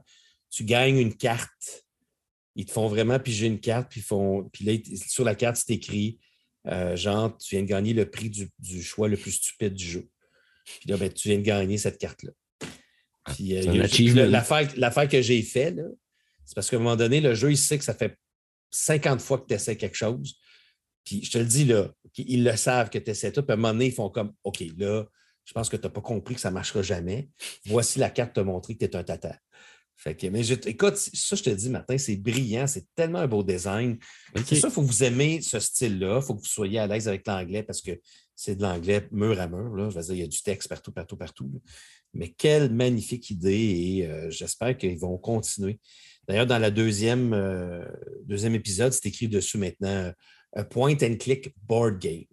tu 0.51 0.65
gagnes 0.65 0.99
une 0.99 1.15
carte 1.15 1.85
ils 2.55 2.67
te 2.67 2.73
font 2.73 2.89
vraiment 2.89 3.19
piger 3.19 3.47
une 3.47 3.61
carte, 3.61 3.91
puis, 3.91 4.01
font, 4.01 4.49
puis 4.53 4.65
là, 4.65 4.75
sur 5.07 5.25
la 5.25 5.35
carte, 5.35 5.57
c'est 5.57 5.73
écrit 5.75 6.19
euh, 6.67 6.97
genre, 6.97 7.37
tu 7.39 7.55
viens 7.55 7.63
de 7.63 7.69
gagner 7.69 7.93
le 7.93 8.09
prix 8.09 8.31
du, 8.31 8.83
choix 8.83 9.09
le 9.09 9.17
plus 9.17 9.33
stupide 9.33 9.75
du 9.75 9.85
jeu. 9.85 10.09
Puis 10.65 10.91
là, 10.91 10.97
ben, 10.97 11.13
tu 11.13 11.29
viens 11.29 11.39
de 11.39 11.43
gagner 11.43 11.79
cette 11.79 11.99
carte-là. 11.99 12.31
Puis 13.35 13.57
euh, 13.57 14.27
l'affaire 14.27 15.09
que 15.09 15.23
j'ai 15.23 15.43
fait, 15.43 15.75
c'est 16.45 16.55
parce 16.55 16.71
qu'à 16.71 16.77
un 16.77 16.81
moment 16.81 16.97
donné, 16.97 17.21
le 17.21 17.35
jeu, 17.35 17.51
il 17.51 17.59
sait 17.59 17.79
que 17.79 17.85
ça 17.85 17.95
fait 17.95 18.17
50 18.71 19.21
fois 19.21 19.39
que 19.39 19.47
tu 19.47 19.55
essaies 19.55 19.77
quelque 19.77 19.97
chose. 19.97 20.37
Puis 21.05 21.25
je 21.25 21.31
te 21.31 21.39
le 21.39 21.45
dis, 21.45 21.65
là, 21.65 21.91
ils 22.17 22.45
le 22.45 22.57
savent 22.57 22.91
que 22.91 22.99
tu 22.99 23.11
essaies 23.11 23.33
tout. 23.33 23.43
Puis 23.43 23.53
à 23.53 23.55
un 23.55 23.57
moment 23.57 23.73
donné, 23.73 23.87
ils 23.87 23.95
font 23.95 24.11
comme 24.11 24.33
OK, 24.45 24.63
là, 24.77 25.05
je 25.45 25.53
pense 25.53 25.69
que 25.69 25.77
tu 25.77 25.83
n'as 25.83 25.91
pas 25.91 26.01
compris 26.01 26.35
que 26.35 26.41
ça 26.41 26.51
ne 26.51 26.55
marchera 26.55 26.83
jamais. 26.83 27.29
Voici 27.67 27.99
la 27.99 28.11
carte 28.11 28.35
te 28.35 28.41
montrer 28.41 28.75
que 28.75 28.85
tu 28.85 28.91
es 28.91 28.97
un 28.97 29.03
tata. 29.03 29.37
Fait 29.97 30.17
que, 30.17 30.27
mais 30.27 30.49
écoute, 30.49 30.97
ça, 30.97 31.37
je 31.37 31.43
te 31.43 31.51
dis, 31.51 31.71
Martin, 31.71 31.97
c'est 31.99 32.17
brillant, 32.17 32.67
c'est 32.67 32.87
tellement 32.95 33.21
un 33.21 33.29
beau 33.29 33.43
design. 33.43 33.99
C'est 34.47 34.57
ça, 34.57 34.69
il 34.69 34.75
faut 34.75 34.83
que 34.83 34.87
vous 34.87 35.05
aimez 35.05 35.43
ce 35.43 35.61
style-là, 35.61 36.19
il 36.21 36.27
faut 36.27 36.35
que 36.35 36.41
vous 36.41 36.47
soyez 36.47 36.81
à 36.81 36.87
l'aise 36.87 37.07
avec 37.07 37.27
l'anglais 37.27 37.63
parce 37.63 37.81
que 37.81 37.93
c'est 38.35 38.57
de 38.57 38.63
l'anglais 38.63 39.07
mur 39.11 39.41
à 39.41 39.47
mur. 39.47 39.75
Là. 39.75 39.91
Je 39.91 39.97
veux 39.97 40.03
dire, 40.03 40.15
il 40.15 40.21
y 40.21 40.25
a 40.25 40.27
du 40.27 40.43
texte 40.43 40.69
partout, 40.69 40.93
partout, 40.93 41.17
partout. 41.17 41.63
Mais 42.15 42.29
quelle 42.29 42.73
magnifique 42.73 43.31
idée 43.31 43.99
et 43.99 44.07
euh, 44.07 44.31
j'espère 44.31 44.77
qu'ils 44.77 44.99
vont 44.99 45.17
continuer. 45.19 45.79
D'ailleurs, 46.29 46.47
dans 46.47 46.59
le 46.59 46.71
deuxième, 46.71 47.33
euh, 47.33 47.85
deuxième 48.25 48.55
épisode, 48.55 48.93
c'est 48.93 49.07
écrit 49.07 49.29
dessus 49.29 49.59
maintenant 49.59 50.13
un 50.55 50.65
point 50.65 50.97
and 51.03 51.17
click 51.19 51.55
board 51.63 51.99
game. 51.99 52.25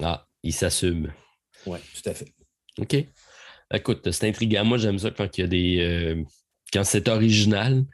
Ah, 0.00 0.26
il 0.42 0.52
s'assume. 0.52 1.12
Oui, 1.66 1.78
tout 1.94 2.08
à 2.08 2.14
fait. 2.14 2.32
OK. 2.78 2.96
Écoute, 3.74 4.10
c'est 4.10 4.28
intriguant. 4.28 4.64
Moi, 4.64 4.78
j'aime 4.78 4.98
ça 4.98 5.10
quand 5.10 5.36
il 5.36 5.40
y 5.40 5.44
a 5.44 5.46
des. 5.46 5.78
Euh, 5.80 6.24
quand 6.72 6.84
c'est 6.84 7.08
original. 7.08 7.84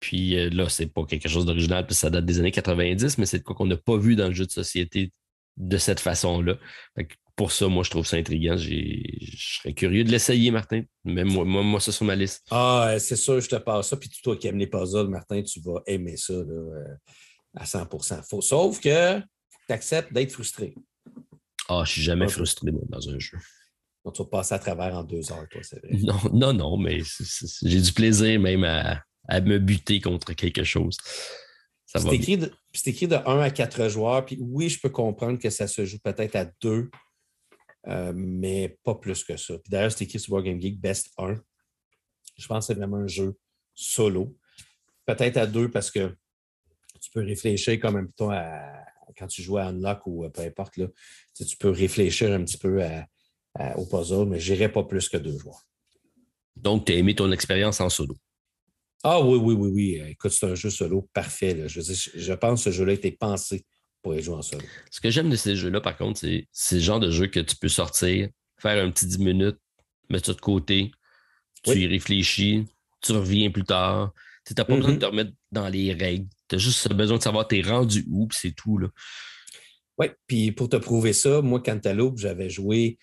Puis 0.00 0.36
euh, 0.36 0.50
là, 0.50 0.68
c'est 0.68 0.92
pas 0.92 1.04
quelque 1.04 1.28
chose 1.28 1.46
d'original, 1.46 1.86
puis 1.86 1.94
ça 1.94 2.10
date 2.10 2.24
des 2.24 2.40
années 2.40 2.50
90, 2.50 3.18
mais 3.18 3.26
c'est 3.26 3.38
de 3.38 3.44
quoi 3.44 3.54
qu'on 3.54 3.66
n'a 3.66 3.76
pas 3.76 3.96
vu 3.96 4.16
dans 4.16 4.26
le 4.26 4.34
jeu 4.34 4.44
de 4.44 4.50
société 4.50 5.12
de 5.56 5.76
cette 5.76 6.00
façon-là. 6.00 6.56
Pour 7.36 7.50
ça, 7.50 7.66
moi, 7.68 7.82
je 7.82 7.90
trouve 7.90 8.06
ça 8.06 8.16
intriguant. 8.16 8.56
Je 8.56 9.00
serais 9.36 9.72
curieux 9.72 10.04
de 10.04 10.10
l'essayer, 10.10 10.50
Martin. 10.50 10.82
Mais 11.04 11.24
moi, 11.24 11.44
moi, 11.44 11.80
ça 11.80 11.92
sur 11.92 12.04
ma 12.04 12.14
liste. 12.14 12.44
Ah, 12.50 12.94
c'est 12.98 13.16
sûr, 13.16 13.40
je 13.40 13.48
te 13.48 13.56
passe 13.56 13.88
ça. 13.88 13.96
Puis 13.96 14.10
toi 14.22 14.36
qui 14.36 14.48
aimes 14.48 14.58
les 14.58 14.66
puzzles, 14.66 15.08
Martin, 15.08 15.42
tu 15.42 15.60
vas 15.60 15.82
aimer 15.86 16.16
ça 16.16 16.34
euh, 16.34 16.84
à 17.56 17.64
100% 17.64 18.42
Sauf 18.42 18.80
que 18.80 19.18
tu 19.18 19.72
acceptes 19.72 20.12
d'être 20.12 20.32
frustré. 20.32 20.74
Ah, 21.68 21.82
je 21.86 21.92
suis 21.92 22.02
jamais 22.02 22.28
frustré 22.28 22.70
dans 22.88 23.08
un 23.08 23.18
jeu. 23.18 23.38
Donc, 24.04 24.14
tu 24.14 24.22
vas 24.22 24.28
passer 24.28 24.54
à 24.54 24.58
travers 24.58 24.96
en 24.96 25.04
deux 25.04 25.30
heures, 25.30 25.46
toi, 25.50 25.60
c'est 25.62 25.80
vrai. 25.80 25.96
Non, 26.02 26.18
non, 26.32 26.52
non, 26.52 26.76
mais 26.76 27.00
j'ai 27.62 27.80
du 27.80 27.92
plaisir 27.92 28.40
même 28.40 28.64
à, 28.64 29.00
me 29.40 29.58
buter 29.58 30.00
contre 30.00 30.32
quelque 30.32 30.64
chose. 30.64 30.96
C'est 31.86 32.12
écrit, 32.14 32.38
de, 32.38 32.50
écrit 32.86 33.06
de 33.08 33.16
1 33.16 33.40
à 33.40 33.50
4 33.50 33.88
joueurs. 33.88 34.24
Puis 34.24 34.38
oui, 34.40 34.68
je 34.68 34.80
peux 34.80 34.88
comprendre 34.88 35.38
que 35.38 35.50
ça 35.50 35.66
se 35.66 35.84
joue 35.84 35.98
peut-être 35.98 36.36
à 36.36 36.46
deux. 36.60 36.90
euh, 37.88 38.12
mais 38.14 38.78
pas 38.84 38.94
plus 38.94 39.24
que 39.24 39.36
ça. 39.36 39.54
D'ailleurs, 39.68 39.92
c'est 39.92 40.04
écrit 40.04 40.20
sur 40.20 40.32
War 40.32 40.42
Game 40.42 40.60
Geek 40.60 40.80
Best 40.80 41.10
1. 41.18 41.34
Je 42.38 42.46
pense 42.46 42.66
que 42.66 42.72
c'est 42.72 42.78
vraiment 42.78 42.98
un 42.98 43.06
jeu 43.08 43.36
solo. 43.74 44.36
Peut-être 45.04 45.36
à 45.36 45.46
deux 45.46 45.70
parce 45.70 45.90
que 45.90 46.16
tu 47.00 47.10
peux 47.10 47.22
réfléchir 47.24 47.80
comme 47.80 47.96
un 47.96 48.28
à, 48.30 48.84
quand 49.18 49.26
tu 49.26 49.42
joues 49.42 49.58
à 49.58 49.64
Unlock 49.64 50.06
ou 50.06 50.28
peu 50.30 50.42
importe. 50.42 50.76
Là, 50.76 50.86
tu 51.34 51.56
peux 51.56 51.70
réfléchir 51.70 52.32
un 52.32 52.44
petit 52.44 52.58
peu 52.58 52.82
au 53.76 53.86
puzzle, 53.86 54.26
mais 54.28 54.38
je 54.38 54.52
n'irai 54.52 54.70
pas 54.70 54.84
plus 54.84 55.08
que 55.08 55.16
deux 55.16 55.36
joueurs. 55.36 55.66
Donc, 56.54 56.86
tu 56.86 56.92
as 56.92 56.96
aimé 56.96 57.14
ton 57.14 57.32
expérience 57.32 57.80
en 57.80 57.88
solo? 57.88 58.16
Ah 59.02 59.20
oui, 59.20 59.38
oui, 59.38 59.54
oui, 59.54 59.70
oui. 59.72 60.10
Écoute, 60.10 60.30
c'est 60.30 60.46
un 60.46 60.54
jeu 60.54 60.70
solo 60.70 61.08
parfait. 61.12 61.68
Je, 61.68 61.80
je 61.80 62.32
pense 62.34 62.64
que 62.64 62.70
ce 62.70 62.76
jeu-là 62.76 62.92
a 62.92 62.94
été 62.94 63.10
pensé 63.10 63.64
pour 64.00 64.14
y 64.14 64.22
jouer 64.22 64.36
en 64.36 64.42
solo. 64.42 64.62
Ce 64.90 65.00
que 65.00 65.10
j'aime 65.10 65.30
de 65.30 65.36
ces 65.36 65.56
jeux-là, 65.56 65.80
par 65.80 65.96
contre, 65.96 66.20
c'est 66.20 66.74
le 66.74 66.80
genre 66.80 67.00
de 67.00 67.10
jeu 67.10 67.26
que 67.26 67.40
tu 67.40 67.56
peux 67.56 67.68
sortir, 67.68 68.28
faire 68.58 68.84
un 68.84 68.90
petit 68.90 69.06
10 69.06 69.18
minutes, 69.18 69.58
mettre 70.08 70.26
ça 70.26 70.34
de 70.34 70.40
côté, 70.40 70.92
tu 71.64 71.72
y 71.72 71.86
réfléchis, 71.86 72.66
tu 73.00 73.12
reviens 73.12 73.50
plus 73.50 73.64
tard. 73.64 74.12
Tu 74.44 74.54
n'as 74.56 74.64
pas 74.64 74.74
besoin 74.74 74.92
de 74.92 74.96
mm-hmm. 74.96 75.00
te 75.00 75.06
remettre 75.06 75.32
dans 75.52 75.68
les 75.68 75.92
règles. 75.92 76.26
Tu 76.48 76.56
as 76.56 76.58
juste 76.58 76.92
besoin 76.92 77.18
de 77.18 77.22
savoir 77.22 77.46
t'es 77.46 77.62
rendu 77.62 78.04
où, 78.10 78.26
puis 78.26 78.38
c'est 78.40 78.52
tout. 78.52 78.80
Oui, 79.98 80.06
puis 80.26 80.52
pour 80.52 80.68
te 80.68 80.76
prouver 80.76 81.12
ça, 81.12 81.42
moi, 81.42 81.60
Cantaloupe, 81.60 82.18
j'avais 82.18 82.50
joué 82.50 82.98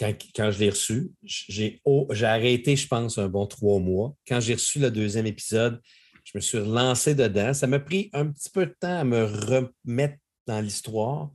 quand, 0.00 0.50
je 0.50 0.58
l'ai 0.58 0.70
reçu, 0.70 1.12
j'ai 1.22 1.80
arrêté, 2.22 2.76
je 2.76 2.88
pense, 2.88 3.18
un 3.18 3.28
bon 3.28 3.46
trois 3.46 3.78
mois. 3.78 4.16
Quand 4.26 4.40
j'ai 4.40 4.54
reçu 4.54 4.78
le 4.78 4.90
deuxième 4.90 5.26
épisode, 5.26 5.80
je 6.24 6.32
me 6.34 6.40
suis 6.40 6.58
lancé 6.58 7.14
dedans. 7.14 7.52
Ça 7.52 7.66
m'a 7.66 7.80
pris 7.80 8.08
un 8.12 8.30
petit 8.30 8.50
peu 8.50 8.66
de 8.66 8.74
temps 8.78 9.00
à 9.00 9.04
me 9.04 9.24
remettre 9.24 10.16
dans 10.46 10.60
l'histoire, 10.60 11.30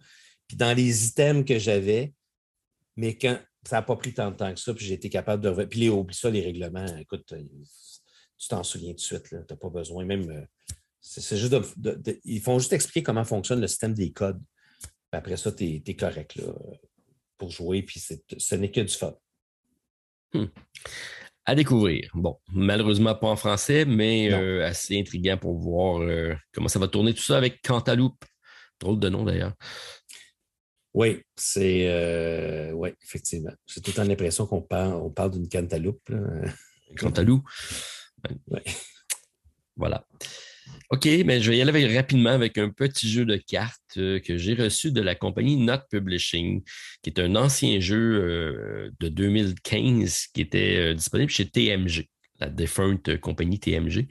puis 0.48 0.58
dans 0.58 0.76
les 0.76 1.08
items 1.08 1.46
que 1.46 1.60
j'avais. 1.60 2.14
Mais 2.96 3.18
quand 3.18 3.40
ça 3.68 3.78
n'a 3.78 3.82
pas 3.82 3.96
pris 3.96 4.14
tant 4.14 4.32
de 4.32 4.36
temps 4.36 4.54
que 4.54 4.60
ça, 4.60 4.74
puis 4.74 4.86
j'ai 4.86 4.94
été 4.96 5.10
capable 5.10 5.44
de. 5.44 5.66
Puis 5.66 5.82
les, 5.82 5.90
oublie 5.90 6.16
ça, 6.16 6.30
les 6.30 6.42
règlements, 6.42 6.86
écoute, 6.98 7.32
euh, 7.34 7.44
tu 8.38 8.48
t'en 8.48 8.64
souviens 8.64 8.92
tout 8.92 8.98
de 8.98 9.02
suite. 9.02 9.24
Tu 9.30 9.36
n'as 9.36 9.58
pas 9.58 9.70
besoin. 9.70 10.06
Même. 10.06 10.30
Euh, 10.30 10.46
c'est 11.02 11.38
juste 11.38 11.54
de, 11.78 12.20
Ils 12.24 12.42
font 12.42 12.58
juste 12.58 12.74
expliquer 12.74 13.04
comment 13.04 13.24
fonctionne 13.24 13.62
le 13.62 13.68
système 13.68 13.94
des 13.94 14.12
codes. 14.12 14.42
après 15.12 15.38
ça, 15.38 15.52
tu 15.52 15.84
es, 15.86 15.96
correct. 15.96 16.36
Là 16.38 16.52
pour 17.38 17.52
jouer, 17.52 17.84
puis 17.84 18.00
ce 18.00 18.56
n'est 18.56 18.72
que 18.72 18.82
du 18.82 18.94
fun. 18.94 19.16
Hmm. 20.34 20.46
À 21.46 21.54
découvrir. 21.54 22.10
Bon, 22.16 22.40
malheureusement 22.52 23.14
pas 23.14 23.28
en 23.28 23.36
français, 23.36 23.86
mais 23.86 24.34
euh, 24.34 24.66
assez 24.66 25.00
intriguant 25.00 25.38
pour 25.38 25.60
voir 25.60 26.02
euh, 26.02 26.34
comment 26.52 26.68
ça 26.68 26.80
va 26.80 26.88
tourner 26.88 27.14
tout 27.14 27.22
ça 27.22 27.38
avec 27.38 27.62
Cantaloupe. 27.62 28.26
Drôle 28.80 29.00
de 29.00 29.10
nom 29.10 29.24
d'ailleurs. 29.24 29.54
Oui, 30.94 31.22
c'est 31.36 31.88
euh, 31.88 32.72
oui, 32.72 32.90
effectivement. 33.04 33.52
J'ai 33.68 33.82
tout 33.82 33.92
le 33.92 33.96
temps 33.96 34.04
l'impression 34.04 34.48
qu'on 34.48 34.62
parle, 34.62 34.96
on 34.96 35.12
parle 35.12 35.32
d'une 35.32 35.48
cantaloupe. 35.48 36.10
Cantaloupe. 36.98 37.48
Voilà. 39.76 40.08
OK, 40.92 41.06
mais 41.26 41.42
je 41.42 41.50
vais 41.50 41.58
y 41.58 41.62
aller 41.62 41.98
rapidement 41.98 42.30
avec 42.30 42.60
un 42.60 42.70
petit 42.70 43.10
jeu 43.10 43.26
de 43.26 43.38
cartes 43.38 43.82
euh, 43.98 44.20
que 44.20 44.38
j'ai 44.38 44.54
reçu 44.54 44.92
de 44.92 45.02
la 45.02 45.16
compagnie 45.16 45.58
Not 45.58 45.80
Publishing, 45.90 46.64
qui 47.02 47.10
est 47.10 47.20
un 47.20 47.36
ancien 47.36 47.80
jeu 47.80 47.98
euh, 47.98 48.92
de 49.00 49.10
2015 49.10 50.28
qui 50.28 50.42
était 50.42 50.78
euh, 50.78 50.94
disponible 50.94 51.32
chez 51.32 51.48
TMG, 51.50 52.08
la 52.40 52.50
défunte 52.50 53.18
compagnie 53.18 53.60
TMG, 53.60 54.08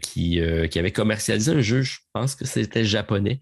qui, 0.00 0.40
qui, 0.70 0.78
avait 0.78 0.90
commercialisé 0.90 1.52
un 1.52 1.60
jeu, 1.60 1.82
je 1.82 1.98
pense 2.12 2.34
que 2.34 2.44
c'était 2.44 2.84
japonais, 2.84 3.38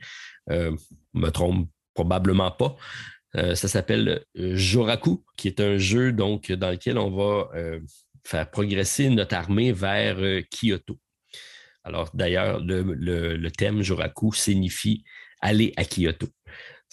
je 0.51 0.75
me 1.15 1.31
trompe 1.31 1.71
probablement 1.95 2.51
pas. 2.51 2.77
ça 3.33 3.69
s'appelle 3.69 4.25
Joraku, 4.35 5.25
qui 5.39 5.49
est 5.49 5.61
un 5.61 5.79
jeu 5.79 6.13
donc, 6.13 6.53
dans 6.53 6.71
lequel 6.71 6.99
on 6.99 7.11
va 7.11 7.51
faire 8.27 8.51
progresser 8.51 9.09
notre 9.09 9.35
armée 9.37 9.73
vers 9.73 10.19
Kyoto. 10.51 10.99
Alors, 11.85 12.11
d'ailleurs, 12.15 12.61
le, 12.61 13.49
thème 13.49 13.83
Joraku 13.83 14.33
signifie 14.33 15.05
aller 15.41 15.73
à 15.77 15.85
Kyoto. 15.85 16.29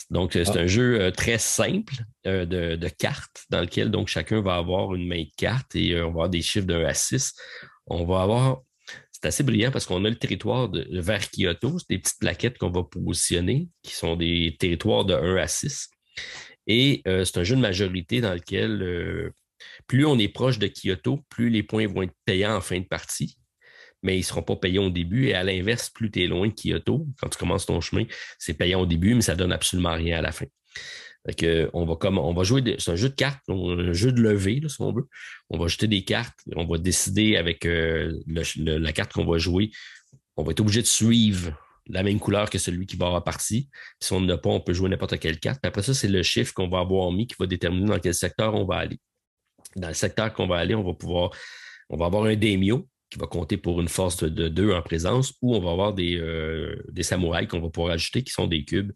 Donc, 0.10 0.34
c'est 0.34 0.48
ah. 0.50 0.60
un 0.60 0.68
jeu 0.68 1.02
euh, 1.02 1.12
très 1.12 1.38
simple 1.38 1.96
euh, 2.28 2.46
de, 2.46 2.88
cartes 2.88 3.46
dans 3.50 3.62
lequel 3.62 3.90
donc 3.90 4.08
chacun 4.08 4.42
va 4.42 4.56
avoir 4.56 4.94
une 4.94 5.08
main 5.08 5.24
de 5.24 5.32
cartes 5.38 5.76
et 5.76 5.94
euh, 5.94 6.04
on 6.04 6.06
va 6.06 6.10
avoir 6.10 6.30
des 6.30 6.42
chiffres 6.42 6.68
de 6.68 6.76
1 6.76 6.86
à 6.86 6.94
6. 6.94 7.34
On 7.88 8.06
va 8.06 8.22
avoir, 8.22 8.62
c'est 9.12 9.26
assez 9.26 9.44
brillant 9.44 9.72
parce 9.72 9.86
qu'on 9.86 10.06
a 10.06 10.10
le 10.10 10.16
territoire 10.16 10.70
de, 10.70 10.88
vers 11.00 11.30
Kyoto, 11.32 11.80
c'est 11.80 11.90
des 11.90 12.00
petites 12.00 12.20
plaquettes 12.20 12.58
qu'on 12.58 12.70
va 12.70 12.84
positionner 12.84 13.70
qui 13.82 13.96
sont 13.96 14.16
des 14.16 14.56
territoires 14.60 15.04
de 15.04 15.16
1 15.16 15.36
à 15.38 15.48
6. 15.48 15.90
Et 16.68 17.02
c'est 17.06 17.38
un 17.38 17.44
jeu 17.44 17.56
de 17.56 17.62
majorité 17.62 18.20
dans 18.20 18.34
lequel 18.34 19.32
plus 19.88 20.06
on 20.06 20.20
est 20.20 20.28
proche 20.28 20.60
de 20.60 20.68
Kyoto, 20.68 21.22
plus 21.30 21.50
les 21.50 21.64
points 21.64 21.88
vont 21.88 22.02
être 22.02 22.14
payants 22.26 22.58
en 22.58 22.62
fin 22.62 22.80
de 22.80 22.86
partie 22.86 23.38
mais 24.08 24.16
ils 24.16 24.22
ne 24.22 24.26
seront 24.26 24.42
pas 24.42 24.56
payés 24.56 24.80
au 24.80 24.90
début. 24.90 25.28
Et 25.28 25.34
à 25.34 25.44
l'inverse, 25.44 25.90
plus 25.90 26.10
tu 26.10 26.24
es 26.24 26.28
loin 26.28 26.48
de 26.48 26.54
Kyoto, 26.54 27.06
quand 27.20 27.28
tu 27.28 27.38
commences 27.38 27.66
ton 27.66 27.82
chemin, 27.82 28.06
c'est 28.40 28.54
payant 28.54 28.82
au 28.82 28.86
début, 28.86 29.14
mais 29.14 29.22
ça 29.22 29.34
ne 29.34 29.40
donne 29.40 29.52
absolument 29.52 29.94
rien 29.94 30.20
à 30.20 30.22
la 30.22 30.32
fin. 30.32 30.46
on 31.74 31.86
va 31.86 31.96
comme 31.98 32.18
on 32.18 32.34
va 32.34 32.44
jouer, 32.44 32.78
c'est 32.80 32.92
un 32.92 32.96
jeu 32.96 33.10
de 33.10 33.16
cartes, 33.16 33.44
un 33.50 33.92
jeu 33.92 34.14
de 34.14 34.22
levée, 34.22 34.62
si 34.66 34.82
on 34.82 34.94
veut. 34.94 35.08
On 35.50 35.58
va 35.58 35.68
jeter 35.68 35.88
des 35.88 36.06
cartes, 36.06 36.40
on 36.56 36.66
va 36.66 36.78
décider 36.78 37.36
avec 37.36 37.66
euh, 37.66 38.18
la 38.56 38.94
carte 38.94 39.12
qu'on 39.12 39.26
va 39.26 39.38
jouer. 39.38 39.72
On 40.38 40.44
va 40.44 40.52
être 40.52 40.62
obligé 40.62 40.82
de 40.82 40.88
suivre 40.88 41.52
la 41.90 42.02
même 42.02 42.20
couleur 42.20 42.50
que 42.50 42.60
celui 42.60 42.86
qui 42.86 42.96
va 42.96 43.08
avoir 43.08 43.24
parti. 43.26 43.70
Si 44.00 44.14
on 44.14 44.22
n'a 44.22 44.38
pas, 44.38 44.50
on 44.50 44.62
peut 44.62 44.74
jouer 44.74 44.90
n'importe 44.90 45.20
quelle 45.20 45.40
carte. 45.40 45.66
après 45.66 45.84
ça, 45.84 45.94
c'est 45.94 46.08
le 46.08 46.24
chiffre 46.24 46.54
qu'on 46.54 46.70
va 46.70 46.80
avoir 46.80 47.12
mis 47.12 47.28
qui 47.28 47.36
va 47.38 47.46
déterminer 47.46 47.88
dans 47.88 48.00
quel 48.00 48.14
secteur 48.14 48.56
on 48.56 48.66
va 48.66 48.76
aller. 48.76 49.00
Dans 49.76 49.90
le 49.90 49.94
secteur 49.94 50.34
qu'on 50.34 50.48
va 50.48 50.58
aller, 50.58 50.76
on 50.76 50.84
va 50.84 50.94
pouvoir, 50.94 51.32
on 51.90 51.98
va 51.98 52.06
avoir 52.06 52.24
un 52.26 52.36
daimyo 52.36 52.88
qui 53.10 53.20
va 53.20 53.28
compter 53.28 53.58
pour 53.58 53.80
une 53.82 53.88
force 53.88 54.24
de, 54.24 54.48
deux 54.48 54.74
en 54.74 54.82
présence, 54.82 55.34
ou 55.42 55.56
on 55.56 55.62
va 55.62 55.72
avoir 55.72 55.94
des, 55.94 56.18
euh, 56.18 56.76
des 56.90 57.04
samouraïs 57.04 57.48
qu'on 57.48 57.62
va 57.62 57.70
pouvoir 57.70 57.94
ajouter 57.94 58.24
qui 58.24 58.32
sont 58.32 58.48
des 58.48 58.66
cubes. 58.66 58.92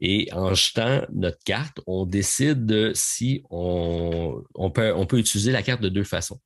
Et 0.00 0.28
en 0.32 0.54
jetant 0.54 1.02
notre 1.12 1.42
carte, 1.44 1.80
on 1.86 2.06
décide 2.06 2.92
si 2.94 3.42
on, 3.50 4.44
peut, 4.72 5.18
utiliser 5.18 5.52
la 5.52 5.62
carte 5.62 5.82
de 5.82 5.88
deux 5.88 6.04
façons. 6.04 6.40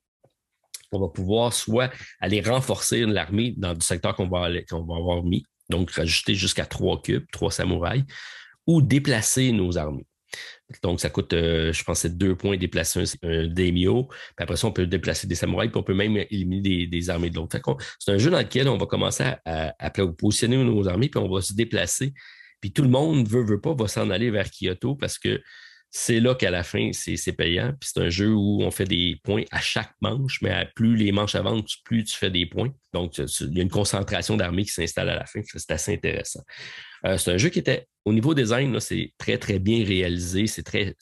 On 0.90 1.00
va 1.00 1.08
pouvoir 1.08 1.52
soit 1.52 1.90
aller 2.20 2.40
renforcer 2.40 3.04
l'armée 3.04 3.54
dans 3.56 3.74
le 3.74 3.80
secteur 3.80 4.14
qu'on 4.14 4.28
va 4.28 4.46
avoir 4.46 5.22
mis, 5.22 5.44
donc 5.68 5.90
rajouter 5.90 6.34
jusqu'à 6.34 6.66
trois 6.66 7.00
cubes, 7.00 7.26
trois 7.32 7.50
samouraïs, 7.50 8.04
ou 8.66 8.80
déplacer 8.80 9.52
nos 9.52 9.76
armées. 9.76 10.06
Donc, 10.82 11.00
ça 11.00 11.10
coûte, 11.10 11.32
euh, 11.32 11.72
je 11.72 11.84
pense, 11.84 12.00
c'est 12.00 12.16
deux 12.16 12.36
points 12.36 12.56
déplacer 12.56 13.00
un, 13.00 13.02
un. 13.02 13.48
Puis 13.54 14.08
après 14.38 14.56
ça, 14.56 14.66
on 14.66 14.72
peut 14.72 14.86
déplacer 14.86 15.26
des 15.26 15.34
samouraïs, 15.34 15.70
puis 15.70 15.80
on 15.80 15.82
peut 15.82 15.94
même 15.94 16.16
éliminer 16.30 16.86
des, 16.86 17.10
armées 17.10 17.30
de 17.30 17.36
l'autre. 17.36 17.58
C'est 17.98 18.12
un 18.12 18.18
jeu 18.18 18.30
dans 18.30 18.38
lequel 18.38 18.68
on 18.68 18.78
va 18.78 18.86
commencer 18.86 19.24
à, 19.44 19.90
positionner 20.18 20.56
nos 20.56 20.88
armées, 20.88 21.08
puis 21.08 21.20
on 21.20 21.28
va 21.28 21.40
se 21.40 21.54
déplacer. 21.54 22.12
Puis 22.60 22.72
tout 22.72 22.82
le 22.82 22.88
monde 22.88 23.28
veut, 23.28 23.44
veut 23.44 23.60
pas, 23.60 23.74
va 23.74 23.88
s'en 23.88 24.08
aller 24.10 24.30
vers 24.30 24.48
Kyoto 24.50 24.94
parce 24.94 25.18
que 25.18 25.40
c'est 25.94 26.20
là 26.20 26.34
qu'à 26.34 26.50
la 26.50 26.62
fin, 26.64 26.90
c'est 26.94 27.32
payant. 27.32 27.74
Puis 27.78 27.90
c'est 27.92 28.00
un 28.00 28.08
jeu 28.08 28.32
où 28.32 28.62
on 28.62 28.70
fait 28.70 28.86
des 28.86 29.20
points 29.22 29.44
à 29.50 29.60
chaque 29.60 29.92
manche, 30.00 30.40
mais 30.40 30.66
plus 30.74 30.96
les 30.96 31.12
manches 31.12 31.34
avancent, 31.34 31.76
plus 31.84 32.02
tu 32.04 32.16
fais 32.16 32.30
des 32.30 32.46
points. 32.46 32.70
Donc, 32.94 33.18
il 33.18 33.54
y 33.54 33.60
a 33.60 33.62
une 33.62 33.68
concentration 33.68 34.38
d'armées 34.38 34.64
qui 34.64 34.72
s'installe 34.72 35.10
à 35.10 35.16
la 35.16 35.26
fin. 35.26 35.42
C'est 35.44 35.70
assez 35.70 35.92
intéressant. 35.92 36.40
Euh, 37.04 37.18
c'est 37.18 37.30
un 37.30 37.36
jeu 37.36 37.50
qui 37.50 37.58
était, 37.58 37.86
au 38.06 38.14
niveau 38.14 38.32
design, 38.32 38.80
c'est 38.80 39.12
très, 39.18 39.36
très 39.36 39.58
bien 39.58 39.84
réalisé. 39.84 40.46
C'est 40.46 40.62
très, 40.62 40.96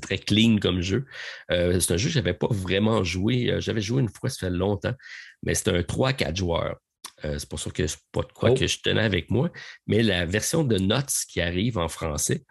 très 0.00 0.18
clean 0.18 0.58
comme 0.58 0.82
jeu. 0.82 1.04
Euh, 1.50 1.80
c'est 1.80 1.94
un 1.94 1.96
jeu 1.96 2.06
que 2.08 2.14
je 2.14 2.20
n'avais 2.20 2.34
pas 2.34 2.48
vraiment 2.48 3.02
joué. 3.02 3.50
Euh, 3.50 3.60
j'avais 3.60 3.80
joué 3.80 4.02
une 4.02 4.08
fois, 4.08 4.30
ça 4.30 4.46
fait 4.46 4.50
longtemps, 4.50 4.94
mais 5.42 5.54
c'est 5.56 5.68
un 5.68 5.80
3-4 5.80 6.36
joueurs. 6.36 6.76
c'est 7.24 7.48
pour 7.48 7.58
ça 7.58 7.70
que 7.70 7.84
c'est 7.88 7.98
pas 8.12 8.22
de 8.22 8.32
quoi 8.32 8.52
oh. 8.52 8.54
que 8.54 8.68
je 8.68 8.78
tenais 8.78 9.02
avec 9.02 9.30
moi. 9.30 9.50
Mais 9.88 10.04
la 10.04 10.26
version 10.26 10.62
de 10.62 10.78
Notes 10.78 11.12
qui 11.28 11.40
arrive 11.40 11.76
en 11.76 11.88
français 11.88 12.44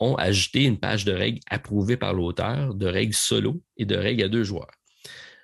ont 0.00 0.16
ajouté 0.16 0.64
une 0.64 0.78
page 0.78 1.04
de 1.04 1.12
règles 1.12 1.40
approuvée 1.48 1.96
par 1.96 2.14
l'auteur, 2.14 2.74
de 2.74 2.86
règles 2.86 3.14
solo 3.14 3.62
et 3.76 3.84
de 3.84 3.96
règles 3.96 4.24
à 4.24 4.28
deux 4.28 4.44
joueurs. 4.44 4.70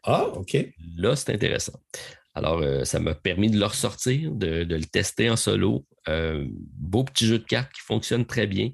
Ah, 0.04 0.26
OK. 0.34 0.56
Là, 0.96 1.16
c'est 1.16 1.32
intéressant. 1.32 1.78
Alors, 2.34 2.60
euh, 2.60 2.84
ça 2.84 3.00
m'a 3.00 3.14
permis 3.14 3.50
de 3.50 3.58
le 3.58 3.66
ressortir, 3.66 4.30
de, 4.30 4.64
le 4.68 4.84
tester 4.84 5.28
en 5.28 5.36
solo. 5.36 5.86
Euh, 6.08 6.46
beau 6.48 7.04
petit 7.04 7.26
jeu 7.26 7.38
de 7.38 7.44
cartes 7.44 7.72
qui 7.72 7.80
fonctionne 7.80 8.24
très 8.24 8.46
bien. 8.46 8.70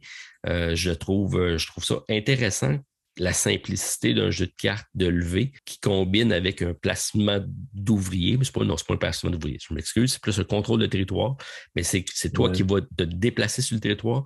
Euh, 0.46 0.74
je, 0.74 0.90
trouve, 0.90 1.56
je 1.56 1.66
trouve 1.66 1.82
ça 1.82 2.02
intéressant, 2.10 2.78
la 3.16 3.32
simplicité 3.32 4.12
d'un 4.12 4.30
jeu 4.30 4.46
de 4.46 4.54
cartes 4.58 4.86
de 4.94 5.06
levée 5.06 5.52
qui 5.64 5.78
combine 5.80 6.32
avec 6.32 6.62
un 6.62 6.74
placement 6.74 7.40
d'ouvrier. 7.72 8.36
Mais 8.36 8.44
ce 8.44 8.50
n'est 8.58 8.66
pas, 8.66 8.76
pas 8.76 8.94
un 8.94 8.96
placement 8.96 9.30
d'ouvrier, 9.30 9.58
je 9.66 9.72
m'excuse, 9.72 10.12
c'est 10.12 10.22
plus 10.22 10.38
un 10.38 10.44
contrôle 10.44 10.80
de 10.80 10.86
territoire, 10.86 11.36
mais 11.74 11.82
c'est 11.82 12.04
toi 12.32 12.50
qui 12.50 12.62
vas 12.62 12.80
te 12.80 13.04
déplacer 13.04 13.62
sur 13.62 13.76
le 13.76 13.80
territoire. 13.80 14.24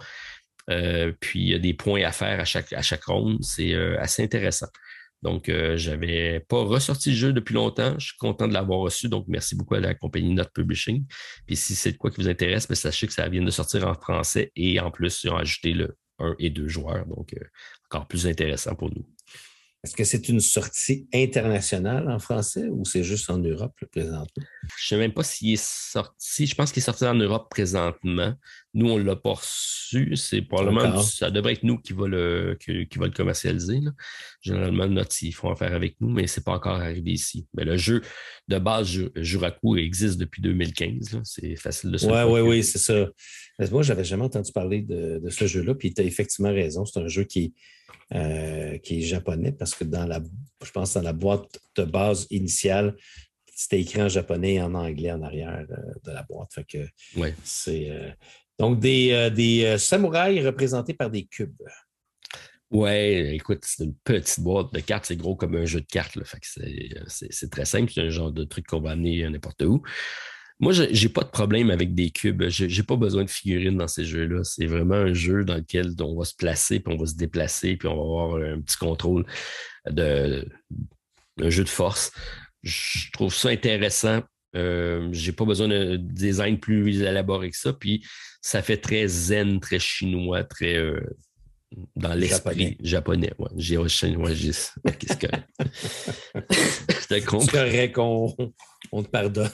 Puis 1.20 1.40
il 1.40 1.48
y 1.48 1.54
a 1.54 1.58
des 1.58 1.74
points 1.74 2.02
à 2.02 2.12
faire 2.12 2.40
à 2.40 2.44
chaque, 2.44 2.72
à 2.72 2.82
chaque. 2.82 3.02
C'est 3.42 3.74
assez 3.98 4.22
intéressant. 4.22 4.68
Donc, 5.22 5.48
euh, 5.48 5.76
je 5.76 5.90
n'avais 5.90 6.40
pas 6.40 6.62
ressorti 6.62 7.10
le 7.10 7.16
jeu 7.16 7.32
depuis 7.32 7.54
longtemps. 7.54 7.98
Je 7.98 8.08
suis 8.08 8.16
content 8.18 8.46
de 8.46 8.52
l'avoir 8.52 8.80
reçu. 8.80 9.08
Donc, 9.08 9.24
merci 9.26 9.56
beaucoup 9.56 9.74
à 9.74 9.80
la 9.80 9.94
compagnie 9.94 10.32
Not 10.32 10.44
Publishing. 10.54 11.04
Puis, 11.46 11.56
si 11.56 11.74
c'est 11.74 11.92
de 11.92 11.96
quoi 11.96 12.10
qui 12.10 12.20
vous 12.20 12.28
intéresse, 12.28 12.68
ben, 12.68 12.74
sachez 12.74 13.06
que 13.06 13.12
ça 13.12 13.28
vient 13.28 13.42
de 13.42 13.50
sortir 13.50 13.86
en 13.86 13.94
français 13.94 14.52
et 14.54 14.78
en 14.78 14.90
plus, 14.90 15.24
ils 15.24 15.30
ont 15.30 15.36
ajouté 15.36 15.72
le, 15.72 15.96
un 16.20 16.36
et 16.38 16.50
deux 16.50 16.68
joueurs. 16.68 17.06
Donc, 17.06 17.34
encore 17.86 18.06
plus 18.06 18.26
intéressant 18.26 18.74
pour 18.74 18.90
nous. 18.90 19.06
Est-ce 19.84 19.94
que 19.94 20.02
c'est 20.02 20.28
une 20.28 20.40
sortie 20.40 21.06
internationale 21.14 22.10
en 22.10 22.18
français 22.18 22.66
ou 22.68 22.84
c'est 22.84 23.04
juste 23.04 23.30
en 23.30 23.38
Europe 23.38 23.74
le 23.80 23.86
présentement? 23.86 24.44
Je 24.76 24.84
ne 24.84 24.88
sais 24.88 24.96
même 24.96 25.12
pas 25.12 25.22
s'il 25.22 25.52
est 25.52 25.62
sorti. 25.62 26.46
Je 26.46 26.54
pense 26.56 26.72
qu'il 26.72 26.80
est 26.80 26.84
sorti 26.84 27.04
en 27.04 27.14
Europe 27.14 27.48
présentement. 27.48 28.34
Nous, 28.74 28.90
on 28.90 28.98
ne 28.98 29.04
l'a 29.04 29.14
pas 29.14 29.34
reçu. 29.34 30.16
C'est 30.16 30.42
probablement 30.42 31.00
ça 31.00 31.30
devrait 31.30 31.52
être 31.52 31.62
nous 31.62 31.78
qui 31.78 31.92
va 31.92 32.08
le, 32.08 32.58
qui, 32.60 32.98
va 32.98 33.06
le 33.06 33.12
commercialiser. 33.12 33.78
Généralement, 34.40 34.88
notre 34.88 35.14
ils 35.22 35.30
font 35.30 35.50
affaire 35.50 35.72
avec 35.72 35.94
nous, 36.00 36.10
mais 36.10 36.26
ce 36.26 36.40
n'est 36.40 36.44
pas 36.44 36.54
encore 36.54 36.80
arrivé 36.80 37.12
ici. 37.12 37.46
Mais 37.54 37.64
le 37.64 37.76
jeu 37.76 38.02
de 38.48 38.58
base, 38.58 38.88
Juraku, 39.14 39.76
existe 39.76 40.18
depuis 40.18 40.42
2015. 40.42 41.20
C'est 41.22 41.54
facile 41.54 41.92
de 41.92 41.98
se 41.98 42.06
Oui, 42.06 42.22
oui, 42.32 42.40
oui, 42.40 42.64
c'est 42.64 42.78
ça. 42.78 43.06
Moi, 43.70 43.82
je 43.82 43.92
n'avais 43.92 44.04
jamais 44.04 44.24
entendu 44.24 44.50
parler 44.50 44.82
de, 44.82 45.20
de 45.22 45.30
ce 45.30 45.46
jeu-là, 45.46 45.76
puis 45.76 45.94
tu 45.94 46.02
as 46.02 46.04
effectivement 46.04 46.52
raison. 46.52 46.84
C'est 46.84 46.98
un 46.98 47.06
jeu 47.06 47.22
qui 47.22 47.44
est 47.44 47.52
euh, 48.14 48.78
qui 48.78 48.98
est 48.98 49.02
japonais, 49.02 49.52
parce 49.52 49.74
que 49.74 49.84
dans 49.84 50.06
la, 50.06 50.20
je 50.64 50.70
pense 50.70 50.94
dans 50.94 51.02
la 51.02 51.12
boîte 51.12 51.58
de 51.76 51.84
base 51.84 52.26
initiale, 52.30 52.96
c'était 53.54 53.80
écrit 53.80 54.02
en 54.02 54.08
japonais 54.08 54.54
et 54.54 54.62
en 54.62 54.74
anglais 54.74 55.12
en 55.12 55.22
arrière 55.22 55.66
euh, 55.70 55.76
de 56.04 56.12
la 56.12 56.22
boîte. 56.22 56.54
Fait 56.54 56.64
que 56.64 56.78
c'est 57.44 57.90
euh, 57.90 58.10
donc 58.58 58.80
des, 58.80 59.30
des 59.34 59.76
samouraïs 59.78 60.44
représentés 60.44 60.94
par 60.94 61.10
des 61.10 61.26
cubes. 61.26 61.62
Ouais, 62.70 63.34
écoute, 63.34 63.64
c'est 63.64 63.84
une 63.84 63.94
petite 63.94 64.40
boîte 64.40 64.72
de 64.74 64.80
cartes, 64.80 65.06
c'est 65.06 65.16
gros 65.16 65.36
comme 65.36 65.56
un 65.56 65.64
jeu 65.64 65.80
de 65.80 65.86
cartes. 65.86 66.18
c'est 67.06 67.50
très 67.50 67.64
simple, 67.64 67.92
c'est 67.92 68.02
un 68.02 68.10
genre 68.10 68.32
de 68.32 68.44
truc 68.44 68.66
qu'on 68.66 68.80
va 68.80 68.90
amener 68.90 69.28
n'importe 69.28 69.62
où. 69.62 69.82
Moi, 70.60 70.72
je 70.72 70.82
n'ai 70.82 71.08
pas 71.08 71.22
de 71.22 71.28
problème 71.28 71.70
avec 71.70 71.94
des 71.94 72.10
cubes. 72.10 72.48
Je 72.48 72.64
n'ai 72.64 72.82
pas 72.82 72.96
besoin 72.96 73.24
de 73.24 73.30
figurines 73.30 73.76
dans 73.76 73.86
ces 73.86 74.04
jeux-là. 74.04 74.42
C'est 74.42 74.66
vraiment 74.66 74.96
un 74.96 75.12
jeu 75.12 75.44
dans 75.44 75.54
lequel 75.54 75.94
on 76.00 76.18
va 76.18 76.24
se 76.24 76.34
placer, 76.34 76.80
puis 76.80 76.92
on 76.92 76.98
va 76.98 77.06
se 77.06 77.14
déplacer, 77.14 77.76
puis 77.76 77.86
on 77.86 77.94
va 77.94 78.02
avoir 78.02 78.42
un 78.42 78.60
petit 78.60 78.76
contrôle 78.76 79.24
de 79.88 80.46
un 81.40 81.50
jeu 81.50 81.62
de 81.62 81.68
force. 81.68 82.10
Je 82.64 83.10
trouve 83.12 83.32
ça 83.32 83.50
intéressant. 83.50 84.22
Euh, 84.56 85.08
j'ai 85.12 85.30
pas 85.30 85.44
besoin 85.44 85.68
de 85.68 85.96
design 85.96 86.58
plus 86.58 87.02
élaboré 87.02 87.50
que 87.50 87.56
ça. 87.56 87.72
Puis 87.72 88.04
ça 88.42 88.60
fait 88.60 88.78
très 88.78 89.06
zen, 89.06 89.60
très 89.60 89.78
chinois, 89.78 90.42
très 90.42 90.76
euh, 90.76 91.00
dans 91.94 92.14
l'esprit 92.14 92.76
japonais. 92.80 93.32
Ouais. 93.38 93.50
J'ai 93.56 93.88
chinois, 93.88 94.34
j'ai. 94.34 94.50
Qu'est-ce 94.98 95.16
que. 95.16 95.28
C'est 97.08 97.24
correct 97.24 97.92
qu'on 97.94 98.34
on 98.90 99.02
te 99.04 99.08
pardonne 99.08 99.50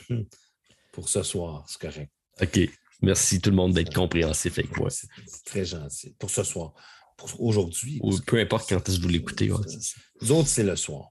pour 0.94 1.08
ce 1.08 1.22
soir. 1.22 1.64
C'est 1.68 1.80
correct. 1.80 2.10
OK. 2.40 2.60
Merci 3.02 3.40
tout 3.40 3.50
le 3.50 3.56
monde 3.56 3.74
d'être 3.74 3.92
compréhensif 3.92 4.58
avec 4.58 4.76
moi. 4.76 4.88
C'est 4.90 5.08
très 5.44 5.64
gentil. 5.64 6.14
Pour 6.18 6.30
ce 6.30 6.44
soir. 6.44 6.72
Pour 7.16 7.42
aujourd'hui. 7.42 7.98
Ou 8.02 8.16
peu 8.20 8.38
importe 8.38 8.68
quand 8.68 8.88
est-ce 8.88 8.98
que 8.98 9.02
vous 9.02 9.08
l'écoutez. 9.08 9.48
Vous 9.48 10.32
autres, 10.32 10.48
c'est 10.48 10.62
le 10.62 10.76
soir. 10.76 11.10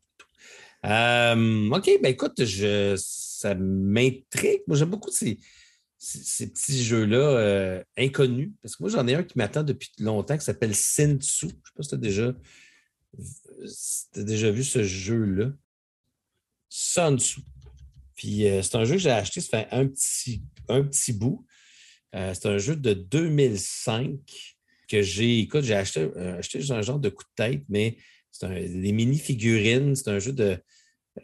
Euh, 0.86 1.70
OK, 1.70 1.90
ben 2.02 2.10
écoute, 2.10 2.44
je, 2.44 2.96
ça 2.98 3.56
m'intrigue. 3.56 4.62
Moi, 4.68 4.78
j'aime 4.78 4.90
beaucoup 4.90 5.12
ces, 5.12 5.38
ces, 5.98 6.48
petits 6.48 6.84
jeux-là 6.84 7.18
euh, 7.18 7.84
inconnus. 7.98 8.52
Parce 8.62 8.76
que 8.76 8.84
moi, 8.84 8.90
j'en 8.90 9.08
ai 9.08 9.16
un 9.16 9.24
qui 9.24 9.38
m'attend 9.38 9.64
depuis 9.64 9.92
longtemps 10.00 10.38
qui 10.38 10.46
s'appelle 10.46 10.76
Sintsu. 10.76 11.48
Je 11.48 11.48
ne 11.48 11.52
sais 11.52 11.74
pas 11.76 11.84
si 11.84 11.90
tu 11.90 11.96
as 11.96 11.98
déjà, 11.98 12.34
as 14.16 14.24
déjà 14.24 14.50
vu 14.50 14.64
ce 14.64 14.84
jeu-là. 14.84 15.52
Sun 16.70 17.20
Tzu. 17.20 17.42
Puis 18.24 18.48
euh, 18.48 18.62
c'est 18.62 18.78
un 18.78 18.86
jeu 18.86 18.94
que 18.94 19.02
j'ai 19.02 19.12
acheté, 19.12 19.42
ça 19.42 19.50
fait 19.50 19.68
un 19.72 19.86
petit, 19.86 20.44
un 20.70 20.82
petit 20.82 21.12
bout. 21.12 21.46
Euh, 22.16 22.34
c'est 22.34 22.48
un 22.48 22.58
jeu 22.58 22.78
de 22.78 22.94
2005 22.94 24.18
que 24.88 25.02
j'ai. 25.02 25.40
Écoute, 25.40 25.64
j'ai 25.66 25.76
acheté, 25.76 26.10
euh, 26.16 26.40
acheté 26.40 26.60
un 26.72 26.82
genre 26.82 27.00
de 27.00 27.10
coup 27.10 27.26
de 27.26 27.36
tête, 27.36 27.66
mais 27.68 27.98
c'est 28.32 28.48
des 28.48 28.94
mini-figurines. 28.94 29.98
C'est 29.98 30.10
un 30.10 30.20
jeu 30.20 30.32
de, 30.32 30.58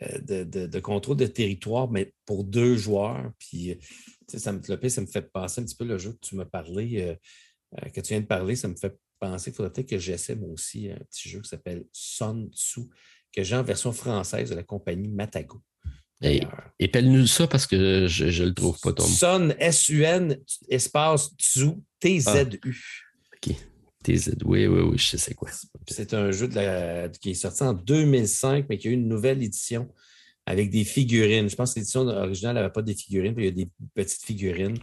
de, 0.01 0.79
contrôle 0.81 1.15
de 1.15 1.27
territoire, 1.27 1.89
mais 1.89 2.13
pour 2.25 2.43
deux 2.43 2.75
joueurs. 2.75 3.31
Puis 3.39 3.79
ça 4.27 4.51
me, 4.51 4.59
fait 4.59 5.31
penser 5.31 5.61
un 5.61 5.63
petit 5.63 5.77
peu 5.77 5.85
le 5.85 5.97
jeu 5.97 6.11
que 6.11 6.27
tu 6.27 6.35
m'as 6.35 6.43
parlé, 6.43 7.15
que 7.93 8.01
tu 8.01 8.09
viens 8.09 8.19
de 8.19 8.25
parler. 8.25 8.57
Ça 8.57 8.67
me 8.67 8.75
fait 8.75 8.99
penser 9.19 9.51
qu'il 9.51 9.55
faudrait 9.55 9.71
peut-être 9.71 9.89
que 9.89 9.99
j'essaie 9.99 10.35
moi 10.35 10.49
aussi 10.49 10.91
un 10.91 10.99
petit 11.09 11.29
jeu 11.29 11.39
qui 11.39 11.47
s'appelle 11.47 11.85
Sun 11.93 12.49
Tzu, 12.51 12.89
que 13.31 13.41
j'ai 13.41 13.55
en 13.55 13.63
version 13.63 13.93
française 13.93 14.49
de 14.49 14.55
la 14.55 14.63
compagnie 14.63 15.07
Matago. 15.07 15.61
Et, 16.21 16.41
épelle-nous 16.79 17.27
ça 17.27 17.47
parce 17.47 17.65
que 17.65 18.07
je 18.07 18.25
ne 18.25 18.49
le 18.49 18.53
trouve 18.53 18.79
pas, 18.79 18.93
Tom. 18.93 19.07
Sun, 19.07 19.55
S-U-N, 19.57 20.37
espace 20.69 21.31
Tzu, 21.37 21.71
T-Z-U. 21.99 22.27
Ah. 22.27 23.49
OK. 23.49 23.55
TZ, 24.01 24.35
oui, 24.45 24.65
oui, 24.65 24.81
oui, 24.81 24.97
je 24.97 25.17
sais 25.17 25.33
quoi. 25.33 25.49
C'est 25.87 26.13
un 26.13 26.31
jeu 26.31 26.47
qui 26.47 27.31
est 27.31 27.33
sorti 27.33 27.63
en 27.63 27.73
2005, 27.73 28.65
mais 28.69 28.77
qui 28.77 28.87
a 28.87 28.91
eu 28.91 28.93
une 28.93 29.09
nouvelle 29.09 29.43
édition 29.43 29.89
avec 30.45 30.69
des 30.69 30.85
figurines. 30.85 31.49
Je 31.49 31.55
pense 31.55 31.73
que 31.73 31.79
l'édition 31.79 32.01
originale 32.07 32.55
n'avait 32.55 32.71
pas 32.71 32.81
des 32.81 32.95
figurines, 32.95 33.35
puis 33.35 33.45
il 33.45 33.47
y 33.47 33.61
a 33.61 33.65
des 33.65 33.69
petites 33.93 34.23
figurines. 34.23 34.77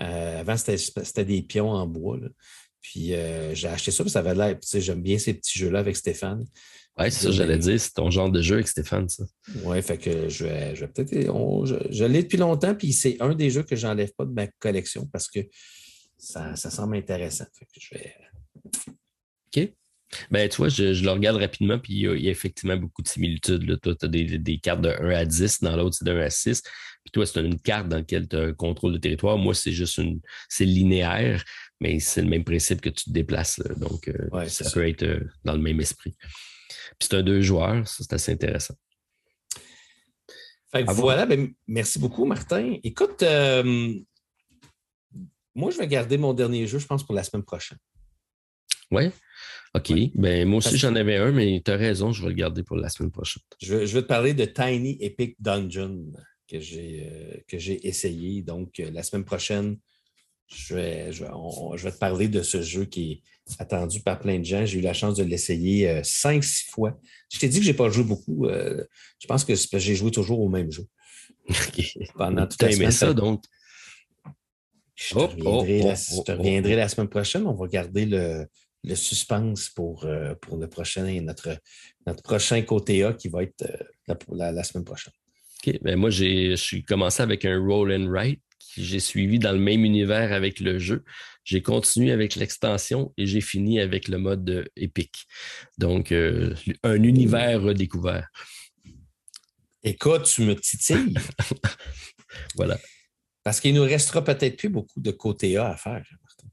Euh, 0.00 0.40
avant, 0.40 0.56
c'était 0.56 1.24
des 1.24 1.42
pions 1.42 1.70
en 1.70 1.86
bois. 1.86 2.18
Puis 2.80 3.14
euh, 3.14 3.54
j'ai 3.54 3.68
acheté 3.68 3.90
ça, 3.90 4.04
puis 4.04 4.10
ça 4.10 4.20
avait 4.20 4.34
l'air. 4.34 4.58
J'aime 4.74 5.02
bien 5.02 5.18
ces 5.18 5.34
petits 5.34 5.58
jeux-là 5.58 5.80
avec 5.80 5.96
Stéphane. 5.96 6.44
Oui, 6.96 7.10
c'est 7.10 7.24
ça, 7.24 7.30
j'allais 7.32 7.58
dire, 7.58 7.80
c'est 7.80 7.92
ton 7.92 8.08
genre 8.10 8.30
de 8.30 8.40
jeu 8.40 8.54
avec 8.54 8.68
Stéphane, 8.68 9.08
ça. 9.08 9.24
Oui, 9.64 9.82
fait 9.82 9.98
que 9.98 10.28
je 10.28 10.44
vais, 10.44 10.76
je 10.76 10.86
peut-être. 10.86 11.12
Je, 11.90 12.04
l'ai 12.04 12.22
depuis 12.22 12.38
longtemps, 12.38 12.74
puis 12.74 12.92
c'est 12.92 13.16
un 13.20 13.34
des 13.34 13.50
jeux 13.50 13.64
que 13.64 13.74
je 13.74 13.86
n'enlève 13.86 14.12
pas 14.16 14.24
de 14.24 14.32
ma 14.32 14.46
collection 14.46 15.06
parce 15.06 15.28
que 15.28 15.40
ça, 16.16 16.54
semble 16.56 16.96
intéressant. 16.96 17.46
Fait 17.58 17.64
que 17.64 17.80
je 17.80 17.94
vais. 17.94 18.14
OK. 19.56 19.72
Ben, 20.30 20.48
tu 20.48 20.58
vois, 20.58 20.68
je, 20.68 21.02
le 21.02 21.10
regarde 21.10 21.38
rapidement, 21.38 21.80
puis 21.80 21.94
il 21.94 22.20
y, 22.20 22.28
a, 22.28 22.30
effectivement 22.30 22.76
beaucoup 22.76 23.02
de 23.02 23.08
similitudes. 23.08 23.80
Toi, 23.80 23.96
tu 23.96 24.04
as 24.04 24.08
des, 24.08 24.58
cartes 24.58 24.82
de 24.82 24.90
1 24.90 25.10
à 25.10 25.24
10, 25.24 25.62
dans 25.62 25.76
l'autre, 25.76 25.96
c'est 25.98 26.04
de 26.04 26.12
1 26.12 26.20
à 26.20 26.30
6. 26.30 26.62
Puis 26.62 27.10
toi, 27.12 27.26
c'est 27.26 27.40
une 27.40 27.58
carte 27.58 27.88
dans 27.88 27.96
laquelle 27.96 28.28
tu 28.28 28.36
as 28.36 28.42
un 28.42 28.52
contrôle 28.52 28.92
de 28.92 28.98
territoire. 28.98 29.36
Moi, 29.36 29.54
c'est 29.54 29.72
juste 29.72 29.98
une. 29.98 30.20
C'est 30.48 30.64
linéaire, 30.64 31.42
mais 31.80 31.98
c'est 31.98 32.22
le 32.22 32.28
même 32.28 32.44
principe 32.44 32.80
que 32.80 32.90
tu 32.90 33.06
te 33.06 33.10
déplaces. 33.10 33.60
Donc, 33.78 34.06
euh, 34.06 34.46
ça 34.46 34.70
peut 34.70 34.86
être 34.86 35.02
euh, 35.02 35.20
dans 35.44 35.54
le 35.54 35.60
même 35.60 35.80
esprit. 35.80 36.14
Puis 36.98 37.08
c'est 37.08 37.16
un 37.16 37.22
deux 37.22 37.42
joueurs, 37.42 37.86
ça, 37.86 38.04
c'est 38.04 38.12
assez 38.12 38.32
intéressant. 38.32 38.74
voilà, 40.88 41.26
ben, 41.26 41.52
merci 41.66 41.98
beaucoup, 41.98 42.24
Martin. 42.24 42.76
Écoute, 42.82 43.22
euh, 43.22 43.94
moi, 45.54 45.70
je 45.70 45.78
vais 45.78 45.86
garder 45.86 46.18
mon 46.18 46.34
dernier 46.34 46.66
jeu, 46.66 46.78
je 46.78 46.86
pense, 46.86 47.04
pour 47.04 47.14
la 47.14 47.22
semaine 47.22 47.44
prochaine. 47.44 47.78
Oui? 48.90 49.10
OK. 49.74 49.92
Ben, 50.14 50.46
moi 50.48 50.58
aussi, 50.58 50.78
j'en 50.78 50.94
avais 50.94 51.16
un, 51.16 51.32
mais 51.32 51.60
tu 51.64 51.70
as 51.70 51.76
raison, 51.76 52.12
je 52.12 52.22
vais 52.22 52.28
le 52.28 52.34
garder 52.34 52.62
pour 52.62 52.76
la 52.76 52.88
semaine 52.88 53.10
prochaine. 53.10 53.42
Je, 53.60 53.76
vais 53.76 54.02
te 54.02 54.06
parler 54.06 54.34
de 54.34 54.44
Tiny 54.44 54.98
Epic 55.00 55.36
Dungeon 55.40 56.12
que 56.48 56.60
j'ai 56.60 57.08
euh, 57.10 57.78
essayé. 57.82 58.42
Donc, 58.42 58.78
euh, 58.78 58.90
la 58.92 59.02
semaine 59.02 59.24
prochaine, 59.24 59.78
je 60.48 60.74
vais, 60.74 61.12
je, 61.12 61.24
vais 61.24 61.92
te 61.92 61.98
parler 61.98 62.28
de 62.28 62.42
ce 62.42 62.62
jeu 62.62 62.84
qui 62.84 63.22
est 63.48 63.60
attendu 63.60 64.00
par 64.00 64.18
plein 64.18 64.38
de 64.38 64.44
gens. 64.44 64.64
J'ai 64.64 64.78
eu 64.78 64.82
la 64.82 64.92
chance 64.92 65.16
de 65.16 65.24
l'essayer 65.24 65.88
euh, 65.88 66.00
cinq, 66.02 66.44
six 66.44 66.70
fois. 66.70 66.98
Je 67.32 67.38
t'ai 67.38 67.48
dit 67.48 67.58
que 67.58 67.64
je 67.64 67.70
n'ai 67.70 67.76
pas 67.76 67.88
joué 67.90 68.04
beaucoup. 68.04 68.46
Euh, 68.46 68.84
je 69.18 69.26
pense 69.26 69.44
que 69.44 69.54
j'ai 69.54 69.94
joué 69.94 70.10
toujours 70.10 70.40
au 70.40 70.48
même 70.48 70.70
jeu. 70.70 70.86
Pendant 72.16 72.46
tout 72.46 72.56
la 72.60 72.90
ça, 72.90 73.12
donc? 73.12 73.44
Je 74.94 75.12
te, 75.12 75.18
reviendrai, 75.18 76.76
la, 76.76 76.88
semaine 76.88 77.08
prochaine. 77.08 77.46
On 77.46 77.54
va 77.54 77.66
garder 77.66 78.06
le, 78.06 78.94
suspense 78.94 79.68
pour, 79.70 80.04
euh, 80.04 80.34
pour 80.40 80.56
le 80.56 80.68
prochain, 80.68 81.20
notre, 81.20 81.58
notre 82.06 82.22
prochain 82.22 82.62
côté 82.62 83.02
A 83.02 83.12
qui 83.12 83.28
va 83.28 83.42
être 83.42 83.66
la, 84.28 84.62
semaine 84.62 84.84
prochaine. 84.84 85.12
OK. 85.66 85.78
Ben 85.82 85.96
moi, 85.96 86.10
je 86.10 86.54
suis 86.56 86.84
commencé 86.84 87.22
avec 87.22 87.44
un 87.44 87.58
roll 87.58 87.92
and 87.92 88.08
write 88.08 88.40
j'ai 88.76 89.00
suivi 89.00 89.38
dans 89.38 89.52
le 89.52 89.58
même 89.58 89.84
univers 89.84 90.32
avec 90.32 90.60
le 90.60 90.78
jeu. 90.78 91.04
J'ai 91.44 91.62
continué 91.62 92.12
avec 92.12 92.34
l'extension 92.36 93.12
et 93.16 93.26
j'ai 93.26 93.40
fini 93.40 93.80
avec 93.80 94.08
le 94.08 94.18
mode 94.18 94.70
épique. 94.76 95.26
Donc, 95.78 96.12
euh, 96.12 96.54
un 96.82 97.02
univers 97.02 97.62
redécouvert. 97.62 98.28
Écoute, 99.82 100.24
tu 100.24 100.42
me 100.42 100.54
titilles. 100.54 101.14
voilà. 102.56 102.78
Parce 103.42 103.60
qu'il 103.60 103.74
nous 103.74 103.82
restera 103.82 104.24
peut-être 104.24 104.56
plus 104.56 104.70
beaucoup 104.70 105.00
de 105.00 105.10
côté 105.10 105.56
A 105.58 105.68
à 105.70 105.76
faire, 105.76 106.04
Martin. 106.22 106.48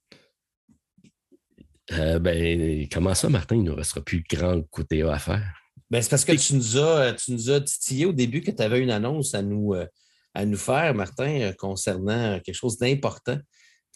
Euh, 1.93 2.19
ben, 2.19 2.87
comment 2.91 3.15
ça, 3.15 3.29
Martin? 3.29 3.55
Il 3.55 3.63
ne 3.63 3.69
nous 3.69 3.75
restera 3.75 4.01
plus 4.01 4.23
grand 4.29 4.61
côté 4.63 5.01
A 5.03 5.13
à 5.13 5.19
faire? 5.19 5.60
Ben, 5.91 6.01
c'est 6.01 6.09
parce 6.09 6.23
que 6.23 6.31
tu 6.31 6.55
nous, 6.55 6.77
as, 6.77 7.13
tu 7.13 7.33
nous 7.33 7.51
as 7.51 7.59
titillé 7.59 8.05
au 8.05 8.13
début 8.13 8.41
que 8.41 8.49
tu 8.49 8.63
avais 8.63 8.79
une 8.79 8.91
annonce 8.91 9.35
à 9.35 9.41
nous, 9.41 9.73
euh, 9.73 9.85
à 10.33 10.45
nous 10.45 10.57
faire, 10.57 10.95
Martin, 10.95 11.41
euh, 11.41 11.53
concernant 11.53 12.39
quelque 12.39 12.55
chose 12.55 12.77
d'important. 12.77 13.37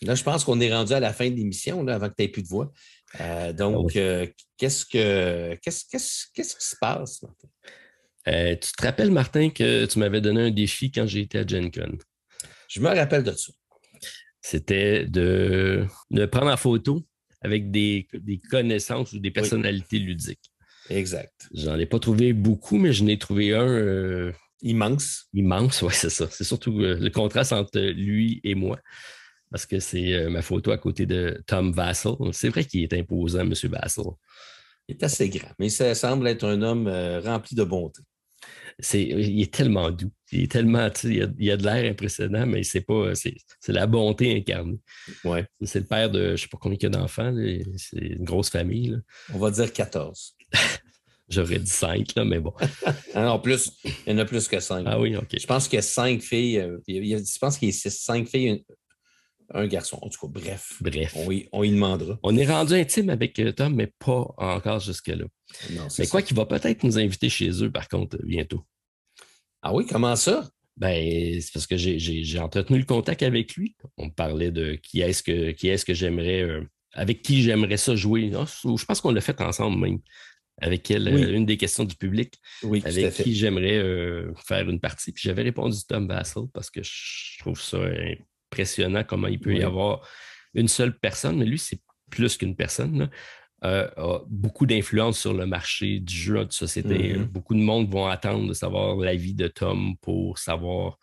Là, 0.01 0.13
je 0.13 0.23
pense 0.23 0.43
qu'on 0.43 0.59
est 0.59 0.73
rendu 0.73 0.91
à 0.91 0.99
la 0.99 1.13
fin 1.13 1.29
de 1.29 1.35
l'émission, 1.35 1.87
avant 1.87 2.09
que 2.09 2.15
tu 2.17 2.23
n'aies 2.23 2.27
plus 2.27 2.43
de 2.43 2.49
voix. 2.49 2.69
Euh, 3.21 3.53
donc, 3.53 3.93
ah 3.95 3.99
euh, 3.99 4.27
qu'est-ce, 4.57 4.85
que, 4.85 5.55
qu'est-ce, 5.63 5.85
qu'est-ce, 5.89 6.25
qu'est-ce 6.33 6.55
qui 6.57 6.65
se 6.65 6.75
passe, 6.79 7.23
Martin? 7.23 7.47
tu 8.27 8.71
te 8.73 8.83
rappelles, 8.83 9.11
Martin, 9.11 9.49
que 9.49 9.85
tu 9.85 9.99
m'avais 9.99 10.19
donné 10.19 10.41
un 10.41 10.51
défi 10.51 10.91
quand 10.91 11.07
j'ai 11.07 11.21
été 11.21 11.37
à 11.37 11.47
Gen 11.47 11.71
Con? 11.71 11.97
Je 12.67 12.81
me 12.81 12.89
rappelle 12.89 13.23
de 13.23 13.31
ça. 13.31 13.53
C'était 14.41 15.05
de, 15.05 15.85
de 16.11 16.25
prendre 16.25 16.51
en 16.51 16.57
photo 16.57 17.05
avec 17.41 17.71
des, 17.71 18.07
connaissances 18.49 19.13
ou 19.13 19.19
des 19.19 19.31
personnalités 19.31 19.99
ludiques. 19.99 20.51
Exact. 20.89 21.47
J'en 21.53 21.77
ai 21.77 21.85
pas 21.85 21.99
trouvé 21.99 22.33
beaucoup, 22.33 22.77
mais 22.77 22.93
je 22.93 23.03
n'ai 23.03 23.17
trouvé 23.17 23.53
un. 23.53 23.67
Euh, 23.67 24.31
immense. 24.61 25.25
Immense, 25.33 25.81
oui, 25.81 25.93
c'est 25.93 26.09
ça. 26.09 26.27
C'est 26.29 26.43
surtout 26.43 26.79
euh, 26.81 26.97
le 26.99 27.09
contraste 27.09 27.53
entre 27.53 27.79
lui 27.79 28.41
et 28.43 28.55
moi. 28.55 28.79
Parce 29.51 29.65
que 29.65 29.79
c'est 29.79 30.13
euh, 30.13 30.29
ma 30.29 30.41
photo 30.41 30.71
à 30.71 30.77
côté 30.77 31.05
de 31.05 31.41
Tom 31.47 31.71
Vassell. 31.71 32.13
C'est 32.31 32.49
vrai 32.49 32.65
qu'il 32.65 32.83
est 32.83 32.93
imposant, 32.93 33.41
M. 33.41 33.53
Vassell. 33.63 34.05
Il 34.87 34.95
est 34.95 35.03
assez 35.03 35.29
grand, 35.29 35.51
mais 35.57 35.69
ça 35.69 35.95
semble 35.95 36.27
être 36.27 36.43
un 36.43 36.61
homme 36.61 36.87
rempli 37.23 37.55
de 37.55 37.63
bonté 37.63 38.01
il 38.93 39.41
est 39.41 39.53
tellement 39.53 39.91
doux. 39.91 40.11
Il 40.31 40.43
est 40.43 40.51
tellement, 40.51 40.89
il 41.03 41.23
a, 41.23 41.27
il 41.37 41.51
a 41.51 41.57
de 41.57 41.63
l'air 41.63 41.91
impressionnant, 41.91 42.45
mais 42.45 42.63
c'est 42.63 42.81
pas, 42.81 43.13
c'est, 43.15 43.35
la 43.67 43.87
bonté 43.87 44.35
incarnée. 44.35 44.79
Ouais. 45.23 45.45
C'est 45.61 45.79
le 45.79 45.85
père 45.85 46.09
de, 46.09 46.27
je 46.27 46.31
ne 46.31 46.37
sais 46.37 46.47
pas 46.47 46.57
combien 46.59 46.77
il 46.79 46.83
y 46.83 46.85
a 46.87 46.89
d'enfants, 46.89 47.33
c'est 47.77 47.97
une 47.97 48.25
grosse 48.25 48.49
famille. 48.49 48.99
On 49.33 49.39
va 49.39 49.51
dire 49.51 49.71
14. 49.71 50.34
J'aurais 51.29 51.59
dit 51.59 51.71
5, 51.71 52.15
là, 52.15 52.23
mais 52.23 52.39
bon. 52.39 52.53
En 53.15 53.39
plus, 53.39 53.71
il 53.83 54.13
y 54.13 54.15
en 54.15 54.19
a 54.19 54.25
plus 54.25 54.47
que 54.47 54.59
5. 54.59 54.85
Ah 54.87 54.99
oui, 54.99 55.15
OK. 55.15 55.35
Je 55.39 55.47
pense 55.47 55.67
qu'il 55.67 55.77
y 55.77 55.79
a 55.79 55.81
5 55.81 56.21
filles. 56.21 56.59
Euh, 56.59 56.77
je 56.87 57.39
pense 57.39 57.57
qu'il 57.57 57.69
y 57.69 57.71
a 57.71 57.89
5 57.89 58.27
filles, 58.27 58.63
un 59.53 59.67
garçon. 59.67 59.97
En 60.01 60.09
tout 60.09 60.19
cas, 60.27 60.39
bref. 60.39 60.73
Bref. 60.81 61.13
On 61.15 61.31
y, 61.31 61.47
on 61.51 61.63
y 61.63 61.71
demandera. 61.71 62.19
On 62.21 62.37
est 62.37 62.45
rendu 62.45 62.73
intime 62.73 63.09
avec 63.09 63.39
euh, 63.39 63.51
Tom, 63.51 63.73
mais 63.73 63.87
pas 63.87 64.27
encore 64.37 64.79
jusque-là. 64.79 65.25
Mais 65.97 66.07
quoi 66.07 66.21
qu'il 66.21 66.35
va 66.35 66.45
peut-être 66.45 66.83
nous 66.83 66.99
inviter 66.99 67.29
chez 67.29 67.63
eux, 67.63 67.71
par 67.71 67.87
contre, 67.87 68.17
bientôt. 68.23 68.63
Ah 69.61 69.73
oui, 69.73 69.85
comment 69.87 70.15
ça? 70.15 70.47
Ben, 70.77 71.41
c'est 71.41 71.53
parce 71.53 71.67
que 71.67 71.77
j'ai 71.77 72.39
entretenu 72.39 72.77
le 72.77 72.85
contact 72.85 73.23
avec 73.23 73.55
lui. 73.55 73.75
On 73.97 74.07
me 74.07 74.11
parlait 74.11 74.51
de 74.51 74.75
qui 74.75 75.01
est-ce 75.01 75.23
que, 75.23 75.51
qui 75.51 75.69
est-ce 75.69 75.85
que 75.85 75.93
j'aimerais, 75.93 76.41
euh, 76.41 76.61
avec 76.91 77.21
qui 77.21 77.41
j'aimerais 77.41 77.77
ça 77.77 77.95
jouer. 77.95 78.31
Ah, 78.35 78.45
je 78.45 78.85
pense 78.85 79.01
qu'on 79.01 79.11
l'a 79.11 79.21
fait 79.21 79.39
ensemble 79.41 79.79
même. 79.79 79.99
Avec 80.61 80.89
elle, 80.89 81.07
euh, 81.09 81.33
une 81.33 81.45
des 81.45 81.57
questions 81.57 81.83
du 81.83 81.95
public. 81.95 82.39
Oui, 82.63 82.81
avec 82.85 83.13
qui 83.13 83.35
j'aimerais 83.35 83.83
faire 84.47 84.69
une 84.69 84.79
partie. 84.79 85.11
Puis 85.11 85.23
j'avais 85.25 85.43
répondu 85.43 85.77
Tom 85.87 86.07
Vassell 86.07 86.43
parce 86.53 86.69
que 86.69 86.81
je 86.81 87.39
trouve 87.39 87.59
ça 87.59 87.79
impressionnant 88.51 89.03
comment 89.03 89.27
il 89.27 89.39
peut 89.39 89.55
y 89.55 89.63
avoir 89.63 90.07
une 90.53 90.69
seule 90.69 90.97
personne, 90.97 91.37
mais 91.37 91.45
lui, 91.45 91.59
c'est 91.59 91.81
plus 92.09 92.37
qu'une 92.37 92.55
personne, 92.55 93.09
euh, 93.63 93.89
a 93.97 94.19
beaucoup 94.27 94.65
d'influence 94.65 95.19
sur 95.19 95.33
le 95.33 95.45
marché 95.45 95.99
du 95.99 96.15
jeu 96.15 96.45
de 96.45 96.51
société. 96.51 97.13
Mm-hmm. 97.13 97.25
Beaucoup 97.25 97.55
de 97.55 97.59
monde 97.59 97.89
vont 97.91 98.05
attendre 98.07 98.47
de 98.47 98.53
savoir 98.53 98.95
l'avis 98.95 99.33
de 99.33 99.47
Tom 99.47 99.95
pour 100.01 100.37
savoir 100.37 100.99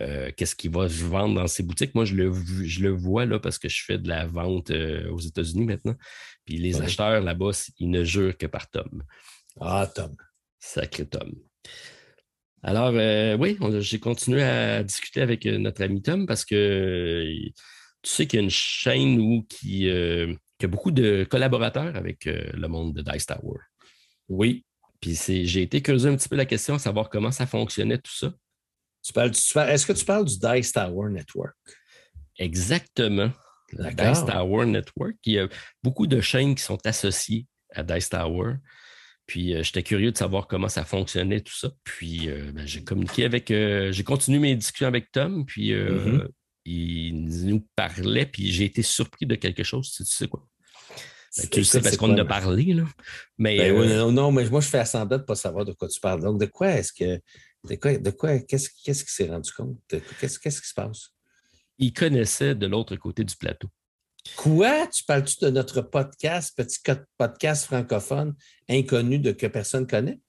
euh, 0.00 0.32
qu'est-ce 0.36 0.56
qu'il 0.56 0.72
va 0.72 0.86
vendre 0.86 1.36
dans 1.36 1.46
ses 1.46 1.62
boutiques. 1.62 1.94
Moi, 1.94 2.04
je 2.04 2.14
le, 2.14 2.32
je 2.64 2.82
le 2.82 2.90
vois 2.90 3.26
là 3.26 3.38
parce 3.38 3.58
que 3.58 3.68
je 3.68 3.84
fais 3.84 3.98
de 3.98 4.08
la 4.08 4.26
vente 4.26 4.70
euh, 4.70 5.08
aux 5.10 5.20
États-Unis 5.20 5.66
maintenant. 5.66 5.94
Puis 6.44 6.56
les 6.56 6.80
acheteurs 6.80 7.20
là-bas, 7.20 7.50
ils 7.78 7.90
ne 7.90 8.02
jurent 8.02 8.36
que 8.36 8.46
par 8.46 8.68
Tom. 8.70 9.04
Ah, 9.60 9.88
Tom. 9.94 10.14
Sacré 10.58 11.06
Tom. 11.06 11.32
Alors, 12.62 12.92
euh, 12.94 13.36
oui, 13.36 13.56
j'ai 13.80 14.00
continué 14.00 14.42
à 14.42 14.82
discuter 14.82 15.20
avec 15.20 15.44
notre 15.44 15.82
ami 15.82 16.02
Tom 16.02 16.26
parce 16.26 16.44
que 16.44 17.24
tu 18.02 18.10
sais 18.10 18.26
qu'il 18.26 18.38
y 18.38 18.40
a 18.40 18.44
une 18.44 18.50
chaîne 18.50 19.20
où 19.20 19.46
qui, 19.48 19.88
a 19.90 20.66
beaucoup 20.66 20.90
de 20.90 21.26
collaborateurs 21.28 21.94
avec 21.94 22.24
le 22.24 22.66
monde 22.68 22.94
de 22.94 23.02
Dice 23.02 23.26
Tower. 23.26 23.60
Oui. 24.28 24.64
Puis 25.00 25.14
j'ai 25.44 25.62
été 25.62 25.82
curieux 25.82 26.06
un 26.06 26.16
petit 26.16 26.28
peu 26.28 26.36
la 26.36 26.46
question, 26.46 26.76
à 26.76 26.78
savoir 26.78 27.10
comment 27.10 27.30
ça 27.30 27.46
fonctionnait 27.46 27.98
tout 27.98 28.14
ça. 28.14 28.32
Est-ce 29.04 29.86
que 29.86 29.92
tu 29.92 30.04
parles 30.04 30.24
du 30.24 30.38
Dice 30.38 30.72
Tower 30.72 31.10
Network? 31.10 31.54
Exactement. 32.38 33.30
Le 33.72 33.90
Dice 33.90 34.24
Tower 34.24 34.66
Network. 34.66 35.16
Il 35.24 35.32
y 35.34 35.38
a 35.38 35.48
beaucoup 35.82 36.06
de 36.06 36.20
chaînes 36.20 36.54
qui 36.54 36.62
sont 36.62 36.78
associées 36.86 37.46
à 37.70 37.82
Dice 37.82 38.08
Tower. 38.08 38.54
Puis 39.26 39.54
euh, 39.54 39.62
j'étais 39.62 39.82
curieux 39.82 40.12
de 40.12 40.18
savoir 40.18 40.46
comment 40.46 40.68
ça 40.68 40.84
fonctionnait, 40.84 41.40
tout 41.40 41.54
ça. 41.54 41.70
Puis 41.82 42.28
euh, 42.28 42.52
ben, 42.52 42.66
j'ai 42.66 42.84
communiqué 42.84 43.24
avec, 43.24 43.50
euh, 43.50 43.90
j'ai 43.90 44.04
continué 44.04 44.38
mes 44.38 44.54
discussions 44.54 44.86
avec 44.86 45.10
Tom, 45.12 45.46
puis 45.46 45.70
mm-hmm. 45.70 46.28
il 46.66 47.46
nous 47.46 47.66
parlait, 47.74 48.26
puis 48.26 48.52
j'ai 48.52 48.64
été 48.64 48.82
surpris 48.82 49.26
de 49.26 49.34
quelque 49.34 49.62
chose. 49.62 49.90
Tu 49.92 50.04
sais 50.04 50.28
quoi? 50.28 50.46
Ben, 51.38 51.48
tu 51.48 51.64
sais 51.64 51.80
parce 51.80 51.96
qu'on 51.96 52.12
en 52.12 52.18
a 52.18 52.24
parlé, 52.24 52.74
là. 52.74 52.84
Mais, 53.38 53.72
ben 53.72 54.10
non, 54.10 54.30
mais 54.30 54.48
moi, 54.50 54.60
je 54.60 54.68
fais 54.68 54.84
semblant 54.84 55.16
de 55.16 55.22
ne 55.22 55.26
pas 55.26 55.34
savoir 55.34 55.64
de 55.64 55.72
quoi 55.72 55.88
tu 55.88 55.98
parles. 55.98 56.20
Donc, 56.20 56.38
de 56.38 56.46
quoi 56.46 56.70
est-ce 56.72 56.92
que. 56.92 57.20
De 57.64 57.76
quoi, 57.76 57.96
de 57.96 58.10
quoi 58.10 58.38
qu'est-ce, 58.40 58.68
qu'est-ce 58.84 59.04
qui 59.04 59.12
s'est 59.12 59.28
rendu 59.28 59.50
compte? 59.52 59.78
Qu'est-ce, 59.88 60.38
qu'est-ce 60.38 60.60
qui 60.60 60.68
se 60.68 60.74
passe? 60.74 61.08
Il 61.78 61.92
connaissait 61.92 62.54
de 62.54 62.66
l'autre 62.66 62.96
côté 62.96 63.24
du 63.24 63.34
plateau. 63.36 63.68
Quoi? 64.36 64.86
Tu 64.88 65.04
parles-tu 65.04 65.44
de 65.44 65.50
notre 65.50 65.82
podcast, 65.82 66.56
petit 66.56 66.78
podcast 67.18 67.66
francophone 67.66 68.34
inconnu 68.68 69.18
de 69.18 69.32
que 69.32 69.46
personne 69.46 69.86
connaît? 69.86 70.20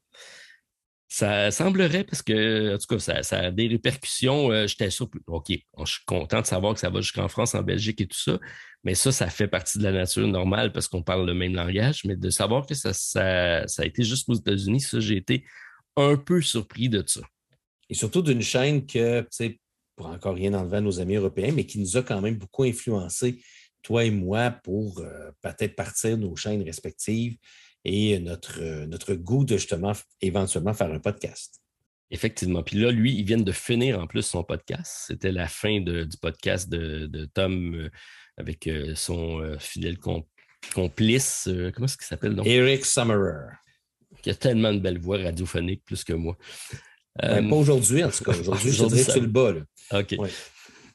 Ça 1.07 1.49
semblerait 1.51 2.03
parce 2.03 2.21
que, 2.21 2.75
en 2.75 2.77
tout 2.77 2.87
cas, 2.97 3.21
ça, 3.23 3.37
a 3.37 3.51
des 3.51 3.67
répercussions. 3.67 4.51
Euh, 4.51 4.67
j'étais 4.67 4.89
sûr, 4.89 5.09
OK, 5.27 5.47
je 5.49 5.85
suis 5.85 6.03
content 6.05 6.41
de 6.41 6.45
savoir 6.45 6.73
que 6.73 6.79
ça 6.79 6.89
va 6.89 6.99
jusqu'en 6.99 7.29
France, 7.29 7.55
en 7.55 7.61
Belgique 7.61 8.01
et 8.01 8.07
tout 8.07 8.19
ça, 8.19 8.37
mais 8.83 8.95
ça, 8.95 9.11
ça 9.13 9.29
fait 9.29 9.47
partie 9.47 9.77
de 9.77 9.83
la 9.83 9.93
nature 9.93 10.27
normale 10.27 10.73
parce 10.73 10.87
qu'on 10.89 11.03
parle 11.03 11.25
le 11.25 11.33
même 11.33 11.53
langage, 11.53 12.03
mais 12.05 12.17
de 12.17 12.29
savoir 12.29 12.65
que 12.65 12.73
ça, 12.73 12.91
ça, 12.91 13.65
a 13.77 13.85
été 13.85 14.03
juste 14.03 14.27
aux 14.27 14.33
États-Unis, 14.33 14.81
ça, 14.81 14.99
j'ai 14.99 15.15
été 15.15 15.45
un 15.95 16.17
peu 16.17 16.41
surpris 16.41 16.89
de 16.89 17.03
ça. 17.05 17.21
Et 17.89 17.93
surtout 17.93 18.21
d'une 18.21 18.41
chaîne 18.41 18.85
que, 18.85 19.21
tu 19.21 19.27
sais, 19.31 19.59
pour 19.95 20.07
encore 20.07 20.35
rien 20.35 20.53
enlever 20.53 20.77
à 20.77 20.81
nos 20.81 20.99
amis 20.99 21.15
européens, 21.15 21.51
mais 21.53 21.65
qui 21.65 21.79
nous 21.79 21.97
a 21.97 22.03
quand 22.03 22.21
même 22.21 22.37
beaucoup 22.37 22.63
influencé 22.63 23.39
toi 23.85 24.03
et 24.03 24.09
moi, 24.09 24.49
pour 24.49 24.99
euh, 24.99 25.29
peut-être 25.41 25.75
partir 25.75 26.17
nos 26.17 26.35
chaînes 26.35 26.63
respectives 26.63 27.37
et 27.83 28.17
notre, 28.17 28.59
euh, 28.59 28.87
notre 28.87 29.13
goût 29.13 29.45
de 29.45 29.57
justement 29.57 29.93
éventuellement 30.21 30.73
faire 30.73 30.91
un 30.91 30.99
podcast. 30.99 31.61
Effectivement. 32.09 32.63
Puis 32.63 32.79
là, 32.79 32.89
lui, 32.89 33.13
il 33.13 33.23
vient 33.25 33.37
de 33.37 33.51
finir 33.51 33.99
en 33.99 34.07
plus 34.07 34.23
son 34.23 34.43
podcast. 34.43 35.05
C'était 35.07 35.31
la 35.31 35.47
fin 35.47 35.81
du 35.81 36.17
podcast 36.19 36.67
de, 36.67 37.25
Tom 37.35 37.75
euh, 37.75 37.89
avec 38.37 38.67
son 38.95 39.55
fidèle 39.59 39.97
complice. 40.73 41.43
comment 41.73 41.85
est-ce 41.85 41.97
qu'il 41.97 42.07
s'appelle 42.07 42.35
donc? 42.35 42.47
Eric 42.47 42.85
Summerer. 42.85 43.53
Qui 44.25 44.31
a 44.31 44.33
tellement 44.33 44.73
de 44.73 44.79
belles 44.79 44.97
voix 44.97 45.19
radiophoniques, 45.19 45.85
plus 45.85 46.03
que 46.03 46.13
moi. 46.13 46.35
Ben, 47.21 47.47
pas 47.47 47.55
aujourd'hui, 47.57 48.03
en 48.03 48.09
tout 48.09 48.23
cas. 48.23 48.31
Aujourd'hui, 48.31 48.71
je 48.71 48.85
dirais 48.85 49.05
que 49.05 49.11
tu 49.11 49.19
le 49.19 49.27
bas. 49.27 49.53
OK. 49.91 50.15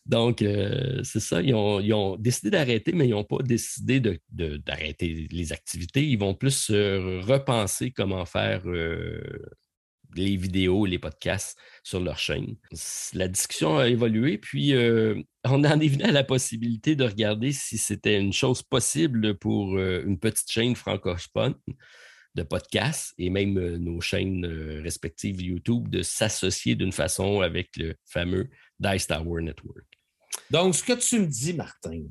Donc, 0.05 0.43
euh, 0.43 1.01
c'est 1.05 1.20
ça, 1.20 1.41
ils 1.41 1.55
ont, 1.55 2.16
décidé 2.16 2.51
d'arrêter, 2.51 2.91
mais 2.91 3.07
ils 3.07 3.12
n'ont 3.12 3.22
pas 3.22 3.39
décidé 3.39 4.01
d'arrêter 4.33 5.28
les 5.31 5.53
activités. 5.53 6.05
Ils 6.05 6.18
vont 6.18 6.35
plus 6.35 6.72
repenser 6.72 7.93
comment 7.93 8.24
faire 8.24 8.62
euh, 8.66 9.20
les 10.16 10.35
vidéos, 10.35 10.85
les 10.87 10.99
podcasts 10.99 11.57
sur 11.85 12.01
leur 12.01 12.18
chaîne. 12.18 12.57
La 13.14 13.28
discussion 13.28 13.78
a 13.78 13.87
évolué, 13.87 14.39
puis 14.39 14.74
euh, 14.74 15.22
on 15.45 15.62
en 15.62 15.78
est 15.78 15.87
venu 15.87 16.03
à 16.03 16.11
la 16.11 16.24
possibilité 16.24 16.97
de 16.97 17.05
regarder 17.05 17.53
si 17.53 17.78
c'était 17.78 18.18
une 18.18 18.33
chose 18.33 18.61
possible 18.61 19.37
pour 19.37 19.78
une 19.78 20.18
petite 20.18 20.51
chaîne 20.51 20.74
francophone 20.74 21.55
de 22.35 22.43
podcasts 22.43 23.12
et 23.19 23.31
même 23.31 23.55
nos 23.77 24.01
chaînes 24.01 24.47
respectives 24.82 25.40
YouTube 25.40 25.89
de 25.89 26.02
s'associer 26.02 26.74
d'une 26.74 26.93
façon 26.93 27.40
avec 27.40 27.77
le 27.77 27.94
fameux 28.05 28.48
Dice 28.78 29.07
Tower 29.07 29.43
Network. 29.43 29.86
Donc, 30.51 30.74
ce 30.74 30.82
que 30.82 30.93
tu 30.93 31.20
me 31.20 31.27
dis, 31.27 31.52
Martin, 31.52 32.02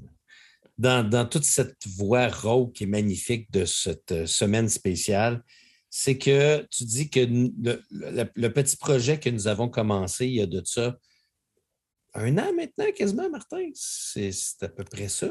dans, 0.78 1.28
toute 1.28 1.44
cette 1.44 1.86
voix 1.88 2.28
rauque 2.28 2.82
et 2.82 2.86
magnifique 2.86 3.52
de 3.52 3.66
cette 3.66 4.12
euh, 4.14 4.26
semaine 4.26 4.70
spéciale, 4.70 5.44
c'est 5.90 6.18
que 6.18 6.66
tu 6.72 6.86
dis 6.86 7.10
que 7.10 7.20
le, 7.20 8.48
petit 8.50 8.78
projet 8.78 9.20
que 9.20 9.30
nous 9.30 9.48
avons 9.48 9.68
commencé 9.68 10.28
il 10.28 10.36
y 10.36 10.42
a 10.42 10.46
de 10.46 10.62
ça 10.64 10.98
un 12.14 12.38
an 12.38 12.54
maintenant, 12.54 12.92
quasiment, 12.96 13.30
Martin? 13.30 13.70
C'est 13.74 14.32
à 14.62 14.70
peu 14.70 14.84
près 14.84 15.10
ça, 15.10 15.30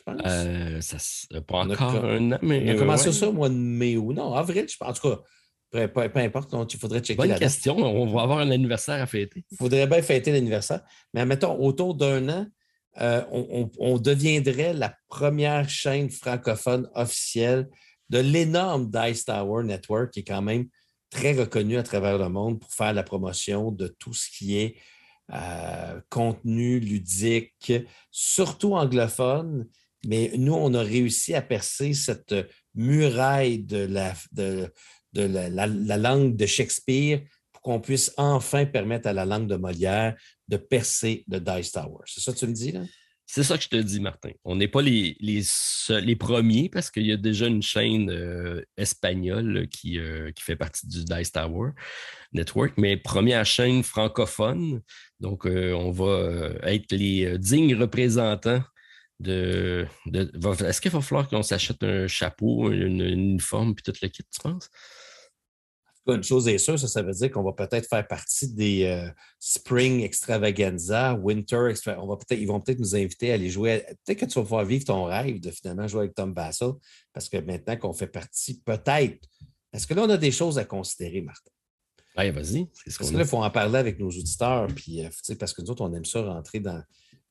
je 0.00 0.12
pense. 0.12 0.20
Euh, 0.26 0.80
ça, 0.80 1.40
pas 1.42 1.58
encore 1.58 2.04
un 2.04 2.32
an, 2.32 2.38
mais. 2.42 2.70
On 2.70 2.74
a 2.74 2.78
commencé 2.78 3.12
ça 3.12 3.28
au 3.28 3.32
mois 3.32 3.48
de 3.48 3.54
mai 3.54 3.96
ou 3.96 4.12
non, 4.12 4.34
avril, 4.34 4.66
je 4.68 4.76
pense. 4.76 4.88
En 4.88 4.92
tout 4.92 5.08
cas, 5.08 5.22
peu, 5.70 6.20
importe, 6.20 6.52
il 6.72 6.78
faudrait 6.78 7.00
checker 7.00 7.16
Bonne 7.16 7.38
question. 7.38 7.76
On 7.76 8.12
va 8.12 8.22
avoir 8.22 8.38
un 8.38 8.50
anniversaire 8.50 9.00
à 9.00 9.06
fêter. 9.06 9.44
Il 9.50 9.56
faudrait 9.56 9.86
bien 9.86 10.02
fêter 10.02 10.32
l'anniversaire. 10.32 10.82
Mais 11.14 11.24
mettons, 11.24 11.58
autour 11.60 11.94
d'un 11.94 12.28
an, 12.28 12.46
euh, 13.00 13.22
on, 13.78 13.98
deviendrait 13.98 14.74
la 14.74 14.94
première 15.08 15.68
chaîne 15.68 16.10
francophone 16.10 16.90
officielle 16.94 17.68
de 18.08 18.18
l'énorme 18.18 18.90
Dice 18.90 19.24
Tower 19.24 19.62
Network, 19.62 20.10
qui 20.10 20.20
est 20.20 20.24
quand 20.24 20.42
même 20.42 20.66
très 21.08 21.32
reconnu 21.32 21.76
à 21.76 21.84
travers 21.84 22.18
le 22.18 22.28
monde 22.28 22.58
pour 22.58 22.72
faire 22.72 22.92
la 22.92 23.04
promotion 23.04 23.70
de 23.70 23.86
tout 23.86 24.12
ce 24.12 24.28
qui 24.28 24.58
est 24.58 24.76
euh, 25.32 26.00
contenu 26.08 26.80
ludique, 26.80 27.72
surtout 28.10 28.74
anglophone. 28.74 29.66
Mais 30.06 30.32
nous, 30.36 30.54
on 30.54 30.72
a 30.74 30.82
réussi 30.82 31.34
à 31.34 31.42
percer 31.42 31.92
cette 31.92 32.34
muraille 32.74 33.62
de 33.62 33.88
la, 35.14 35.96
langue 35.96 36.36
de 36.36 36.46
Shakespeare 36.46 37.22
pour 37.52 37.62
qu'on 37.62 37.80
puisse 37.80 38.12
enfin 38.16 38.64
permettre 38.66 39.08
à 39.08 39.12
la 39.12 39.24
langue 39.24 39.46
de 39.46 39.56
Molière 39.56 40.16
de 40.48 40.56
percer 40.56 41.24
le 41.28 41.38
Dice 41.38 41.72
Tower. 41.72 42.04
C'est 42.06 42.20
ça 42.20 42.32
que 42.32 42.38
tu 42.38 42.46
me 42.46 42.52
dis, 42.52 42.72
là? 42.72 42.82
C'est 43.32 43.44
ça 43.44 43.56
que 43.56 43.62
je 43.62 43.68
te 43.68 43.76
dis, 43.76 44.00
Martin. 44.00 44.30
On 44.42 44.56
n'est 44.56 44.66
pas 44.66 44.82
les, 44.82 45.14
premiers 46.18 46.68
parce 46.68 46.90
qu'il 46.90 47.06
y 47.06 47.12
a 47.12 47.16
déjà 47.16 47.46
une 47.46 47.62
chaîne 47.62 48.10
euh, 48.10 48.60
espagnole 48.76 49.68
qui, 49.68 50.00
euh, 50.00 50.32
qui, 50.32 50.42
fait 50.42 50.56
partie 50.56 50.88
du 50.88 51.04
Dice 51.04 51.30
Tower 51.30 51.70
Network, 52.32 52.72
mais 52.76 52.96
première 52.96 53.46
chaîne 53.46 53.84
francophone. 53.84 54.82
Donc, 55.20 55.46
euh, 55.46 55.72
on 55.74 55.92
va 55.92 56.50
être 56.64 56.90
les 56.90 57.38
dignes 57.38 57.76
représentants 57.76 58.64
de. 59.20 59.86
Est-ce 60.12 60.80
qu'il 60.80 60.90
va 60.90 61.00
falloir 61.00 61.28
qu'on 61.28 61.42
s'achète 61.42 61.82
un 61.82 62.06
chapeau, 62.06 62.70
une, 62.70 63.00
uniforme, 63.00 63.74
puis 63.74 63.82
tout 63.82 63.92
le 64.02 64.08
kit, 64.08 64.24
tu 64.24 64.40
penses? 64.42 64.68
Une 66.06 66.24
chose 66.24 66.48
est 66.48 66.58
sûre, 66.58 66.78
ça, 66.78 66.88
ça 66.88 67.02
veut 67.02 67.12
dire 67.12 67.30
qu'on 67.30 67.44
va 67.44 67.52
peut-être 67.52 67.86
faire 67.86 68.04
partie 68.08 68.52
des 68.52 68.84
euh, 68.84 69.08
Spring 69.38 70.02
Extravaganza, 70.02 71.14
Winter 71.14 71.68
Extravaganza. 71.70 72.04
On 72.04 72.08
va 72.08 72.16
peut-être, 72.16 72.40
ils 72.40 72.48
vont 72.48 72.60
peut-être 72.60 72.80
nous 72.80 72.96
inviter 72.96 73.30
à 73.30 73.34
aller 73.34 73.50
jouer. 73.50 73.84
Peut-être 74.04 74.18
que 74.18 74.24
tu 74.24 74.34
vas 74.34 74.42
pouvoir 74.42 74.64
vivre 74.64 74.84
ton 74.86 75.04
rêve 75.04 75.38
de 75.38 75.50
finalement 75.50 75.86
jouer 75.86 76.00
avec 76.00 76.14
Tom 76.14 76.32
Vassell, 76.32 76.72
parce 77.12 77.28
que 77.28 77.36
maintenant 77.36 77.76
qu'on 77.76 77.92
fait 77.92 78.08
partie, 78.08 78.60
peut-être. 78.60 79.28
Est-ce 79.72 79.86
que 79.86 79.94
là, 79.94 80.02
on 80.02 80.10
a 80.10 80.16
des 80.16 80.32
choses 80.32 80.58
à 80.58 80.64
considérer, 80.64 81.20
Martin? 81.20 81.50
Oui, 82.16 82.30
vas-y. 82.30 82.66
Parce 82.84 82.98
que 82.98 83.14
là, 83.14 83.20
il 83.20 83.28
faut 83.28 83.36
en 83.36 83.50
parler 83.50 83.78
avec 83.78 84.00
nos 84.00 84.08
auditeurs, 84.08 84.66
puis, 84.74 85.04
euh, 85.04 85.34
parce 85.38 85.52
que 85.52 85.62
nous 85.62 85.70
autres, 85.70 85.82
on 85.82 85.94
aime 85.94 86.04
ça 86.04 86.22
rentrer 86.22 86.58
dans, 86.58 86.82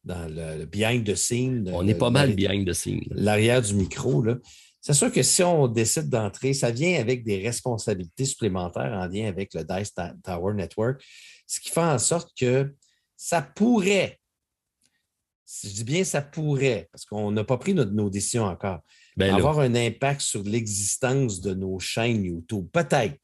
dans 0.10 0.28
le, 0.28 0.66
behind 0.66 1.06
the 1.06 1.16
scene. 1.16 1.70
On 1.72 1.88
est 1.88 1.96
pas 1.96 2.10
mal 2.10 2.36
behind 2.36 2.68
the 2.68 2.74
scene. 2.74 3.06
L'arrière 3.12 3.62
du 3.62 3.76
micro, 3.76 4.24
là. 4.24 4.38
C'est 4.82 4.94
sûr 4.94 5.12
que 5.12 5.22
si 5.22 5.44
on 5.44 5.68
décide 5.68 6.10
d'entrer, 6.10 6.54
ça 6.54 6.72
vient 6.72 7.00
avec 7.00 7.24
des 7.24 7.44
responsabilités 7.44 8.26
supplémentaires 8.26 8.94
en 8.94 9.08
lien 9.08 9.28
avec 9.28 9.54
le 9.54 9.64
Dice 9.64 9.94
Tower 10.24 10.54
Network, 10.54 11.04
ce 11.46 11.60
qui 11.60 11.70
fait 11.70 11.82
en 11.82 12.00
sorte 12.00 12.32
que 12.38 12.74
ça 13.18 13.42
pourrait, 13.42 14.18
je 15.64 15.70
dis 15.70 15.84
bien 15.84 16.04
ça 16.06 16.22
pourrait, 16.22 16.88
parce 16.92 17.04
qu'on 17.06 17.32
n'a 17.32 17.44
pas 17.44 17.58
pris 17.58 17.74
nos 17.74 18.10
décisions 18.10 18.46
encore, 18.46 18.80
ben 19.18 19.36
avoir 19.36 19.60
un 19.60 19.76
impact 19.76 20.22
sur 20.22 20.44
l'existence 20.44 21.42
de 21.42 21.54
nos 21.54 21.78
chaînes 21.80 22.24
YouTube. 22.24 22.68
Peut-être. 22.72 23.18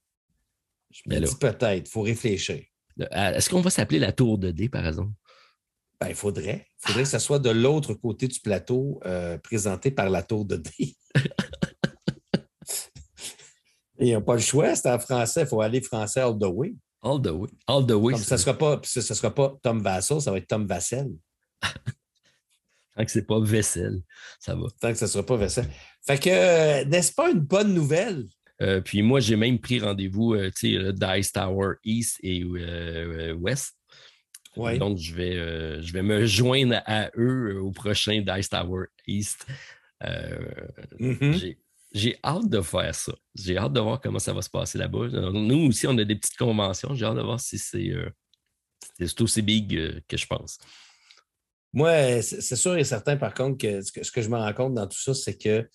Je 0.91 1.01
me 1.05 1.15
ben 1.15 1.23
dis 1.23 1.35
peut-être, 1.39 1.87
il 1.87 1.89
faut 1.89 2.01
réfléchir. 2.01 2.61
Est-ce 3.11 3.49
qu'on 3.49 3.61
va 3.61 3.69
s'appeler 3.69 3.99
la 3.99 4.11
tour 4.11 4.37
de 4.37 4.51
D, 4.51 4.67
par 4.67 4.85
exemple? 4.85 5.11
Ben, 5.99 6.09
il 6.09 6.15
faudrait. 6.15 6.67
Il 6.79 6.87
faudrait 6.87 7.03
que 7.03 7.09
ça 7.09 7.19
soit 7.19 7.39
de 7.39 7.49
l'autre 7.49 7.93
côté 7.93 8.27
du 8.27 8.39
plateau, 8.39 8.99
euh, 9.05 9.37
présenté 9.37 9.91
par 9.91 10.09
la 10.09 10.23
tour 10.23 10.45
de 10.45 10.57
D. 10.57 10.71
Ils 13.97 14.13
n'ont 14.13 14.21
pas 14.21 14.35
le 14.35 14.41
choix, 14.41 14.75
c'est 14.75 14.91
en 14.91 14.99
français. 14.99 15.43
Il 15.43 15.47
faut 15.47 15.61
aller 15.61 15.79
français 15.79 16.19
all 16.19 16.37
the 16.37 16.47
way. 16.47 16.75
All 17.01 17.21
the 17.21 17.27
way. 17.27 17.49
All 17.67 17.85
the 17.85 17.91
way. 17.91 18.17
ça 18.17 18.35
ne 18.35 18.39
sera, 18.41 18.57
pas, 18.57 18.81
sera 18.83 19.33
pas 19.33 19.55
Tom 19.63 19.81
Vassel, 19.81 20.19
ça 20.19 20.31
va 20.31 20.37
être 20.37 20.47
Tom 20.47 20.65
Vassel. 20.65 21.07
Tant 22.95 23.05
que 23.05 23.11
ce 23.11 23.19
n'est 23.19 23.25
pas 23.25 23.39
Vessel, 23.39 24.01
ça 24.39 24.55
va. 24.55 24.67
Tant 24.79 24.91
que 24.91 24.97
ce 24.97 25.05
ne 25.05 25.09
sera 25.09 25.25
pas 25.25 25.37
Vessel. 25.37 25.69
Fait 26.05 26.17
que, 26.19 26.29
euh, 26.29 26.85
n'est-ce 26.85 27.13
pas 27.13 27.31
une 27.31 27.39
bonne 27.39 27.73
nouvelle? 27.73 28.25
Euh, 28.61 28.81
puis 28.81 29.01
moi, 29.01 29.19
j'ai 29.19 29.35
même 29.35 29.59
pris 29.59 29.79
rendez-vous, 29.79 30.35
tu 30.55 30.77
sais, 30.77 30.93
Dice 30.93 31.31
Tower 31.31 31.75
East 31.83 32.19
et 32.21 32.43
West. 33.33 33.75
Ouais. 34.57 34.77
Donc, 34.77 34.97
je 34.97 35.13
vais, 35.13 35.81
je 35.81 35.93
vais 35.93 36.03
me 36.03 36.25
joindre 36.25 36.81
à 36.85 37.09
eux 37.17 37.59
au 37.61 37.71
prochain 37.71 38.23
Dice 38.25 38.49
Tower 38.49 38.85
East. 39.07 39.45
Mm-hmm. 40.01 41.55
J'ai 41.95 42.19
hâte 42.25 42.49
de 42.49 42.59
faire 42.61 42.93
ça. 42.93 43.13
J'ai 43.35 43.57
hâte 43.57 43.71
de 43.71 43.79
voir 43.79 44.01
comment 44.01 44.19
ça 44.19 44.33
va 44.33 44.41
se 44.41 44.49
passer 44.49 44.77
là-bas. 44.77 45.07
Nous 45.07 45.69
aussi, 45.69 45.87
on 45.87 45.97
a 45.97 46.03
des 46.03 46.17
petites 46.17 46.35
conventions. 46.35 46.93
J'ai 46.93 47.05
hâte 47.05 47.15
de 47.15 47.21
voir 47.21 47.39
si 47.39 47.57
c'est 47.57 47.89
euh, 47.89 48.09
aussi 49.21 49.41
big 49.41 49.73
euh, 49.77 50.01
que 50.05 50.17
je 50.17 50.27
pense. 50.27 50.57
Moi, 51.71 52.21
c'est 52.21 52.57
sûr 52.57 52.75
et 52.75 52.83
certain, 52.83 53.15
par 53.15 53.33
contre, 53.33 53.59
que 53.59 53.81
ce, 53.81 54.11
que 54.11 54.21
je 54.21 54.27
me 54.27 54.35
rends 54.35 54.53
compte 54.53 54.73
dans 54.73 54.87
tout 54.87 54.99
ça, 54.99 55.13
c'est 55.13 55.37
que 55.37 55.69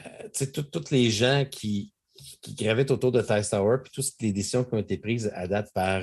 euh, 0.00 0.48
tous 0.72 0.90
les 0.90 1.10
gens 1.10 1.44
qui, 1.44 1.92
qui, 2.40 2.54
gravitent 2.54 2.90
autour 2.90 3.12
de 3.12 3.20
Tice 3.20 3.50
Tower, 3.50 3.78
puis 3.84 3.92
toutes 3.92 4.06
les 4.22 4.32
décisions 4.32 4.64
qui 4.64 4.72
ont 4.72 4.78
été 4.78 4.96
prises 4.96 5.30
à 5.34 5.46
date 5.46 5.70
par 5.74 6.02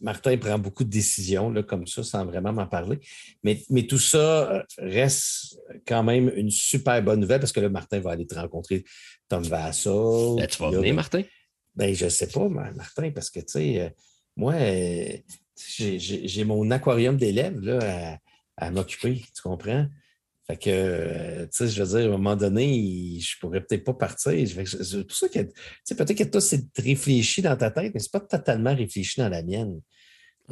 Martin 0.00 0.36
prend 0.38 0.58
beaucoup 0.58 0.84
de 0.84 0.90
décisions 0.90 1.50
là, 1.50 1.62
comme 1.62 1.86
ça 1.86 2.02
sans 2.02 2.24
vraiment 2.24 2.52
m'en 2.52 2.66
parler. 2.66 3.00
Mais, 3.42 3.62
mais, 3.70 3.86
tout 3.86 3.98
ça 3.98 4.52
euh, 4.52 4.62
reste 4.78 5.58
quand 5.86 6.02
même 6.02 6.32
une 6.36 6.50
super 6.50 7.02
bonne 7.02 7.20
nouvelle 7.20 7.40
parce 7.40 7.52
que 7.52 7.60
là, 7.60 7.68
Martin 7.68 8.00
va 8.00 8.12
aller 8.12 8.26
te 8.26 8.34
rencontrer 8.34 8.84
Tom 9.28 9.42
Vassal. 9.42 10.36
Ben, 10.36 10.46
tu 10.46 10.58
vas 10.58 10.70
venir, 10.70 10.94
Martin? 10.94 11.22
Ben, 11.74 11.94
je 11.94 12.04
ne 12.04 12.10
sais 12.10 12.28
pas, 12.28 12.48
Martin, 12.48 13.10
parce 13.10 13.30
que, 13.30 13.40
tu 13.40 13.46
sais, 13.48 13.80
euh, 13.80 13.90
moi, 14.36 14.54
euh, 14.54 15.16
j'ai 15.56 16.44
mon 16.44 16.70
aquarium 16.70 17.16
d'élèves 17.16 17.78
à, 17.80 18.18
à 18.56 18.70
m'occuper, 18.70 19.22
tu 19.34 19.42
comprends? 19.42 19.86
Fait 20.46 20.58
que, 20.58 20.70
euh, 20.70 21.42
tu 21.46 21.50
sais, 21.52 21.68
je 21.68 21.82
veux 21.82 21.98
dire, 21.98 22.10
à 22.10 22.14
un 22.14 22.18
moment 22.18 22.36
donné, 22.36 23.18
je 23.18 23.38
pourrais 23.40 23.62
peut-être 23.62 23.84
pas 23.84 23.94
partir. 23.94 24.46
C'est 24.46 25.06
pour 25.06 25.16
ça 25.16 25.28
que, 25.28 25.38
tu 25.38 25.52
sais, 25.84 25.96
peut-être 25.96 26.18
que 26.18 26.24
toi, 26.24 26.40
c'est 26.40 26.66
réfléchi 26.76 27.40
dans 27.40 27.56
ta 27.56 27.70
tête, 27.70 27.92
mais 27.94 28.00
c'est 28.00 28.12
pas 28.12 28.20
totalement 28.20 28.74
réfléchi 28.74 29.20
dans 29.20 29.30
la 29.30 29.42
mienne. 29.42 29.80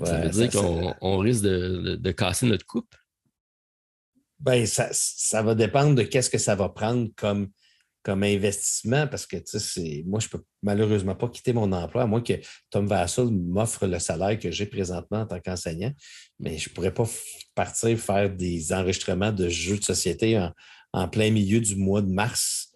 ça 0.02 0.18
veut 0.18 0.30
dire 0.30 0.50
qu'on 0.50 1.18
risque 1.18 1.42
de, 1.42 2.10
casser 2.12 2.46
notre 2.46 2.64
coupe? 2.64 2.94
Ben, 4.40 4.66
ça, 4.66 4.88
ça 4.92 5.42
va 5.42 5.54
dépendre 5.54 5.94
de 5.94 6.02
qu'est-ce 6.02 6.30
que 6.30 6.38
ça 6.38 6.54
va 6.54 6.70
prendre 6.70 7.08
comme 7.14 7.50
comme 8.02 8.24
investissement 8.24 9.06
parce 9.06 9.26
que 9.26 9.36
moi, 10.04 10.20
je 10.20 10.26
ne 10.26 10.30
peux 10.30 10.44
malheureusement 10.62 11.14
pas 11.14 11.28
quitter 11.28 11.52
mon 11.52 11.70
emploi, 11.72 12.02
à 12.02 12.06
moins 12.06 12.20
que 12.20 12.34
Tom 12.70 12.86
Vassal 12.86 13.30
m'offre 13.30 13.86
le 13.86 13.98
salaire 13.98 14.38
que 14.38 14.50
j'ai 14.50 14.66
présentement 14.66 15.20
en 15.20 15.26
tant 15.26 15.40
qu'enseignant. 15.40 15.92
Mais 16.40 16.58
je 16.58 16.68
ne 16.68 16.74
pourrais 16.74 16.92
pas 16.92 17.08
partir 17.54 17.96
faire 17.98 18.30
des 18.30 18.72
enregistrements 18.72 19.32
de 19.32 19.48
jeux 19.48 19.78
de 19.78 19.84
société 19.84 20.38
en, 20.92 21.08
plein 21.08 21.30
milieu 21.30 21.60
du 21.60 21.76
mois 21.76 22.02
de 22.02 22.12
mars. 22.12 22.70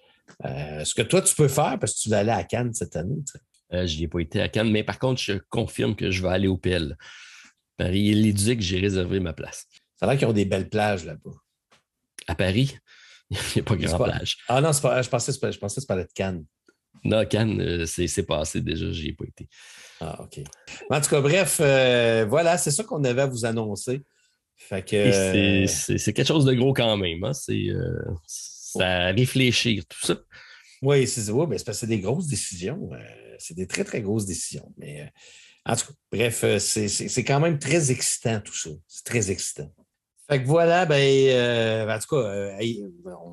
Euh, 0.45 0.85
ce 0.85 0.95
que 0.95 1.03
toi, 1.03 1.23
tu 1.23 1.35
peux 1.35 1.49
faire 1.49 1.79
parce 1.79 1.95
que 1.95 2.01
tu 2.01 2.09
vas 2.09 2.19
aller 2.19 2.31
à 2.31 2.45
Cannes 2.45 2.73
cette 2.73 2.97
année. 2.97 3.19
Euh, 3.73 3.87
je 3.87 3.97
n'y 3.97 4.05
ai 4.05 4.09
pas 4.09 4.21
été 4.21 4.41
à 4.41 4.49
Cannes, 4.49 4.71
mais 4.71 4.85
par 4.85 4.99
contre, 4.99 5.21
je 5.21 5.35
confirme 5.51 5.97
que 5.97 6.11
je 6.11 6.23
vais 6.23 6.29
aller 6.29 6.49
au 6.49 6.57
PL. 6.57 6.97
Paris 7.77 8.11
et 8.11 8.57
j'ai 8.59 8.81
réservé 8.81 9.21
ma 9.21 9.33
place. 9.33 9.67
Ça 9.97 10.07
a 10.07 10.11
l'air 10.11 10.19
qu'ils 10.19 10.29
ont 10.29 10.33
des 10.33 10.45
belles 10.45 10.69
plages 10.69 11.05
là-bas. 11.05 11.33
À 12.27 12.35
Paris? 12.35 12.77
Il 13.31 13.39
n'y 13.57 13.61
a 13.61 13.65
pas 13.65 13.77
grand 13.77 13.99
plage. 13.99 14.39
Ah 14.49 14.61
non, 14.61 14.71
pas, 14.81 15.03
je 15.03 15.09
pensais, 15.09 15.33
je 15.33 15.59
pensais 15.59 15.81
que 15.81 15.95
de 15.95 16.09
Cannes. 16.15 16.45
Non, 17.05 17.25
Cannes, 17.25 17.61
euh, 17.61 17.87
c'est 17.87 18.23
passé 18.25 18.61
déjà, 18.61 18.91
j'y 18.91 19.09
ai 19.09 19.13
pas 19.13 19.25
été. 19.25 19.49
Ah, 20.01 20.23
OK. 20.23 20.41
En 20.91 21.01
tout 21.01 21.11
cas, 21.11 21.21
bref, 21.21 21.59
euh, 21.61 22.27
voilà, 22.29 22.59
c'est 22.59 22.71
ça 22.71 22.85
qu'on 22.85 23.03
avait 23.05 23.23
à 23.23 23.27
vous 23.27 23.45
annoncer. 23.45 24.03
Fait 24.57 24.83
que. 24.83 25.67
C'est 25.67 26.13
quelque 26.13 26.27
chose 26.27 26.45
de 26.45 26.55
gros 26.55 26.73
quand 26.73 26.97
même. 26.97 27.23
Hein? 27.25 27.33
C'est 27.33 27.69
euh, 27.69 28.81
à 28.81 29.13
réfléchir, 29.13 29.85
tout 29.87 30.07
ça. 30.07 30.19
Oui, 30.83 31.07
c'est 31.07 31.31
ouais, 31.31 31.47
parce 31.47 31.63
que 31.63 31.73
c'est 31.73 31.87
des 31.87 32.01
grosses 32.01 32.27
décisions. 32.27 32.91
c'est 33.39 33.55
des 33.55 33.67
très, 33.67 33.85
très 33.85 34.03
grosses 34.03 34.27
décisions. 34.27 34.73
Mais 34.77 35.11
en 35.65 35.75
tout 35.75 35.87
cas, 35.87 35.95
bref, 36.13 36.45
c'est 36.59 37.25
quand 37.25 37.41
même 37.41 37.59
très 37.59 37.91
excitant 37.91 38.41
tout 38.41 38.57
ça. 38.57 38.71
C'est 38.87 39.05
très 39.05 39.31
excitant. 39.31 39.73
Fait 40.29 40.43
que 40.43 40.47
voilà, 40.47 40.87
ben, 40.87 40.97
euh, 40.97 41.89
en 41.89 41.99
tout 42.01 42.17
cas, 42.17 42.17
euh, 42.17 42.59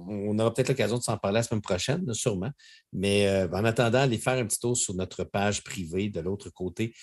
on 0.08 0.38
aura 0.38 0.54
peut-être 0.54 0.70
l'occasion 0.70 0.98
de 1.00 1.02
s'en 1.02 1.18
parler 1.18 1.38
la 1.40 1.44
semaine 1.44 1.62
prochaine, 1.62 2.14
sûrement. 2.14 2.52
Mais 2.92 3.28
euh, 3.28 3.48
en 3.52 3.66
attendant, 3.66 4.02
allez 4.02 4.20
faire 4.20 4.38
un 4.38 4.46
petit 4.46 4.60
tour 4.60 4.78
sur 4.78 4.94
notre 4.94 5.24
page 5.24 5.64
privée 5.64 6.10
de 6.10 6.20
l'autre 6.20 6.50
côté 6.50 6.94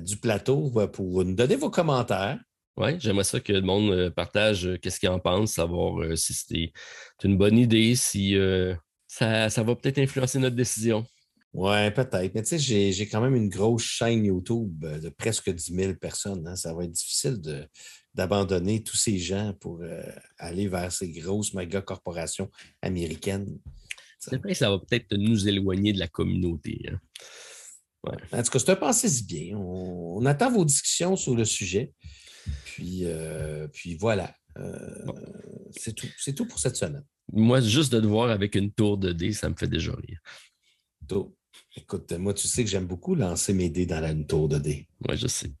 du 0.00 0.16
plateau 0.16 0.72
pour 0.94 1.22
nous 1.26 1.34
donner 1.34 1.56
vos 1.56 1.68
commentaires. 1.68 2.38
Oui, 2.78 2.92
j'aimerais 3.00 3.24
ça 3.24 3.38
que 3.38 3.52
le 3.52 3.60
monde 3.60 4.08
partage 4.16 4.66
qu'est-ce 4.80 4.98
qu'il 4.98 5.10
en 5.10 5.18
pense, 5.18 5.52
savoir 5.52 6.16
si 6.16 6.32
c'est 6.32 6.72
une 7.22 7.36
bonne 7.36 7.58
idée, 7.58 7.94
si 7.94 8.34
ça, 9.06 9.50
ça 9.50 9.62
va 9.62 9.76
peut-être 9.76 9.98
influencer 9.98 10.38
notre 10.38 10.56
décision. 10.56 11.04
Oui, 11.52 11.90
peut-être. 11.90 12.34
Mais 12.34 12.42
tu 12.42 12.58
sais, 12.58 12.92
j'ai 12.92 13.08
quand 13.08 13.20
même 13.20 13.34
une 13.34 13.48
grosse 13.48 13.82
chaîne 13.82 14.24
YouTube 14.24 14.84
de 14.84 15.08
presque 15.08 15.50
10 15.50 15.74
000 15.74 15.94
personnes. 15.94 16.46
Hein. 16.46 16.56
Ça 16.56 16.74
va 16.74 16.84
être 16.84 16.92
difficile 16.92 17.40
de, 17.40 17.66
d'abandonner 18.18 18.82
tous 18.82 18.96
ces 18.96 19.16
gens 19.16 19.54
pour 19.60 19.80
euh, 19.80 20.02
aller 20.38 20.66
vers 20.66 20.90
ces 20.90 21.08
grosses 21.08 21.54
méga 21.54 21.80
corporations 21.80 22.50
américaines. 22.82 23.46
C'est 24.18 24.38
vrai 24.38 24.50
que 24.50 24.58
ça 24.58 24.70
va 24.70 24.80
peut-être 24.80 25.16
nous 25.16 25.46
éloigner 25.46 25.92
de 25.92 26.00
la 26.00 26.08
communauté. 26.08 26.80
Hein. 26.90 26.98
En 28.32 28.42
tout 28.42 28.50
cas, 28.50 28.58
c'est 28.58 28.70
un 28.70 28.76
pensée 28.76 29.22
bien. 29.22 29.56
On, 29.56 30.26
attend 30.26 30.50
vos 30.50 30.64
discussions 30.64 31.14
sur 31.14 31.36
le 31.36 31.44
sujet. 31.44 31.92
Puis, 32.64 33.02
euh, 33.04 33.68
puis 33.68 33.94
voilà. 33.94 34.34
Euh, 34.56 35.12
c'est 35.76 35.94
tout. 35.94 36.08
C'est 36.18 36.32
tout 36.32 36.46
pour 36.46 36.58
cette 36.58 36.74
semaine. 36.74 37.04
Moi, 37.32 37.60
juste 37.60 37.92
de 37.92 38.00
te 38.00 38.06
voir 38.06 38.30
avec 38.30 38.56
une 38.56 38.72
tour 38.72 38.98
de 38.98 39.12
dés, 39.12 39.32
ça 39.32 39.48
me 39.48 39.54
fait 39.54 39.68
déjà 39.68 39.92
rire. 39.92 40.18
Écoute, 41.76 42.12
moi, 42.14 42.34
tu 42.34 42.48
sais 42.48 42.64
que 42.64 42.70
j'aime 42.70 42.86
beaucoup 42.86 43.14
lancer 43.14 43.52
mes 43.52 43.68
dés 43.68 43.86
dans 43.86 44.00
la, 44.00 44.10
une 44.10 44.26
tour 44.26 44.48
de 44.48 44.58
dés. 44.58 44.88
Oui, 45.08 45.16
je 45.16 45.28
sais. 45.28 45.52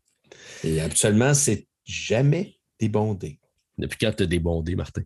Et 0.64 0.80
habituellement, 0.80 1.34
c'est 1.34 1.67
jamais 1.88 2.60
débondé. 2.78 3.40
Depuis 3.78 3.98
quand 3.98 4.12
tu 4.12 4.24
as 4.24 4.26
débondé, 4.26 4.76
Martin? 4.76 5.02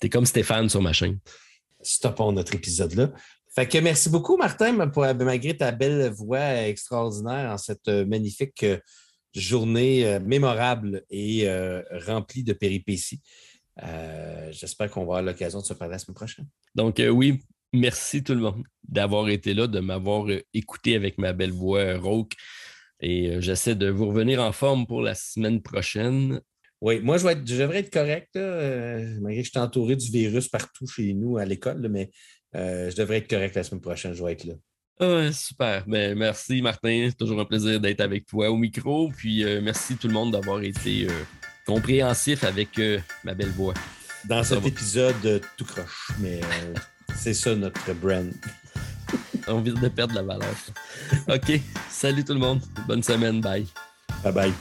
Tu 0.00 0.06
es 0.06 0.10
comme 0.10 0.26
Stéphane 0.26 0.68
sur 0.68 0.82
ma 0.82 0.92
chaîne. 0.92 1.18
Stoppons 1.80 2.32
notre 2.32 2.54
épisode-là. 2.54 3.12
Fait 3.54 3.66
que 3.66 3.78
merci 3.78 4.10
beaucoup, 4.10 4.36
Martin, 4.36 4.88
pour, 4.88 5.04
malgré 5.04 5.56
ta 5.56 5.72
belle 5.72 6.10
voix 6.10 6.66
extraordinaire 6.66 7.50
en 7.52 7.56
cette 7.56 7.88
magnifique 7.88 8.66
journée 9.34 10.18
mémorable 10.20 11.04
et 11.08 11.48
remplie 12.06 12.44
de 12.44 12.52
péripéties. 12.52 13.22
J'espère 14.50 14.90
qu'on 14.90 15.00
va 15.00 15.18
avoir 15.18 15.22
l'occasion 15.22 15.60
de 15.60 15.64
se 15.64 15.72
parler 15.72 15.92
la 15.92 15.98
semaine 15.98 16.16
prochaine. 16.16 16.46
Donc, 16.74 17.00
oui, 17.00 17.40
merci 17.72 18.22
tout 18.22 18.34
le 18.34 18.40
monde 18.40 18.62
d'avoir 18.86 19.30
été 19.30 19.54
là, 19.54 19.66
de 19.66 19.80
m'avoir 19.80 20.26
écouté 20.52 20.94
avec 20.94 21.16
ma 21.16 21.32
belle 21.32 21.52
voix 21.52 21.96
rauque. 21.96 22.34
Et 23.00 23.40
j'essaie 23.40 23.74
de 23.74 23.88
vous 23.88 24.08
revenir 24.08 24.40
en 24.42 24.52
forme 24.52 24.86
pour 24.86 25.02
la 25.02 25.14
semaine 25.14 25.60
prochaine. 25.62 26.40
Oui, 26.80 27.00
moi, 27.00 27.18
je, 27.18 27.26
devrais 27.56 27.78
être 27.78 27.92
correct, 27.92 28.36
malgré 28.36 29.40
que 29.40 29.46
je 29.46 29.50
suis 29.50 29.58
entouré 29.58 29.96
du 29.96 30.10
virus 30.10 30.48
partout 30.48 30.86
chez 30.86 31.14
nous 31.14 31.38
à 31.38 31.44
l'école, 31.44 31.88
mais 31.88 32.10
je 32.54 32.94
devrais 32.94 33.18
être 33.18 33.28
correct 33.28 33.54
la 33.54 33.64
semaine 33.64 33.80
prochaine, 33.80 34.14
je 34.14 34.24
vais 34.24 34.32
être 34.32 34.44
là. 34.44 34.54
Ah 34.98 35.30
super. 35.30 35.84
Ben, 35.86 36.16
merci, 36.16 36.62
Martin. 36.62 37.08
C'est 37.10 37.18
toujours 37.18 37.38
un 37.40 37.44
plaisir 37.44 37.78
d'être 37.80 38.00
avec 38.00 38.24
toi 38.24 38.50
au 38.50 38.56
micro. 38.56 39.10
Puis 39.10 39.44
merci 39.62 39.96
tout 39.96 40.08
le 40.08 40.14
monde 40.14 40.32
d'avoir 40.32 40.62
été 40.62 41.06
compréhensif 41.66 42.44
avec 42.44 42.80
ma 43.24 43.34
belle 43.34 43.50
voix. 43.50 43.74
Dans 44.28 44.42
cet 44.42 44.66
épisode, 44.66 45.40
tout 45.56 45.64
croche, 45.64 46.10
mais 46.20 46.40
c'est 47.14 47.34
ça 47.34 47.54
notre 47.54 47.92
brand. 47.94 48.32
On 49.48 49.60
vient 49.60 49.74
de 49.74 49.88
perdre 49.88 50.14
la 50.14 50.22
valeur. 50.22 50.54
OK. 51.28 51.60
Salut 51.88 52.24
tout 52.24 52.34
le 52.34 52.40
monde. 52.40 52.60
Bonne 52.86 53.02
semaine. 53.02 53.40
Bye. 53.40 53.66
Bye 54.22 54.32
bye. 54.32 54.52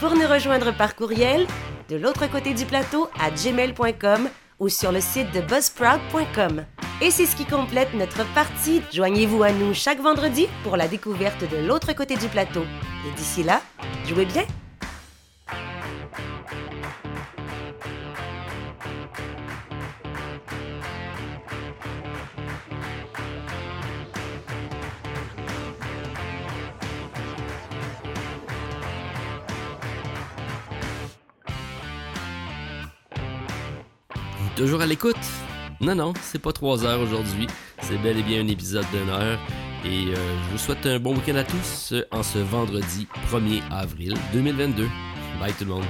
Pour 0.00 0.14
nous 0.14 0.26
rejoindre 0.26 0.76
par 0.76 0.94
courriel, 0.94 1.46
de 1.88 1.96
l'autre 1.96 2.30
côté 2.30 2.52
du 2.52 2.64
plateau 2.64 3.08
à 3.18 3.30
gmail.com 3.30 4.28
ou 4.58 4.68
sur 4.68 4.92
le 4.92 5.00
site 5.00 5.32
de 5.32 5.40
buzzsprout.com. 5.40 6.64
Et 7.02 7.10
c'est 7.10 7.26
ce 7.26 7.36
qui 7.36 7.44
complète 7.44 7.92
notre 7.94 8.24
partie. 8.32 8.82
Joignez-vous 8.92 9.42
à 9.42 9.52
nous 9.52 9.74
chaque 9.74 10.00
vendredi 10.00 10.46
pour 10.62 10.76
la 10.76 10.88
découverte 10.88 11.44
de 11.50 11.66
l'autre 11.66 11.94
côté 11.94 12.16
du 12.16 12.28
plateau. 12.28 12.62
Et 13.06 13.16
d'ici 13.16 13.42
là, 13.42 13.60
jouez 14.06 14.24
bien! 14.24 14.44
Toujours 34.56 34.80
à 34.80 34.86
l'écoute? 34.86 35.16
Non, 35.82 35.94
non, 35.94 36.14
c'est 36.22 36.40
pas 36.40 36.50
trois 36.50 36.82
heures 36.86 37.00
aujourd'hui. 37.00 37.46
C'est 37.82 37.98
bel 37.98 38.18
et 38.18 38.22
bien 38.22 38.40
un 38.40 38.48
épisode 38.48 38.86
d'une 38.90 39.10
heure. 39.10 39.38
Et 39.84 40.06
euh, 40.08 40.14
je 40.46 40.52
vous 40.52 40.58
souhaite 40.58 40.86
un 40.86 40.98
bon 40.98 41.14
week-end 41.14 41.36
à 41.36 41.44
tous 41.44 41.92
en 42.10 42.22
ce 42.22 42.38
vendredi 42.38 43.06
1er 43.30 43.60
avril 43.70 44.14
2022. 44.32 44.88
Bye 45.38 45.52
tout 45.58 45.66
le 45.66 45.72
monde. 45.72 45.84